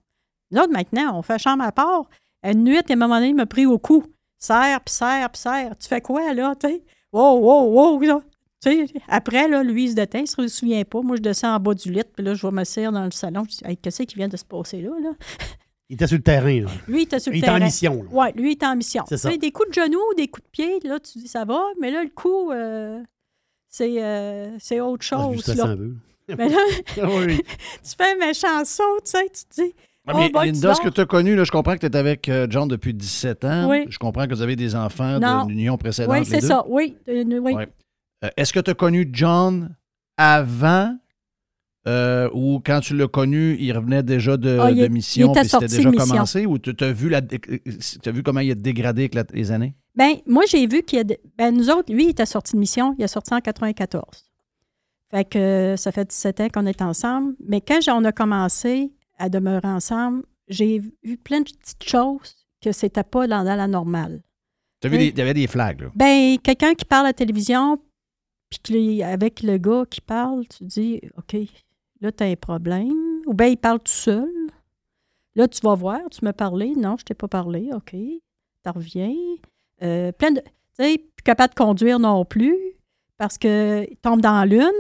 Nous 0.51 0.61
autres, 0.61 0.73
maintenant, 0.73 1.19
on 1.19 1.23
fait 1.23 1.39
chambre 1.39 1.65
à 1.65 1.73
part. 1.73 2.05
Une 2.45 2.65
nuit, 2.65 2.79
à 2.79 2.83
un 2.91 2.97
moment 2.97 3.17
donné, 3.17 3.29
il 3.29 3.35
m'a 3.35 3.47
pris 3.47 3.67
au 3.67 3.79
cou. 3.79 4.05
Serre, 4.39 4.81
puis 4.81 4.93
serre, 4.95 5.31
puis 5.31 5.41
serre. 5.41 5.77
Tu 5.79 5.89
fais 5.89 6.01
quoi, 6.01 6.33
là, 6.35 6.55
tu 6.59 6.69
sais? 6.69 6.83
Wow, 7.13 7.39
wow, 7.39 7.71
wow, 7.71 8.01
là. 8.01 8.21
Tu 8.63 8.71
sais, 8.87 8.87
après, 9.09 9.49
là, 9.49 9.63
lui, 9.63 9.85
il 9.85 9.91
se 9.91 9.95
déteint, 9.95 10.21
il 10.21 10.29
se 10.29 10.47
souvient 10.49 10.85
pas. 10.85 11.01
Moi, 11.03 11.17
je 11.17 11.23
descends 11.23 11.55
en 11.55 11.59
bas 11.61 11.75
du 11.75 11.91
lit, 11.91 12.03
puis 12.15 12.25
là, 12.25 12.35
je 12.35 12.47
vais 12.47 12.53
m'asseoir 12.53 12.93
dans 12.93 13.05
le 13.05 13.11
salon. 13.11 13.43
Je 13.51 13.57
dis, 13.57 13.61
Hey, 13.65 13.77
qu'est-ce 13.77 14.03
qui 14.05 14.15
vient 14.17 14.29
de 14.29 14.37
se 14.37 14.45
passer 14.45 14.81
là, 14.81 14.91
là? 15.03 15.11
Il 15.91 15.95
était 15.95 16.07
sur 16.07 16.17
le 16.17 16.23
terrain. 16.23 16.61
là. 16.63 16.71
Lui, 16.89 17.01
il 17.01 17.03
était 17.03 17.19
sur 17.21 17.33
le 17.33 17.37
Il 17.37 17.41
était 17.41 17.51
en 17.51 17.55
terrain. 17.57 17.65
mission. 17.67 18.07
Oui, 18.11 18.27
lui, 18.35 18.51
il 18.51 18.53
était 18.55 18.65
en 18.65 18.77
mission. 18.77 19.05
C'est 19.07 19.19
ça. 19.19 19.37
Des 19.37 19.51
coups 19.51 19.69
de 19.69 19.75
genoux, 19.75 20.01
des 20.17 20.27
coups 20.27 20.47
de 20.47 20.51
pied, 20.51 20.81
là, 20.85 20.99
tu 21.01 21.19
dis 21.19 21.29
ça 21.29 21.45
va, 21.45 21.61
mais 21.83 21.91
là, 21.91 22.03
le 22.03 22.09
coup, 22.09 22.51
euh, 22.51 22.99
c'est 23.69 24.03
euh, 24.03 24.57
c'est 24.59 24.81
autre 24.81 25.05
Ah, 25.11 25.17
chose. 25.35 25.47
là. 25.55 25.65
un 25.67 25.77
peu. 25.77 25.93
Mais 26.39 26.49
là, 26.49 26.57
Ah 27.03 27.09
oui. 27.11 27.43
tu 27.83 27.91
fais 27.99 28.17
méchant 28.17 28.65
saut, 28.65 28.83
tu 29.05 29.11
sais, 29.11 29.25
tu 29.35 29.45
te 29.45 29.63
dis. 29.67 29.75
Ah, 30.07 30.13
oh, 30.15 30.19
mais 30.19 30.31
bah, 30.31 30.47
Linda, 30.47 30.73
ce 30.75 30.81
que 30.81 30.89
tu 30.89 31.01
as 31.03 31.05
connu, 31.05 31.37
là, 31.37 31.45
je 31.45 31.51
comprends 31.51 31.75
que 31.75 31.81
tu 31.81 31.87
es 31.87 31.95
avec 31.97 32.27
euh, 32.31 32.47
John 32.49 32.69
depuis 32.69 32.95
17 32.95 33.45
ans. 33.45 33.69
Oui. 33.69 33.85
Je 33.91 33.99
comprends 33.99 34.27
que 34.27 34.35
vous 34.35 34.41
avez 34.43 34.57
des 34.57 34.75
enfants 34.75 35.19
Non. 35.21 35.45
de 35.45 35.51
l'union 35.51 35.77
précédente. 35.77 36.11
Oui, 36.13 36.21
les 36.21 36.25
c'est 36.25 36.41
deux. 36.41 36.47
ça, 36.47 36.65
oui. 36.69 36.97
euh, 37.09 37.23
oui. 37.39 37.53
Ouais. 37.53 37.69
Euh, 38.25 38.29
Est-ce 38.37 38.53
que 38.53 38.61
tu 38.61 38.71
as 38.71 38.75
connu 38.75 39.09
John 39.13 39.75
avant 40.17 40.97
euh, 41.89 42.31
ou 42.33 42.61
quand 42.65 42.81
tu 42.81 42.97
l'as 42.97 43.09
connu, 43.09 43.57
il 43.59 43.73
revenait 43.73 44.05
déjà 44.05 44.37
de, 44.37 44.57
Ah, 44.61 44.73
de 44.73 44.87
mission 44.87 45.33
puis 45.33 45.49
c'était 45.49 45.67
déjà 45.67 45.91
commencé 45.91 46.47
ou 46.47 46.59
tu 46.59 46.73
as 46.79 46.93
vu, 46.93 47.09
la, 47.09 47.21
vu 47.21 48.23
comment 48.23 48.39
il 48.41 48.53
a 48.53 48.55
dégradé 48.55 49.03
avec 49.03 49.15
la- 49.15 49.25
les 49.33 49.51
années? 49.51 49.75
Ben, 49.97 50.15
moi, 50.27 50.45
j'ai 50.49 50.67
vu 50.67 50.83
qu'il 50.83 50.99
y 50.99 51.01
a. 51.01 51.05
de- 51.05 51.19
Ben, 51.37 51.55
nous 51.55 51.69
autres, 51.71 51.93
lui, 51.93 52.05
il 52.05 52.11
était 52.11 52.25
sorti 52.25 52.53
de 52.53 52.59
mission, 52.61 52.95
il 52.99 53.05
est 53.05 53.09
sorti 53.09 53.35
en 53.35 53.41
94. 53.41 54.05
Fait 55.11 55.25
que 55.25 55.75
ça 55.77 55.91
fait 55.93 56.09
17 56.09 56.41
ans 56.41 56.49
qu'on 56.49 56.67
est 56.67 56.81
ensemble. 56.81 57.35
Mais 57.45 57.61
quand 57.61 57.81
on 57.89 58.05
a 58.05 58.13
commencé 58.13 58.93
à 59.19 59.29
demeurer 59.29 59.69
ensemble, 59.69 60.23
j'ai 60.49 60.79
vu 61.03 61.17
plein 61.19 61.41
de 61.41 61.51
petites 61.51 61.85
choses 61.85 62.47
que 62.63 62.73
c'était 62.73 63.03
pas 63.03 63.27
dans, 63.27 63.43
la 63.43 63.67
normale. 63.67 64.23
Tu 64.81 64.87
as 64.87 64.91
vu, 64.91 64.97
il 64.99 65.19
y 65.19 65.21
avait 65.21 65.35
des 65.35 65.47
flags. 65.49 65.83
Là? 65.83 65.89
Ben, 65.95 66.39
quelqu'un 66.39 66.75
qui 66.75 66.85
parle 66.85 67.07
à 67.07 67.09
la 67.11 67.13
télévision, 67.13 67.79
puis 68.61 68.75
que 68.75 69.03
avec 69.03 69.43
le 69.43 69.57
gars 69.57 69.85
qui 69.89 70.01
parle, 70.01 70.47
tu 70.47 70.65
dis, 70.65 71.01
OK, 71.17 71.37
là, 72.01 72.13
tu 72.13 72.23
as 72.23 72.27
un 72.27 72.37
problème. 72.37 73.23
Ou 73.27 73.35
bien 73.35 73.47
il 73.47 73.57
parle 73.57 73.79
tout 73.79 73.93
seul. 73.93 74.29
Là, 75.35 75.49
tu 75.49 75.61
vas 75.63 75.75
voir, 75.75 76.01
tu 76.11 76.25
m'as 76.25 76.35
parlé. 76.35 76.75
Non, 76.77 76.97
je 76.99 77.05
t'ai 77.05 77.15
pas 77.15 77.29
parlé. 77.29 77.71
OK, 77.73 77.93
tu 77.93 78.71
reviens. 78.71 79.15
Euh, 79.83 80.13
plein 80.13 80.33
de. 80.33 80.41
Tu 80.41 80.85
sais, 80.85 80.99
plus 80.99 81.23
capable 81.25 81.55
de 81.55 81.59
conduire 81.59 81.99
non 81.99 82.25
plus, 82.25 82.59
parce 83.17 83.39
qu'il 83.39 83.97
tombe 84.03 84.21
dans 84.21 84.45
lune. 84.49 84.71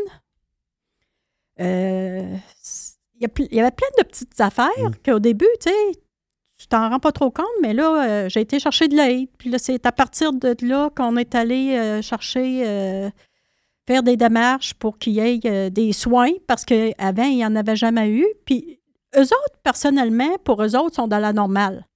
Euh, 1.60 2.36
il 3.20 3.28
y, 3.52 3.60
avait 3.60 3.70
plein 3.70 3.88
de 3.98 4.04
petites 4.04 4.40
affaires 4.40 4.68
qu'au 5.04 5.20
début, 5.20 5.46
tu 5.60 5.70
sais, 5.70 6.00
tu 6.58 6.66
t'en 6.66 6.88
rends 6.88 6.98
pas 6.98 7.12
trop 7.12 7.30
compte, 7.30 7.46
mais 7.60 7.72
là, 7.72 8.08
euh, 8.08 8.28
j'ai 8.28 8.40
été 8.40 8.58
chercher 8.58 8.88
de 8.88 8.96
l'aide. 8.96 9.28
Puis 9.38 9.48
là, 9.48 9.58
c'est 9.58 9.86
à 9.86 9.92
partir 9.92 10.32
de 10.32 10.56
là 10.62 10.90
qu'on 10.96 11.16
est 11.16 11.34
allé 11.34 11.76
euh, 11.76 12.02
chercher, 12.02 13.10
faire 13.86 14.02
des 14.02 14.16
démarches 14.16 14.74
pour 14.74 14.98
qu'il 14.98 15.14
y 15.14 15.20
ait 15.20 15.40
euh, 15.44 15.70
des 15.70 15.92
soins, 15.92 16.30
parce 16.46 16.64
qu'avant, 16.64 17.24
il 17.24 17.36
n'y 17.36 17.46
en 17.46 17.56
avait 17.56 17.76
jamais 17.76 18.10
eu. 18.10 18.26
Puis 18.46 18.78
eux 19.16 19.22
autres, 19.22 19.59
personnellement, 19.62 20.38
pour 20.44 20.62
eux 20.62 20.76
autres, 20.76 20.96
sont 20.96 21.09
dans 21.09 21.18
la 21.18 21.32
normale. 21.32 21.86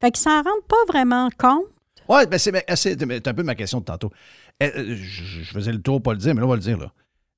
Fait 0.00 0.10
qu'ils 0.10 0.22
s'en 0.22 0.42
rendent 0.42 0.66
pas 0.68 0.84
vraiment 0.88 1.28
compte. 1.38 1.64
Oui, 2.08 2.26
ben 2.30 2.38
c'est, 2.38 2.52
c'est- 2.76 2.98
c'est 2.98 3.28
un 3.28 3.34
peu 3.34 3.42
ma 3.42 3.54
question 3.54 3.80
de 3.80 3.84
tantôt. 3.84 4.10
Euh, 4.62 4.70
euh, 4.76 4.94
Je, 4.96 5.42
je 5.42 5.52
faisais 5.52 5.72
le 5.72 5.82
tour, 5.82 6.02
pas 6.02 6.12
le 6.12 6.18
dire, 6.18 6.34
mais 6.34 6.40
là, 6.40 6.46
on 6.46 6.50
va 6.50 6.56
le 6.56 6.62
dire. 6.62 6.78
Là. 6.78 6.90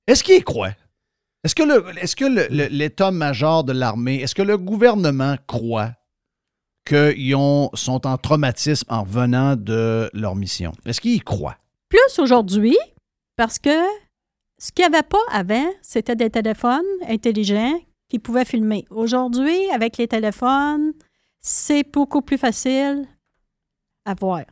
Est-ce 0.07 0.23
qu'il 0.23 0.37
y 0.37 0.43
croit? 0.43 0.71
Est-ce 1.43 1.55
que, 1.55 1.63
le, 1.63 1.85
est-ce 2.01 2.15
que 2.15 2.27
le- 2.27 2.47
le- 2.51 2.67
l'état-major 2.69 3.65
de 3.65 3.73
l'armée, 3.73 4.17
est-ce 4.21 4.35
que 4.35 4.43
le 4.43 4.59
gouvernement 4.59 5.37
croit 5.47 5.93
qu'ils 6.87 7.35
ont- 7.35 7.71
sont 7.75 8.07
en 8.07 8.17
traumatisme 8.19 8.87
en 8.91 9.03
revenant 9.03 9.57
de 9.57 10.11
leur 10.13 10.37
mission? 10.37 10.73
Est-ce 10.87 11.01
qu'ils 11.01 11.15
y 11.17 11.21
croient? 11.21 11.57
Plus 11.89 12.19
aujourd'hui, 12.19 12.77
parce 13.41 13.59
que 13.59 13.71
ce 14.59 14.71
qu'il 14.71 14.87
n'y 14.87 14.95
avait 14.95 15.03
pas 15.03 15.25
avant, 15.31 15.67
c'était 15.81 16.15
des 16.15 16.29
téléphones 16.29 16.85
intelligents 17.09 17.81
qui 18.11 18.19
pouvaient 18.19 18.45
filmer. 18.45 18.85
Aujourd'hui, 18.91 19.71
avec 19.71 19.97
les 19.97 20.07
téléphones, 20.07 20.93
c'est 21.41 21.91
beaucoup 21.91 22.21
plus 22.21 22.37
facile 22.37 23.09
à 24.05 24.13
voir. 24.13 24.45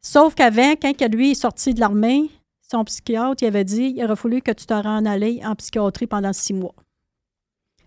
Sauf 0.00 0.34
qu'avant, 0.34 0.72
quand 0.72 1.00
lui 1.14 1.30
est 1.30 1.34
sorti 1.36 1.74
de 1.74 1.78
l'armée, 1.78 2.28
son 2.60 2.82
psychiatre 2.82 3.44
il 3.44 3.46
avait 3.46 3.62
dit 3.62 3.94
il 3.96 4.02
aurait 4.02 4.16
fallu 4.16 4.42
que 4.42 4.50
tu 4.50 4.66
te 4.66 4.74
rendes 4.74 5.06
aller 5.06 5.40
en 5.44 5.54
psychiatrie 5.54 6.08
pendant 6.08 6.32
six 6.32 6.54
mois. 6.54 6.74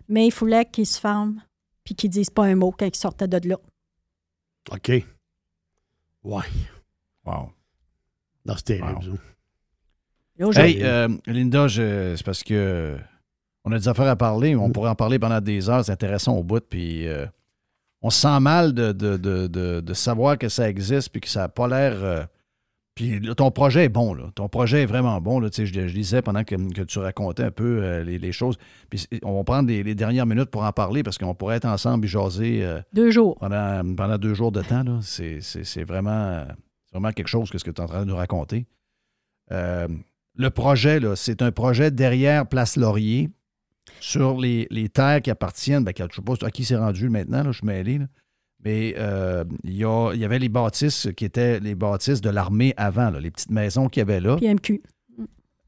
Mais 0.08 0.28
il 0.28 0.32
fallait 0.32 0.64
qu'il 0.64 0.88
se 0.88 0.98
ferme 0.98 1.44
puis 1.84 1.94
qu'il 1.94 2.10
ne 2.10 2.14
dise 2.14 2.30
pas 2.30 2.46
un 2.46 2.56
mot 2.56 2.72
quand 2.72 2.86
il 2.86 2.96
sortait 2.96 3.28
de 3.28 3.50
là. 3.50 3.58
OK. 4.72 4.92
Ouais. 6.24 6.46
Wow. 7.26 7.52
Non, 8.46 8.54
c'est 8.56 8.64
terrible, 8.64 9.10
Wow. 9.10 9.18
Hey, 10.62 10.80
euh, 10.84 11.08
Linda, 11.28 11.68
c'est 11.68 12.24
parce 12.24 12.44
que 12.44 12.96
on 13.66 13.72
a 13.74 13.78
des 13.78 13.88
affaires 13.88 14.08
à 14.08 14.16
parler. 14.16 14.56
On 14.56 14.70
pourrait 14.72 14.90
en 14.90 14.96
parler 14.96 15.20
pendant 15.20 15.42
des 15.42 15.70
heures. 15.70 15.84
C'est 15.84 15.92
intéressant 15.92 16.36
au 16.38 16.44
bout. 16.44 16.64
Puis 16.68 17.08
euh, 17.08 17.26
on 18.02 18.10
se 18.10 18.22
sent 18.22 18.40
mal 18.40 18.74
de, 18.74 18.92
de, 18.94 19.18
de- 19.18 19.82
de- 19.82 19.94
savoir 19.94 20.38
que 20.38 20.48
ça 20.48 20.70
existe 20.70 21.10
puis 21.10 21.20
que 21.22 21.28
ça 21.28 21.42
n'a 21.42 21.50
pas 21.50 21.68
l'air. 21.68 22.04
euh, 22.04 22.24
puis 22.96 23.20
là, 23.20 23.36
ton 23.36 23.52
projet 23.52 23.86
est 23.86 23.90
bon. 23.90 24.14
Là. 24.14 24.26
Ton 24.36 24.48
projet 24.50 24.84
est 24.84 24.86
vraiment 24.86 25.20
bon. 25.22 25.40
Là. 25.42 25.50
Tu 25.50 25.58
sais, 25.58 25.66
Je, 25.66 25.88
je 25.88 25.94
lisais 25.94 26.22
pendant 26.22 26.44
que, 26.46 26.56
que 26.74 26.82
tu 26.84 27.00
racontais 27.00 27.44
un 27.44 27.52
peu 27.52 27.82
euh, 27.84 28.04
les, 28.06 28.18
les 28.18 28.32
choses. 28.32 28.58
Puis 28.90 29.06
on 29.24 29.36
va 29.38 29.44
prendre 29.44 29.68
les, 29.68 29.84
les 29.84 29.96
dernières 29.96 30.26
minutes 30.26 30.50
pour 30.50 30.64
en 30.64 30.72
parler 30.72 31.04
parce 31.04 31.18
qu'on 31.18 31.36
pourrait 31.36 31.58
être 31.58 31.66
ensemble 31.66 32.06
et 32.06 32.08
jaser 32.08 32.64
euh, 32.64 32.80
Deux 32.94 33.12
jours. 33.12 33.38
pendant, 33.40 33.82
pendant 33.96 34.18
deux 34.18 34.34
jours 34.34 34.52
de 34.54 34.62
temps. 34.62 34.84
C'est, 35.02 35.40
vraiment, 35.84 36.46
c'est 36.86 36.94
vraiment 36.98 37.12
quelque 37.12 37.28
chose 37.28 37.50
que 37.50 37.58
ce 37.58 37.64
que 37.66 37.72
tu 37.72 37.82
es 37.82 37.84
en 37.84 37.88
train 37.88 38.02
de 38.02 38.06
nous 38.06 38.16
raconter. 38.16 38.66
Euh, 40.40 40.44
le 40.44 40.50
projet, 40.50 41.00
c'est 41.16 41.42
un 41.42 41.52
projet 41.52 41.92
derrière 41.92 42.48
Place 42.48 42.76
Laurier 42.78 43.30
sur 44.00 44.40
les, 44.40 44.68
les 44.72 44.90
terres 44.90 45.22
qui 45.22 45.32
appartiennent. 45.32 45.84
Ben, 45.84 45.94
je 45.98 46.04
ne 46.04 46.10
sais 46.10 46.22
pas 46.22 46.34
à 46.46 46.52
qui 46.52 46.64
c'est 46.66 46.78
rendu 46.78 47.10
maintenant, 47.10 47.44
là, 47.44 47.52
je 47.52 47.58
suis 47.58 47.68
mêlé. 47.68 47.98
là. 48.00 48.06
Mais 48.66 48.94
euh, 48.98 49.46
il 49.64 49.76
y, 49.76 49.86
a- 49.86 50.12
il 50.14 50.20
y 50.20 50.26
avait 50.26 50.40
les 50.40 50.50
bâtisses 50.50 51.08
qui 51.16 51.24
étaient 51.26 51.60
les 51.62 51.76
bâtisses 51.76 52.20
de 52.22 52.30
l'armée 52.30 52.74
avant, 52.76 53.10
là, 53.10 53.20
les 53.20 53.32
petites 53.32 53.52
maisons 53.52 53.88
qu'il 53.88 54.02
y 54.02 54.04
avait 54.04 54.20
là. 54.20 54.36
PMQ. 54.36 54.82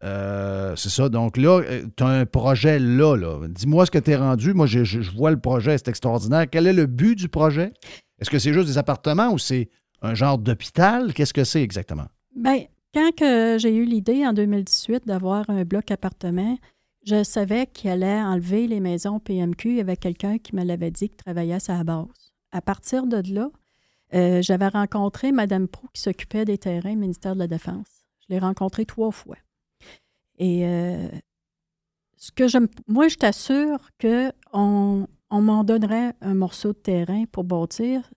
Euh, 0.04 0.76
c'est 0.76 0.90
ça. 0.90 1.10
Donc 1.10 1.38
là, 1.38 1.62
tu 1.96 2.04
as 2.04 2.08
un 2.08 2.26
projet 2.26 2.80
là. 2.80 3.16
là. 3.16 3.48
Dis-moi 3.48 3.86
ce 3.86 3.92
que 3.92 4.00
tu 4.00 4.12
es 4.12 4.16
rendu. 4.16 4.54
Moi, 4.54 4.66
je, 4.66 4.84
je- 4.84 5.02
je 5.02 5.12
vois 5.12 5.32
le 5.32 5.40
projet, 5.40 5.78
c'est 5.78 5.88
extraordinaire. 5.90 6.46
Quel 6.50 6.66
est 6.68 6.74
le 6.74 6.86
but 6.88 7.16
du 7.16 7.30
projet? 7.30 7.72
Est-ce 8.20 8.30
que 8.30 8.40
c'est 8.40 8.52
juste 8.54 8.68
des 8.68 8.78
appartements 8.78 9.32
ou 9.32 9.38
c'est 9.38 9.70
un 10.02 10.14
genre 10.16 10.38
d'hôpital? 10.38 11.14
Qu'est-ce 11.14 11.34
que 11.34 11.44
c'est 11.44 11.62
exactement? 11.62 12.08
Bien, 12.36 12.64
quand 12.94 13.58
j'ai 13.58 13.76
eu 13.76 13.86
l'idée 13.86 14.26
en 14.26 14.34
2018 14.34 15.08
d'avoir 15.08 15.50
un 15.50 15.64
bloc 15.64 15.92
appartement, 15.92 16.58
je 17.06 17.24
savais 17.24 17.66
qu'il 17.66 17.90
allait 17.90 18.22
enlever 18.22 18.68
les 18.68 18.80
maisons 18.80 19.20
PMQ. 19.20 19.70
Il 19.70 19.76
y 19.78 19.82
avait 19.82 19.98
quelqu'un 19.98 20.38
qui 20.38 20.56
me 20.56 20.64
l'avait 20.64 20.92
dit 20.92 21.10
qui 21.10 21.16
travaillait 21.16 21.56
à 21.56 21.60
sa 21.60 21.84
base. 21.84 22.34
À 22.52 22.62
partir 22.62 23.08
de 23.08 23.22
là, 23.34 23.50
euh, 24.14 24.42
j'avais 24.42 24.68
rencontré 24.68 25.32
Mme 25.32 25.68
Prou 25.68 25.88
qui 25.94 26.02
s'occupait 26.02 26.46
des 26.46 26.58
terrains 26.58 26.94
au 26.94 26.98
ministère 26.98 27.34
de 27.34 27.40
la 27.40 27.48
Défense. 27.48 28.06
Je 28.20 28.34
l'ai 28.34 28.40
rencontrée 28.40 28.86
trois 28.86 29.12
fois. 29.12 29.38
Et 30.38 30.66
euh, 30.66 31.08
ce 32.18 32.32
que 32.32 32.48
je 32.48 32.58
moi, 32.88 33.08
je 33.08 33.16
t'assure 33.16 33.90
qu'on 34.00 35.08
on 35.30 35.42
m'en 35.42 35.64
donnerait 35.64 36.14
un 36.22 36.36
morceau 36.36 36.74
de 36.74 36.78
terrain 36.78 37.24
pour 37.32 37.46
bâtir. 37.46 38.12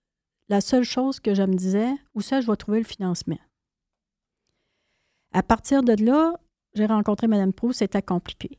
La 0.47 0.61
seule 0.61 0.83
chose 0.83 1.19
que 1.19 1.33
je 1.33 1.41
me 1.41 1.55
disais, 1.55 1.91
où 2.13 2.21
ça, 2.21 2.39
je 2.39 2.47
vais 2.47 2.55
trouver 2.55 2.79
le 2.79 2.85
financement? 2.85 3.39
À 5.35 5.43
partir 5.43 5.83
de 5.83 6.01
là, 6.01 6.33
j'ai 6.75 6.85
rencontré 6.85 7.27
Mme 7.27 7.51
Proust, 7.51 7.79
c'était 7.79 8.01
compliqué. 8.01 8.57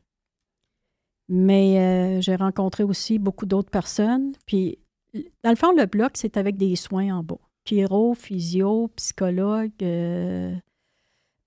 Mais 1.27 1.79
euh, 1.79 2.21
j'ai 2.21 2.35
rencontré 2.35 2.83
aussi 2.83 3.17
beaucoup 3.17 3.47
d'autres 3.47 3.71
personnes. 3.71 4.33
Puis, 4.45 4.77
dans 5.43 5.49
le 5.49 5.55
fond, 5.55 5.71
le 5.71 5.87
bloc, 5.87 6.11
c'est 6.13 6.37
avec 6.37 6.55
des 6.55 6.75
soins 6.75 7.17
en 7.17 7.23
bas. 7.23 7.39
Chiro, 7.65 8.13
physio, 8.13 8.89
psychologue, 8.89 9.71
euh, 9.81 10.53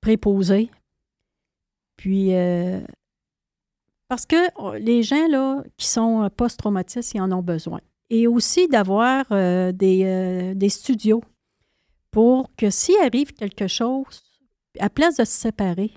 préposé. 0.00 0.68
Puis, 1.96 2.34
euh, 2.34 2.80
parce 4.08 4.26
que 4.26 4.78
les 4.80 5.04
gens 5.04 5.28
là, 5.28 5.62
qui 5.76 5.86
sont 5.86 6.28
post-traumatistes, 6.36 7.14
ils 7.14 7.20
en 7.20 7.30
ont 7.30 7.42
besoin. 7.42 7.80
Et 8.10 8.26
aussi 8.26 8.66
d'avoir 8.66 9.26
des, 9.28 10.52
des 10.56 10.68
studios 10.68 11.22
pour 12.10 12.52
que 12.56 12.68
s'il 12.68 12.98
arrive 12.98 13.32
quelque 13.32 13.68
chose, 13.68 14.29
à 14.78 14.88
place 14.90 15.16
de 15.16 15.24
se 15.24 15.32
séparer, 15.32 15.92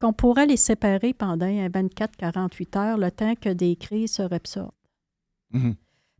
qu'on 0.00 0.12
pourrait 0.12 0.46
les 0.46 0.56
séparer 0.58 1.14
pendant 1.14 1.46
un 1.46 1.68
24-48 1.68 2.78
heures, 2.78 2.98
le 2.98 3.10
temps 3.10 3.34
que 3.34 3.48
des 3.48 3.76
crises 3.76 4.12
se 4.14 4.22
réabsorbent. 4.22 4.72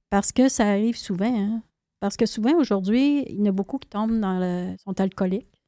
Parce 0.08 0.32
que 0.32 0.48
ça 0.48 0.68
arrive 0.70 0.96
souvent. 0.96 1.26
hein. 1.34 1.62
Parce 2.00 2.16
que 2.16 2.26
souvent, 2.26 2.54
aujourd'hui, 2.58 3.24
il 3.28 3.36
y 3.40 3.42
en 3.42 3.46
a 3.46 3.52
beaucoup 3.52 3.78
qui 3.78 3.88
tombent 3.88 4.20
dans 4.20 4.38
le. 4.38 4.76
sont 4.78 4.98
alcooliques. 5.00 5.60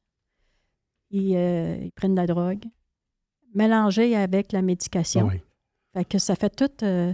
ils, 1.11 1.35
euh, 1.35 1.77
ils 1.81 1.91
prennent 1.91 2.15
de 2.15 2.21
la 2.21 2.27
drogue, 2.27 2.63
mélangée 3.53 4.15
avec 4.15 4.51
la 4.51 4.61
médication. 4.61 5.27
Oui. 5.27 5.41
Fait 5.93 6.05
que 6.05 6.17
ça 6.19 6.35
fait 6.35 6.49
tout. 6.55 6.69
euh, 6.83 7.13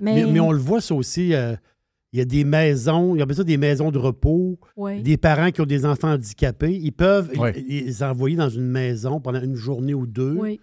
mais, 0.00 0.14
Mais, 0.24 0.32
mais 0.32 0.40
on 0.40 0.50
le 0.52 0.58
voit, 0.58 0.80
ça 0.80 0.94
aussi. 0.94 1.34
euh, 1.34 1.56
il 2.14 2.18
y 2.18 2.20
a 2.22 2.24
des 2.24 2.44
maisons, 2.44 3.16
il 3.16 3.18
y 3.18 3.22
a 3.22 3.34
ça 3.34 3.42
des 3.42 3.56
maisons 3.56 3.90
de 3.90 3.98
repos, 3.98 4.56
Oui. 4.76 5.02
des 5.02 5.16
parents 5.16 5.50
qui 5.50 5.60
ont 5.60 5.66
des 5.66 5.84
enfants 5.84 6.12
handicapés. 6.12 6.78
Ils 6.80 6.92
peuvent 6.92 7.30
Oui. 7.36 7.50
les- 7.68 8.02
envoyer 8.04 8.36
dans 8.36 8.48
une 8.48 8.68
maison 8.68 9.20
pendant 9.20 9.42
une 9.42 9.56
journée 9.56 9.94
ou 9.94 10.06
deux. 10.06 10.36
Oui. 10.38 10.60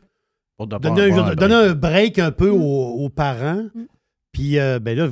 Pour 0.57 0.68
Donner, 0.68 0.88
un, 1.02 1.11
avoir 1.11 1.28
un 1.28 1.36
donner 1.36 1.53
break. 1.56 1.69
un 1.69 1.76
break 1.76 2.19
un 2.19 2.32
peu 2.32 2.49
Mm. 2.52 2.61
aux, 2.61 3.03
aux 3.03 3.10
parents. 3.10 3.65
Puis, 4.32 4.60
euh, 4.60 4.80
ben 4.80 4.98
là, 4.98 5.10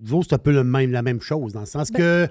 vous, 0.00 0.22
c'est 0.24 0.32
un 0.34 0.38
peu 0.38 0.50
le 0.52 0.64
même, 0.64 0.90
la 0.90 1.02
même 1.02 1.20
chose, 1.20 1.52
dans 1.52 1.60
le 1.60 1.66
sens 1.66 1.92
Ben 1.92 1.98
que 1.98 2.28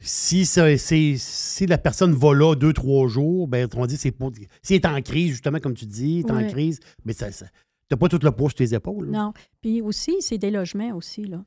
si, 0.00 0.44
ça- 0.44 0.76
c'est- 0.76 1.14
si 1.16 1.66
la 1.66 1.78
personne 1.78 2.12
va 2.12 2.34
là 2.34 2.54
deux, 2.54 2.72
trois 2.74 3.08
jours, 3.08 3.48
ben, 3.48 3.66
on 3.74 3.86
dit 3.86 3.96
c'est 3.96 4.10
pour. 4.10 4.32
S'il 4.62 4.76
est 4.76 4.84
en 4.86 5.00
crise, 5.00 5.30
justement, 5.30 5.60
comme 5.60 5.74
tu 5.74 5.86
dis, 5.86 6.16
il 6.16 6.18
est 6.20 6.30
en 6.30 6.46
crise, 6.46 6.78
mais 7.06 7.12
ça, 7.14 7.32
ça 7.32 7.46
t'as 7.88 7.96
pas 7.96 8.08
tout 8.08 8.18
le 8.22 8.30
poids 8.32 8.50
sur 8.50 8.56
tes 8.56 8.74
épaules. 8.74 9.10
là. 9.10 9.18
Non. 9.24 9.32
Puis 9.62 9.80
aussi, 9.80 10.16
c'est 10.20 10.36
des 10.36 10.50
logements 10.50 10.92
aussi, 10.94 11.24
là. 11.24 11.42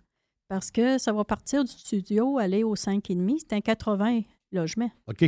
Parce 0.52 0.70
que 0.70 0.98
ça 0.98 1.14
va 1.14 1.24
partir 1.24 1.64
du 1.64 1.72
studio, 1.72 2.38
aller 2.38 2.62
au 2.66 2.76
5,5. 2.76 3.38
C'est 3.40 3.54
un 3.56 3.62
80 3.62 4.20
logements. 4.52 4.92
OK. 5.08 5.20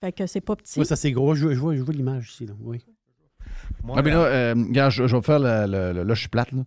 Fait 0.00 0.12
que 0.12 0.26
c'est 0.26 0.40
pas 0.40 0.56
petit. 0.56 0.80
Oui, 0.80 0.86
ça, 0.86 0.96
c'est 0.96 1.12
gros. 1.12 1.34
Je, 1.34 1.52
je 1.52 1.58
vois, 1.60 1.74
je 1.76 1.82
vois 1.82 1.92
l'image 1.92 2.30
ici. 2.30 2.46
Là. 2.46 2.54
Oui. 2.62 2.82
Ah, 3.94 4.00
mais 4.02 4.10
là, 4.10 4.20
euh, 4.24 4.54
regarde, 4.54 4.90
je, 4.90 5.06
je 5.06 5.14
vais 5.16 5.20
faire 5.20 5.38
le, 5.38 5.66
le- 5.70 5.92
le- 5.92 6.02
Là, 6.04 6.14
je 6.14 6.20
suis 6.20 6.30
plate. 6.30 6.50
Là. 6.52 6.62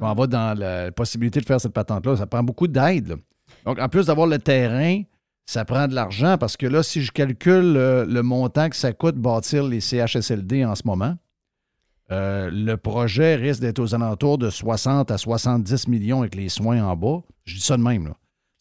On 0.00 0.14
va 0.14 0.26
dans 0.26 0.58
la 0.58 0.90
possibilité 0.92 1.40
de 1.40 1.44
faire 1.44 1.60
cette 1.60 1.74
patente-là. 1.74 2.16
Ça 2.16 2.26
prend 2.26 2.42
beaucoup 2.42 2.68
d'aide. 2.68 3.08
là. 3.08 3.16
Donc, 3.66 3.78
en 3.78 3.88
plus 3.90 4.06
d'avoir 4.06 4.26
le 4.26 4.38
terrain, 4.38 5.02
ça 5.44 5.66
prend 5.66 5.86
de 5.88 5.94
l'argent 5.94 6.38
parce 6.38 6.56
que 6.56 6.64
là, 6.66 6.82
si 6.82 7.02
je 7.02 7.12
calcule 7.12 7.76
euh, 7.76 8.06
le 8.06 8.22
montant 8.22 8.70
que 8.70 8.76
ça 8.76 8.94
coûte 8.94 9.16
bâtir 9.16 9.64
les 9.64 9.80
CHSLD 9.80 10.64
en 10.64 10.74
ce 10.74 10.82
moment, 10.86 11.16
euh, 12.10 12.50
le 12.52 12.76
projet 12.76 13.36
risque 13.36 13.60
d'être 13.60 13.78
aux 13.78 13.94
alentours 13.94 14.38
de 14.38 14.50
60 14.50 15.10
à 15.10 15.18
70 15.18 15.88
millions 15.88 16.20
avec 16.20 16.34
les 16.34 16.48
soins 16.48 16.82
en 16.84 16.96
bas. 16.96 17.22
Je 17.44 17.54
dis 17.56 17.62
ça 17.62 17.76
de 17.76 17.82
même. 17.82 18.06
Là. 18.08 18.14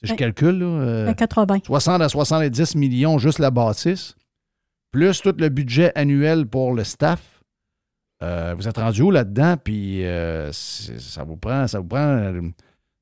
Si 0.04 0.08
je 0.10 0.16
calcule, 0.16 0.60
là, 0.60 0.66
euh, 0.66 1.08
Un 1.10 1.14
80. 1.14 1.60
60 1.66 2.02
à 2.02 2.10
70 2.10 2.76
millions 2.76 3.18
juste 3.18 3.40
la 3.40 3.52
bâtisse, 3.52 4.16
plus 4.92 5.22
tout 5.22 5.36
le 5.38 5.50
budget 5.50 5.92
annuel 5.96 6.46
pour 6.48 6.74
le 6.74 6.84
staff. 6.84 7.42
Euh, 8.24 8.54
vous 8.58 8.68
êtes 8.68 8.78
rendu 8.78 9.02
où 9.02 9.12
là-dedans? 9.12 9.56
Puis 9.64 10.06
euh, 10.06 10.52
ça 10.52 11.24
vous 11.24 11.38
prend, 11.38 11.68
ça 11.68 11.80
vous 11.80 11.88
prend, 11.88 11.98
euh, 12.00 12.42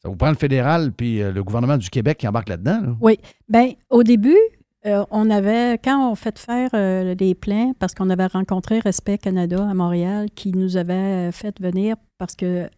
ça 0.02 0.10
vous 0.10 0.16
prend 0.16 0.30
le 0.30 0.36
fédéral 0.38 0.92
puis 0.94 1.22
euh, 1.22 1.32
le 1.32 1.44
gouvernement 1.44 1.78
du 1.78 1.90
Québec 1.90 2.18
qui 2.18 2.28
embarque 2.28 2.50
là-dedans. 2.50 2.82
là. 2.82 2.96
Oui. 3.02 3.20
Bien, 3.50 3.72
au 3.90 4.04
début, 4.04 4.38
euh, 4.86 5.04
on 5.12 5.30
avait, 5.30 5.78
quand 5.84 6.10
on 6.12 6.16
fait 6.16 6.38
faire 6.40 6.70
euh, 6.74 7.16
des 7.16 7.36
plans, 7.36 7.74
parce 7.80 7.94
qu'on 7.94 8.10
avait 8.10 8.28
rencontré 8.28 8.80
Respect 8.80 9.18
Canada 9.18 9.68
à 9.70 9.74
Montréal, 9.74 10.30
qui 10.34 10.52
nous 10.52 10.78
avait 10.78 11.32
fait 11.32 11.60
venir 11.60 11.96
parce 12.18 12.36
que 12.36 12.70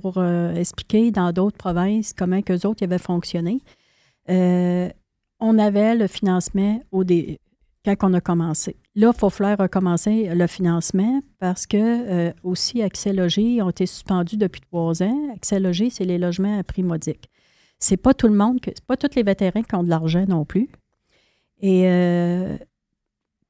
pour 0.00 0.18
euh, 0.18 0.54
expliquer 0.54 1.10
dans 1.10 1.32
d'autres 1.32 1.56
provinces 1.56 2.12
comment 2.12 2.42
que 2.42 2.66
autres 2.66 2.84
avaient 2.84 2.98
fonctionné, 2.98 3.60
euh, 4.28 4.88
on 5.40 5.58
avait 5.58 5.94
le 5.94 6.06
financement 6.06 6.80
au 6.92 7.04
dé- 7.04 7.38
quand 7.84 7.96
on 8.02 8.14
a 8.14 8.20
commencé. 8.20 8.76
Là, 8.94 9.12
il 9.14 9.18
faut 9.18 9.30
falloir 9.30 9.58
recommencer 9.58 10.28
le 10.34 10.46
financement 10.46 11.20
parce 11.38 11.66
que 11.66 12.32
aussi 12.42 12.82
Accès 12.82 13.12
Logis 13.12 13.62
ont 13.62 13.70
été 13.70 13.86
suspendus 13.86 14.36
depuis 14.36 14.60
trois 14.60 15.02
ans. 15.02 15.30
Accès 15.34 15.60
Logis, 15.60 15.90
c'est 15.92 16.04
les 16.04 16.18
logements 16.18 16.58
à 16.58 16.64
prix 16.64 16.82
modique. 16.82 17.28
C'est 17.78 17.96
pas 17.98 18.12
tout 18.14 18.26
le 18.28 18.34
monde, 18.34 18.60
que- 18.60 18.70
c'est 18.74 18.84
pas 18.86 18.96
tous 18.96 19.14
les 19.14 19.22
vétérans 19.22 19.62
qui 19.62 19.74
ont 19.74 19.84
de 19.84 19.88
l'argent 19.90 20.24
non 20.26 20.44
plus. 20.44 20.68
Et 21.60 21.88
euh, 21.88 22.56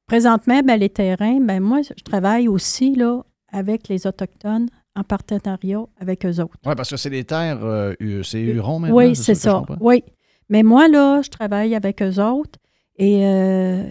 présentement, 0.06 0.60
ben, 0.62 0.78
les 0.78 0.90
terrains, 0.90 1.40
ben, 1.40 1.60
moi, 1.60 1.80
je 1.82 2.02
travaille 2.02 2.48
aussi 2.48 2.94
là, 2.94 3.22
avec 3.48 3.88
les 3.88 4.06
Autochtones 4.06 4.68
en 4.94 5.02
partenariat 5.02 5.84
avec 6.00 6.24
eux 6.24 6.40
autres. 6.40 6.56
Oui, 6.64 6.74
parce 6.76 6.90
que 6.90 6.96
c'est 6.96 7.10
des 7.10 7.24
terres, 7.24 7.62
euh, 7.62 7.94
c'est 8.22 8.40
Huron 8.40 8.80
maintenant. 8.80 8.96
Oui, 8.96 9.14
c'est 9.16 9.34
ça. 9.34 9.62
Oui. 9.80 10.02
Mais 10.48 10.62
moi, 10.62 10.88
là, 10.88 11.22
je 11.22 11.28
travaille 11.30 11.74
avec 11.74 12.02
eux 12.02 12.20
autres 12.22 12.58
et 12.96 13.26
euh, 13.26 13.84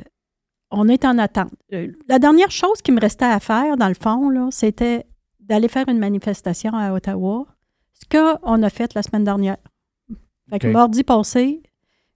on 0.72 0.88
est 0.88 1.06
en 1.06 1.18
attente. 1.18 1.52
Euh, 1.74 1.92
La 2.08 2.18
dernière 2.18 2.52
chose 2.52 2.82
qui 2.82 2.92
me 2.92 3.00
restait 3.00 3.26
à 3.26 3.40
faire, 3.40 3.78
dans 3.78 3.88
le 3.88 3.94
fond, 3.94 4.50
c'était 4.52 5.06
d'aller 5.40 5.68
faire 5.68 5.88
une 5.90 6.00
manifestation 6.00 6.74
à 6.74 6.92
Ottawa, 6.94 7.46
ce 7.94 8.06
qu'on 8.10 8.64
a 8.64 8.70
fait 8.70 8.94
la 8.96 9.04
semaine 9.04 9.24
dernière. 9.24 9.58
Fait 10.50 10.60
que 10.60 10.68
mardi 10.68 11.04
passé, 11.04 11.62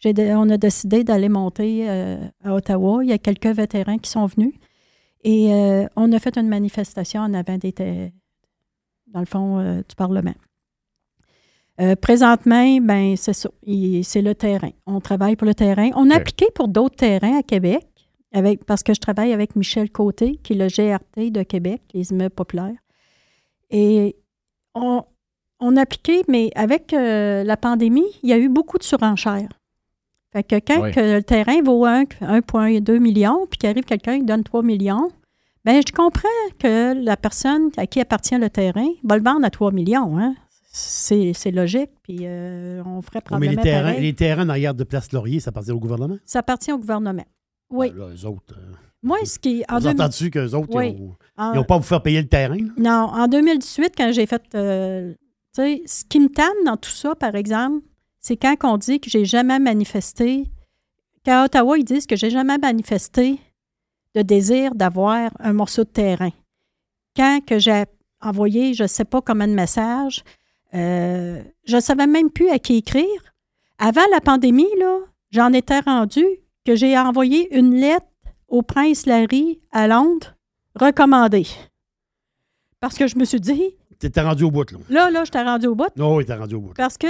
on 0.05 0.49
a 0.49 0.57
décidé 0.57 1.03
d'aller 1.03 1.29
monter 1.29 1.89
euh, 1.89 2.17
à 2.43 2.53
Ottawa. 2.53 3.03
Il 3.03 3.09
y 3.09 3.13
a 3.13 3.17
quelques 3.17 3.47
vétérans 3.47 3.97
qui 3.97 4.09
sont 4.09 4.25
venus. 4.25 4.53
Et 5.23 5.53
euh, 5.53 5.85
on 5.95 6.11
a 6.13 6.19
fait 6.19 6.37
une 6.37 6.47
manifestation 6.47 7.21
en 7.21 7.33
avant 7.33 7.57
des, 7.57 7.73
dans 9.07 9.19
le 9.19 9.25
fond 9.25 9.59
euh, 9.59 9.81
du 9.87 9.95
Parlement. 9.95 10.35
Présentement, 12.01 12.77
ben 12.81 13.15
c'est 13.15 13.31
ça. 13.31 13.49
C'est 14.03 14.21
le 14.21 14.35
terrain. 14.35 14.71
On 14.85 14.99
travaille 14.99 15.37
pour 15.37 15.47
le 15.47 15.55
terrain. 15.55 15.89
On 15.95 16.09
a 16.11 16.15
appliqué 16.15 16.47
pour 16.53 16.67
d'autres 16.67 16.97
terrains 16.97 17.39
à 17.39 17.41
Québec, 17.41 17.87
avec, 18.33 18.65
parce 18.65 18.83
que 18.83 18.93
je 18.93 18.99
travaille 18.99 19.31
avec 19.31 19.55
Michel 19.55 19.89
Côté, 19.89 20.41
qui 20.43 20.53
est 20.53 20.55
le 20.57 20.67
GRT 20.67 21.31
de 21.31 21.41
Québec, 21.41 21.81
les 21.93 22.11
immeubles 22.11 22.35
populaires. 22.35 22.75
Et 23.69 24.17
on, 24.75 25.05
on 25.59 25.75
a 25.77 25.81
appliqué, 25.81 26.21
mais 26.27 26.51
avec 26.55 26.93
euh, 26.93 27.43
la 27.43 27.57
pandémie, 27.57 28.05
il 28.23 28.29
y 28.29 28.33
a 28.33 28.37
eu 28.37 28.49
beaucoup 28.49 28.77
de 28.77 28.83
surenchères. 28.83 29.49
Fait 30.31 30.43
que 30.43 30.55
quand 30.59 30.81
Oui. 30.83 30.91
que 30.91 30.99
le 30.99 31.23
terrain 31.23 31.61
vaut 31.63 31.85
un- 31.85 32.03
1,2 32.21 32.99
million, 32.99 33.47
puis 33.49 33.57
qu'arrive 33.57 33.83
quelqu'un 33.83 34.19
qui 34.19 34.25
donne 34.25 34.43
3 34.43 34.61
millions, 34.63 35.09
ben 35.65 35.81
je 35.85 35.91
comprends 35.91 36.27
que 36.59 36.93
la 37.03 37.17
personne 37.17 37.69
à 37.77 37.87
qui 37.87 37.99
appartient 37.99 38.37
le 38.37 38.49
terrain 38.49 38.87
va 39.03 39.17
le 39.17 39.23
vendre 39.23 39.45
à 39.45 39.49
3 39.49 39.71
millions. 39.71 40.17
Hein? 40.19 40.35
C'est 40.71 41.33
c'est 41.33 41.49
logique, 41.51 41.89
puis 42.03 42.19
euh, 42.21 42.83
on 42.85 43.01
ferait 43.01 43.21
Oui, 43.31 43.37
mais 43.39 43.47
probablement 43.47 43.51
les 43.51 43.57
terrains, 43.69 43.81
pareil. 43.91 44.01
les 44.01 44.13
terrains 44.13 44.45
en 44.45 44.49
arrière 44.49 44.75
de 44.75 44.83
Place 44.83 45.11
Laurier, 45.11 45.39
ça 45.39 45.49
appartient 45.49 45.71
au 45.71 45.79
gouvernement? 45.79 46.17
Ça 46.25 46.39
appartient 46.39 46.71
au 46.71 46.77
gouvernement. 46.77 47.25
Oui. 47.71 47.91
Là, 47.95 48.09
eux 48.13 48.25
autres. 48.27 48.55
euh, 48.57 48.71
Moi, 49.01 49.17
ce 49.25 49.39
qui... 49.39 49.63
vous 49.69 49.79
deux- 49.79 49.87
entendez-tu 49.87 50.29
qu'eux 50.29 50.53
autres, 50.53 50.69
Oui. 50.75 50.95
ils 50.97 51.11
En- 51.41 51.55
n'ont 51.55 51.63
pas 51.63 51.75
à 51.75 51.77
vous 51.79 51.83
faire 51.83 52.03
payer 52.03 52.21
le 52.21 52.27
terrain? 52.27 52.57
là? 52.57 52.71
Non, 52.77 53.09
en 53.13 53.27
2018, 53.27 53.93
quand 53.97 54.11
j'ai 54.11 54.27
fait. 54.27 54.43
euh, 54.53 55.13
tu 55.55 55.61
sais, 55.61 55.81
ce 55.87 56.05
qui 56.05 56.19
me 56.19 56.29
tanne 56.29 56.63
dans 56.65 56.77
tout 56.77 56.89
ça, 56.91 57.15
par 57.15 57.33
exemple, 57.35 57.83
c'est 58.19 58.37
quand 58.37 58.55
on 58.63 58.77
dit 58.77 58.99
que 58.99 59.09
j'ai 59.09 59.25
jamais 59.25 59.59
manifesté. 59.59 60.49
Qu'à 61.23 61.43
Ottawa, 61.43 61.77
ils 61.77 61.83
disent 61.83 62.05
que 62.05 62.15
j'ai 62.15 62.29
jamais 62.29 62.57
manifesté 62.57 63.39
de 64.15 64.21
désir 64.21 64.73
d'avoir 64.75 65.31
un 65.39 65.53
morceau 65.53 65.83
de 65.83 65.89
terrain. 65.89 66.31
Quand 67.15 67.41
que 67.45 67.59
j'ai 67.59 67.83
envoyé, 68.21 68.73
je 68.73 68.83
ne 68.83 68.87
sais 68.87 69.05
pas 69.05 69.21
combien 69.21 69.47
de 69.47 69.53
messages, 69.53 70.23
euh, 70.73 71.41
je 71.65 71.75
ne 71.75 71.81
savais 71.81 72.07
même 72.07 72.29
plus 72.29 72.49
à 72.49 72.59
qui 72.59 72.77
écrire. 72.77 73.33
Avant 73.77 74.05
la 74.11 74.21
pandémie, 74.21 74.67
là, 74.79 74.99
j'en 75.31 75.51
étais 75.53 75.79
rendu 75.79 76.25
que 76.65 76.75
j'ai 76.75 76.97
envoyé 76.97 77.53
une 77.57 77.75
lettre 77.75 78.05
au 78.47 78.61
prince 78.61 79.05
Larry 79.05 79.59
à 79.71 79.87
Londres 79.87 80.35
recommandée. 80.75 81.47
Parce 82.79 82.97
que 82.97 83.07
je 83.07 83.17
me 83.17 83.25
suis 83.25 83.39
dit, 83.41 83.75
T'étais 83.99 84.21
rendu 84.21 84.45
au 84.45 84.51
bout, 84.51 84.71
là. 84.71 84.77
là, 84.89 85.11
là, 85.11 85.25
je 85.25 85.31
t'ai 85.31 85.41
rendu 85.41 85.67
au 85.67 85.75
bout. 85.75 85.89
Oh, 85.99 86.15
oui, 86.17 86.25
t'es 86.25 86.35
rendu 86.35 86.55
au 86.55 86.61
bout. 86.61 86.73
Parce 86.73 86.97
que 86.97 87.07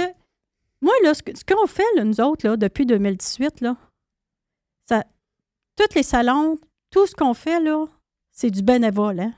moi, 0.80 0.92
là, 1.02 1.12
ce 1.14 1.22
qu'on 1.22 1.66
fait, 1.66 1.84
là, 1.96 2.04
nous 2.04 2.20
autres, 2.20 2.46
là, 2.48 2.56
depuis 2.56 2.86
2018, 2.86 3.60
là, 3.60 3.76
ça, 4.88 5.04
tous 5.76 5.94
les 5.94 6.02
salons, 6.02 6.56
tout 6.90 7.06
ce 7.06 7.14
qu'on 7.14 7.34
fait, 7.34 7.60
là, 7.60 7.86
c'est 8.32 8.50
du 8.50 8.62
bénévole. 8.62 9.20
Hein? 9.20 9.32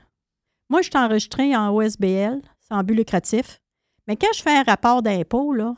Moi, 0.69 0.81
je 0.81 0.89
suis 0.89 0.97
enregistré 0.97 1.55
en 1.55 1.69
OSBL, 1.73 2.41
c'est 2.59 2.73
en 2.73 2.83
but 2.83 2.95
lucratif. 2.95 3.59
Mais 4.07 4.15
quand 4.15 4.31
je 4.33 4.41
fais 4.41 4.55
un 4.57 4.63
rapport 4.63 5.01
d'impôt, 5.01 5.53
là, 5.53 5.75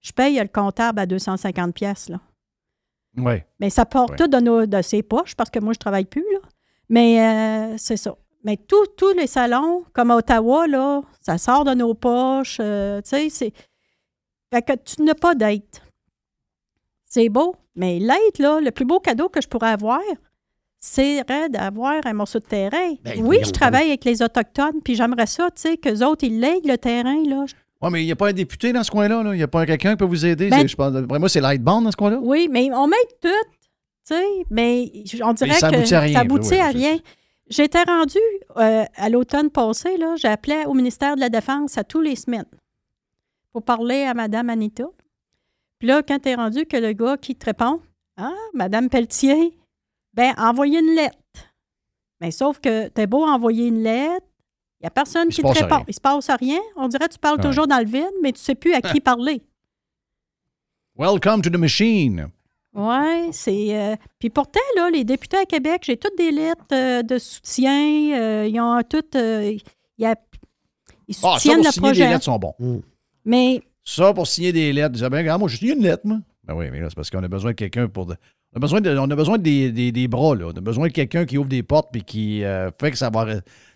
je 0.00 0.12
paye 0.12 0.38
le 0.38 0.48
comptable 0.48 1.00
à 1.00 1.06
250 1.06 1.74
pièces 1.74 2.08
là. 2.08 2.20
Oui. 3.16 3.42
Mais 3.60 3.70
ça 3.70 3.86
part 3.86 4.14
tout 4.14 4.28
de, 4.28 4.36
nos, 4.38 4.66
de 4.66 4.82
ses 4.82 5.02
poches 5.02 5.34
parce 5.34 5.48
que 5.50 5.58
moi, 5.58 5.72
je 5.72 5.78
travaille 5.78 6.04
plus, 6.04 6.24
là. 6.34 6.40
Mais 6.88 7.20
euh, 7.20 7.74
c'est 7.78 7.96
ça. 7.96 8.14
Mais 8.44 8.56
tous 8.56 8.86
tous 8.96 9.14
les 9.14 9.26
salons, 9.26 9.84
comme 9.92 10.10
à 10.10 10.16
Ottawa, 10.16 10.66
là, 10.66 11.02
ça 11.20 11.38
sort 11.38 11.64
de 11.64 11.72
nos 11.74 11.94
poches. 11.94 12.58
euh, 12.60 13.00
tu 13.00 13.08
sais, 13.08 13.28
c'est. 13.30 13.52
Fait 14.52 14.62
que 14.62 14.72
tu 14.74 15.02
n'as 15.02 15.14
pas 15.14 15.34
d'aide. 15.34 15.62
C'est 17.04 17.28
beau, 17.28 17.56
mais 17.74 17.98
l'aide, 17.98 18.38
là, 18.38 18.60
le 18.60 18.70
plus 18.70 18.84
beau 18.84 19.00
cadeau 19.00 19.28
que 19.28 19.40
je 19.40 19.48
pourrais 19.48 19.70
avoir, 19.70 20.00
c'est 20.78 21.24
d'avoir 21.50 22.04
un 22.04 22.12
morceau 22.12 22.38
de 22.38 22.44
terrain. 22.44 22.94
Ben, 23.02 23.24
oui, 23.24 23.38
je 23.44 23.50
travaille 23.50 23.88
avec 23.88 24.04
les 24.04 24.22
Autochtones, 24.22 24.82
puis 24.84 24.94
j'aimerais 24.94 25.26
ça, 25.26 25.48
tu 25.54 25.62
sais, 25.62 25.76
qu'eux 25.76 26.04
autres, 26.04 26.24
ils 26.24 26.38
lèguent 26.38 26.66
le 26.66 26.78
terrain, 26.78 27.22
là. 27.26 27.44
Oui, 27.82 27.90
mais 27.90 28.02
il 28.02 28.06
n'y 28.06 28.12
a 28.12 28.16
pas 28.16 28.28
un 28.28 28.32
député 28.32 28.72
dans 28.72 28.82
ce 28.82 28.90
coin-là. 28.90 29.22
là. 29.22 29.34
Il 29.34 29.36
n'y 29.36 29.42
a 29.42 29.48
pas 29.48 29.66
quelqu'un 29.66 29.90
qui 29.92 29.96
peut 29.98 30.04
vous 30.04 30.24
aider. 30.24 30.48
Ben- 30.48 30.66
je 30.66 30.76
pense, 30.76 30.92
moi, 30.92 31.28
c'est 31.28 31.40
Lightbound 31.40 31.84
dans 31.84 31.90
ce 31.90 31.96
coin-là. 31.96 32.18
Oui, 32.22 32.48
mais 32.50 32.70
on 32.72 32.86
m'aide 32.86 32.98
tout, 33.20 33.28
tu 34.06 34.14
sais, 34.14 34.24
mais 34.50 34.90
on 35.22 35.32
dirait 35.32 35.52
ça 35.52 35.70
que 35.70 35.94
à 35.94 36.00
rien, 36.00 36.14
ça 36.14 36.20
aboutit 36.20 36.52
oui, 36.52 36.58
à 36.58 36.68
rien. 36.68 36.98
J'étais 37.48 37.82
rendue 37.82 38.18
euh, 38.56 38.84
à 38.96 39.08
l'automne 39.08 39.50
passé, 39.50 39.96
là, 39.98 40.14
j'appelais 40.16 40.66
au 40.66 40.74
ministère 40.74 41.14
de 41.16 41.20
la 41.20 41.28
Défense 41.28 41.78
à 41.78 41.84
tous 41.84 42.00
les 42.00 42.16
semaines 42.16 42.46
pour 43.56 43.62
parler 43.62 44.02
à 44.02 44.12
Mme 44.12 44.50
Anita. 44.50 44.84
Puis 45.78 45.88
là, 45.88 46.02
quand 46.02 46.18
t'es 46.18 46.34
rendu 46.34 46.66
que 46.66 46.76
le 46.76 46.92
gars 46.92 47.16
qui 47.16 47.34
te 47.34 47.46
répond, 47.46 47.80
Ah, 48.18 48.34
Mme 48.52 48.90
Pelletier, 48.90 49.56
ben 50.12 50.34
envoyez 50.36 50.78
une 50.80 50.94
lettre. 50.94 51.16
Mais 52.20 52.30
sauf 52.30 52.60
que 52.60 52.88
t'es 52.88 53.06
beau 53.06 53.24
envoyer 53.24 53.66
une 53.68 53.82
lettre, 53.82 54.26
il 54.78 54.82
n'y 54.82 54.86
a 54.88 54.90
personne 54.90 55.28
Il 55.30 55.34
qui 55.34 55.40
te 55.40 55.46
répond. 55.48 55.76
rien. 55.76 55.84
Il 55.88 55.94
se 55.94 56.00
passe 56.02 56.28
rien. 56.38 56.58
On 56.76 56.86
dirait 56.88 57.08
que 57.08 57.14
tu 57.14 57.18
parles 57.18 57.38
Ouais. 57.38 57.46
toujours 57.46 57.66
dans 57.66 57.78
le 57.78 57.86
vide, 57.86 58.12
mais 58.22 58.32
tu 58.32 58.40
sais 58.40 58.54
plus 58.54 58.74
à 58.74 58.82
qui 58.82 59.00
parler. 59.00 59.40
Welcome 60.98 61.40
to 61.40 61.48
the 61.48 61.56
machine. 61.56 62.28
Oui, 62.74 63.32
c'est. 63.32 63.74
euh, 63.74 63.96
Puis 64.18 64.28
pourtant, 64.28 64.60
là, 64.76 64.90
les 64.90 65.04
députés 65.04 65.38
à 65.38 65.46
Québec, 65.46 65.82
j'ai 65.86 65.96
toutes 65.96 66.18
des 66.18 66.30
lettres 66.30 66.64
euh, 66.74 67.02
de 67.02 67.16
soutien. 67.18 68.18
euh, 68.18 68.46
ils 68.46 68.60
ont 68.60 68.82
toutes. 68.82 69.16
euh, 69.16 69.50
il 69.96 70.02
y 70.02 70.04
a- 70.04 70.14
ils 71.08 71.16
Ah, 71.22 71.32
ça, 71.32 71.38
soutiennent 71.38 71.64
le 71.64 71.80
projet. 71.80 72.06
lettres 72.06 72.24
sont 72.24 72.38
bons. 72.38 72.54
Mais 73.26 73.62
Ça, 73.84 74.14
pour 74.14 74.26
signer 74.26 74.52
des 74.52 74.72
lettres, 74.72 74.92
disaient, 74.92 75.10
ben, 75.10 75.18
regarde, 75.18 75.40
moi, 75.40 75.48
je 75.48 75.56
signe 75.58 75.72
une 75.76 75.82
lettre, 75.82 76.06
moi. 76.06 76.18
Ben 76.44 76.54
oui, 76.54 76.66
mais 76.70 76.80
là, 76.80 76.88
c'est 76.88 76.94
parce 76.94 77.10
qu'on 77.10 77.22
a 77.22 77.28
besoin 77.28 77.50
de 77.50 77.56
quelqu'un 77.56 77.88
pour. 77.88 78.06
de- 78.06 78.16
On 78.54 78.56
a 78.56 78.60
besoin, 78.60 78.80
de, 78.80 78.96
on 78.96 79.10
a 79.10 79.16
besoin 79.16 79.36
des, 79.36 79.70
des, 79.72 79.92
des 79.92 80.08
bras, 80.08 80.34
là. 80.34 80.46
On 80.46 80.56
a 80.56 80.60
besoin 80.60 80.86
de 80.86 80.92
quelqu'un 80.92 81.26
qui 81.26 81.36
ouvre 81.36 81.48
des 81.48 81.62
portes 81.62 81.88
puis 81.92 82.02
qui 82.04 82.42
euh, 82.44 82.70
fait 82.80 82.90
que 82.92 82.96
ça 82.96 83.10
va, 83.10 83.26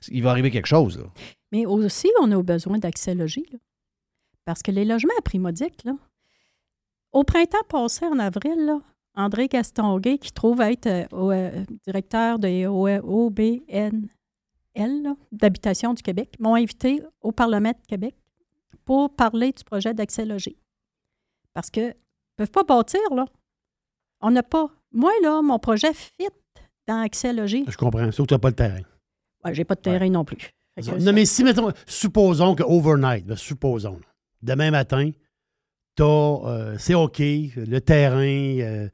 il 0.08 0.22
va 0.22 0.30
arriver 0.30 0.50
quelque 0.50 0.66
chose, 0.68 0.96
là. 0.98 1.04
Mais 1.52 1.66
aussi, 1.66 2.08
on 2.22 2.30
a 2.30 2.42
besoin 2.42 2.78
d'accès 2.78 3.14
logis. 3.14 3.44
là. 3.52 3.58
Parce 4.44 4.62
que 4.62 4.70
les 4.70 4.84
logements 4.84 5.12
à 5.18 5.22
prix 5.22 5.38
modique, 5.40 5.82
là, 5.84 5.92
au 7.12 7.24
printemps 7.24 7.58
passé, 7.68 8.06
en 8.06 8.18
avril, 8.20 8.54
là, 8.64 8.80
André 9.16 9.48
Gastonguay, 9.48 10.18
qui 10.18 10.30
trouve 10.32 10.60
être 10.60 10.86
euh, 10.86 11.04
euh, 11.12 11.64
directeur 11.84 12.38
de 12.38 12.66
OBNL, 12.66 14.00
d'habitation 15.32 15.92
du 15.94 16.02
Québec, 16.02 16.36
m'ont 16.38 16.54
invité 16.54 17.02
au 17.20 17.32
Parlement 17.32 17.70
de 17.70 17.86
Québec 17.88 18.14
pour 18.90 19.14
parler 19.14 19.52
du 19.52 19.62
projet 19.62 19.94
d'accès 19.94 20.24
logis. 20.24 20.56
Parce 21.54 21.70
qu'ils 21.70 21.84
ne 21.84 21.92
peuvent 22.36 22.50
pas 22.50 22.64
bâtir, 22.64 22.98
là. 23.14 23.24
On 24.20 24.32
n'a 24.32 24.42
pas. 24.42 24.66
Moi, 24.90 25.12
là, 25.22 25.42
mon 25.42 25.60
projet 25.60 25.94
fit 25.94 26.26
dans 26.88 27.00
accès 27.00 27.32
logis. 27.32 27.64
Je 27.68 27.76
comprends. 27.76 28.10
Sauf 28.10 28.26
que 28.26 28.30
tu 28.30 28.34
n'as 28.34 28.40
pas 28.40 28.48
le 28.48 28.56
terrain. 28.56 28.80
Ouais, 29.44 29.54
j'ai 29.54 29.62
pas 29.62 29.76
de 29.76 29.80
terrain 29.80 30.10
non 30.10 30.24
plus. 30.24 30.50
Non, 30.98 31.12
mais 31.12 31.24
si, 31.24 31.44
mettons, 31.44 31.70
supposons 31.86 32.56
que 32.56 32.64
overnight, 32.64 33.28
là, 33.28 33.36
supposons, 33.36 34.00
demain 34.42 34.72
matin, 34.72 35.12
t'as, 35.94 36.04
euh, 36.04 36.76
c'est 36.76 36.94
OK, 36.94 37.20
le 37.20 37.78
terrain, 37.78 38.58
euh, 38.58 38.88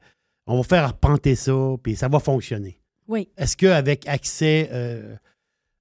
on 0.45 0.57
va 0.57 0.63
faire 0.63 0.83
arpenter 0.83 1.33
ça, 1.33 1.57
puis 1.81 1.95
ça 1.95 2.07
va 2.07 2.19
fonctionner. 2.19 2.79
Oui. 3.07 3.29
Est-ce 3.35 3.57
qu'avec 3.57 4.07
accès, 4.07 4.69
euh, 4.71 5.15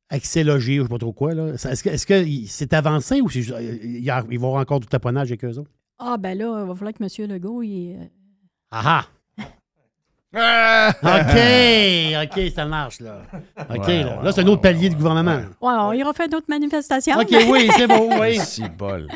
accès 0.08 0.44
logé, 0.44 0.74
ou 0.74 0.76
je 0.76 0.80
ne 0.82 0.84
sais 0.86 0.90
pas 0.90 0.98
trop 0.98 1.12
quoi, 1.12 1.34
là, 1.34 1.48
est-ce 1.54 1.82
que, 1.82 1.88
est-ce 1.90 2.06
que 2.06 2.24
il- 2.24 2.46
c'est 2.48 2.72
avancé 2.72 3.20
ou 3.20 3.28
c'est 3.28 3.42
juste- 3.42 3.56
il 3.82 4.02
y 4.04 4.10
a- 4.10 4.24
ils 4.30 4.38
vont 4.38 4.48
avoir 4.48 4.62
encore 4.62 4.80
du 4.80 4.86
taponnage 4.86 5.28
avec 5.28 5.44
eux 5.44 5.58
autres? 5.58 5.70
Ah, 5.98 6.16
ben 6.18 6.36
là, 6.38 6.60
il 6.62 6.68
va 6.68 6.74
falloir 6.74 6.92
que 6.94 7.02
M. 7.22 7.30
Legault, 7.30 7.62
il, 7.62 7.96
euh, 8.00 8.04
Ah 8.70 8.82
ah! 8.84 9.06
OK, 11.02 12.24
OK, 12.24 12.52
ça 12.54 12.66
marche, 12.66 13.00
là. 13.00 13.22
OK, 13.70 13.86
Ouais, 13.86 14.02
là. 14.02 14.18
ouais, 14.18 14.24
Là, 14.24 14.32
c'est 14.32 14.42
un 14.42 14.46
autre 14.48 14.60
palier 14.60 14.88
du 14.88 14.96
gouvernement. 14.96 15.36
Ouais, 15.36 15.72
on 15.78 15.92
ira 15.92 16.12
faire 16.12 16.28
d'autres 16.28 16.46
manifestations. 16.48 17.18
OK, 17.18 17.28
oui, 17.48 17.68
c'est 17.76 17.86
bon, 17.86 18.08
oui. 18.20 18.36
Si 18.44 18.62
bol. 18.68 19.08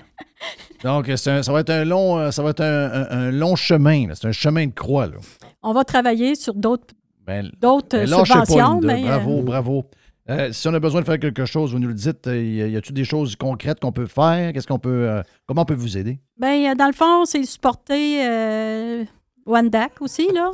Donc, 0.82 1.10
c'est 1.16 1.30
un- 1.30 1.42
ça 1.42 1.52
va 1.52 1.60
être 1.60 1.70
un 1.70 1.84
long, 1.84 2.18
euh, 2.18 2.30
ça 2.30 2.42
va 2.42 2.50
être 2.50 2.62
un, 2.62 2.92
un- 2.92 3.10
un 3.10 3.30
long 3.30 3.54
chemin. 3.56 4.08
là. 4.08 4.14
C'est 4.14 4.28
un 4.28 4.32
chemin 4.32 4.66
de 4.66 4.72
croix. 4.72 5.06
Là. 5.06 5.16
On 5.62 5.72
va 5.74 5.84
travailler 5.84 6.34
sur 6.34 6.54
d'autres 6.54 6.94
Ben, 7.26 7.50
d'autres 7.60 7.98
ben, 7.98 8.10
euh, 8.10 8.16
pas, 8.16 8.24
subventions. 8.24 8.80
Mais, 8.80 9.02
bravo, 9.02 9.38
euh, 9.38 9.42
bravo. 9.42 9.84
Euh, 10.30 10.52
si 10.52 10.68
on 10.68 10.74
a 10.74 10.80
besoin 10.80 11.00
de 11.00 11.06
faire 11.06 11.18
quelque 11.18 11.44
chose, 11.44 11.72
vous 11.72 11.78
nous 11.78 11.88
le 11.88 11.94
dites. 11.94 12.26
euh, 12.26 12.40
Y 12.68 12.76
a-t-il 12.76 12.94
des 12.94 13.04
choses 13.04 13.34
concrètes 13.36 13.80
qu'on 13.80 13.92
peut 13.92 14.06
faire? 14.06 14.52
Qu'est-ce 14.52 14.66
qu'on 14.66 14.78
peut, 14.78 15.08
euh, 15.08 15.22
comment 15.46 15.62
on 15.62 15.66
peut 15.66 15.74
vous 15.74 15.98
aider? 15.98 16.20
ben, 16.38 16.70
euh, 16.70 16.74
dans 16.74 16.86
le 16.86 16.92
fond, 16.92 17.24
c'est 17.24 17.42
supporter 17.44 18.26
euh, 18.28 19.04
Wandac 19.46 20.00
aussi, 20.00 20.28
là. 20.32 20.50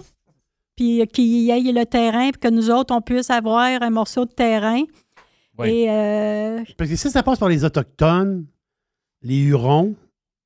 Puis 0.77 1.01
euh, 1.03 1.05
qu'il 1.07 1.25
y 1.27 1.51
ait 1.51 1.73
le 1.73 1.85
terrain, 1.87 2.31
puis 2.31 2.41
que 2.41 2.49
nous 2.49 2.71
autres, 2.71 2.95
on 2.95 3.01
puisse 3.03 3.31
avoir 3.31 3.83
un 3.83 3.91
morceau 3.91 4.25
de 4.25 4.33
terrain. 4.33 4.83
Oui. 5.59 5.69
Et 5.71 5.91
euh, 5.91 6.63
Parce 6.77 6.91
que 6.91 6.97
si 6.97 7.11
ça 7.11 7.23
passe 7.23 7.39
par 7.39 7.49
les 7.49 7.65
Autochtones, 7.65 8.47
les 9.23 9.39
Hurons, 9.39 9.95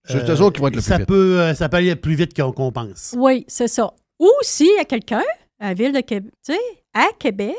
C'est 0.05 0.29
eux 0.29 0.41
autres 0.41 0.55
qui 0.57 0.61
vont 0.61 0.69
être 0.69 0.77
le 0.77 0.81
plus 0.81 0.89
ça 0.89 0.99
vite. 0.99 1.07
Peut, 1.09 1.53
ça 1.55 1.69
peut 1.69 1.77
aller 1.79 1.95
plus 1.97 2.15
vite 2.15 2.35
qu'on 2.35 2.53
qu'on 2.53 2.71
pense. 2.73 3.15
oui, 3.19 3.45
c'est 3.49 3.69
ça. 3.69 3.93
Ou 4.21 4.29
s'il 4.43 4.67
y 4.77 4.81
a 4.81 4.85
quelqu'un 4.85 5.23
à 5.59 5.69
la 5.69 5.75
ville 5.75 5.93
de 5.93 6.01
Québec, 6.01 6.33
tu 6.45 6.53
sais, 6.53 6.61
à 6.95 7.09
Québec, 7.19 7.57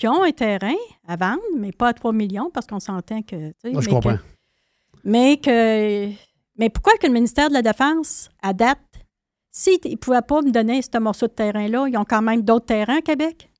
qui 0.00 0.08
ont 0.08 0.22
un 0.22 0.32
terrain 0.32 0.74
à 1.06 1.16
vendre, 1.16 1.42
mais 1.58 1.72
pas 1.72 1.88
à 1.88 1.92
3 1.92 2.12
millions, 2.14 2.50
parce 2.50 2.66
qu'on 2.66 2.80
s'entend 2.80 3.20
que. 3.20 3.36
Moi, 3.36 3.82
je 3.82 3.86
mais 3.86 3.86
comprends. 3.86 4.16
que- 4.16 4.22
Mais 5.04 5.36
que. 5.36 6.08
Mais 6.58 6.70
pourquoi 6.70 6.94
que 7.00 7.06
le 7.06 7.12
ministère 7.12 7.48
de 7.48 7.54
la 7.54 7.60
Défense, 7.62 8.30
à 8.42 8.54
date, 8.54 8.78
s'ils 9.50 9.78
ne 9.84 9.96
pouvaient 9.96 10.22
pas 10.22 10.40
me 10.40 10.50
donner 10.50 10.80
ce 10.80 10.98
morceau 10.98 11.26
de 11.26 11.32
terrain-là, 11.32 11.86
ils 11.88 11.96
ont 11.98 12.04
quand 12.04 12.22
même 12.22 12.40
d'autres 12.42 12.66
terrains 12.66 12.96
à 12.96 13.02
Québec? 13.02 13.50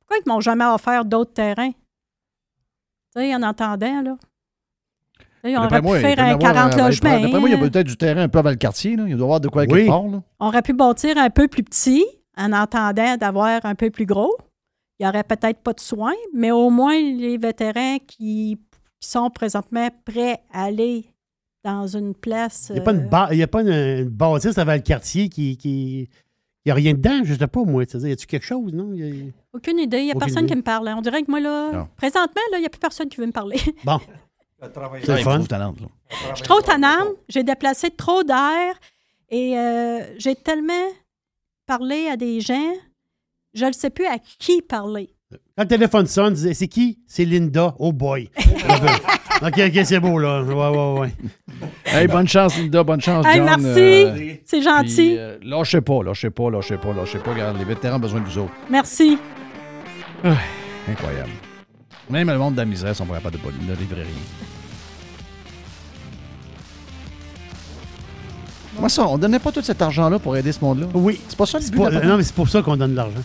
Pourquoi 0.00 0.16
ils 0.18 0.28
ne 0.28 0.34
m'ont 0.34 0.40
jamais 0.40 0.64
offert 0.64 1.04
d'autres 1.04 1.32
terrains? 1.34 1.70
Tu 1.70 3.20
sais, 3.20 3.34
en 3.34 3.42
entendant, 3.42 4.02
là. 4.02 4.16
Tu 5.44 5.50
sais, 5.50 5.56
on 5.56 5.64
aurait 5.64 5.80
moi, 5.82 5.98
pu 5.98 6.02
il 6.02 6.06
faire 6.16 6.18
un 6.18 6.32
en 6.32 6.34
avoir, 6.34 6.52
40 6.54 6.74
euh, 6.74 6.84
logements. 6.84 7.20
D'après 7.20 7.40
moi, 7.40 7.48
il 7.48 7.52
y 7.52 7.54
a 7.54 7.58
peut-être 7.58 7.86
du 7.86 7.96
terrain 7.96 8.22
un 8.22 8.28
peu 8.28 8.40
avant 8.40 8.50
le 8.50 8.56
quartier. 8.56 8.96
Là. 8.96 9.04
Il 9.06 9.10
doit 9.16 9.20
y 9.20 9.22
avoir 9.22 9.40
de 9.40 9.48
quoi 9.48 9.62
Oui. 9.62 9.68
quelque 9.68 9.86
part. 9.86 10.02
Là. 10.08 10.22
On 10.40 10.46
aurait 10.48 10.62
pu 10.62 10.72
bâtir 10.72 11.16
un 11.16 11.30
peu 11.30 11.46
plus 11.48 11.62
petit 11.62 12.04
en 12.36 12.52
entendant 12.52 13.16
d'avoir 13.16 13.64
un 13.64 13.74
peu 13.76 13.90
plus 13.90 14.06
gros. 14.06 14.36
Il 15.00 15.04
n'y 15.04 15.08
aurait 15.08 15.24
peut-être 15.24 15.60
pas 15.62 15.72
de 15.72 15.80
soins, 15.80 16.14
mais 16.34 16.50
au 16.50 16.68
moins 16.70 16.94
les 17.00 17.38
vétérans 17.38 17.96
qui, 18.06 18.58
qui 19.00 19.08
sont 19.08 19.30
présentement 19.30 19.88
prêts 20.04 20.40
à 20.52 20.64
aller 20.64 21.06
dans 21.64 21.86
une 21.86 22.14
place. 22.14 22.66
Il 22.68 22.74
n'y 22.74 22.80
a 22.80 22.82
pas, 22.82 22.92
une, 22.92 23.00
euh, 23.06 23.08
ba- 23.08 23.28
il 23.32 23.38
y 23.38 23.42
a 23.42 23.46
pas 23.48 23.62
une, 23.62 23.68
une 23.70 24.08
bâtisse 24.10 24.58
avant 24.58 24.74
le 24.74 24.80
quartier 24.80 25.28
qui. 25.30 25.56
qui... 25.56 26.08
Il 26.66 26.68
n'y 26.68 26.72
a 26.72 26.74
rien 26.74 26.92
dedans, 26.92 27.22
je 27.24 27.32
ne 27.32 27.38
sais 27.38 27.46
pas, 27.46 27.64
moi. 27.64 27.86
Tu 27.86 27.98
sais, 27.98 28.10
Y 28.10 28.12
a-tu 28.12 28.26
quelque 28.26 28.44
chose, 28.44 28.70
non? 28.74 28.90
Il 28.92 28.98
y 28.98 29.28
a- 29.28 29.32
Aucune 29.54 29.78
idée. 29.78 30.00
Il 30.00 30.04
n'y 30.04 30.10
a 30.10 30.16
Aucune 30.16 30.20
personne 30.26 30.44
idée. 30.44 30.52
qui 30.52 30.56
me 30.58 30.62
parle. 30.62 30.88
On 30.94 31.00
dirait 31.00 31.22
que 31.22 31.30
moi, 31.30 31.40
là, 31.40 31.72
Non. 31.72 31.88
présentement, 31.96 32.42
là, 32.52 32.58
il 32.58 32.60
n'y 32.60 32.66
a 32.66 32.68
plus 32.68 32.78
personne 32.78 33.08
qui 33.08 33.16
veut 33.16 33.26
me 33.26 33.32
parler. 33.32 33.56
Bon. 33.84 33.98
C'est 34.62 35.22
fun. 35.22 35.40
Je 35.40 36.34
suis 36.34 36.42
trop 36.44 36.60
tannante. 36.60 37.08
J'ai 37.30 37.42
déplacé 37.42 37.88
trop 37.90 38.22
d'air 38.22 38.74
et 39.30 39.58
euh, 39.58 40.00
j'ai 40.18 40.34
tellement 40.34 40.86
parlé 41.64 42.08
à 42.08 42.16
des 42.18 42.42
gens, 42.42 42.72
je 43.54 43.64
ne 43.66 43.72
sais 43.72 43.90
plus 43.90 44.06
à 44.06 44.18
qui 44.38 44.62
parler. 44.62 45.10
Quand 45.56 45.62
le 45.62 45.68
téléphone 45.68 46.06
sonne, 46.06 46.34
disait 46.34 46.54
c'est 46.54 46.66
qui? 46.68 46.98
C'est 47.06 47.24
Linda. 47.24 47.74
Oh 47.78 47.92
boy. 47.92 48.30
ok, 49.42 49.60
ok, 49.68 49.80
c'est 49.84 50.00
beau, 50.00 50.18
là. 50.18 50.42
Ouais, 50.42 50.54
ouais, 50.54 51.00
ouais. 51.00 51.12
Hey, 51.84 52.08
bonne 52.08 52.26
chance, 52.26 52.56
Linda. 52.58 52.82
Bonne 52.82 53.00
chance, 53.00 53.24
Hey, 53.26 53.36
John. 53.36 53.60
merci. 53.60 54.40
C'est 54.44 54.62
gentil. 54.62 55.14
euh, 55.18 55.38
lâchez 55.42 55.80
pas, 55.82 56.02
lâchez 56.02 56.30
pas, 56.30 56.50
lâchez 56.50 56.76
pas, 56.78 56.92
lâchez 56.92 57.18
pas. 57.18 57.30
Regarde, 57.32 57.58
les 57.58 57.64
vétérans 57.64 57.96
ont 57.96 58.00
besoin 58.00 58.20
de 58.20 58.26
vous 58.26 58.38
autres. 58.38 58.52
Merci. 58.70 59.18
Ah, 60.24 60.34
incroyable. 60.88 61.30
Même 62.08 62.28
le 62.28 62.38
monde 62.38 62.54
de 62.54 62.58
la 62.60 62.64
misère 62.64 62.96
sont 62.96 63.06
pas 63.06 63.14
capables 63.14 63.36
de, 63.38 63.72
de 63.72 63.78
livrer 63.78 64.02
rien. 64.02 64.10
Comment 68.74 68.88
ça? 68.88 69.06
On 69.06 69.18
donnait 69.18 69.38
pas 69.38 69.52
tout 69.52 69.62
cet 69.62 69.80
argent-là 69.82 70.18
pour 70.18 70.36
aider 70.36 70.52
ce 70.52 70.60
monde-là? 70.64 70.86
Oui. 70.94 71.20
C'est 71.28 71.36
pas 71.38 71.46
ça 71.46 71.58
le 71.58 71.64
but 71.66 71.76
pas- 71.78 71.84
de 71.90 71.94
la 71.94 72.00
patente? 72.00 72.10
non, 72.10 72.16
mais 72.16 72.22
c'est 72.24 72.34
pour 72.34 72.48
ça 72.48 72.62
qu'on 72.62 72.76
donne 72.76 72.92
de 72.92 72.96
l'argent. 72.96 73.20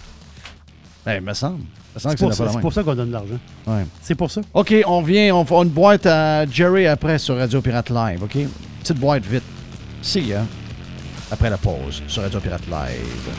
Ben, 1.05 1.15
il 1.17 1.21
me 1.21 1.33
semble. 1.33 1.59
Me 1.93 1.99
semble 1.99 2.17
C'est 2.17 2.25
que 2.25 2.35
pour, 2.35 2.51
c'est 2.51 2.59
pour 2.61 2.73
ça 2.73 2.83
qu'on 2.83 2.95
donne 2.95 3.09
de 3.09 3.13
l'argent. 3.13 3.37
Ouais. 3.67 3.85
C'est 4.01 4.15
pour 4.15 4.31
ça. 4.31 4.41
OK, 4.53 4.73
on 4.87 5.01
vient, 5.01 5.35
on 5.35 5.45
fait 5.45 5.55
une 5.55 5.69
boîte 5.69 6.05
à 6.07 6.45
Jerry 6.47 6.87
après 6.87 7.19
sur 7.19 7.37
Radio 7.37 7.61
Pirate 7.61 7.89
Live, 7.89 8.23
OK? 8.23 8.37
Petite 8.81 8.97
boîte 8.99 9.23
vite. 9.25 9.43
See 10.01 10.21
ya. 10.27 10.43
Après 11.31 11.49
la 11.49 11.57
pause 11.57 12.01
sur 12.07 12.23
Radio 12.23 12.39
Pirate 12.39 12.65
Live. 12.67 13.29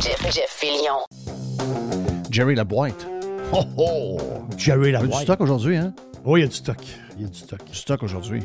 Jeff, 0.00 0.22
Jeff 0.34 0.50
Fillion. 0.50 1.04
Jerry 2.30 2.54
la 2.54 2.64
boîte. 2.64 3.06
Oh 3.52 3.64
oh! 3.78 4.18
Jerry 4.56 4.92
la 4.92 5.00
Il 5.00 5.02
y 5.02 5.04
a 5.04 5.06
du 5.06 5.08
boîte. 5.08 5.22
stock 5.24 5.40
aujourd'hui, 5.40 5.76
hein? 5.76 5.94
Oui, 6.24 6.40
il 6.40 6.42
y 6.42 6.46
a 6.46 6.48
du 6.48 6.54
stock. 6.54 6.76
Il 7.16 7.22
y 7.22 7.24
a 7.24 7.28
du 7.28 7.38
stock. 7.38 7.64
Du 7.64 7.74
stock 7.74 8.02
aujourd'hui. 8.02 8.42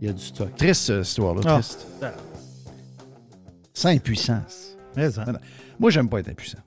Il 0.00 0.06
y 0.08 0.10
a 0.10 0.12
du 0.12 0.22
stock. 0.22 0.54
Triste, 0.56 0.86
cette 0.86 1.06
histoire-là. 1.06 1.40
Ah. 1.46 1.54
Triste. 1.54 1.86
Sans 3.72 3.90
impuissance. 3.90 4.76
Moi, 5.78 5.90
j'aime 5.90 6.08
pas 6.08 6.20
être 6.20 6.28
impuissant. 6.28 6.58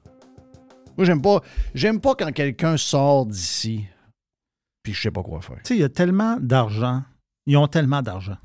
Moi, 0.97 1.05
j'aime 1.05 1.21
pas, 1.21 1.41
j'aime 1.73 1.99
pas 1.99 2.15
quand 2.15 2.31
quelqu'un 2.31 2.77
sort 2.77 3.25
d'ici 3.25 3.85
puis 4.83 4.93
je 4.93 5.01
sais 5.01 5.11
pas 5.11 5.23
quoi 5.23 5.41
faire. 5.41 5.57
Tu 5.63 5.69
sais, 5.69 5.75
il 5.75 5.79
y 5.79 5.85
a 5.85 5.89
tellement 5.89 6.37
d'argent. 6.39 7.03
Ils 7.45 7.57
ont 7.57 7.67
tellement 7.67 8.01
d'argent. 8.01 8.37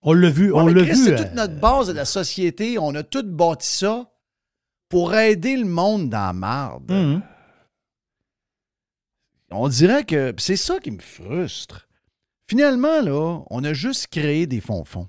On 0.00 0.14
l'a 0.14 0.30
vu, 0.30 0.52
on 0.52 0.64
Ouais, 0.64 0.72
l'a 0.74 0.82
vu. 0.82 0.96
C'est 0.96 1.12
euh, 1.12 1.22
toute 1.22 1.34
notre 1.34 1.60
base 1.60 1.88
de 1.88 1.92
la 1.92 2.06
société. 2.06 2.78
On 2.78 2.94
a 2.94 3.02
tout 3.02 3.22
bâti 3.22 3.68
ça 3.68 4.10
pour 4.88 5.14
aider 5.14 5.56
le 5.56 5.66
monde 5.66 6.08
dans 6.08 6.26
la 6.26 6.32
marde. 6.32 6.90
Mhm. 6.90 7.22
On 9.50 9.68
dirait 9.68 10.04
que 10.04 10.34
c'est 10.38 10.56
ça 10.56 10.80
qui 10.80 10.90
me 10.90 10.98
frustre. 11.00 11.86
Finalement, 12.48 13.02
là, 13.02 13.42
on 13.50 13.62
a 13.64 13.74
juste 13.74 14.06
créé 14.08 14.46
des 14.46 14.60
fonds-fonds. 14.60 15.08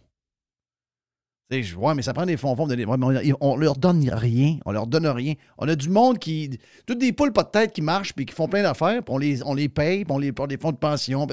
Je- 1.62 1.76
Ouais, 1.78 1.94
mais 1.94 2.02
ça 2.02 2.14
prend 2.14 2.26
des 2.26 2.36
ouais, 2.36 2.98
mais 2.98 3.34
On, 3.40 3.52
on 3.52 3.56
leur 3.58 3.76
donne 3.76 4.10
rien. 4.10 4.58
On 4.66 4.72
leur 4.72 4.88
donne 4.88 5.06
rien. 5.08 5.34
On 5.58 5.68
a 5.68 5.76
du 5.76 5.90
monde 5.90 6.18
qui. 6.18 6.58
Toutes 6.86 6.98
des 7.00 7.14
poules 7.14 7.34
pas 7.34 7.44
de 7.44 7.50
tête 7.50 7.74
qui 7.74 7.82
marchent 7.82 8.14
puis 8.14 8.26
qui 8.26 8.34
font 8.34 8.48
plein 8.48 8.64
d'affaires, 8.64 9.04
puis 9.04 9.14
on 9.14 9.18
les, 9.18 9.44
on 9.44 9.54
les 9.54 9.70
paye, 9.70 10.06
puis 10.06 10.12
on 10.14 10.18
les 10.18 10.32
porte 10.32 10.50
des 10.50 10.58
fonds 10.58 10.72
de 10.72 10.78
pension. 10.78 11.28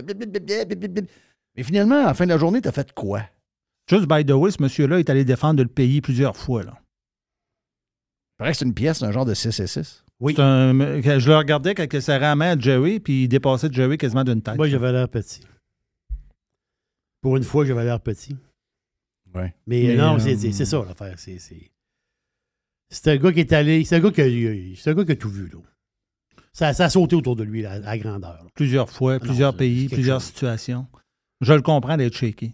Mais 1.57 1.63
finalement, 1.63 2.03
à 2.03 2.07
la 2.09 2.15
fin 2.15 2.25
de 2.25 2.31
la 2.31 2.39
journée, 2.39 2.61
t'as 2.61 2.73
fait 2.73 2.93
quoi? 2.93 3.23
Juste 3.89 4.07
by 4.07 4.25
the 4.25 4.31
way, 4.33 4.51
ce 4.51 4.63
monsieur-là 4.63 4.99
est 4.99 5.09
allé 5.11 5.25
défendre 5.25 5.63
le 5.63 5.69
pays 5.69 6.01
plusieurs 6.01 6.37
fois. 6.37 6.63
Là. 6.63 6.75
Il 6.79 8.37
paraît 8.39 8.53
que 8.53 8.59
c'est 8.59 8.65
une 8.65 8.75
pièce, 8.75 9.03
un 9.03 9.13
genre 9.13 9.25
de 9.25 9.35
6 9.35 9.59
et 9.61 9.67
6. 9.67 10.05
Oui. 10.21 10.35
Un- 10.39 10.73
je 11.01 11.29
le 11.29 11.37
regardais 11.37 11.75
quand 11.75 11.85
il 11.93 12.03
serrait 12.03 12.21
la 12.21 12.37
main 12.37 12.57
à 12.57 12.59
Jerry, 12.61 13.01
puis 13.01 13.25
il 13.25 13.29
dépassait 13.29 13.69
Jerry 13.73 13.99
quasiment 13.99 14.23
d'une 14.25 14.43
tête. 14.43 14.57
Moi, 14.57 14.69
j'avais 14.69 14.93
l'air 14.93 15.09
petit. 15.09 15.41
Pour 17.21 17.37
une 17.37 17.43
fois, 17.43 17.65
j'avais 17.65 17.85
l'air 17.85 18.01
petit. 18.01 18.37
Ouais. 19.35 19.55
Mais, 19.66 19.82
Mais, 19.89 19.97
non, 19.97 20.16
euh, 20.16 20.19
c'est- 20.19 20.36
c'est 20.36 20.52
c'est 20.52 20.65
ça 20.65 20.85
l'affaire. 20.85 21.19
C'est 21.19 21.39
c'est- 21.39 21.70
c'est 22.89 23.11
un 23.12 23.16
gars 23.16 23.32
qui 23.32 23.40
est 23.40 23.52
allé. 23.52 23.85
C'est 23.85 23.97
un 23.97 24.01
gars 24.01 24.11
qui 24.11 24.20
a, 24.23 24.74
c'est 24.77 24.90
un 24.90 24.94
gars 24.94 25.05
qui 25.05 25.12
a 25.12 25.16
tout 25.16 25.31
vu. 25.31 25.48
Là. 25.48 25.59
Ça, 26.52 26.73
ça 26.73 26.86
a 26.86 26.90
sauté 26.90 27.15
autour 27.15 27.36
de 27.36 27.44
lui 27.44 27.62
là, 27.62 27.81
à 27.85 27.97
grandeur. 27.98 28.43
là. 28.43 28.51
Plusieurs 28.55 28.90
fois, 28.90 29.15
non, 29.15 29.20
plusieurs 29.20 29.57
pays, 29.57 29.89
plusieurs 29.89 30.20
chose. 30.20 30.28
situations. 30.31 30.86
Je 31.40 31.52
le 31.52 31.62
comprends 31.62 31.97
d'être 31.97 32.15
shaké. 32.16 32.52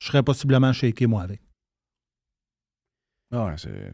Je 0.00 0.06
serais 0.06 0.22
possiblement 0.22 0.72
shaké, 0.72 1.06
moi, 1.06 1.22
avec. 1.22 1.40
Ah 3.30 3.46
ouais, 3.46 3.54
c'est 3.58 3.92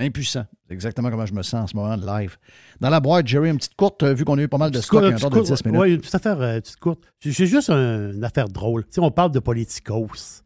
impuissant. 0.00 0.44
C'est 0.66 0.74
exactement 0.74 1.10
comment 1.10 1.26
je 1.26 1.34
me 1.34 1.42
sens 1.42 1.64
en 1.64 1.66
ce 1.66 1.76
moment 1.76 1.96
de 1.96 2.06
live. 2.06 2.36
Dans 2.80 2.90
la 2.90 3.00
boîte, 3.00 3.26
Jerry, 3.26 3.50
une 3.50 3.56
petite 3.58 3.74
courte, 3.76 4.02
euh, 4.02 4.14
vu 4.14 4.24
qu'on 4.24 4.38
a 4.38 4.42
eu 4.42 4.48
pas 4.48 4.58
mal 4.58 4.70
de 4.70 4.80
stock, 4.80 5.02
un 5.04 5.10
de 5.10 5.14
petite 5.14 5.28
10 5.32 5.48
courte- 5.50 5.64
minutes. 5.66 5.80
ouais, 5.80 5.90
une 5.92 5.98
petite 6.00 6.14
affaire, 6.14 6.40
euh, 6.40 6.60
petite 6.60 6.76
courte. 6.76 7.00
C'est 7.20 7.32
c'est 7.32 7.46
juste 7.46 7.70
un- 7.70 8.12
une 8.12 8.24
affaire 8.24 8.48
drôle. 8.48 8.84
Tu 8.84 8.92
sais, 8.94 9.00
on 9.00 9.10
parle 9.10 9.30
de 9.32 9.38
politicos. 9.40 10.42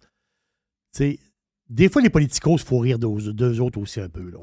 Des 1.70 1.88
fois, 1.88 2.02
les 2.02 2.10
politicos, 2.10 2.56
il 2.60 2.64
faut 2.64 2.78
rire 2.78 2.98
d'eux 2.98 3.32
d'eux 3.32 3.60
autres 3.60 3.78
aussi 3.80 4.00
un 4.00 4.08
peu. 4.08 4.30
Là. 4.30 4.38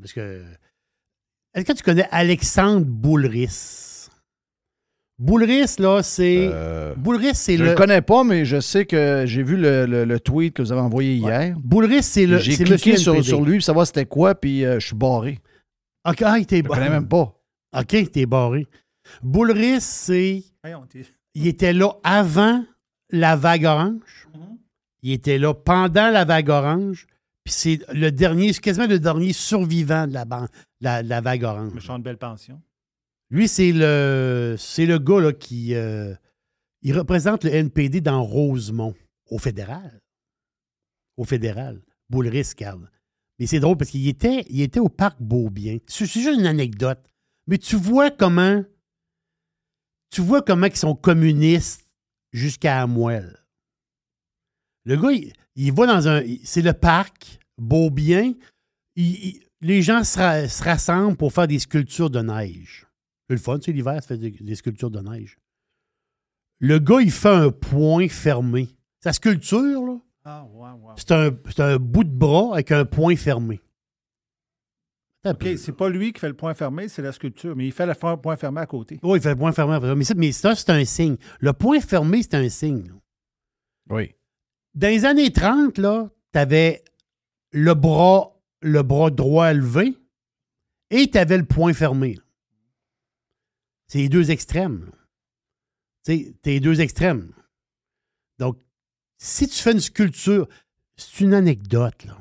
Parce 0.00 0.12
que. 0.12 0.42
Est-ce 1.54 1.64
que 1.64 1.72
tu 1.72 1.82
connais 1.82 2.08
Alexandre 2.10 2.84
Boulris? 2.86 3.97
Boulris, 5.18 5.76
là, 5.78 6.02
c'est. 6.02 6.48
Euh, 6.52 6.94
Boulris, 6.94 7.34
c'est 7.34 7.56
je 7.56 7.64
le. 7.64 7.70
le 7.70 7.74
connais 7.74 8.02
pas, 8.02 8.22
mais 8.22 8.44
je 8.44 8.60
sais 8.60 8.86
que 8.86 9.24
j'ai 9.26 9.42
vu 9.42 9.56
le, 9.56 9.84
le- 9.86 10.04
le 10.04 10.20
tweet 10.20 10.54
que 10.54 10.62
vous 10.62 10.70
avez 10.70 10.80
envoyé 10.80 11.14
hier. 11.16 11.56
Boulris, 11.58 12.04
c'est 12.04 12.26
le. 12.26 12.38
J'ai 12.38 12.52
cliqué 12.64 12.96
sur, 12.98 13.12
sur 13.24 13.44
lui 13.44 13.56
pour 13.56 13.64
savoir 13.64 13.86
c'était 13.86 14.06
quoi, 14.06 14.34
puis 14.36 14.64
euh, 14.64 14.78
je 14.78 14.86
suis 14.86 14.96
barré. 14.96 15.40
OK, 16.08 16.22
ah, 16.22 16.38
il 16.38 16.42
était 16.42 16.58
Je 16.58 16.62
le 16.62 16.68
connais 16.68 16.88
même 16.90 17.08
pas. 17.08 17.34
OK, 17.76 18.10
t'es 18.12 18.26
barré. 18.26 18.66
Boulris, 19.22 19.80
c'est. 19.80 20.44
Il 21.34 21.46
était 21.46 21.72
là 21.72 21.92
avant 22.04 22.64
la 23.10 23.34
vague 23.36 23.64
orange. 23.64 24.28
Il 25.02 25.12
était 25.12 25.38
là 25.38 25.52
pendant 25.54 26.10
la 26.10 26.24
vague 26.24 26.48
orange. 26.48 27.06
Puis 27.44 27.54
c'est 27.54 27.80
le 27.92 28.10
dernier, 28.10 28.52
c'est 28.52 28.60
quasiment 28.60 28.86
le 28.86 28.98
dernier 28.98 29.32
survivant 29.32 30.06
de 30.06 30.12
la, 30.12 30.24
ban- 30.24 30.46
la, 30.80 31.02
la 31.02 31.20
vague 31.20 31.44
orange. 31.44 31.72
Méchant 31.74 31.98
de 31.98 32.04
belle 32.04 32.18
pension. 32.18 32.60
Lui, 33.30 33.48
c'est 33.48 33.72
le, 33.72 34.56
c'est 34.58 34.86
le 34.86 34.98
gars 34.98 35.32
qui. 35.32 35.74
euh, 35.74 36.14
représente 36.86 37.44
le 37.44 37.50
NPD 37.54 38.00
dans 38.00 38.22
Rosemont, 38.22 38.94
au 39.30 39.38
fédéral. 39.38 40.00
Au 41.16 41.24
fédéral. 41.24 41.82
Boulris, 42.08 42.52
Carl. 42.56 42.90
Mais 43.38 43.46
c'est 43.46 43.60
drôle 43.60 43.76
parce 43.76 43.90
qu'il 43.90 44.08
était, 44.08 44.44
il 44.48 44.62
était 44.62 44.80
au 44.80 44.88
parc 44.88 45.20
Beaubien. 45.20 45.78
C'est 45.86 46.06
juste 46.06 46.38
une 46.38 46.46
anecdote. 46.46 47.00
Mais 47.46 47.58
tu 47.58 47.76
vois 47.76 48.10
comment. 48.10 48.64
Tu 50.10 50.22
vois 50.22 50.40
comment 50.42 50.66
ils 50.66 50.76
sont 50.76 50.94
communistes 50.94 51.86
jusqu'à 52.32 52.80
Amouel. 52.82 53.44
Le 54.84 54.96
gars, 54.96 55.12
il, 55.12 55.32
il 55.54 55.72
va 55.72 55.86
dans 55.86 56.08
un. 56.08 56.22
C'est 56.44 56.62
le 56.62 56.72
parc 56.72 57.38
Beaubien. 57.58 58.32
Il- 58.96 59.42
les 59.60 59.82
gens 59.82 60.02
se 60.04 60.62
rassemblent 60.62 61.16
pour 61.16 61.32
faire 61.32 61.48
des 61.48 61.58
sculptures 61.58 62.10
de 62.10 62.20
neige. 62.20 62.86
C'est 63.28 63.34
le 63.34 63.40
fun, 63.40 63.58
c'est 63.62 63.72
l'hiver, 63.72 63.94
ça 64.02 64.08
fait 64.08 64.18
des, 64.18 64.30
des 64.30 64.54
sculptures 64.54 64.90
de 64.90 65.00
neige. 65.00 65.38
Le 66.60 66.78
gars, 66.78 67.00
il 67.00 67.10
fait 67.12 67.28
un 67.28 67.50
point 67.50 68.08
fermé. 68.08 68.68
Sa 69.02 69.12
sculpture, 69.12 69.84
là, 69.86 69.98
Ah, 70.24 70.46
c'est 70.96 71.12
un, 71.12 71.30
c'est 71.46 71.60
un 71.60 71.76
bout 71.76 72.04
de 72.04 72.10
bras 72.10 72.54
avec 72.54 72.72
un 72.72 72.84
point 72.84 73.14
fermé. 73.16 73.60
OK, 75.26 75.46
c'est 75.58 75.72
pas 75.76 75.88
lui 75.88 76.12
qui 76.12 76.20
fait 76.20 76.28
le 76.28 76.34
point 76.36 76.54
fermé, 76.54 76.88
c'est 76.88 77.02
la 77.02 77.12
sculpture, 77.12 77.54
mais 77.54 77.66
il 77.66 77.72
fait 77.72 77.86
le 77.86 77.94
point 78.16 78.36
fermé 78.36 78.60
à 78.60 78.66
côté. 78.66 78.98
Oui, 79.02 79.18
il 79.18 79.22
fait 79.22 79.30
le 79.30 79.36
point 79.36 79.52
fermé. 79.52 79.74
après 79.74 79.88
ça. 79.88 79.94
Mais 79.94 80.04
ça, 80.04 80.14
mais 80.14 80.32
ça, 80.32 80.54
c'est 80.54 80.70
un 80.70 80.84
signe. 80.84 81.16
Le 81.40 81.52
point 81.52 81.80
fermé, 81.80 82.22
c'est 82.22 82.34
un 82.34 82.48
signe. 82.48 82.86
là. 82.88 82.94
Oui. 83.90 84.14
Dans 84.74 84.88
les 84.88 85.04
années 85.04 85.32
30, 85.32 85.78
là, 85.78 86.08
t'avais 86.32 86.82
le 87.52 87.74
bras, 87.74 88.36
le 88.62 88.82
bras 88.82 89.10
droit 89.10 89.52
levé 89.52 89.96
et 90.90 91.10
t'avais 91.10 91.38
le 91.38 91.44
point 91.44 91.72
fermé. 91.72 92.14
là. 92.14 92.22
C'est 93.88 93.98
les 93.98 94.08
deux 94.08 94.30
extrêmes. 94.30 94.90
Tu 96.04 96.12
sais, 96.16 96.34
t'es 96.42 96.50
les 96.52 96.60
deux 96.60 96.80
extrêmes. 96.80 97.32
Donc, 98.38 98.58
si 99.18 99.48
tu 99.48 99.56
fais 99.60 99.72
une 99.72 99.80
sculpture, 99.80 100.48
c'est 100.96 101.20
une 101.24 101.34
anecdote, 101.34 102.04
là. 102.04 102.16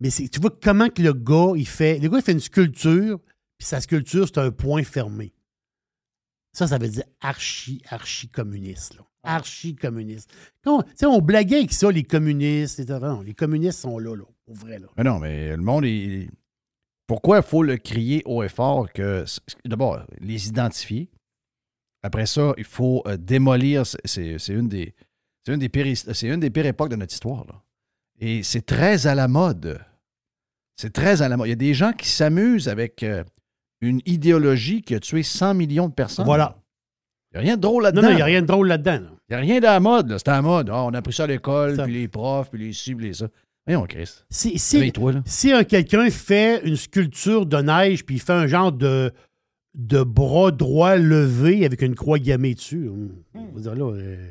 Mais 0.00 0.10
tu 0.10 0.40
vois 0.40 0.56
comment 0.62 0.88
que 0.90 1.02
le 1.02 1.12
gars, 1.12 1.52
il 1.56 1.66
fait. 1.66 1.98
Le 1.98 2.08
gars, 2.08 2.18
il 2.18 2.22
fait 2.24 2.32
une 2.32 2.40
sculpture, 2.40 3.18
puis 3.58 3.66
sa 3.66 3.80
sculpture, 3.80 4.26
c'est 4.28 4.38
un 4.38 4.50
point 4.52 4.84
fermé. 4.84 5.32
Ça, 6.52 6.66
ça 6.68 6.78
veut 6.78 6.88
dire 6.88 7.04
archi, 7.20 7.82
archi 7.88 8.28
communiste, 8.28 8.94
là. 8.94 9.02
Archi 9.24 9.74
communiste. 9.74 10.30
Quand- 10.62 10.82
Tu 10.82 10.90
sais, 10.96 11.06
on 11.06 11.20
blaguait 11.20 11.56
avec 11.58 11.72
ça, 11.72 11.90
les 11.90 12.04
communistes. 12.04 12.88
Non, 12.88 13.20
les 13.22 13.34
communistes 13.34 13.80
sont 13.80 13.98
là, 13.98 14.14
là, 14.14 14.24
pour 14.44 14.54
vrai, 14.54 14.78
là. 14.78 14.86
Mais 14.96 15.04
non, 15.04 15.18
mais 15.18 15.50
le 15.56 15.62
monde 15.62 15.84
est. 15.84 16.30
Pourquoi 17.08 17.38
il 17.38 17.42
faut 17.42 17.62
le 17.64 17.76
crier 17.78 18.22
haut 18.26 18.42
et 18.44 18.48
fort 18.48 18.92
que. 18.92 19.24
D'abord, 19.64 20.04
les 20.20 20.46
identifier? 20.48 21.08
Après 22.04 22.26
ça, 22.26 22.52
il 22.56 22.64
faut 22.64 23.02
euh, 23.08 23.16
démolir. 23.16 23.84
c'est- 23.86 24.36
une 24.48 24.68
des. 24.68 24.94
C'est 25.44 25.52
une, 25.54 25.58
des 25.60 25.68
pires, 25.70 25.86
une 26.22 26.38
des 26.40 26.50
pires 26.50 26.66
époques 26.66 26.90
de 26.90 26.96
notre 26.96 27.12
histoire. 27.12 27.44
Là. 27.46 27.54
Et 28.20 28.42
c'est 28.42 28.64
très 28.66 29.06
à 29.06 29.14
la 29.14 29.26
mode. 29.26 29.80
C'est 30.76 30.92
très 30.92 31.22
à 31.22 31.28
la 31.28 31.36
mode. 31.36 31.46
Il 31.46 31.50
y 31.50 31.52
a 31.52 31.56
des 31.56 31.74
gens 31.74 31.92
qui 31.92 32.08
s'amusent 32.08 32.68
avec 32.68 33.02
euh, 33.02 33.24
une 33.80 34.00
idéologie 34.04 34.82
qui 34.82 34.94
a 34.94 35.00
tué 35.00 35.22
100 35.22 35.54
millions 35.54 35.88
de 35.88 35.94
personnes. 35.94 36.26
Voilà. 36.26 36.56
Il 37.32 37.34
n'y 37.34 37.38
a 37.38 37.42
rien 37.48 37.56
de 37.56 37.62
drôle 37.62 37.82
Non, 37.82 37.86
là-dedans. 37.86 38.02
non, 38.02 38.10
il 38.10 38.16
n'y 38.16 38.22
a 38.22 38.24
rien 38.26 38.42
de 38.42 38.46
drôle 38.46 38.68
là-dedans. 38.68 39.00
là. 39.00 39.10
Il 39.28 39.32
n'y 39.32 39.34
a 39.36 39.38
rien 39.40 39.58
de 39.58 39.64
la 39.64 39.80
mode. 39.80 40.14
C'est 40.18 40.28
à 40.28 40.32
la 40.32 40.42
mode. 40.42 40.68
Ah, 40.70 40.84
on 40.84 40.90
a 40.94 40.98
appris 40.98 41.12
ça 41.14 41.24
à 41.24 41.26
l'école, 41.26 41.82
puis 41.82 41.92
les 41.94 42.08
profs, 42.08 42.50
puis 42.50 42.66
les 42.66 42.72
ci, 42.72 42.94
puis 42.94 43.06
les 43.08 43.14
ça. 43.14 43.28
Voyons, 43.68 43.86
Chris. 43.86 44.10
Si, 44.30 44.58
si, 44.58 44.90
là. 44.90 45.22
si 45.26 45.52
un 45.52 45.62
quelqu'un 45.62 46.08
fait 46.10 46.62
une 46.66 46.76
sculpture 46.76 47.44
de 47.46 47.58
neige 47.58 48.04
puis 48.04 48.14
il 48.16 48.20
fait 48.20 48.32
un 48.32 48.46
genre 48.46 48.72
de, 48.72 49.12
de 49.74 50.02
bras 50.02 50.50
droit 50.50 50.96
levé 50.96 51.64
avec 51.66 51.82
une 51.82 51.94
croix 51.94 52.18
gammée 52.18 52.54
dessus, 52.54 52.88
on 53.34 53.44
va 53.54 53.60
dire 53.60 53.74
là, 53.74 53.92
euh, 53.94 54.30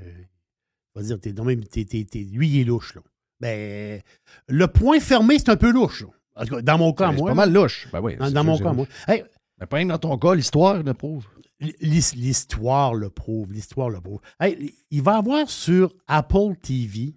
on 0.95 0.99
va 0.99 1.05
dire, 1.05 1.19
t'es, 1.19 1.34
non, 1.34 1.43
même, 1.43 1.64
t'es- 1.64 1.85
t'es- 1.85 2.03
t'es- 2.03 2.23
lui, 2.31 2.49
il 2.49 2.61
est 2.61 2.64
louche. 2.64 2.95
Là. 2.95 3.01
Ben, 3.39 4.01
le 4.47 4.68
point 4.68 4.99
fermé, 4.99 5.38
c'est 5.38 5.49
un 5.49 5.55
peu 5.55 5.72
louche. 5.72 6.01
là. 6.01 6.07
En 6.35 6.45
tout 6.45 6.55
cas, 6.55 6.61
dans 6.64 6.77
mon 6.80 6.91
cas, 6.93 7.11
C'est 7.11 7.18
moi. 7.18 7.26
pas 7.26 7.30
là. 7.30 7.35
mal 7.45 7.53
louche. 7.53 7.88
Ben 7.93 8.01
oui, 8.01 8.15
Dans, 8.18 8.27
c'est 8.27 8.43
mon 8.43 8.57
c'est 8.57 8.64
cas, 8.64 8.69
louche. 8.73 8.76
moi. 8.77 8.88
Hey, 9.07 9.23
Mais 9.59 9.68
pas 9.68 9.77
même 9.77 9.89
dans 9.89 9.97
ton 9.99 10.18
cas, 10.18 10.34
l'histoire 10.34 10.81
le 10.81 10.93
prouve. 10.95 11.27
l'his- 11.59 12.15
l'histoire 12.15 12.95
le 12.95 13.09
prouve. 13.11 13.51
L'histoire 13.53 13.89
le 13.91 14.01
prouve. 14.01 14.19
Hey, 14.39 14.73
il 14.89 15.03
va 15.03 15.14
y 15.14 15.18
avoir 15.18 15.47
sur 15.49 15.93
Apple 16.07 16.55
TV. 16.61 17.14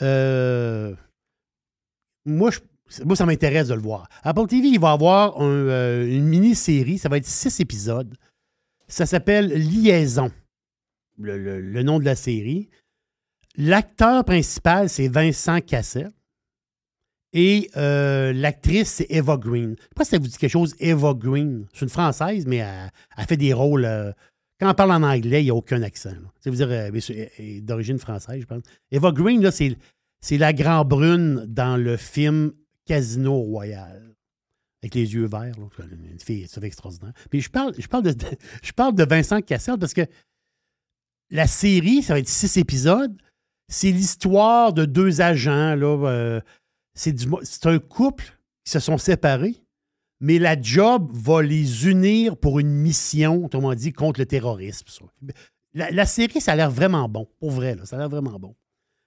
euh, 0.00 0.94
moi, 2.24 2.50
je- 2.50 3.02
moi, 3.04 3.16
ça 3.16 3.24
m'intéresse 3.26 3.68
de 3.68 3.74
le 3.74 3.80
voir. 3.80 4.08
Apple 4.22 4.46
TV, 4.46 4.68
il 4.68 4.80
va 4.80 4.92
avoir 4.92 5.40
euh, 5.40 6.06
une 6.06 6.26
mini-série. 6.26 6.98
Ça 6.98 7.08
va 7.08 7.16
être 7.16 7.26
six 7.26 7.58
épisodes. 7.60 8.14
Ça 8.88 9.06
s'appelle 9.06 9.46
Liaison, 9.52 10.30
le, 11.18 11.38
le- 11.38 11.82
nom 11.82 11.98
de 11.98 12.04
la 12.04 12.14
série. 12.16 12.68
L'acteur 13.56 14.24
principal, 14.24 14.88
c'est 14.88 15.08
Vincent 15.08 15.60
Cassel. 15.60 16.10
Et 17.34 17.70
euh, 17.78 18.32
l'actrice, 18.34 18.90
c'est 18.90 19.06
Eva 19.08 19.38
Green. 19.38 19.74
Je 19.78 19.82
sais 19.82 19.88
pas 19.96 20.04
si 20.04 20.10
ça 20.10 20.18
vous 20.18 20.26
dit 20.26 20.36
quelque 20.36 20.50
chose, 20.50 20.74
Eva 20.78 21.14
Green. 21.14 21.66
C'est 21.72 21.82
une 21.82 21.88
Française, 21.88 22.44
mais 22.46 22.56
elle, 22.58 23.24
fait 23.26 23.38
des 23.38 23.54
rôles. 23.54 23.86
euh, 23.86 24.12
quand 24.60 24.70
on 24.70 24.74
parle 24.74 24.92
en 24.92 25.02
anglais, 25.02 25.40
il 25.40 25.44
n'y 25.44 25.50
a 25.50 25.54
aucun 25.54 25.82
accent. 25.82 26.10
là. 26.10 26.30
Ça 26.40 26.50
veut 26.50 26.56
dire 26.56 26.68
mais 26.92 27.00
c'est- 27.00 27.32
elle 27.38 27.44
est 27.44 27.60
d'origine 27.62 27.98
française, 27.98 28.40
je 28.42 28.46
pense. 28.46 28.62
Eva 28.90 29.10
Green, 29.12 29.42
là, 29.42 29.50
c'est, 29.50 29.76
c'est 30.22 30.38
la 30.38 30.52
grand 30.52 30.84
brune 30.84 31.44
dans 31.46 31.76
le 31.76 31.96
film 31.96 32.52
Casino 32.86 33.34
Royal. 33.34 34.14
Avec 34.82 34.94
les 34.94 35.14
yeux 35.14 35.26
verts. 35.26 35.54
là. 35.58 35.84
Une 35.90 36.18
fille, 36.18 36.46
c'est 36.48 36.62
extraordinaire. 36.64 37.12
Puis 37.28 37.40
je 37.42 37.50
parle, 37.50 37.72
de, 37.72 39.04
Vincent 39.04 39.40
Cassel 39.42 39.78
parce 39.78 39.94
que 39.94 40.06
la 41.30 41.46
série, 41.46 42.02
ça 42.02 42.14
va 42.14 42.20
être 42.20 42.28
six 42.28 42.56
épisodes. 42.56 43.16
C'est 43.68 43.90
l'histoire 43.90 44.72
de 44.72 44.84
deux 44.84 45.20
agents. 45.20 45.76
Euh, 45.78 46.40
c'est, 46.94 47.16
un 47.66 47.78
couple 47.78 48.38
qui 48.64 48.72
se 48.72 48.80
sont 48.80 48.98
séparés, 48.98 49.56
mais 50.20 50.38
la 50.38 50.60
job 50.60 51.10
va 51.14 51.42
les 51.42 51.88
unir 51.88 52.36
pour 52.36 52.60
une 52.60 52.72
mission, 52.72 53.44
autrement 53.44 53.74
dit, 53.74 53.92
contre 53.92 54.20
le 54.20 54.26
terrorisme. 54.26 54.86
ça. 54.88 55.04
La, 55.74 56.06
série, 56.06 56.40
ça 56.40 56.52
a 56.52 56.56
l'air 56.56 56.70
vraiment 56.70 57.08
bon. 57.08 57.26
Pour 57.40 57.50
vrai, 57.50 57.76
ça 57.84 57.96
a 57.96 58.00
l'air 58.00 58.08
vraiment 58.08 58.38
bon. 58.38 58.54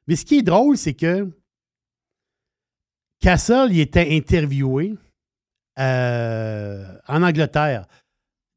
Mais 0.08 0.16
ce 0.16 0.26
qui 0.26 0.40
est 0.40 0.44
drôle, 0.44 0.78
c'est 0.78 0.94
que 0.94 1.30
Castle, 3.20 3.70
il 3.72 3.80
était 3.80 4.16
interviewé 4.16 4.96
euh, 5.80 6.98
en 7.08 7.24
Angleterre. 7.24 7.88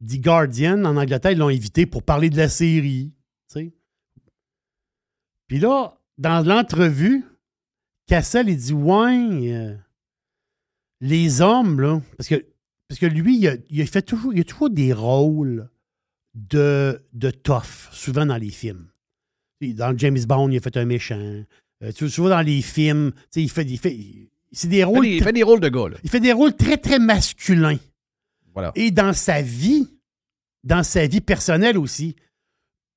The 0.07 0.21
Guardian, 0.21 0.85
en 0.85 0.97
Angleterre, 0.97 1.33
ils 1.33 1.39
l'ont 1.39 1.49
invité 1.49 1.87
pour 1.87 2.03
parler 2.03 2.31
de 2.31 2.37
la 2.37 2.49
série. 2.49 3.13
Puis 5.49 5.59
là, 5.59 5.99
dans 6.19 6.47
l'entrevue, 6.47 7.25
Cassel, 8.07 8.49
il 8.51 8.57
dit 8.59 8.73
Ouais, 8.75 9.53
euh, 9.53 9.75
les 11.01 11.41
hommes, 11.41 11.81
là, 11.81 12.01
parce 12.17 12.29
que, 12.29 12.47
parce 12.87 13.01
que 13.01 13.07
lui, 13.07 13.39
il 13.39 13.49
a, 13.49 13.83
a 13.83 13.87
fait 13.87 14.03
toujours, 14.03 14.33
il 14.35 14.41
a 14.41 14.45
toujours 14.45 14.71
des 14.71 14.93
rôles 14.93 15.71
de, 16.35 17.03
de 17.15 17.31
tough, 17.31 17.89
souvent 17.93 18.27
dans 18.27 18.37
les 18.37 18.51
films. 18.51 18.91
Dans 19.61 19.97
James 19.99 20.19
Bond, 20.27 20.51
il 20.51 20.57
a 20.59 20.61
fait 20.61 20.77
un 20.77 20.85
méchant. 20.85 21.19
Euh, 21.19 21.93
tu 21.93 22.05
vois, 22.05 22.11
souvent 22.13 22.29
dans 22.31 22.41
les 22.43 22.63
films, 22.63 23.13
tu 23.33 23.41
il 23.41 23.51
fait, 23.51 23.65
il 23.65 23.79
fait, 23.79 23.97
c'est 24.53 24.69
des 24.69 24.79
Il 24.79 24.85
rôles. 24.85 25.05
fait 25.05 25.11
des, 25.11 25.17
il 25.17 25.23
fait 25.25 25.33
des 25.33 25.43
rôles 25.43 25.61
de 25.61 25.69
gars, 25.69 25.89
là. 25.89 25.97
il 26.03 26.11
fait 26.11 26.21
des 26.21 26.33
rôles 26.33 26.55
très, 26.57 26.77
très 26.77 26.99
masculins. 26.99 27.79
Voilà. 28.55 28.73
Et 28.75 28.91
dans 28.91 29.13
sa 29.13 29.43
vie, 29.43 29.89
dans 30.65 30.83
sa 30.83 31.07
vie 31.07 31.21
personnelle 31.21 31.79
aussi, 31.79 32.17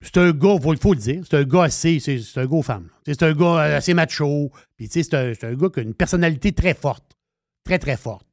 c'est 0.02 0.18
un 0.18 0.32
gars, 0.32 0.56
il 0.56 0.78
faut 0.80 0.94
le 0.94 1.00
dire, 1.00 1.24
c'est 1.30 1.38
un 1.38 1.44
gars 1.44 1.64
assez, 1.64 2.00
c'est 2.00 2.18
c'est 2.20 2.40
un 2.40 2.46
gars. 2.48 2.62
Tu 2.64 3.12
sais, 3.12 3.14
C'est 3.20 3.24
un 3.24 3.34
gars 3.34 3.60
assez 3.76 3.94
macho. 3.94 4.52
Puis 4.76 4.88
tu 4.88 4.94
sais, 4.94 5.04
c'est 5.04 5.14
un, 5.16 5.34
c'est 5.34 5.46
un 5.46 5.54
gars 5.54 5.70
qui 5.70 5.80
a 5.80 5.84
une 5.84 5.94
personnalité 5.94 6.52
très 6.52 6.74
forte. 6.74 7.18
Très, 7.64 7.78
très 7.78 7.98
forte. 7.98 8.26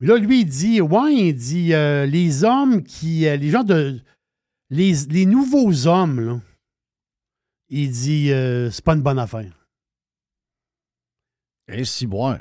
Mais 0.00 0.06
là, 0.08 0.16
lui, 0.16 0.40
il 0.40 0.46
dit, 0.46 0.80
ouais, 0.80 1.14
il 1.14 1.34
dit, 1.34 1.74
euh, 1.74 2.06
les 2.06 2.42
hommes 2.44 2.82
qui, 2.82 3.26
euh, 3.26 3.36
les 3.36 3.50
gens 3.50 3.62
de, 3.64 4.00
les, 4.70 4.94
les 5.10 5.26
nouveaux 5.26 5.86
hommes, 5.86 6.20
là, 6.20 6.40
il 7.82 7.90
dit, 7.90 8.30
euh, 8.32 8.70
c'est 8.70 8.84
pas 8.84 8.94
une 8.94 9.02
bonne 9.02 9.18
affaire. 9.18 9.52
Et 11.68 11.84
si 11.84 12.06
boire. 12.06 12.40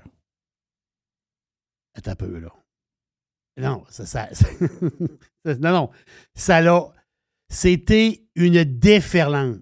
Attends 1.95 2.11
un 2.11 2.15
peu, 2.15 2.39
là. 2.39 2.49
Non, 3.57 3.85
ça, 3.89 4.05
ça, 4.05 4.33
ça- 4.33 4.47
non, 5.45 5.71
non. 5.71 5.89
Ça 6.35 6.59
l'a. 6.61 6.91
C'était 7.49 8.23
une 8.35 8.63
déferlante. 8.63 9.61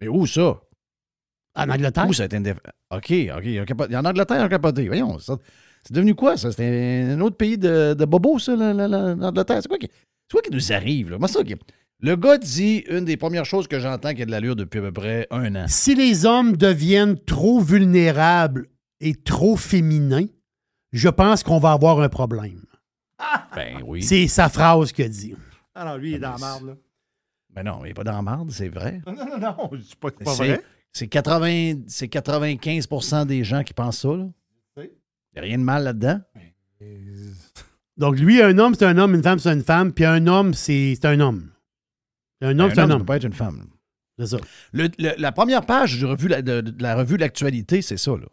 Mais 0.00 0.08
où 0.08 0.26
ça? 0.26 0.60
En 1.54 1.68
Angleterre? 1.68 2.06
Où 2.08 2.12
ça 2.12 2.22
a 2.22 2.26
été 2.26 2.36
une 2.36 2.44
déf- 2.44 2.58
OK, 2.90 3.12
OK. 3.36 3.44
il 3.44 3.58
a 3.58 3.64
capoté. 3.66 3.96
En 3.96 4.04
Angleterre, 4.04 4.40
ils 4.40 4.44
ont 4.46 4.48
capoté. 4.48 4.86
Voyons, 4.86 5.18
ça- 5.18 5.38
c'est 5.84 5.92
devenu 5.92 6.14
quoi, 6.14 6.36
ça? 6.36 6.50
C'était 6.50 7.06
un 7.10 7.20
autre 7.20 7.36
pays 7.36 7.58
de, 7.58 7.94
de 7.94 8.04
bobo, 8.06 8.38
ça, 8.38 8.56
la- 8.56 8.72
la- 8.72 8.88
la- 8.88 9.14
l'Angleterre? 9.14 9.60
C'est 9.62 9.68
quoi, 9.68 9.78
qui... 9.78 9.88
c'est 9.88 10.32
quoi 10.32 10.42
qui 10.42 10.50
nous 10.50 10.72
arrive, 10.72 11.10
là? 11.10 11.18
Moi, 11.18 11.28
ça, 11.28 11.44
qui- 11.44 11.54
Le 12.00 12.14
gars 12.16 12.36
dit 12.38 12.84
une 12.90 13.04
des 13.06 13.16
premières 13.16 13.46
choses 13.46 13.68
que 13.68 13.78
j'entends 13.80 14.12
qui 14.14 14.22
a 14.22 14.26
de 14.26 14.30
l'allure 14.30 14.54
depuis 14.56 14.78
à 14.78 14.82
peu 14.82 14.92
près 14.92 15.26
un 15.30 15.54
an. 15.56 15.64
Si 15.66 15.94
les 15.94 16.26
hommes 16.26 16.56
deviennent 16.56 17.18
trop 17.18 17.60
vulnérables 17.60 18.66
et 19.00 19.14
trop 19.14 19.56
féminins, 19.56 20.26
je 20.92 21.08
pense 21.08 21.42
qu'on 21.42 21.58
va 21.58 21.72
avoir 21.72 22.00
un 22.00 22.08
problème. 22.10 22.60
Ben 23.54 23.78
oui. 23.86 24.02
C'est 24.02 24.28
sa 24.28 24.48
phrase 24.50 24.92
qu'il 24.92 25.08
dit. 25.08 25.34
Ah 25.74 25.84
non, 25.86 25.96
lui, 25.96 26.10
il 26.10 26.14
est 26.16 26.18
dans 26.18 26.32
la 26.32 26.38
marde, 26.38 26.66
là. 26.66 26.72
Ben 27.50 27.62
non, 27.62 27.78
il 27.84 27.88
n'est 27.88 27.94
pas 27.94 28.04
dans 28.04 28.12
la 28.12 28.22
marde, 28.22 28.50
c'est 28.50 28.68
vrai. 28.68 29.00
Non, 29.06 29.14
non, 29.14 29.24
non, 29.26 29.38
non, 29.38 29.70
je 29.72 29.78
dis 29.78 29.96
pas 29.98 30.10
que 30.10 30.16
c'est 30.18 30.24
pas 30.24 30.30
C'est- 30.32 30.46
vrai. 30.48 30.62
C'est 30.92 31.08
80, 31.08 31.80
c'est 31.88 32.08
95% 32.08 33.24
des 33.26 33.44
gens 33.44 33.62
qui 33.62 33.72
pensent 33.74 34.00
ça. 34.00 34.08
Il 34.08 34.32
Oui. 34.78 34.90
n'y 35.34 35.38
a 35.38 35.42
rien 35.42 35.58
de 35.58 35.62
mal 35.62 35.84
là-dedans. 35.84 36.20
Donc, 37.96 38.18
lui, 38.18 38.42
un 38.42 38.58
homme, 38.58 38.74
c'est 38.74 38.84
un 38.84 38.96
homme, 38.98 39.14
une 39.14 39.22
femme, 39.22 39.38
c'est 39.38 39.52
une 39.52 39.62
femme, 39.62 39.92
puis 39.92 40.04
un 40.04 40.26
homme, 40.26 40.52
c'est 40.52 40.94
c'est 40.94 41.06
un 41.06 41.20
homme. 41.20 41.50
Un 42.42 42.58
homme, 42.58 42.70
c'est 42.70 42.80
un 42.80 42.86
ça 42.88 42.92
homme. 42.94 43.00
peut 43.00 43.06
pas 43.06 43.16
être 43.16 43.24
une 43.24 43.32
femme. 43.32 43.66
C'est 44.18 44.26
ça. 44.26 44.36
Le- 44.72 44.88
le- 44.98 45.14
la 45.18 45.32
première 45.32 45.64
page 45.64 45.96
du 45.98 46.04
revue, 46.06 46.28
de, 46.28 46.40
de- 46.40 46.60
de 46.70 46.82
la 46.82 46.94
revue 46.96 47.16
de 47.16 47.20
l'actualité, 47.22 47.82
c'est 47.82 47.96
ça. 47.96 48.12
Là. 48.12 48.26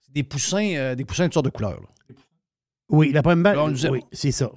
C'est 0.00 0.12
des 0.12 0.22
poussins, 0.24 0.74
euh, 0.76 0.94
des 0.94 1.04
poussins 1.04 1.24
de 1.24 1.28
toutes 1.28 1.34
sortes 1.34 1.46
de 1.46 1.50
couleurs. 1.50 1.80
là. 1.80 2.14
Oui, 2.90 3.12
la 3.12 3.22
première. 3.22 3.58
A- 3.58 3.64
oui, 3.90 4.02
c'est 4.12 4.32
ça. 4.32 4.50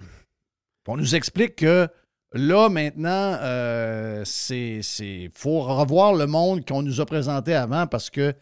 On 0.88 0.98
nous 0.98 1.16
explique 1.16 1.58
que 1.58 1.88
là, 2.34 2.70
maintenant, 2.70 3.38
euh, 3.42 4.24
c'est. 4.26 4.80
c'est- 4.82 5.30
faut 5.36 5.62
revoir 5.62 6.14
le 6.14 6.26
monde 6.28 6.66
qu'on 6.66 6.82
nous 6.82 7.02
a 7.02 7.06
présenté 7.06 7.54
avant 7.54 7.88
parce 7.88 8.10
que 8.10 8.34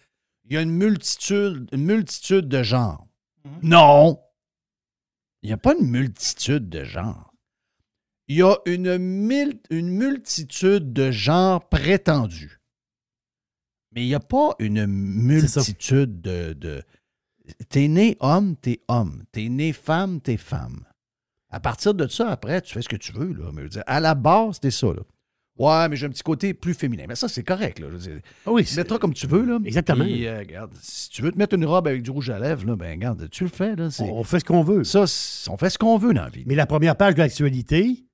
il 0.45 0.53
y 0.53 0.57
a 0.57 0.61
une 0.61 0.71
multitude, 0.71 1.67
une 1.73 1.83
multitude 1.85 2.47
de 2.47 2.63
genres. 2.63 3.05
Non! 3.61 4.19
Il 5.41 5.47
n'y 5.47 5.53
a 5.53 5.57
pas 5.57 5.73
une 5.79 5.87
multitude 5.87 6.69
de 6.69 6.83
genres. 6.83 7.28
Il 8.29 8.37
y 8.37 8.41
a 8.43 8.55
une, 8.65 8.97
mil- 8.97 9.59
une 9.69 9.89
multitude 9.89 10.93
de 10.93 11.11
genres 11.11 11.67
prétendus. 11.67 12.61
Mais 13.93 14.03
il 14.03 14.07
n'y 14.07 14.15
a 14.15 14.19
pas 14.19 14.55
une 14.59 14.85
multitude 14.85 16.21
de. 16.21 16.53
de... 16.53 16.83
T'es 17.69 17.87
né 17.87 18.15
homme, 18.19 18.55
t'es 18.55 18.81
homme. 18.87 19.23
T'es 19.31 19.49
né 19.49 19.73
femme, 19.73 20.21
t'es 20.21 20.37
femme. 20.37 20.83
À 21.49 21.59
partir 21.59 21.95
de 21.95 22.07
ça, 22.07 22.29
après, 22.29 22.61
tu 22.61 22.71
fais 22.73 22.83
ce 22.83 22.89
que 22.89 22.95
tu 22.95 23.11
veux. 23.11 23.33
Là. 23.33 23.45
Mais 23.51 23.61
je 23.61 23.63
veux 23.63 23.69
dire, 23.69 23.83
à 23.87 23.99
la 23.99 24.13
base, 24.13 24.55
c'était 24.55 24.69
ça. 24.69 24.87
Là. 24.87 25.01
Ouais, 25.57 25.89
mais 25.89 25.95
j'ai 25.97 26.05
un 26.05 26.09
petit 26.09 26.21
côté 26.21 26.53
plus 26.53 26.75
féminin. 26.75 27.05
Mais 27.07 27.15
ça, 27.15 27.27
c'est 27.27 27.41
correct. 27.43 27.79
Là. 27.79 27.87
Je 27.89 27.93
veux 27.93 27.99
dire, 27.99 28.19
oui, 28.45 28.63
tu 28.63 28.75
mettras 28.77 28.99
comme 28.99 29.15
tu 29.15 29.25
veux. 29.25 29.43
Là. 29.43 29.57
Exactement. 29.65 30.05
Puis, 30.05 30.27
euh, 30.27 30.37
regarde, 30.37 30.71
si 30.79 31.09
tu 31.09 31.23
veux 31.23 31.31
te 31.31 31.37
mettre 31.39 31.55
une 31.55 31.65
robe 31.65 31.87
avec 31.87 32.03
du 32.03 32.11
rouge 32.11 32.29
à 32.29 32.37
lèvres, 32.37 32.67
là, 32.67 32.75
ben 32.75 32.91
regarde, 32.91 33.27
tu 33.31 33.43
le 33.45 33.49
fais. 33.49 33.75
Là, 33.75 33.89
c'est- 33.89 34.03
On 34.03 34.23
fait 34.23 34.39
ce 34.39 34.45
qu'on 34.45 34.61
veut. 34.61 34.83
Ça, 34.83 35.05
on 35.51 35.57
fait 35.57 35.71
ce 35.71 35.79
qu'on 35.79 35.97
veut 35.97 36.13
dans 36.13 36.21
la 36.25 36.29
vie. 36.29 36.43
Mais 36.45 36.53
la 36.53 36.67
première 36.67 36.95
page 36.95 37.15
de 37.15 37.19
l'actualité, 37.19 38.05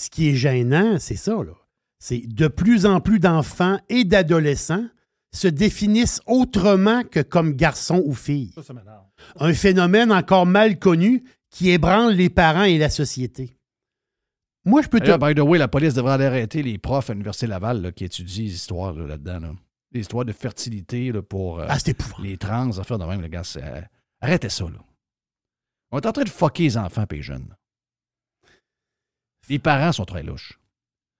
ce 0.00 0.10
qui 0.10 0.28
est 0.30 0.34
gênant, 0.34 0.98
c'est 0.98 1.16
ça, 1.16 1.32
là. 1.32 1.52
C'est 1.98 2.22
de 2.26 2.48
plus 2.48 2.86
en 2.86 3.00
plus 3.00 3.20
d'enfants 3.20 3.78
et 3.90 4.04
d'adolescents 4.04 4.86
se 5.32 5.46
définissent 5.46 6.22
autrement 6.26 7.04
que 7.04 7.20
comme 7.20 7.52
garçons 7.52 8.02
ou 8.06 8.14
filles. 8.14 8.52
Ça. 8.62 8.74
Un 9.38 9.52
phénomène 9.52 10.10
encore 10.10 10.46
mal 10.46 10.78
connu 10.78 11.22
qui 11.50 11.70
ébranle 11.70 12.14
les 12.14 12.30
parents 12.30 12.64
et 12.64 12.78
la 12.78 12.88
société. 12.88 13.58
Moi, 14.64 14.82
je 14.82 14.88
peux 14.88 15.00
te. 15.00 15.16
By 15.16 15.34
the 15.34 15.44
way, 15.44 15.58
la 15.58 15.68
police 15.68 15.94
devrait 15.94 16.14
aller 16.14 16.24
arrêter 16.24 16.62
les 16.62 16.78
profs 16.78 17.10
à 17.10 17.12
l'Université 17.12 17.46
Laval 17.46 17.82
là, 17.82 17.92
qui 17.92 18.04
étudient 18.04 18.44
les 18.44 18.54
histoires 18.54 18.92
là, 18.94 19.06
là-dedans. 19.06 19.40
Là. 19.40 19.52
Les 19.92 20.00
histoires 20.00 20.24
de 20.24 20.32
fertilité 20.32 21.12
là, 21.12 21.22
pour 21.22 21.60
euh, 21.60 21.66
Ah, 21.68 21.76
les 22.20 22.38
trans, 22.38 22.78
affaires 22.78 22.98
de 22.98 23.04
même. 23.04 23.20
Les 23.20 23.28
gars, 23.28 23.42
euh, 23.56 23.82
arrêtez 24.20 24.48
ça. 24.48 24.64
Là. 24.64 24.78
On 25.90 25.98
est 25.98 26.06
en 26.06 26.12
train 26.12 26.24
de 26.24 26.28
fucker 26.28 26.64
les 26.64 26.76
enfants 26.78 27.04
et 27.10 27.16
les 27.16 27.22
jeunes. 27.22 27.54
Les 29.50 29.58
parents 29.58 29.92
sont 29.92 30.04
très 30.06 30.22
louches. 30.22 30.58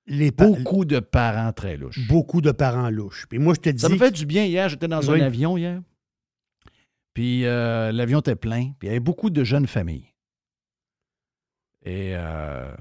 Les 0.06 0.32
pa- 0.32 0.46
Beaucoup 0.46 0.84
de 0.84 0.98
parents 1.00 1.52
très 1.52 1.76
louches. 1.76 2.06
Beaucoup 2.08 2.40
de 2.40 2.52
parents 2.52 2.88
louches. 2.90 3.26
Puis 3.28 3.38
moi, 3.38 3.54
je 3.54 3.60
te 3.60 3.68
dis. 3.70 3.80
Ça 3.80 3.88
me 3.88 3.98
fait 3.98 4.10
du 4.10 4.24
bien 4.24 4.44
hier. 4.44 4.68
J'étais 4.68 4.88
dans 4.88 5.02
Oui. 5.02 5.20
un 5.20 5.26
avion 5.26 5.56
hier. 5.58 5.82
Puis 7.12 7.44
euh, 7.44 7.92
l'avion 7.92 8.20
était 8.20 8.36
plein. 8.36 8.72
Puis 8.78 8.86
il 8.86 8.86
y 8.86 8.90
avait 8.90 9.00
beaucoup 9.00 9.30
de 9.30 9.44
jeunes 9.44 9.66
familles. 9.66 10.06
Et 11.82 12.12
euh, 12.16 12.72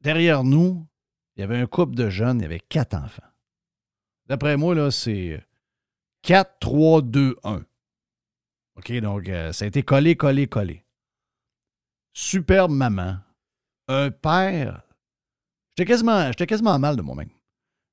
derrière 0.00 0.44
nous, 0.44 0.86
il 1.36 1.40
y 1.40 1.42
avait 1.44 1.58
un 1.58 1.66
couple 1.66 1.94
de 1.94 2.08
jeunes. 2.10 2.38
Il 2.40 2.42
y 2.42 2.46
avait 2.46 2.60
quatre 2.60 2.94
enfants. 2.94 3.22
D'après 4.26 4.56
moi, 4.56 4.74
là, 4.74 4.90
c'est 4.90 5.44
4, 6.22 6.58
3, 6.60 7.02
2, 7.02 7.36
1. 7.44 7.62
OK, 8.76 8.92
donc 9.00 9.28
euh, 9.28 9.52
ça 9.52 9.64
a 9.64 9.68
été 9.68 9.82
collé, 9.82 10.16
collé, 10.16 10.46
collé. 10.46 10.84
Superbe 12.12 12.70
maman. 12.72 13.18
Un 13.92 14.10
père. 14.12 14.82
J'étais 15.70 15.84
quasiment, 15.88 16.26
j'étais 16.28 16.46
quasiment 16.46 16.78
mal 16.78 16.94
de 16.96 17.02
moi-même. 17.02 17.30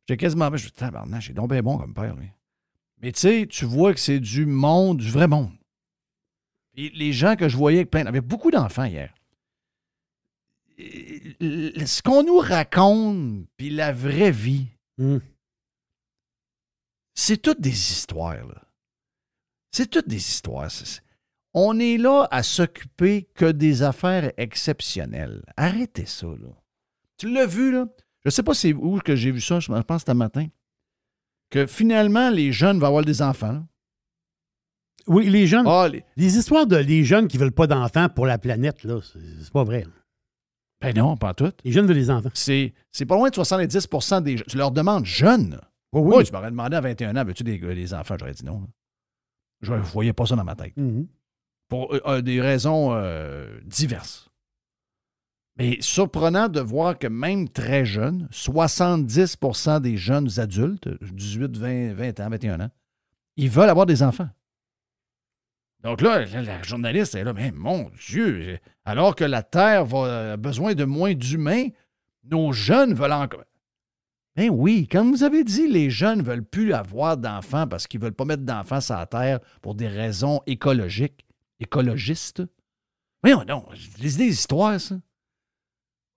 J'étais 0.07 0.17
quasiment 0.17 0.49
mal. 0.51 0.59
Je 0.59 0.65
me 0.65 0.69
suis 0.69 0.85
dit, 0.85 1.21
j'ai 1.21 1.33
donc 1.33 1.49
bien 1.49 1.61
bon 1.63 1.77
comme 1.77 1.93
père, 1.93 2.15
lui. 2.15 2.29
Mais 3.01 3.11
tu 3.11 3.19
sais, 3.19 3.47
tu 3.49 3.65
vois 3.65 3.93
que 3.93 3.99
c'est 3.99 4.19
du 4.19 4.45
monde, 4.45 4.97
du 4.97 5.09
vrai 5.09 5.27
monde. 5.27 5.51
Les 6.75 7.11
gens 7.13 7.35
que 7.35 7.49
je 7.49 7.57
voyais, 7.57 7.85
plein, 7.85 8.01
il 8.01 8.05
y 8.05 8.09
avait 8.09 8.21
beaucoup 8.21 8.51
d'enfants 8.51 8.83
hier. 8.85 9.11
Ce 10.77 12.01
qu'on 12.03 12.21
nous 12.23 12.37
raconte, 12.37 13.47
puis 13.57 13.69
la 13.71 13.91
vraie 13.91 14.31
vie, 14.31 14.67
Hmm. 14.99 15.17
c'est 17.15 17.37
toutes 17.41 17.61
des 17.61 17.71
histoires. 17.71 18.45
là. 18.45 18.61
C'est 19.71 19.87
toutes 19.89 20.07
des 20.07 20.17
histoires. 20.17 20.69
C'est- 20.71 20.85
c'est- 20.85 21.01
On 21.59 21.79
est 21.79 21.97
là 21.97 22.27
à 22.29 22.43
s'occuper 22.43 23.27
que 23.33 23.51
des 23.51 23.81
affaires 23.81 24.31
exceptionnelles. 24.37 25.43
Arrêtez 25.57 26.05
ça, 26.05 26.27
là. 26.27 26.49
Tu 27.17 27.31
l'as 27.33 27.47
vu, 27.47 27.71
là? 27.71 27.87
Je 28.25 28.29
sais 28.29 28.43
pas 28.43 28.53
c'est 28.53 28.73
où 28.73 28.99
que 28.99 29.15
j'ai 29.15 29.31
vu 29.31 29.41
ça, 29.41 29.59
je 29.59 29.71
pense 29.71 29.83
que 29.83 29.97
c'était 29.99 30.11
un 30.11 30.15
matin. 30.15 30.45
Que 31.49 31.65
finalement, 31.65 32.29
les 32.29 32.51
jeunes 32.51 32.77
vont 32.79 32.85
avoir 32.87 33.03
des 33.03 33.21
enfants. 33.23 33.53
là. 33.53 33.63
Oui, 35.07 35.29
les 35.29 35.47
jeunes. 35.47 35.65
Ah, 35.67 35.87
les- 35.91 36.03
Les 36.17 36.37
histoires 36.37 36.67
de 36.67 36.75
les 36.75 37.03
jeunes 37.03 37.27
qui 37.27 37.37
veulent 37.37 37.51
pas 37.53 37.65
d'enfants 37.65 38.09
pour 38.09 38.25
la 38.27 38.37
planète, 38.37 38.83
là, 38.83 38.99
c'est 39.01 39.51
pas 39.53 39.63
vrai. 39.63 39.81
là. 39.83 39.91
Ben 40.81 40.95
non, 40.95 41.17
pas 41.17 41.33
tout. 41.33 41.51
Les 41.63 41.71
jeunes 41.71 41.87
veulent 41.87 41.95
des 41.95 42.11
enfants. 42.11 42.29
C'est, 42.35 42.73
c'est 42.91 43.05
pas 43.07 43.15
loin 43.15 43.29
de 43.29 43.35
70% 43.35 44.21
des 44.21 44.37
jeunes. 44.37 44.45
Tu 44.47 44.57
leur 44.57 44.71
demandes 44.71 45.05
jeunes. 45.05 45.59
Oui, 45.93 46.01
Moi, 46.03 46.17
oui. 46.17 46.23
tu 46.25 46.31
m'aurais 46.33 46.51
demandé 46.51 46.75
à 46.75 46.81
21 46.81 47.15
ans, 47.15 47.23
veux-tu 47.25 47.43
des, 47.43 47.57
des 47.57 47.93
enfants? 47.95 48.15
J'aurais 48.19 48.33
dit 48.33 48.45
non. 48.45 48.59
là. 48.59 48.67
Je 49.61 49.73
ne 49.73 49.79
voyais 49.79 50.13
pas 50.13 50.25
ça 50.27 50.35
dans 50.35 50.43
ma 50.43 50.55
tête. 50.55 50.75
Mhm. 50.77 51.07
Pour 51.67 51.93
euh, 51.93 52.01
euh, 52.05 52.21
des 52.21 52.41
raisons 52.41 52.93
euh, 52.93 53.59
diverses. 53.65 54.29
Mais 55.57 55.77
surprenant 55.81 56.49
de 56.49 56.59
voir 56.59 56.97
que 56.97 57.07
même 57.07 57.49
très 57.49 57.83
jeunes, 57.83 58.27
70% 58.31 59.81
des 59.81 59.97
jeunes 59.97 60.29
adultes, 60.39 60.87
18, 61.01 61.57
20, 61.57 61.93
20 61.93 62.19
ans, 62.19 62.29
21 62.29 62.59
ans, 62.61 62.69
ils 63.37 63.49
veulent 63.49 63.69
avoir 63.69 63.85
des 63.85 64.03
enfants. 64.03 64.29
Donc 65.83 66.01
là, 66.01 66.25
la, 66.25 66.61
journaliste 66.63 67.15
est 67.15 67.23
là, 67.23 67.33
mais 67.33 67.51
mon 67.51 67.89
Dieu, 68.07 68.59
alors 68.85 69.15
que 69.15 69.23
la 69.23 69.41
Terre 69.41 69.93
a 69.95 70.37
besoin 70.37 70.73
de 70.73 70.85
moins 70.85 71.13
d'humains, 71.13 71.67
nos 72.23 72.51
jeunes 72.51 72.93
veulent 72.93 73.13
encore. 73.13 73.45
Ben 74.37 74.51
oui, 74.51 74.87
comme 74.87 75.09
vous 75.09 75.23
avez 75.23 75.43
dit, 75.43 75.67
les 75.67 75.89
jeunes 75.89 76.19
ne 76.19 76.23
veulent 76.23 76.45
plus 76.45 76.71
avoir 76.71 77.17
d'enfants 77.17 77.65
parce 77.65 77.87
qu'ils 77.87 77.99
ne 77.99 78.05
veulent 78.05 78.13
pas 78.13 78.23
mettre 78.23 78.43
d'enfants 78.43 78.81
sur 78.81 78.95
la 78.95 79.07
terre 79.07 79.39
pour 79.63 79.73
des 79.73 79.87
raisons 79.87 80.41
écologiques, 80.45 81.25
écologistes. 81.59 82.43
Voyons 83.23 83.43
non, 83.47 83.65
c'est 83.75 84.17
des 84.17 84.27
histoires, 84.27 84.79
ça. 84.79 84.95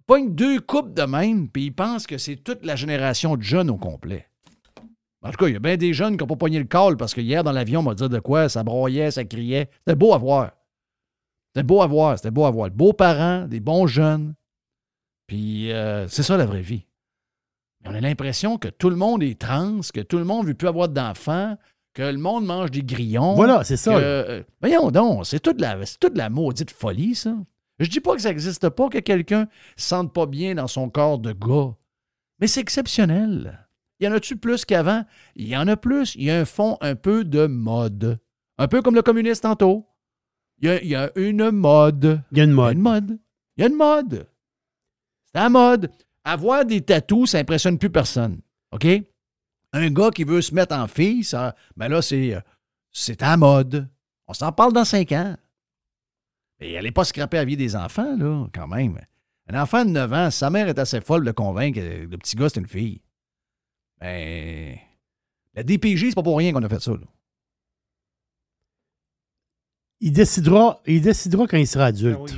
Pogne 0.07 0.35
deux 0.35 0.61
couples 0.61 0.93
de 0.93 1.03
même, 1.03 1.49
puis 1.49 1.67
ils 1.67 1.75
pensent 1.75 2.07
que 2.07 2.19
c'est 2.19 2.37
toute 2.37 2.65
la 2.65 2.77
génération 2.77 3.37
de 3.37 3.43
jeunes 3.43 3.71
au 3.71 3.77
complet. 3.77 4.27
En 5.23 5.31
tout 5.31 5.37
cas, 5.37 5.49
il 5.49 5.53
y 5.53 5.57
a 5.57 5.61
bien 5.61 5.77
des 5.77 5.93
jeunes 5.93 6.17
qui 6.17 6.23
n'ont 6.23 6.29
pas 6.29 6.37
pogné 6.37 6.59
le 6.59 6.65
call 6.65 6.97
parce 6.97 7.15
que 7.15 7.21
hier 7.21 7.45
dans 7.45 7.53
l'avion, 7.53 7.81
on 7.81 7.85
m'a 7.85 7.95
dit 7.95 8.09
de 8.09 8.19
quoi, 8.19 8.49
ça 8.49 8.65
broyait, 8.65 9.11
ça 9.11 9.25
criait. 9.25 9.69
C'était 9.79 9.95
beau 9.97 10.15
à 10.15 10.19
voir. 10.19 10.53
C'était 11.49 11.67
beau 11.67 11.83
à 11.83 11.87
voir, 11.87 12.17
c'était 12.17 12.31
beau 12.31 12.45
à 12.45 12.51
voir. 12.51 12.71
Beaux 12.71 12.93
parents, 12.93 13.47
des 13.47 13.61
bons 13.61 13.87
jeunes. 13.87 14.35
Puis 15.27 15.71
euh, 15.73 16.09
c'est 16.09 16.23
ça 16.23 16.37
la 16.37 16.47
vraie 16.47 16.63
vie. 16.63 16.87
On 17.85 17.95
a 17.95 18.01
l'impression 18.01 18.59
que 18.59 18.69
tout 18.69 18.91
le 18.91 18.97
monde 18.97 19.23
est 19.23 19.41
trans, 19.41 19.81
que 19.93 20.01
tout 20.01 20.19
le 20.19 20.25
monde 20.25 20.45
ne 20.45 20.49
veut 20.49 20.55
plus 20.55 20.69
avoir 20.69 20.89
d'enfants, 20.89 21.57
que 21.95 22.03
le 22.03 22.19
monde 22.19 22.47
mange 22.47 22.71
des 22.71 22.83
grillons. 22.83 23.35
Voilà, 23.35 23.65
c'est 23.65 23.77
ça. 23.77 23.93
que- 23.95 23.99
euh, 24.01 24.43
voyons 24.61 24.91
donc, 24.91 25.27
c'est 25.27 25.41
toute, 25.41 25.61
la, 25.61 25.77
toute 26.01 26.17
la 26.17 26.31
maudite 26.31 26.71
folie, 26.71 27.15
ça. 27.15 27.35
Je 27.79 27.89
dis 27.89 28.01
pas 28.01 28.15
que 28.15 28.23
ça 28.23 28.29
n'existe 28.29 28.69
pas, 28.69 28.89
que 28.89 28.99
quelqu'un 28.99 29.41
ne 29.43 29.47
se 29.77 29.89
sente 29.89 30.13
pas 30.13 30.27
bien 30.27 30.55
dans 30.55 30.67
son 30.67 30.91
corps 30.91 31.19
de 31.19 31.33
gars. 31.33 31.75
Mais 32.39 32.47
c'est 32.47 32.61
exceptionnel. 32.61 33.67
Y 34.01 34.09
en 34.09 34.13
a-tu 34.13 34.37
plus 34.37 34.65
qu'avant? 34.65 35.05
Il 35.35 35.49
y 35.49 35.57
en 35.57 35.67
a 35.69 35.77
plus. 35.77 36.15
Il 36.15 36.25
y 36.25 36.31
a 36.31 36.39
un 36.41 36.45
fond 36.45 36.77
un 36.81 36.95
peu 36.95 37.25
de 37.25 37.47
mode. 37.47 38.19
Un 38.59 38.69
peu 38.69 38.83
comme 38.83 38.95
le 38.95 39.03
communiste 39.03 39.43
tantôt. 39.43 39.87
Il 40.63 40.69
y 40.69 40.71
a, 40.71 40.83
il 40.83 40.89
y 40.89 40.95
a 40.95 41.11
une 41.17 41.51
mode. 41.51 42.23
Il 42.33 42.39
y 42.39 42.41
a 42.41 42.45
une 42.45 42.51
Il 42.51 42.57
y 42.57 42.61
a 42.61 42.63
mode. 42.65 42.77
une 42.77 42.83
mode. 42.83 43.19
Il 43.57 43.61
y 43.61 43.65
a 43.65 43.69
une 43.69 43.77
mode. 43.77 44.27
C'est 45.27 45.41
la 45.41 45.49
mode. 45.49 45.91
Avoir 46.25 46.65
des 46.67 46.81
tatous, 46.83 47.31
ça 47.31 47.39
impressionne 47.39 47.79
plus 47.79 47.91
personne. 47.91 48.41
OK? 48.73 48.87
Un 49.73 49.91
gars 49.91 50.11
qui 50.11 50.25
veut 50.25 50.43
se 50.43 50.55
mettre 50.55 50.75
en 50.75 50.89
fille, 50.89 51.23
ça, 51.25 51.55
ben 51.77 51.89
là, 51.89 52.03
c'est, 52.03 52.35
euh, 52.35 52.41
c'est 52.91 53.23
à 53.23 53.31
la 53.31 53.37
mode. 53.37 53.89
On 54.27 54.35
s'en 54.35 54.53
parle 54.53 54.73
dans 54.73 54.85
cinq 54.85 55.13
ans. 55.13 55.37
Et 56.61 56.73
elle 56.73 56.85
n'est 56.85 56.93
pas 56.93 57.05
scrapée 57.05 57.39
à 57.39 57.41
la 57.41 57.45
vie 57.47 57.57
des 57.57 57.77
enfants, 57.77 58.17
là, 58.17 58.47
quand 58.53 58.67
même. 58.67 58.99
Un 59.49 59.61
enfant 59.61 59.85
de 59.85 59.91
9 59.91 60.13
ans, 60.13 60.31
sa 60.31 60.51
mère 60.51 60.69
est 60.69 60.79
assez 60.79 61.01
folle 61.01 61.25
de 61.25 61.33
convaincre 61.33 61.81
que 61.81 62.05
le 62.05 62.19
petit 62.19 62.37
gars, 62.37 62.49
c'est 62.49 62.61
une 62.61 62.69
fille. 62.69 63.01
Ben. 63.99 64.77
La 65.55 65.63
DPJ, 65.65 66.11
c'est 66.11 66.15
pas 66.15 66.23
pour 66.23 66.39
rien 66.39 66.53
qu'on 66.53 66.63
a 66.63 66.69
fait 66.69 66.81
ça, 66.81 66.93
là. 66.93 67.07
Il 70.03 70.13
décidera, 70.13 70.81
il 70.87 71.03
décidera 71.03 71.47
quand 71.47 71.59
il 71.59 71.67
sera 71.67 71.87
adulte. 71.87 72.35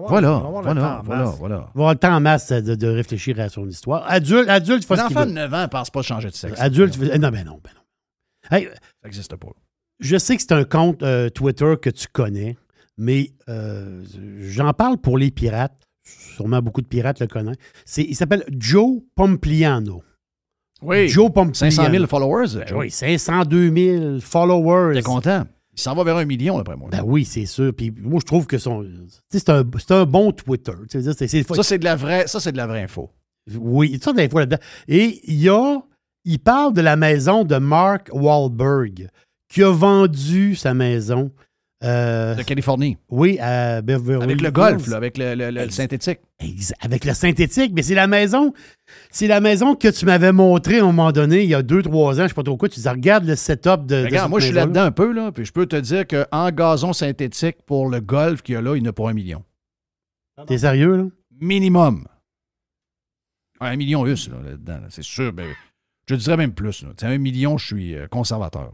Voilà, 0.00 0.30
voilà, 0.62 1.02
voilà, 1.04 1.34
voilà. 1.38 1.68
Il 1.74 1.78
va 1.78 1.82
avoir 1.82 1.92
le 1.92 1.98
temps 1.98 2.14
en 2.14 2.20
masse 2.20 2.50
de, 2.52 2.74
de 2.74 2.86
réfléchir 2.88 3.38
à 3.40 3.48
son 3.48 3.68
histoire. 3.68 4.04
Adulte, 4.10 4.48
adulte, 4.48 4.84
il 4.84 4.86
faut 4.86 4.94
Un 4.94 4.96
ce 4.98 5.06
qu'il 5.08 5.16
enfant 5.16 5.26
veut. 5.26 5.30
de 5.32 5.36
9 5.36 5.54
ans 5.54 5.62
ne 5.62 5.66
pense 5.66 5.90
pas 5.90 6.02
changer 6.02 6.28
de 6.30 6.34
sexe. 6.34 6.60
Adulte, 6.60 6.96
non, 6.98 7.06
ben 7.30 7.44
non, 7.44 7.60
ben 7.62 7.70
non. 7.74 8.56
Hey, 8.56 8.64
Ça 8.66 8.78
n'existe 9.04 9.36
pas. 9.36 9.48
je 10.00 10.16
sais 10.16 10.36
que 10.36 10.42
c'est 10.42 10.52
un 10.52 10.64
compte 10.64 11.02
euh, 11.02 11.28
Twitter 11.28 11.74
que 11.80 11.90
tu 11.90 12.06
connais, 12.12 12.56
mais 12.98 13.30
euh, 13.48 14.02
j'en 14.40 14.72
parle 14.72 14.98
pour 14.98 15.18
les 15.18 15.30
pirates. 15.30 15.76
Sûrement 16.04 16.60
beaucoup 16.60 16.82
de 16.82 16.86
pirates 16.88 17.20
le 17.20 17.26
connaissent. 17.28 17.56
Il 17.96 18.16
s'appelle 18.16 18.44
Joe 18.58 19.00
Pompliano. 19.14 20.02
Oui. 20.82 21.08
Joe 21.08 21.26
Pompliano. 21.32 21.54
500 21.54 21.90
000 21.92 22.06
followers. 22.08 22.56
Ben 22.56 22.66
Joe. 22.66 22.78
oui, 22.80 22.90
502 22.90 23.74
000 24.16 24.20
followers. 24.20 24.94
T'es 24.94 25.02
content? 25.02 25.44
Il 25.74 25.80
s'en 25.80 25.94
va 25.94 26.04
vers 26.04 26.16
un 26.18 26.24
million, 26.24 26.58
d'après 26.58 26.76
moi. 26.76 26.90
Ben 26.90 27.02
oui, 27.04 27.24
c'est 27.24 27.46
sûr. 27.46 27.72
Puis 27.74 27.92
moi, 27.98 28.20
je 28.20 28.26
trouve 28.26 28.46
que 28.46 28.58
son, 28.58 28.86
c'est, 29.30 29.48
un, 29.48 29.64
c'est 29.78 29.92
un 29.92 30.04
bon 30.04 30.30
Twitter. 30.32 30.72
Ça, 30.88 31.62
c'est 31.62 31.78
de 31.78 31.84
la 31.84 31.96
vraie, 31.96 32.26
ça, 32.26 32.40
c'est 32.40 32.52
de 32.52 32.58
la 32.58 32.66
vraie 32.66 32.82
info. 32.82 33.10
Oui, 33.58 33.88
il 33.88 33.92
y 33.92 33.94
a 33.94 33.96
toutes 33.96 34.04
sortes 34.04 34.16
d'infos 34.18 34.38
là-dedans. 34.38 34.62
Et 34.86 35.20
il 35.24 35.40
y 35.40 35.48
a, 35.48 35.80
il 36.24 36.38
parle 36.38 36.74
de 36.74 36.82
la 36.82 36.96
maison 36.96 37.44
de 37.44 37.56
Mark 37.56 38.10
Wahlberg, 38.12 39.08
qui 39.48 39.62
a 39.62 39.72
vendu 39.72 40.54
sa 40.54 40.74
maison. 40.74 41.32
Euh, 41.84 42.34
De 42.34 42.42
Californie. 42.42 42.96
oui, 43.10 43.38
à 43.40 43.82
Beverly 43.82 44.22
Avec 44.22 44.40
le 44.40 44.50
golf, 44.50 44.86
là, 44.88 44.96
avec 44.96 45.18
le, 45.18 45.34
le- 45.34 45.50
le- 45.50 45.64
le 45.64 45.70
synthétique. 45.70 46.20
Avec 46.80 47.04
le 47.04 47.14
synthétique, 47.14 47.72
mais 47.74 47.82
c'est 47.82 47.94
la 47.94 48.06
maison. 48.06 48.52
C'est 49.10 49.26
la 49.26 49.40
maison 49.40 49.74
que 49.74 49.88
tu 49.88 50.04
m'avais 50.06 50.32
montré 50.32 50.78
à 50.78 50.82
un 50.82 50.86
moment 50.86 51.12
donné, 51.12 51.42
il 51.42 51.48
y 51.50 51.54
a 51.54 51.62
deux, 51.62 51.82
trois 51.82 52.18
ans, 52.20 52.24
je 52.24 52.28
sais 52.28 52.34
pas 52.34 52.42
trop 52.42 52.56
quoi. 52.56 52.68
Tu 52.68 52.80
dis, 52.80 52.88
regarde 52.88 53.24
le 53.24 53.34
setup 53.36 53.86
de. 53.86 54.00
de 54.00 54.04
Regarde, 54.04 54.30
moi, 54.30 54.40
je 54.40 54.46
suis 54.46 54.54
là-dedans 54.54 54.82
un 54.82 54.90
peu, 54.92 55.12
là, 55.12 55.32
puis 55.32 55.44
je 55.44 55.52
peux 55.52 55.66
te 55.66 55.76
dire 55.76 56.04
qu'en 56.06 56.50
gazon 56.50 56.92
synthétique, 56.92 57.56
pour 57.66 57.88
le 57.88 58.00
golf 58.00 58.42
qu'il 58.42 58.54
y 58.54 58.58
a 58.58 58.60
là, 58.62 58.76
il 58.76 58.82
n'y 58.82 58.88
en 58.88 58.90
a 58.90 58.92
pas 58.92 59.08
un 59.10 59.14
million. 59.14 59.42
T'es 60.46 60.58
sérieux, 60.58 60.96
là? 60.96 61.04
Minimum. 61.40 62.06
Un 63.60 63.76
million 63.76 64.06
US, 64.06 64.28
là, 64.28 64.36
là-dedans, 64.44 64.74
là, 64.80 64.86
c'est 64.90 65.04
sûr. 65.04 65.32
ben, 65.32 65.46
je 66.08 66.14
dirais 66.16 66.36
même 66.36 66.52
plus. 66.52 66.82
Là. 66.82 66.88
Un 67.02 67.18
million, 67.18 67.58
je 67.58 67.66
suis 67.66 67.94
euh, 67.94 68.08
conservateur. 68.08 68.72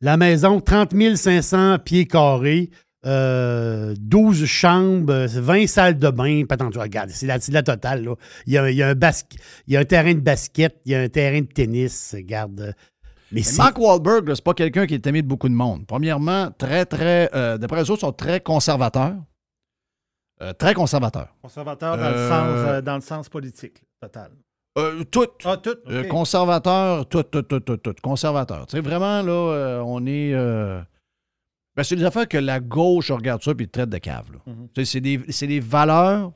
La 0.00 0.16
maison, 0.16 0.60
30 0.60 1.16
500 1.16 1.78
pieds 1.78 2.06
carrés, 2.06 2.70
euh, 3.06 3.94
12 3.98 4.44
chambres, 4.44 5.12
euh, 5.12 5.26
20 5.26 5.66
salles 5.66 5.98
de 5.98 6.10
bain. 6.10 6.44
Pas 6.46 6.56
tant, 6.56 6.68
regarde, 6.74 7.10
c'est 7.10 7.26
la, 7.26 7.40
c'est 7.40 7.52
la 7.52 7.62
totale. 7.62 8.04
Là. 8.04 8.14
Il, 8.46 8.52
y 8.52 8.58
a, 8.58 8.70
il 8.70 8.76
y 8.76 8.82
a 8.82 8.88
un 8.88 8.94
basque- 8.94 9.36
il 9.66 9.74
y 9.74 9.76
a 9.76 9.80
un 9.80 9.84
terrain 9.84 10.12
de 10.14 10.20
basket, 10.20 10.80
il 10.84 10.92
y 10.92 10.94
a 10.94 11.00
un 11.00 11.08
terrain 11.08 11.40
de 11.40 11.46
tennis. 11.46 12.12
Regarde. 12.14 12.74
Mais 13.32 13.36
Mais 13.40 13.42
c'est. 13.42 13.56
Mark 13.58 13.78
Wahlberg, 13.78 14.32
c'est 14.34 14.44
pas 14.44 14.54
quelqu'un 14.54 14.86
qui 14.86 14.94
est 14.94 15.06
aimé 15.06 15.22
de 15.22 15.26
beaucoup 15.28 15.48
de 15.48 15.54
monde. 15.54 15.86
Premièrement, 15.86 16.50
très, 16.56 16.84
très. 16.84 17.30
euh, 17.34 17.56
D'après 17.58 17.82
eux 17.82 17.90
autres, 17.90 18.00
sont 18.02 18.12
très 18.12 18.40
conservateurs. 18.40 19.14
Euh, 20.42 20.52
très 20.52 20.74
conservateurs. 20.74 21.34
Conservateur 21.40 21.96
dans, 21.96 22.02
Euh, 22.04 22.10
le 22.12 22.28
sens, 22.28 22.68
euh, 22.68 22.82
dans 22.82 22.94
le 22.96 23.00
sens 23.00 23.28
politique, 23.30 23.82
total. 24.00 24.30
Euh, 24.78 25.04
tout. 25.04 25.26
Ah, 25.44 25.56
tout. 25.56 25.76
Euh, 25.88 26.04
conservateur, 26.04 27.08
tout, 27.08 27.22
tout, 27.22 27.42
tout, 27.42 27.60
tout, 27.60 27.76
tout. 27.78 27.94
Conservateur. 28.02 28.66
Tu 28.66 28.76
sais, 28.76 28.82
vraiment, 28.82 29.22
là, 29.22 29.32
euh, 29.32 29.80
on 29.86 30.04
est. 30.06 30.32
euh, 30.34 30.80
ben, 31.74 31.82
c'est 31.82 31.96
des 31.96 32.04
affaires 32.04 32.28
que 32.28 32.36
la 32.38 32.60
gauche 32.60 33.10
regarde 33.10 33.42
ça 33.42 33.54
puis 33.54 33.68
traite 33.68 33.88
de 33.90 33.98
cave. 33.98 34.30
là. 34.32 34.38
Mhm. 34.46 34.68
Tu 34.74 34.84
sais, 34.84 34.92
C'est 34.92 35.00
des, 35.00 35.20
c'est 35.30 35.46
des 35.46 35.60
valeurs. 35.60 36.32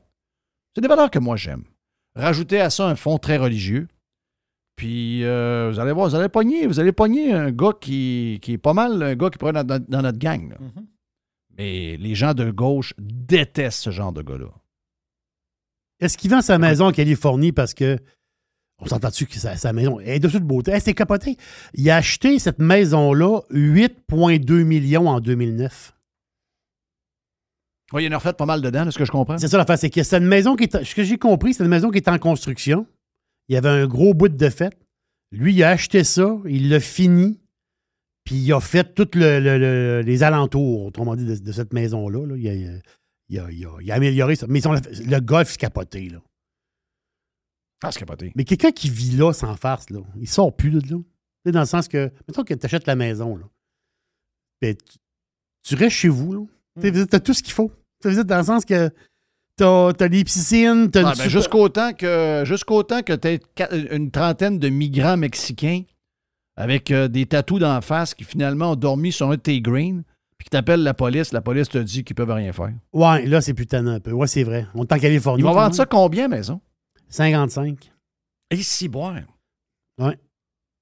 C'est 0.75 0.81
des 0.81 0.87
valeurs 0.87 1.11
que 1.11 1.19
moi 1.19 1.35
j'aime. 1.35 1.63
Rajoutez 2.15 2.59
à 2.61 2.69
ça 2.69 2.87
un 2.87 2.95
fond 2.95 3.17
très 3.17 3.37
religieux. 3.37 3.87
Puis 4.75 5.23
euh, 5.23 5.69
vous 5.71 5.79
allez 5.79 5.91
voir, 5.91 6.07
vous 6.09 6.15
allez 6.15 6.29
pogner, 6.29 6.65
vous 6.65 6.79
allez 6.79 6.91
pogner 6.91 7.33
un 7.33 7.51
gars 7.51 7.73
qui, 7.79 8.39
qui 8.41 8.53
est 8.53 8.57
pas 8.57 8.73
mal 8.73 9.01
un 9.03 9.15
gars 9.15 9.29
qui 9.29 9.37
pourrait 9.37 9.51
être 9.55 9.65
dans, 9.67 9.83
dans 9.87 10.01
notre 10.01 10.17
gang. 10.17 10.49
là. 10.49 10.57
Mhm. 10.59 10.87
Mais 11.57 11.97
les 11.97 12.15
gens 12.15 12.33
de 12.33 12.49
gauche 12.49 12.93
détestent 12.97 13.83
ce 13.83 13.91
genre 13.91 14.13
de 14.13 14.21
gars-là. 14.23 14.47
Est-ce 15.99 16.17
qu'il 16.17 16.31
vend 16.31 16.41
sa 16.41 16.57
maison 16.57 16.87
en 16.87 16.91
Californie 16.91 17.51
parce 17.51 17.73
que. 17.75 17.97
On 18.81 18.87
s'entend-tu 18.87 19.27
que 19.27 19.35
sa, 19.35 19.55
sa 19.57 19.73
maison 19.73 19.99
est 19.99 20.19
de 20.19 20.27
toute 20.27 20.43
beauté? 20.43 20.71
Hey, 20.71 20.81
c'est 20.81 20.93
capoté. 20.95 21.37
Il 21.75 21.89
a 21.89 21.97
acheté 21.97 22.39
cette 22.39 22.59
maison-là 22.59 23.41
8,2 23.51 24.63
millions 24.63 25.07
en 25.07 25.19
2009. 25.19 25.93
Oui, 27.93 28.03
il 28.03 28.05
y 28.05 28.09
en 28.09 28.13
a 28.13 28.17
refait 28.17 28.33
pas 28.33 28.45
mal 28.45 28.61
dedans, 28.61 28.85
de 28.85 28.91
ce 28.91 28.97
que 28.97 29.05
je 29.05 29.11
comprends. 29.11 29.37
C'est 29.37 29.47
ça 29.49 29.57
l'affaire, 29.57 29.77
c'est 29.77 29.89
que 29.89 30.01
c'est 30.01 30.17
une 30.17 30.25
maison 30.25 30.55
qui 30.55 30.63
est. 30.63 30.83
Ce 30.83 30.95
que 30.95 31.03
j'ai 31.03 31.17
compris, 31.17 31.53
c'est 31.53 31.63
une 31.63 31.69
maison 31.69 31.91
qui 31.91 31.97
est 31.97 32.07
en 32.07 32.17
construction. 32.17 32.87
Il 33.49 33.53
y 33.53 33.57
avait 33.57 33.69
un 33.69 33.85
gros 33.85 34.13
bout 34.13 34.29
de 34.29 34.49
fête. 34.49 34.77
Lui, 35.31 35.53
il 35.53 35.63
a 35.63 35.69
acheté 35.69 36.03
ça, 36.03 36.37
il 36.47 36.69
l'a 36.69 36.79
fini, 36.79 37.39
puis 38.23 38.35
il 38.35 38.53
a 38.53 38.59
fait 38.61 38.95
tous 38.95 39.17
les 39.17 40.23
alentours, 40.23 40.85
autrement 40.85 41.15
dit, 41.15 41.25
de, 41.25 41.35
de 41.35 41.51
cette 41.51 41.73
maison-là. 41.73 42.25
là. 42.27 42.35
Il, 42.37 42.47
a, 42.47 42.53
il 42.53 42.67
a- 43.39 43.51
il 43.51 43.65
a- 43.65 43.77
il 43.81 43.91
a 43.91 43.95
amélioré 43.95 44.35
ça. 44.35 44.45
Mais 44.49 44.59
ils 44.59 44.67
ont- 44.67 44.73
le 44.73 45.19
golf, 45.19 45.57
capoté. 45.57 46.09
Là. 46.09 46.19
Ah, 47.83 47.91
c'est 47.91 47.99
capoté. 47.99 48.31
Mais 48.35 48.43
quelqu'un 48.43 48.71
qui 48.71 48.89
vit 48.89 49.11
là 49.17 49.33
sans 49.33 49.55
farce, 49.55 49.89
là, 49.89 49.99
il 50.19 50.27
sort 50.27 50.55
plus 50.55 50.69
de 50.71 50.77
là. 50.77 50.97
Tu 50.97 51.03
sais, 51.45 51.51
dans 51.51 51.61
le 51.61 51.65
sens 51.65 51.87
que, 51.87 52.11
mettons 52.27 52.43
que 52.43 52.53
tu 52.53 52.65
achètes 52.65 52.85
la 52.85 52.95
maison, 52.95 53.35
là, 53.35 53.45
ben, 54.61 54.75
tu, 54.75 54.97
tu 55.63 55.75
restes 55.75 55.95
chez 55.95 56.09
vous. 56.09 56.33
Là. 56.33 56.41
Tu 56.81 57.15
as 57.15 57.19
tout 57.19 57.33
ce 57.33 57.41
qu'il 57.41 57.53
faut. 57.53 57.71
Tu 58.01 58.13
sais, 58.13 58.23
dans 58.23 58.37
le 58.37 58.43
sens 58.43 58.65
que 58.65 58.89
tu 59.57 59.63
as, 59.63 60.07
les 60.07 60.23
piscines, 60.23 60.89
tu 60.91 60.99
as 60.99 61.09
Ah, 61.09 61.13
ben, 61.17 61.29
jusqu'au 61.29 61.69
temps 61.69 61.93
que, 61.93 62.43
jusqu'au 62.45 62.83
temps 62.83 63.01
que 63.01 63.13
tu 63.13 63.27
aies 63.27 63.39
une 63.91 64.11
trentaine 64.11 64.59
de 64.59 64.69
migrants 64.69 65.17
mexicains 65.17 65.83
avec 66.55 66.91
euh, 66.91 67.07
des 67.07 67.25
tatous 67.25 67.59
d'en 67.59 67.81
face 67.81 68.13
qui 68.13 68.23
finalement 68.23 68.71
ont 68.71 68.75
dormi 68.75 69.11
sur 69.11 69.29
un 69.29 69.35
de 69.35 69.41
tes 69.41 69.61
greens, 69.61 70.03
puis 70.37 70.45
qui 70.45 70.49
t'appellent 70.49 70.83
la 70.83 70.93
police, 70.93 71.31
la 71.31 71.41
police 71.41 71.69
te 71.69 71.77
dit 71.77 72.03
qu'ils 72.03 72.15
peuvent 72.15 72.31
rien 72.31 72.53
faire. 72.53 72.71
Ouais, 72.93 73.25
là, 73.25 73.41
c'est 73.41 73.53
tannant 73.65 73.91
un 73.91 73.99
peu. 73.99 74.11
Ouais, 74.11 74.27
c'est 74.27 74.43
vrai. 74.43 74.67
On 74.75 74.83
est 74.83 74.91
en 74.91 74.99
Californie. 74.99 75.41
Ils 75.41 75.45
vont 75.45 75.53
vendre 75.53 75.75
ça 75.75 75.85
combien, 75.85 76.27
maison? 76.27 76.61
55. 77.11 77.91
Et 78.49 78.57
si 78.57 78.87
boire. 78.87 79.21
Ouais. 79.99 80.17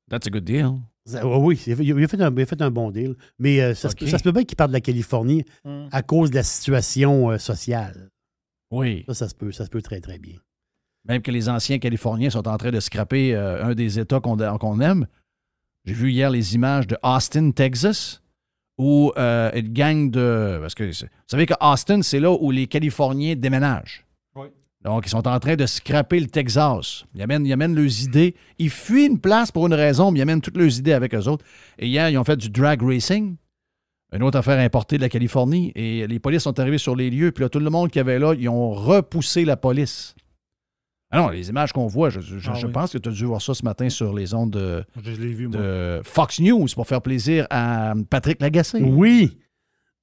That's 0.10 0.28
a 0.28 0.30
good 0.30 0.46
deal. 0.46 0.72
Ça- 1.06 1.26
oui, 1.26 1.62
il 1.68 1.74
a, 1.74 1.76
fait, 1.76 1.84
il 1.86 2.04
a 2.04 2.08
fait 2.08 2.22
un, 2.22 2.34
il 2.36 2.42
a 2.42 2.46
fait 2.46 2.62
un 2.62 2.72
bon 2.72 2.92
deal. 2.92 3.16
Mais 3.40 3.62
euh, 3.62 3.74
ça, 3.76 3.90
se 3.90 3.96
peut- 3.96 4.08
ça 4.08 4.18
se 4.18 4.24
peut 4.24 4.32
bien 4.32 4.44
qu'il 4.44 4.56
parte 4.56 4.70
de 4.70 4.74
la 4.76 4.82
Californie 4.82 5.44
Mm. 5.66 5.88
à 5.92 6.02
cause 6.04 6.30
de 6.32 6.36
la 6.36 6.44
situation 6.44 7.32
euh, 7.32 7.38
sociale. 7.38 8.10
Oui. 8.72 9.04
Ça, 9.08 9.14
ça 9.16 9.30
se 9.30 9.36
peut, 9.36 9.52
ça 9.52 9.66
se 9.66 9.70
peut 9.70 9.82
très, 9.82 10.00
très 10.00 10.20
bien. 10.20 10.38
Même 11.06 11.22
que 11.22 11.32
les 11.32 11.50
anciens 11.50 11.80
Californiens 11.80 12.30
sont 12.30 12.48
en 12.48 12.58
train 12.58 12.72
de 12.72 12.80
scraper 12.80 13.34
euh, 13.36 13.64
un 13.66 13.74
des 13.74 13.98
États 14.00 14.20
qu'on 14.20 14.80
aime. 14.82 15.08
J'ai 15.86 15.94
vu 15.94 16.12
hier 16.12 16.30
les 16.30 16.54
images 16.56 16.86
de 16.88 16.98
Austin, 17.04 17.52
Texas, 17.52 18.22
où 18.78 19.12
une 19.18 19.74
gang 19.74 20.12
de. 20.12 20.58
Parce 20.62 20.76
que 20.76 20.84
vous 20.86 21.08
savez 21.28 21.46
que 21.46 21.54
Austin, 21.62 22.02
c'est 22.04 22.20
là 22.20 22.32
où 22.32 22.52
les 22.52 22.68
Californiens 22.68 23.36
déménagent. 23.36 24.06
Donc, 24.84 25.06
ils 25.06 25.10
sont 25.10 25.28
en 25.28 25.40
train 25.40 25.56
de 25.56 25.66
scraper 25.66 26.20
le 26.22 26.28
Texas. 26.28 27.04
Ils 27.14 27.22
amènent, 27.22 27.46
ils 27.46 27.52
amènent 27.52 27.76
leurs 27.76 28.02
idées. 28.04 28.34
Ils 28.60 28.70
fuient 28.70 29.08
une 29.08 29.20
place 29.20 29.52
pour 29.52 29.68
une 29.68 29.74
raison, 29.74 30.10
mais 30.12 30.20
ils 30.20 30.22
amènent 30.22 30.40
toutes 30.42 30.56
leurs 30.58 30.78
idées 30.80 30.94
avec 30.94 31.14
eux 31.14 31.28
autres. 31.28 31.44
Et 31.78 31.88
hier, 31.88 32.10
ils 32.10 32.18
ont 32.18 32.24
fait 32.24 32.38
du 32.38 32.50
drag 32.50 32.82
racing, 32.82 33.36
une 34.14 34.24
autre 34.24 34.38
affaire 34.38 34.58
importée 34.60 34.96
de 34.98 35.02
la 35.02 35.10
Californie. 35.10 35.74
Et 35.76 36.08
les 36.08 36.20
polices 36.20 36.44
sont 36.44 36.58
arrivés 36.60 36.78
sur 36.78 36.96
les 36.96 37.10
lieux. 37.10 37.32
Puis 37.34 37.44
là, 37.44 37.50
tout 37.50 37.60
le 37.60 37.70
monde 37.70 37.90
qui 37.92 38.00
avait 38.00 38.20
là, 38.20 38.34
ils 38.40 38.48
ont 38.48 38.72
repoussé 38.72 39.44
la 39.44 39.58
police. 39.58 40.16
Ah 41.12 41.18
non, 41.18 41.30
les 41.30 41.50
images 41.50 41.74
qu'on 41.74 41.88
voit, 41.88 42.10
je, 42.12 42.20
je- 42.22 42.38
Ah 42.50 42.54
je 42.54 42.68
oui. 42.68 42.72
pense 42.72 42.94
que 42.94 43.00
tu 43.00 43.10
as 43.10 43.12
dû 43.12 43.26
voir 43.26 43.42
ça 43.42 43.54
ce 43.56 43.66
matin 43.66 43.90
sur 43.90 44.14
les 44.14 44.34
ondes 44.34 44.52
de, 44.52 44.86
Je 45.04 45.12
l'ai 45.12 45.34
vu, 45.34 45.48
moi. 45.48 45.60
de 45.60 46.02
Fox 46.06 46.40
News 46.40 46.68
pour 46.76 46.88
faire 46.88 47.02
plaisir 47.02 47.48
à 47.50 47.96
Patrick 48.10 48.40
Lagacé. 48.42 48.80
Oui. 48.82 49.40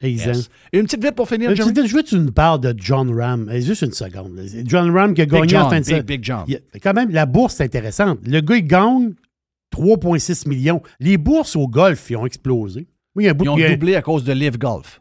Exact. 0.02 0.34
Yes. 0.34 0.50
Et 0.72 0.78
une 0.78 0.84
petite 0.84 1.02
vite 1.02 1.14
pour 1.14 1.26
finir, 1.28 1.54
Jerry. 1.54 1.72
tu- 1.72 1.86
Je 1.88 1.94
veux 1.96 2.02
que 2.02 2.08
tu 2.08 2.18
nous 2.18 2.30
parles 2.32 2.60
de 2.60 2.74
John 2.76 3.18
Ram. 3.18 3.48
Eh, 3.50 3.62
Juste 3.62 3.82
une 3.82 3.92
seconde. 3.92 4.38
John 4.66 4.90
Ram 4.94 5.14
qui 5.14 5.22
a 5.22 5.26
gagné 5.26 5.56
en 5.56 5.60
John, 5.62 5.70
fin 5.70 5.76
de 5.80 5.84
Big, 5.84 5.86
semaine. 5.90 6.02
Big 6.02 6.24
John. 6.24 6.44
Il 6.48 6.60
Quand 6.82 6.92
même, 6.92 7.10
la 7.10 7.24
bourse, 7.26 7.54
c'est 7.54 7.64
intéressante. 7.64 8.18
Le 8.26 8.40
gars, 8.40 8.56
il 8.56 8.66
gagne 8.66 9.14
3,6 9.70 10.46
millions. 10.48 10.82
Les 11.00 11.16
bourses 11.16 11.56
au 11.56 11.66
golf, 11.66 12.10
ils 12.10 12.16
ont 12.16 12.26
explosé. 12.26 12.86
Oui, 13.14 13.24
il 13.24 13.26
y 13.26 13.28
a 13.28 13.32
un 13.32 13.34
bout 13.34 13.44
Ils 13.44 13.48
ont 13.48 13.56
il 13.56 13.62
y 13.62 13.64
a- 13.64 13.70
doublé 13.70 13.94
à 13.96 14.02
cause 14.02 14.24
de 14.24 14.32
Live 14.32 14.58
Golf. 14.58 15.00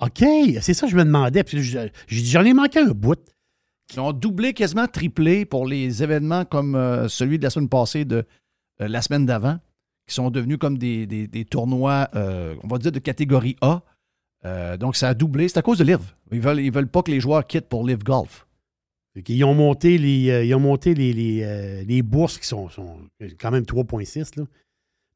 OK, 0.00 0.24
c'est 0.60 0.74
ça 0.74 0.86
que 0.86 0.92
je 0.92 0.96
me 0.96 1.04
demandais. 1.04 1.42
Puis 1.44 1.62
je- 1.62 1.78
J'ai 2.06 2.20
dit, 2.22 2.30
j'en 2.30 2.44
ai 2.44 2.52
manqué 2.54 2.80
un 2.80 2.90
bout. 2.90 3.18
Ils 3.94 4.00
ont 4.00 4.12
doublé, 4.12 4.52
quasiment 4.52 4.86
triplé 4.86 5.44
pour 5.44 5.64
les 5.66 6.02
événements 6.02 6.44
comme 6.44 6.74
euh, 6.74 7.08
celui 7.08 7.38
de 7.38 7.44
la 7.44 7.50
semaine 7.50 7.68
passée, 7.68 8.04
de 8.04 8.24
euh, 8.80 8.88
la 8.88 9.00
semaine 9.00 9.26
d'avant, 9.26 9.58
qui 10.06 10.14
sont 10.14 10.30
devenus 10.30 10.58
comme 10.58 10.76
des, 10.76 11.06
des- 11.06 11.26
des 11.26 11.44
tournois, 11.44 12.08
euh, 12.14 12.54
on 12.62 12.68
va 12.68 12.78
dire, 12.78 12.92
de 12.92 12.98
catégorie 12.98 13.56
A. 13.60 13.82
Euh, 14.44 14.76
donc, 14.76 14.96
ça 14.96 15.08
a 15.08 15.14
doublé. 15.14 15.48
C'est 15.48 15.58
à 15.58 15.62
cause 15.62 15.78
de 15.78 15.84
Live. 15.84 16.14
Ils 16.30 16.40
veulent, 16.40 16.60
ils 16.60 16.72
veulent 16.72 16.88
pas 16.88 17.02
que 17.02 17.10
les 17.10 17.20
joueurs 17.20 17.46
quittent 17.46 17.68
pour 17.68 17.86
Live 17.86 18.02
Golf. 18.04 18.46
Fait 19.14 19.22
qu'ils 19.22 19.42
ont 19.44 19.54
monté 19.54 19.98
les, 19.98 20.30
euh, 20.30 20.44
ils 20.44 20.54
ont 20.54 20.60
monté 20.60 20.94
les, 20.94 21.12
les, 21.12 21.42
euh, 21.42 21.82
les 21.84 22.02
bourses 22.02 22.38
qui 22.38 22.46
sont, 22.46 22.68
sont 22.68 22.98
quand 23.40 23.50
même 23.50 23.64
3,6. 23.64 24.38
là. 24.38 24.44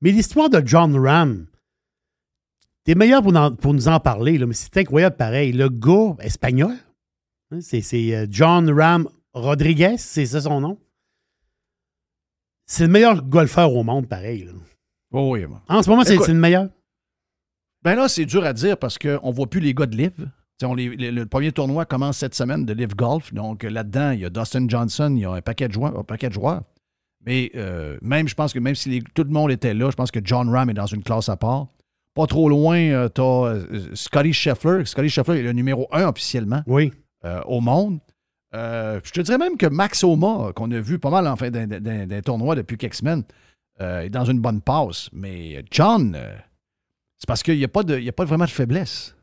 Mais 0.00 0.10
l'histoire 0.10 0.50
de 0.50 0.60
John 0.66 0.96
Ram, 0.96 1.46
t'es 2.84 2.94
meilleur 2.96 3.22
pour, 3.22 3.36
en- 3.36 3.54
pour 3.54 3.74
nous 3.74 3.86
en 3.88 4.00
parler, 4.00 4.38
là, 4.38 4.46
mais 4.46 4.54
c'est 4.54 4.76
incroyable 4.76 5.16
pareil. 5.16 5.52
Le 5.52 5.68
gars 5.68 6.16
espagnol, 6.18 6.74
hein, 7.52 7.60
c'est 7.60 7.82
c'est, 7.82 8.14
euh, 8.16 8.26
John 8.28 8.68
Ram 8.70 9.08
Rodriguez, 9.34 9.96
c'est 9.98 10.26
ça 10.26 10.40
son 10.40 10.60
nom? 10.60 10.78
C'est 12.66 12.84
le 12.86 12.92
meilleur 12.92 13.22
golfeur 13.22 13.72
au 13.74 13.82
monde, 13.84 14.08
pareil. 14.08 14.44
là. 14.44 14.52
Oh 15.12 15.30
oui. 15.32 15.44
En 15.68 15.82
ce 15.82 15.90
moment, 15.90 16.02
c'est 16.04 16.14
Écoute, 16.14 16.26
c'est 16.26 16.32
le 16.32 16.40
meilleur? 16.40 16.68
Ben 17.84 17.94
là, 17.96 18.08
c'est 18.08 18.26
dur 18.26 18.44
à 18.44 18.52
dire 18.52 18.76
parce 18.78 18.98
qu'on 18.98 19.28
ne 19.28 19.34
voit 19.34 19.46
plus 19.48 19.60
les 19.60 19.74
gars 19.74 19.86
de 19.86 19.96
Live. 19.96 20.28
T'sais, 20.58 20.66
on 20.66 20.74
les- 20.74 20.94
le, 20.96 21.10
le 21.10 21.26
premier 21.26 21.50
tournoi 21.52 21.84
commence 21.84 22.18
cette 22.18 22.34
semaine 22.34 22.64
de 22.64 22.72
Live 22.72 22.94
Golf. 22.94 23.32
Donc 23.34 23.64
euh, 23.64 23.70
là-dedans, 23.70 24.12
il 24.12 24.20
y 24.20 24.24
a 24.24 24.30
Dustin 24.30 24.66
Johnson, 24.68 25.12
il 25.16 25.22
y 25.22 25.24
a 25.24 25.32
un 25.32 25.40
paquet 25.40 25.68
de 25.68 25.72
joueurs. 25.72 25.98
Un 25.98 26.04
paquet 26.04 26.28
de 26.28 26.34
joueurs. 26.34 26.62
Mais 27.24 27.50
euh, 27.56 27.98
même, 28.02 28.28
je 28.28 28.34
pense 28.34 28.52
que 28.52 28.58
même 28.58 28.74
si 28.74 28.88
les- 28.90 29.02
tout 29.14 29.24
le 29.24 29.30
monde 29.30 29.50
était 29.50 29.74
là, 29.74 29.90
je 29.90 29.96
pense 29.96 30.10
que 30.10 30.20
John 30.22 30.48
Ram 30.48 30.70
est 30.70 30.74
dans 30.74 30.86
une 30.86 31.02
classe 31.02 31.28
à 31.28 31.36
part. 31.36 31.68
Pas 32.14 32.26
trop 32.26 32.48
loin, 32.48 33.08
tu 33.08 33.20
as 33.22 33.54
Scotty 33.94 34.32
Scheffler. 34.34 34.84
Scotty 34.84 35.08
Scheffler 35.08 35.38
est 35.38 35.42
le 35.42 35.52
numéro 35.52 35.88
un 35.92 36.06
officiellement 36.06 36.62
Oui. 36.66 36.92
euh, 37.24 37.40
au 37.46 37.60
monde. 37.60 38.00
Euh, 38.54 39.00
je 39.02 39.12
te 39.12 39.20
dirais 39.22 39.38
même 39.38 39.56
que 39.56 39.64
Max 39.66 40.04
Homa, 40.04 40.52
qu'on 40.54 40.70
a 40.72 40.80
vu 40.80 40.98
pas 40.98 41.08
mal 41.08 41.26
en 41.26 41.36
fait 41.36 41.50
d'un- 41.50 42.20
tournoi 42.20 42.54
depuis 42.54 42.76
quelques 42.76 42.96
semaines, 42.96 43.22
euh, 43.80 44.00
est 44.02 44.10
dans 44.10 44.26
une 44.26 44.40
bonne 44.40 44.60
passe. 44.60 45.08
Mais 45.14 45.64
John, 45.70 46.14
euh, 46.14 46.34
c'est 47.22 47.26
parce 47.28 47.44
qu'il 47.44 47.56
n'y 47.56 47.62
a, 47.64 47.68
pas 47.68 47.84
de- 47.84 47.96
il 47.98 48.02
y 48.04 48.08
a 48.08 48.12
pas 48.12 48.24
vraiment 48.24 48.46
de 48.46 48.50
faiblesse. 48.50 49.14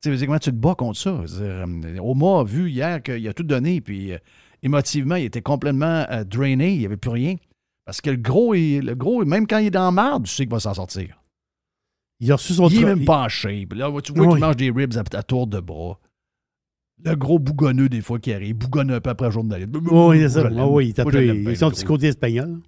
Tu 0.00 0.16
sais, 0.16 0.26
comment 0.26 0.38
tu 0.38 0.50
te 0.50 0.54
bats 0.56 0.76
contre 0.76 0.96
ça? 0.96 1.10
Dire, 1.26 1.40
euh, 1.42 1.96
Homa 1.98 2.40
a 2.40 2.44
vu 2.44 2.70
hier 2.70 3.02
qu'il 3.02 3.26
a 3.26 3.34
tout 3.34 3.42
donné, 3.42 3.80
puis 3.80 4.12
euh, 4.12 4.18
émotivement, 4.62 5.16
il 5.16 5.24
était 5.24 5.42
complètement 5.42 6.06
euh, 6.08 6.22
drainé, 6.22 6.72
il 6.72 6.78
n'y 6.78 6.86
avait 6.86 6.96
plus 6.96 7.10
rien. 7.10 7.34
Parce 7.84 8.00
que 8.00 8.10
le 8.10 8.16
gros, 8.16 8.54
il- 8.54 8.82
le 8.86 8.94
gros, 8.94 9.24
même 9.24 9.48
quand 9.48 9.58
il 9.58 9.66
est 9.66 9.70
dans 9.70 9.86
la 9.86 9.90
marde, 9.90 10.24
tu 10.26 10.30
sais 10.32 10.44
qu'il 10.44 10.52
va 10.52 10.60
s'en 10.60 10.74
sortir. 10.74 11.20
Il 12.20 12.30
a 12.30 12.36
reçu 12.36 12.52
son 12.54 12.68
Il 12.68 12.80
est 12.82 12.84
même 12.84 13.04
pas 13.04 13.24
en 13.24 13.28
shape. 13.28 13.72
Là, 13.72 13.90
tu 14.04 14.12
vois 14.12 14.26
Oui. 14.26 14.32
qu'il 14.34 14.40
mange 14.40 14.56
des 14.56 14.70
ribs 14.70 14.94
à, 14.96 15.18
à 15.18 15.22
tour 15.24 15.48
de 15.48 15.58
bras. 15.58 15.98
Le 17.04 17.16
gros 17.16 17.40
bougonneux, 17.40 17.88
des 17.88 18.00
fois, 18.02 18.20
qui 18.20 18.32
arrive. 18.32 18.54
Bougonne 18.54 18.92
un 18.92 19.00
peu 19.00 19.10
après 19.10 19.26
la 19.26 19.32
journée. 19.32 19.66
Oui, 19.90 20.20
c'est 20.20 20.28
ça. 20.28 20.48
Ah 20.56 20.66
oui, 20.68 20.94
il 20.96 21.56
son 21.56 21.70
petit 21.72 21.84
côté 21.84 22.06
espagnol. 22.06 22.60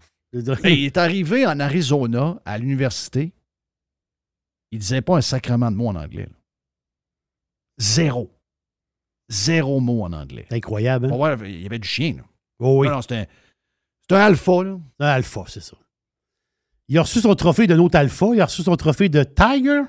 Hey, 0.64 0.80
il 0.80 0.84
est 0.86 0.96
arrivé 0.96 1.46
en 1.46 1.60
Arizona, 1.60 2.40
à 2.44 2.58
l'université. 2.58 3.32
Il 4.74 4.80
disait 4.80 5.02
pas 5.02 5.16
un 5.16 5.20
sacrement 5.20 5.70
de 5.70 5.76
mots 5.76 5.86
en 5.86 5.94
anglais. 5.94 6.26
là. 6.28 6.36
Zéro. 7.78 8.28
Zéro 9.28 9.78
mot 9.78 10.02
en 10.02 10.12
anglais. 10.12 10.46
C'est 10.50 10.56
incroyable. 10.56 11.06
hein? 11.06 11.16
Voir, 11.16 11.44
il 11.44 11.62
y 11.62 11.66
avait 11.66 11.78
du 11.78 11.86
chien. 11.86 12.14
Là. 12.16 12.22
Oh 12.58 12.80
oui. 12.80 12.88
Non, 12.88 12.94
non, 12.96 13.02
c'est 13.02 13.28
un, 14.10 14.16
alpha. 14.16 14.64
Là. 14.64 14.76
Un 14.98 15.06
alpha, 15.06 15.44
c'est 15.46 15.60
ça. 15.62 15.76
Il 16.88 16.98
a 16.98 17.02
reçu 17.02 17.20
son 17.20 17.34
trophée 17.36 17.68
d'un 17.68 17.78
autre 17.78 17.96
alpha. 17.96 18.26
Il 18.34 18.40
a 18.40 18.46
reçu 18.46 18.62
son 18.62 18.74
trophée 18.74 19.08
de 19.08 19.22
Tiger. 19.22 19.82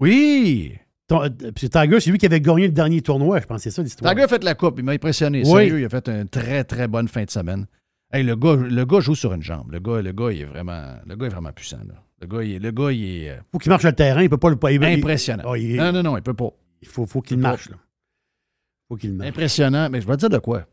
Oui. 0.00 0.78
Ton- 1.08 1.24
euh, 1.24 1.28
puis 1.28 1.68
Tiger, 1.68 1.98
c'est 2.00 2.10
lui 2.12 2.18
qui 2.18 2.26
avait 2.26 2.40
gagné 2.40 2.66
le 2.68 2.72
dernier 2.72 3.02
tournoi. 3.02 3.40
Je 3.40 3.46
pense 3.46 3.56
que 3.58 3.62
c'est 3.64 3.70
ça 3.72 3.82
l'histoire. 3.82 4.12
Tiger 4.12 4.24
a 4.24 4.28
fait 4.28 4.44
la 4.44 4.54
coupe. 4.54 4.78
Il 4.78 4.84
m'a 4.84 4.92
impressionné. 4.92 5.40
Oui. 5.44 5.50
Sérieux, 5.50 5.80
il 5.80 5.84
a 5.84 5.88
fait 5.88 6.08
une 6.08 6.28
très, 6.28 6.62
très 6.64 6.86
bonne 6.86 7.08
fin 7.08 7.24
de 7.24 7.30
semaine. 7.30 7.66
Hey, 8.12 8.22
le, 8.22 8.36
gars, 8.36 8.54
le 8.54 8.84
gars 8.84 9.00
joue 9.00 9.16
sur 9.16 9.32
une 9.32 9.42
jambe. 9.42 9.72
Le 9.72 9.80
gars, 9.80 10.00
le 10.02 10.12
gars, 10.12 10.30
il 10.30 10.42
est 10.42 10.44
vraiment, 10.44 10.94
le 11.04 11.16
gars 11.16 11.26
est 11.26 11.30
vraiment 11.30 11.52
puissant. 11.52 11.80
là. 11.88 11.94
Le 12.22 12.28
gars, 12.28 12.42
il 12.44 12.52
est, 12.52 12.58
le 12.60 12.70
gars, 12.70 12.92
il 12.92 13.04
est 13.04 13.30
euh, 13.30 13.40
faut 13.50 13.58
qu'il 13.58 13.70
marche 13.70 13.82
le 13.82 13.92
terrain. 13.92 14.22
Il 14.22 14.30
peut 14.30 14.38
pas 14.38 14.48
le 14.48 14.58
il- 14.70 14.84
impressionnant. 14.84 15.42
Oh, 15.44 15.56
il- 15.56 15.76
Non, 15.76 15.90
non, 15.92 16.02
non, 16.04 16.16
il 16.16 16.22
peut 16.22 16.34
pas. 16.34 16.50
Il 16.80 16.86
faut, 16.86 17.04
faut 17.04 17.20
qu'il 17.20 17.36
marche. 17.38 17.68
pas. 17.68 17.74
Là. 17.74 17.80
faut 18.88 18.96
qu'il 18.96 19.12
marche. 19.12 19.28
Impressionnant, 19.28 19.90
mais 19.90 20.00
je 20.00 20.06
vais 20.06 20.14
te 20.14 20.20
dire 20.20 20.30
de 20.30 20.38
quoi. 20.38 20.64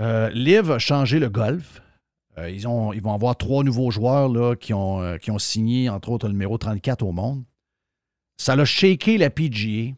Euh, 0.00 0.28
Liv 0.30 0.70
a 0.70 0.78
changé 0.78 1.18
le 1.18 1.30
golf. 1.30 1.80
Euh, 2.36 2.50
ils, 2.50 2.68
ont, 2.68 2.92
ils 2.92 3.00
vont 3.02 3.14
avoir 3.14 3.36
trois 3.36 3.64
nouveaux 3.64 3.90
joueurs 3.90 4.28
là, 4.28 4.54
qui, 4.56 4.74
ont, 4.74 5.00
euh, 5.00 5.16
qui 5.16 5.30
ont 5.30 5.38
signé, 5.38 5.88
entre 5.88 6.10
autres, 6.10 6.26
le 6.26 6.32
numéro 6.32 6.58
34 6.58 7.02
au 7.02 7.12
monde. 7.12 7.42
Ça 8.36 8.56
l'a 8.56 8.66
shaké 8.66 9.16
la 9.16 9.30
PGA. 9.30 9.94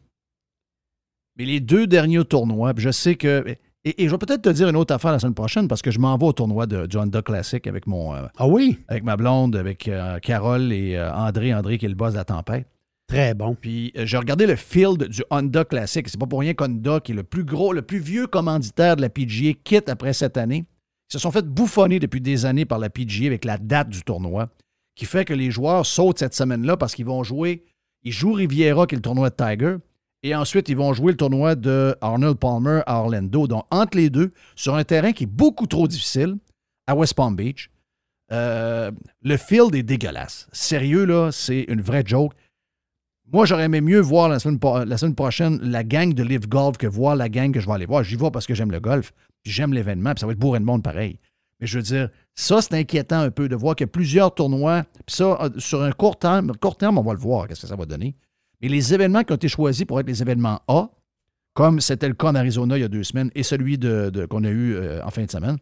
Mais 1.37 1.45
les 1.45 1.59
deux 1.59 1.85
derniers 1.85 2.23
tournois, 2.25 2.73
puis 2.73 2.83
je 2.83 2.91
sais 2.91 3.15
que. 3.15 3.57
Et, 3.83 4.03
et 4.03 4.07
je 4.07 4.11
vais 4.11 4.17
peut-être 4.19 4.43
te 4.43 4.49
dire 4.49 4.69
une 4.69 4.75
autre 4.75 4.93
affaire 4.93 5.11
la 5.11 5.19
semaine 5.19 5.33
prochaine 5.33 5.67
parce 5.67 5.81
que 5.81 5.89
je 5.91 5.99
m'en 5.99 6.15
vais 6.17 6.25
au 6.25 6.33
tournoi 6.33 6.67
de, 6.67 6.85
du 6.85 6.97
Honda 6.97 7.21
Classic 7.21 7.65
avec 7.65 7.87
mon. 7.87 8.13
euh, 8.15 8.27
Ah 8.37 8.47
oui? 8.47 8.77
avec 8.87 9.03
ma 9.03 9.17
blonde, 9.17 9.55
avec 9.55 9.87
euh, 9.87 10.19
Carole 10.19 10.71
et 10.71 10.95
euh, 10.95 11.11
André. 11.13 11.53
André 11.53 11.77
qui 11.77 11.85
est 11.85 11.89
le 11.89 11.95
boss 11.95 12.13
de 12.13 12.17
la 12.17 12.25
tempête. 12.25 12.67
Très 13.07 13.33
bon. 13.33 13.55
Puis 13.59 13.91
j'ai 13.95 14.17
regardé 14.17 14.45
le 14.45 14.55
field 14.55 15.07
du 15.09 15.23
Honda 15.31 15.65
Classic. 15.65 16.07
C'est 16.07 16.19
pas 16.19 16.27
pour 16.27 16.39
rien 16.41 16.53
qu'Honda, 16.53 16.99
qui 16.99 17.11
est 17.11 17.15
le 17.15 17.23
plus 17.23 17.43
gros, 17.43 17.73
le 17.73 17.81
plus 17.81 17.99
vieux 17.99 18.27
commanditaire 18.27 18.95
de 18.95 19.01
la 19.01 19.09
PGA, 19.09 19.53
quitte 19.63 19.89
après 19.89 20.13
cette 20.13 20.37
année. 20.37 20.65
Ils 21.09 21.13
se 21.13 21.19
sont 21.19 21.31
fait 21.31 21.45
bouffonner 21.45 21.99
depuis 21.99 22.21
des 22.21 22.45
années 22.45 22.65
par 22.65 22.79
la 22.79 22.89
PGA 22.89 23.25
avec 23.27 23.43
la 23.43 23.57
date 23.57 23.89
du 23.89 24.01
tournoi, 24.03 24.47
qui 24.95 25.03
fait 25.05 25.25
que 25.25 25.33
les 25.33 25.51
joueurs 25.51 25.85
sautent 25.85 26.19
cette 26.19 26.35
semaine-là 26.35 26.77
parce 26.77 26.95
qu'ils 26.95 27.05
vont 27.05 27.23
jouer. 27.23 27.65
Ils 28.03 28.13
jouent 28.13 28.31
Riviera, 28.33 28.87
qui 28.87 28.95
est 28.95 28.97
le 28.97 29.01
tournoi 29.01 29.29
de 29.29 29.35
Tiger, 29.35 29.75
et 30.23 30.35
ensuite 30.35 30.69
ils 30.69 30.77
vont 30.77 30.93
jouer 30.93 31.11
le 31.11 31.17
tournoi 31.17 31.55
de 31.55 31.95
Arnold 32.01 32.37
Palmer 32.37 32.81
à 32.85 32.99
Orlando. 32.99 33.47
Donc 33.47 33.65
entre 33.71 33.97
les 33.97 34.09
deux, 34.09 34.31
sur 34.55 34.75
un 34.75 34.83
terrain 34.83 35.11
qui 35.11 35.23
est 35.23 35.27
beaucoup 35.27 35.67
trop 35.67 35.87
difficile, 35.87 36.37
à 36.87 36.95
West 36.95 37.13
Palm 37.13 37.35
Beach. 37.35 37.69
Euh, 38.31 38.91
le 39.23 39.37
field 39.37 39.75
est 39.75 39.83
dégueulasse. 39.83 40.47
Sérieux, 40.51 41.05
là, 41.05 41.31
c'est 41.31 41.65
une 41.67 41.81
vraie 41.81 42.03
joke. 42.05 42.33
Moi, 43.31 43.45
j'aurais 43.45 43.65
aimé 43.65 43.81
mieux 43.81 43.99
voir 43.99 44.29
la 44.29 44.39
semaine, 44.39 45.15
prochaine 45.15 45.59
la 45.61 45.83
gang 45.83 46.13
de 46.13 46.23
Live 46.23 46.47
Golf 46.47 46.77
que 46.77 46.87
voir 46.87 47.15
la 47.15 47.29
gang 47.29 47.51
que 47.51 47.59
je 47.59 47.67
vais 47.67 47.73
aller 47.73 47.85
voir. 47.85 48.03
J'y 48.03 48.15
vais 48.15 48.31
parce 48.31 48.45
que 48.45 48.53
j'aime 48.53 48.71
le 48.71 48.79
golf, 48.79 49.13
puis 49.43 49.53
j'aime 49.53 49.73
l'événement, 49.73 50.13
puis 50.13 50.19
ça 50.19 50.25
va 50.25 50.33
être 50.33 50.39
bourré 50.39 50.59
de 50.59 50.65
monde 50.65 50.83
pareil. 50.83 51.17
Mais 51.59 51.67
je 51.67 51.77
veux 51.77 51.83
dire, 51.83 52.09
ça, 52.35 52.61
c'est 52.61 52.73
inquiétant 52.73 53.19
un 53.19 53.31
peu 53.31 53.47
de 53.47 53.55
voir 53.55 53.75
a 53.79 53.87
plusieurs 53.87 54.33
tournois, 54.33 54.83
puis 55.05 55.15
ça, 55.15 55.37
euh, 55.41 55.49
sur 55.57 55.81
un 55.81 55.91
court 55.91 56.17
terme, 56.17 56.51
court 56.57 56.75
terme, 56.75 56.97
on 56.97 57.03
va 57.03 57.13
le 57.13 57.19
voir, 57.19 57.47
qu'est-ce 57.47 57.61
que 57.61 57.67
ça 57.67 57.75
va 57.75 57.85
donner. 57.85 58.13
Mais 58.61 58.67
les 58.69 58.93
événements 58.93 59.23
qui 59.23 59.31
ont 59.33 59.35
été 59.35 59.47
choisis 59.47 59.85
pour 59.85 59.99
être 59.99 60.07
les 60.07 60.21
événements 60.21 60.61
A, 60.67 60.89
comme 61.53 61.81
c'était 61.81 62.07
le 62.07 62.13
cas 62.13 62.27
en 62.29 62.35
Arizona 62.35 62.77
il 62.77 62.81
y 62.81 62.83
a 62.83 62.87
deux 62.87 63.03
semaines, 63.03 63.31
et 63.35 63.43
celui 63.43 63.77
de, 63.77 64.09
de- 64.11 64.25
qu'on 64.25 64.43
a 64.43 64.49
eu 64.49 64.73
euh, 64.75 65.03
en 65.03 65.09
fin 65.09 65.23
de 65.25 65.31
semaine, 65.31 65.57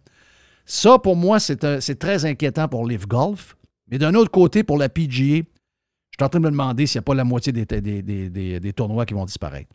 ça, 0.66 1.00
pour 1.00 1.16
moi, 1.16 1.40
c'est 1.40 1.58
très 1.98 2.26
inquiétant 2.26 2.68
pour 2.68 2.88
Live 2.88 3.08
Golf. 3.08 3.56
Mais 3.90 3.98
d'un 3.98 4.14
autre 4.14 4.30
côté, 4.30 4.64
pour 4.64 4.78
la 4.78 4.88
PGA, 4.88 5.08
je 5.38 5.42
suis 5.42 6.24
en 6.24 6.30
train 6.30 6.40
de 6.40 6.46
me 6.46 6.52
demander 6.52 6.86
s'il 6.86 7.00
n'y 7.00 7.04
a 7.04 7.04
pas 7.04 7.16
la 7.16 7.24
moitié 7.24 7.52
des, 7.52 7.66
des, 7.66 7.82
des- 8.04 8.30
des- 8.30 8.60
des 8.60 8.74
tournois 8.74 9.06
qui 9.08 9.16
vont 9.16 9.26
disparaître. 9.26 9.72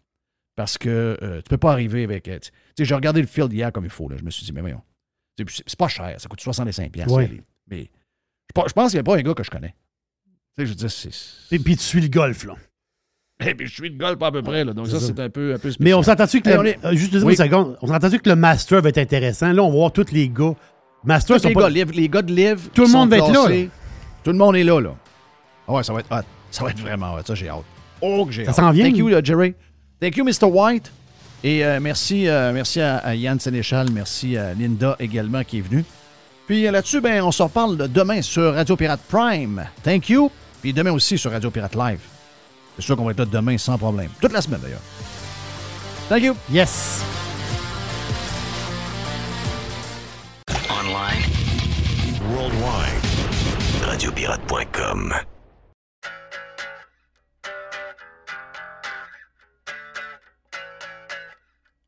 Parce 0.55 0.79
que 0.79 0.89
euh, 0.89 1.17
tu 1.19 1.47
ne 1.47 1.49
peux 1.49 1.59
pas 1.59 1.73
arriver 1.73 2.05
avec. 2.05 2.29
euh, 2.29 2.39
Tu 2.39 2.51
sais, 2.79 2.85
j'ai 2.85 2.95
regardé 2.95 3.21
le 3.21 3.27
field 3.27 3.53
hier 3.53 3.73
comme 3.73 3.85
il 3.85 3.91
faut. 3.91 4.09
là. 4.09 4.17
Je 4.17 4.23
me 4.23 4.31
suis 4.31 4.45
dit, 4.45 4.53
mais 4.53 4.61
voyons. 4.61 4.83
C'est 5.37 5.77
pas 5.77 5.89
cher, 5.89 6.15
ça 6.21 6.29
coûte 6.29 6.41
65$. 6.41 6.91
piastres, 6.91 7.13
Ouais. 7.13 7.25
aller. 7.25 7.43
Mais 7.67 7.91
je 8.49 8.53
pense- 8.55 8.69
je 8.69 8.73
pense 8.73 8.91
qu'il 8.93 8.99
n'y 8.99 9.01
a 9.01 9.03
pas 9.05 9.17
un 9.17 9.23
gars 9.23 9.35
que 9.35 9.43
je 9.43 9.51
connais. 9.51 9.75
Tu 10.57 10.63
sais, 10.63 10.67
je 10.67 10.71
veux 10.71 10.77
dire, 10.77 10.91
c'est. 10.93 11.11
Et 11.53 11.59
puis 11.59 11.77
tu 11.77 11.83
suis 11.83 12.01
le 12.01 12.07
golf, 12.09 12.45
là. 12.45 12.55
Et 13.45 13.55
puis 13.55 13.67
je 13.67 13.75
suis 13.75 13.91
de 13.91 13.99
golf 13.99 14.23
à 14.23 14.31
peu 14.31 14.43
près, 14.43 14.65
là. 14.65 14.73
Donc 14.73 14.87
ça, 14.87 14.99
C'est 15.01 15.07
ça. 15.07 15.13
c'est 15.17 15.23
un 15.23 15.29
peu, 15.29 15.55
un 15.55 15.59
peu. 15.59 15.71
Mais 15.81 15.93
on 15.93 16.03
s'entend-tu 16.03 16.41
que 16.41 16.51
le, 16.51 16.59
on 16.59 16.65
est- 16.65 16.79
euh, 16.85 16.95
juste 16.95 17.13
une 17.15 17.25
Oui. 17.25 17.37
seconde, 17.37 17.77
on 17.83 17.89
s'entend-tu 17.89 18.19
que 18.21 18.31
le 18.31 18.37
master 18.37 18.81
va 18.81 18.89
être 18.91 18.99
intéressant? 18.99 19.53
Là, 19.53 19.63
on 19.63 19.71
va 19.71 19.77
voir 19.77 19.93
tous 19.93 20.13
les 20.13 20.29
gars. 20.29 20.55
Master, 21.05 21.41
sont 21.41 21.49
les, 21.49 21.55
pas- 21.55 21.63
gars, 21.63 21.69
Liv- 21.69 21.93
les 21.93 22.09
gars 22.09 22.23
de 22.23 22.33
Liv. 22.33 22.69
Tout 22.73 22.83
le 22.83 22.93
monde 22.93 23.11
va 23.11 23.19
être 23.19 23.33
là. 23.33 23.67
Tout 24.23 24.31
le 24.31 24.39
monde 24.39 24.57
est 24.57 24.65
là, 24.65 24.81
là. 24.81 24.95
Ah 25.69 25.73
ouais, 25.73 25.83
ça 25.83 25.93
va 25.93 26.01
être 26.01 26.11
hot. 26.13 26.23
Ça 26.51 26.65
va 26.65 26.71
être 26.71 26.79
vraiment 26.81 27.15
hot. 27.15 27.21
Ça, 27.27 27.35
j'ai 27.35 27.49
hâte. 27.49 27.65
Oh, 28.01 28.25
que 28.25 28.33
j'ai 28.33 28.45
Ça 28.45 28.51
hâte. 28.51 28.57
s'en 28.57 28.71
vient. 28.71 28.85
Thank 28.87 28.97
you, 28.99 29.09
là, 29.09 29.21
Jerry. 29.23 29.55
Thank 30.01 30.17
you, 30.17 30.25
Mr. 30.25 30.45
White. 30.47 30.91
Et 31.43 31.65
euh, 31.65 31.79
merci, 31.81 32.29
euh, 32.29 32.53
merci 32.55 32.81
à, 32.81 32.97
à 32.99 33.15
Yann 33.15 33.39
Sénéchal, 33.39 33.89
merci 33.93 34.37
à 34.39 34.55
Linda 34.55 34.97
également 34.99 35.43
qui 35.45 35.59
est 35.59 35.61
venue. 35.61 35.85
Puis 36.47 36.67
euh, 36.67 36.71
là-dessus, 36.71 37.01
ben, 37.03 37.23
on 37.23 37.33
se 37.33 37.43
reparle 37.43 37.77
demain 37.93 38.23
sur 38.23 38.55
Radio 38.55 38.77
Pirate 38.77 39.01
Prime. 39.09 39.65
Thank 39.83 40.09
you. 40.09 40.31
Puis 40.63 40.73
demain 40.73 40.93
aussi 40.93 41.19
sur 41.19 41.33
Radio 41.33 41.51
Pirate 41.51 41.75
Live. 41.75 41.99
C'est 42.77 42.83
sûr 42.83 42.97
qu'on 42.97 43.05
va 43.05 43.13
être 43.13 43.19
là 43.19 43.27
demain 43.27 43.57
sans 43.59 43.79
problème. 43.79 44.11
Toute 44.21 44.33
la 44.33 44.41
semaine 44.41 44.61
d'ailleurs. 44.61 44.81
Thank 46.09 46.23
you. 46.23 46.37
Yes. 46.51 47.03
Online. 50.69 51.23
Worldwide. 52.31 53.05
Radiopirate.com. 53.87 55.15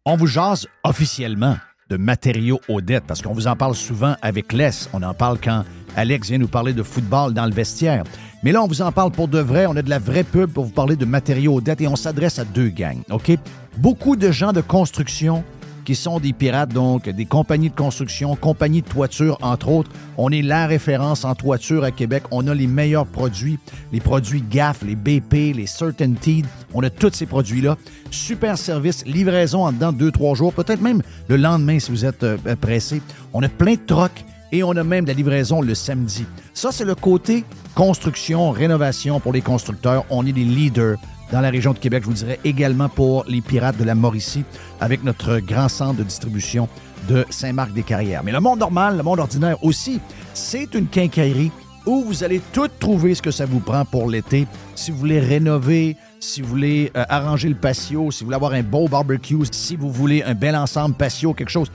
On 0.08 0.16
vous 0.16 0.28
jase 0.28 0.68
officiellement 0.84 1.56
de 1.90 1.96
matériaux 1.96 2.60
aux 2.68 2.80
dettes 2.80 3.04
parce 3.08 3.22
qu'on 3.22 3.32
vous 3.32 3.48
en 3.48 3.56
parle 3.56 3.74
souvent 3.74 4.14
avec 4.22 4.52
Les. 4.52 4.70
On 4.92 5.02
en 5.02 5.14
parle 5.14 5.38
quand 5.42 5.64
Alex 5.96 6.28
vient 6.28 6.38
nous 6.38 6.48
parler 6.48 6.72
de 6.72 6.82
football 6.82 7.34
dans 7.34 7.46
le 7.46 7.52
vestiaire. 7.52 8.04
Mais 8.42 8.52
là, 8.52 8.62
on 8.62 8.68
vous 8.68 8.82
en 8.82 8.92
parle 8.92 9.10
pour 9.10 9.28
de 9.28 9.38
vrai. 9.38 9.66
On 9.66 9.74
a 9.76 9.82
de 9.82 9.90
la 9.90 9.98
vraie 9.98 10.24
pub 10.24 10.50
pour 10.50 10.64
vous 10.64 10.70
parler 10.70 10.94
de 10.94 11.04
matériaux 11.04 11.54
aux 11.54 11.60
dettes 11.60 11.80
et 11.80 11.88
on 11.88 11.96
s'adresse 11.96 12.38
à 12.38 12.44
deux 12.44 12.68
gangs. 12.68 13.02
OK? 13.10 13.32
Beaucoup 13.78 14.16
de 14.16 14.30
gens 14.30 14.52
de 14.52 14.60
construction 14.60 15.42
qui 15.86 15.94
sont 15.94 16.18
des 16.18 16.32
pirates, 16.32 16.72
donc 16.72 17.08
des 17.08 17.24
compagnies 17.24 17.70
de 17.70 17.74
construction, 17.74 18.34
compagnies 18.34 18.82
de 18.82 18.88
toiture, 18.88 19.38
entre 19.40 19.68
autres. 19.68 19.90
On 20.18 20.30
est 20.30 20.42
la 20.42 20.66
référence 20.66 21.24
en 21.24 21.36
toiture 21.36 21.84
à 21.84 21.92
Québec. 21.92 22.24
On 22.32 22.46
a 22.48 22.54
les 22.54 22.66
meilleurs 22.66 23.06
produits, 23.06 23.58
les 23.92 24.00
produits 24.00 24.42
GAF, 24.42 24.82
les 24.82 24.96
BP, 24.96 25.54
les 25.54 25.66
Certainty. 25.66 26.42
On 26.74 26.82
a 26.82 26.90
tous 26.90 27.12
ces 27.14 27.26
produits-là. 27.26 27.76
Super 28.10 28.58
service, 28.58 29.06
livraison 29.06 29.64
en 29.64 29.72
dedans 29.72 29.92
de 29.92 30.10
2-3 30.10 30.34
jours, 30.34 30.52
peut-être 30.52 30.82
même 30.82 31.02
le 31.28 31.36
lendemain 31.36 31.78
si 31.78 31.92
vous 31.92 32.04
êtes 32.04 32.24
euh, 32.24 32.36
pressé. 32.60 33.00
On 33.32 33.42
a 33.44 33.48
plein 33.48 33.74
de 33.74 33.86
trocs 33.86 34.24
et 34.52 34.62
on 34.62 34.72
a 34.72 34.84
même 34.84 35.04
de 35.04 35.10
la 35.10 35.14
livraison 35.14 35.60
le 35.60 35.74
samedi. 35.74 36.24
Ça, 36.54 36.72
c'est 36.72 36.84
le 36.84 36.94
côté 36.94 37.44
construction, 37.74 38.50
rénovation 38.50 39.20
pour 39.20 39.32
les 39.32 39.42
constructeurs. 39.42 40.04
On 40.10 40.26
est 40.26 40.32
des 40.32 40.44
leaders 40.44 40.96
dans 41.32 41.40
la 41.40 41.50
région 41.50 41.72
de 41.72 41.78
Québec. 41.78 42.02
Je 42.04 42.08
vous 42.08 42.14
dirais 42.14 42.38
également 42.44 42.88
pour 42.88 43.24
les 43.26 43.40
pirates 43.40 43.76
de 43.76 43.84
la 43.84 43.94
Mauricie 43.94 44.44
avec 44.80 45.02
notre 45.04 45.38
grand 45.40 45.68
centre 45.68 45.98
de 45.98 46.04
distribution 46.04 46.68
de 47.08 47.24
Saint-Marc-des-Carrières. 47.30 48.22
Mais 48.24 48.32
le 48.32 48.40
monde 48.40 48.58
normal, 48.58 48.96
le 48.96 49.02
monde 49.02 49.20
ordinaire 49.20 49.62
aussi, 49.62 50.00
c'est 50.34 50.74
une 50.74 50.86
quincaillerie 50.86 51.50
où 51.86 52.02
vous 52.02 52.24
allez 52.24 52.40
tout 52.52 52.68
trouver 52.80 53.14
ce 53.14 53.22
que 53.22 53.30
ça 53.30 53.46
vous 53.46 53.60
prend 53.60 53.84
pour 53.84 54.10
l'été. 54.10 54.46
Si 54.74 54.90
vous 54.90 54.98
voulez 54.98 55.20
rénover, 55.20 55.96
si 56.18 56.42
vous 56.42 56.48
voulez 56.48 56.90
euh, 56.96 57.04
arranger 57.08 57.48
le 57.48 57.54
patio, 57.54 58.10
si 58.10 58.20
vous 58.20 58.26
voulez 58.26 58.36
avoir 58.36 58.52
un 58.52 58.62
beau 58.62 58.88
barbecue, 58.88 59.38
si 59.52 59.76
vous 59.76 59.90
voulez 59.90 60.22
un 60.24 60.34
bel 60.34 60.56
ensemble 60.56 60.96
patio, 60.96 61.32
quelque 61.32 61.50
chose, 61.50 61.70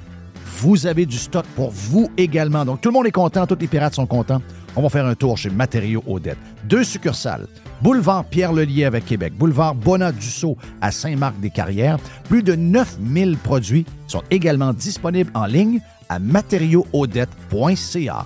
vous 0.45 0.87
avez 0.87 1.05
du 1.05 1.17
stock 1.17 1.45
pour 1.55 1.71
vous 1.71 2.11
également. 2.17 2.65
Donc 2.65 2.81
tout 2.81 2.89
le 2.89 2.93
monde 2.93 3.07
est 3.07 3.11
content, 3.11 3.47
tous 3.47 3.57
les 3.59 3.67
pirates 3.67 3.95
sont 3.95 4.07
contents. 4.07 4.41
On 4.75 4.81
va 4.81 4.89
faire 4.89 5.05
un 5.05 5.15
tour 5.15 5.37
chez 5.37 5.49
Matériaux 5.49 6.03
Odette. 6.07 6.37
Deux 6.63 6.83
succursales. 6.83 7.47
Boulevard 7.81 8.25
Pierre-Lelier 8.25 8.85
avec 8.85 9.05
Québec. 9.05 9.33
Boulevard 9.37 9.75
Bonat-Dussault 9.75 10.57
à 10.81 10.91
Saint-Marc-des-Carrières. 10.91 11.97
Plus 12.29 12.43
de 12.43 12.55
9000 12.55 13.37
produits 13.37 13.85
sont 14.07 14.23
également 14.29 14.71
disponibles 14.71 15.31
en 15.33 15.45
ligne 15.45 15.81
à 16.07 16.19
matériauxaudette.ca. 16.19 18.25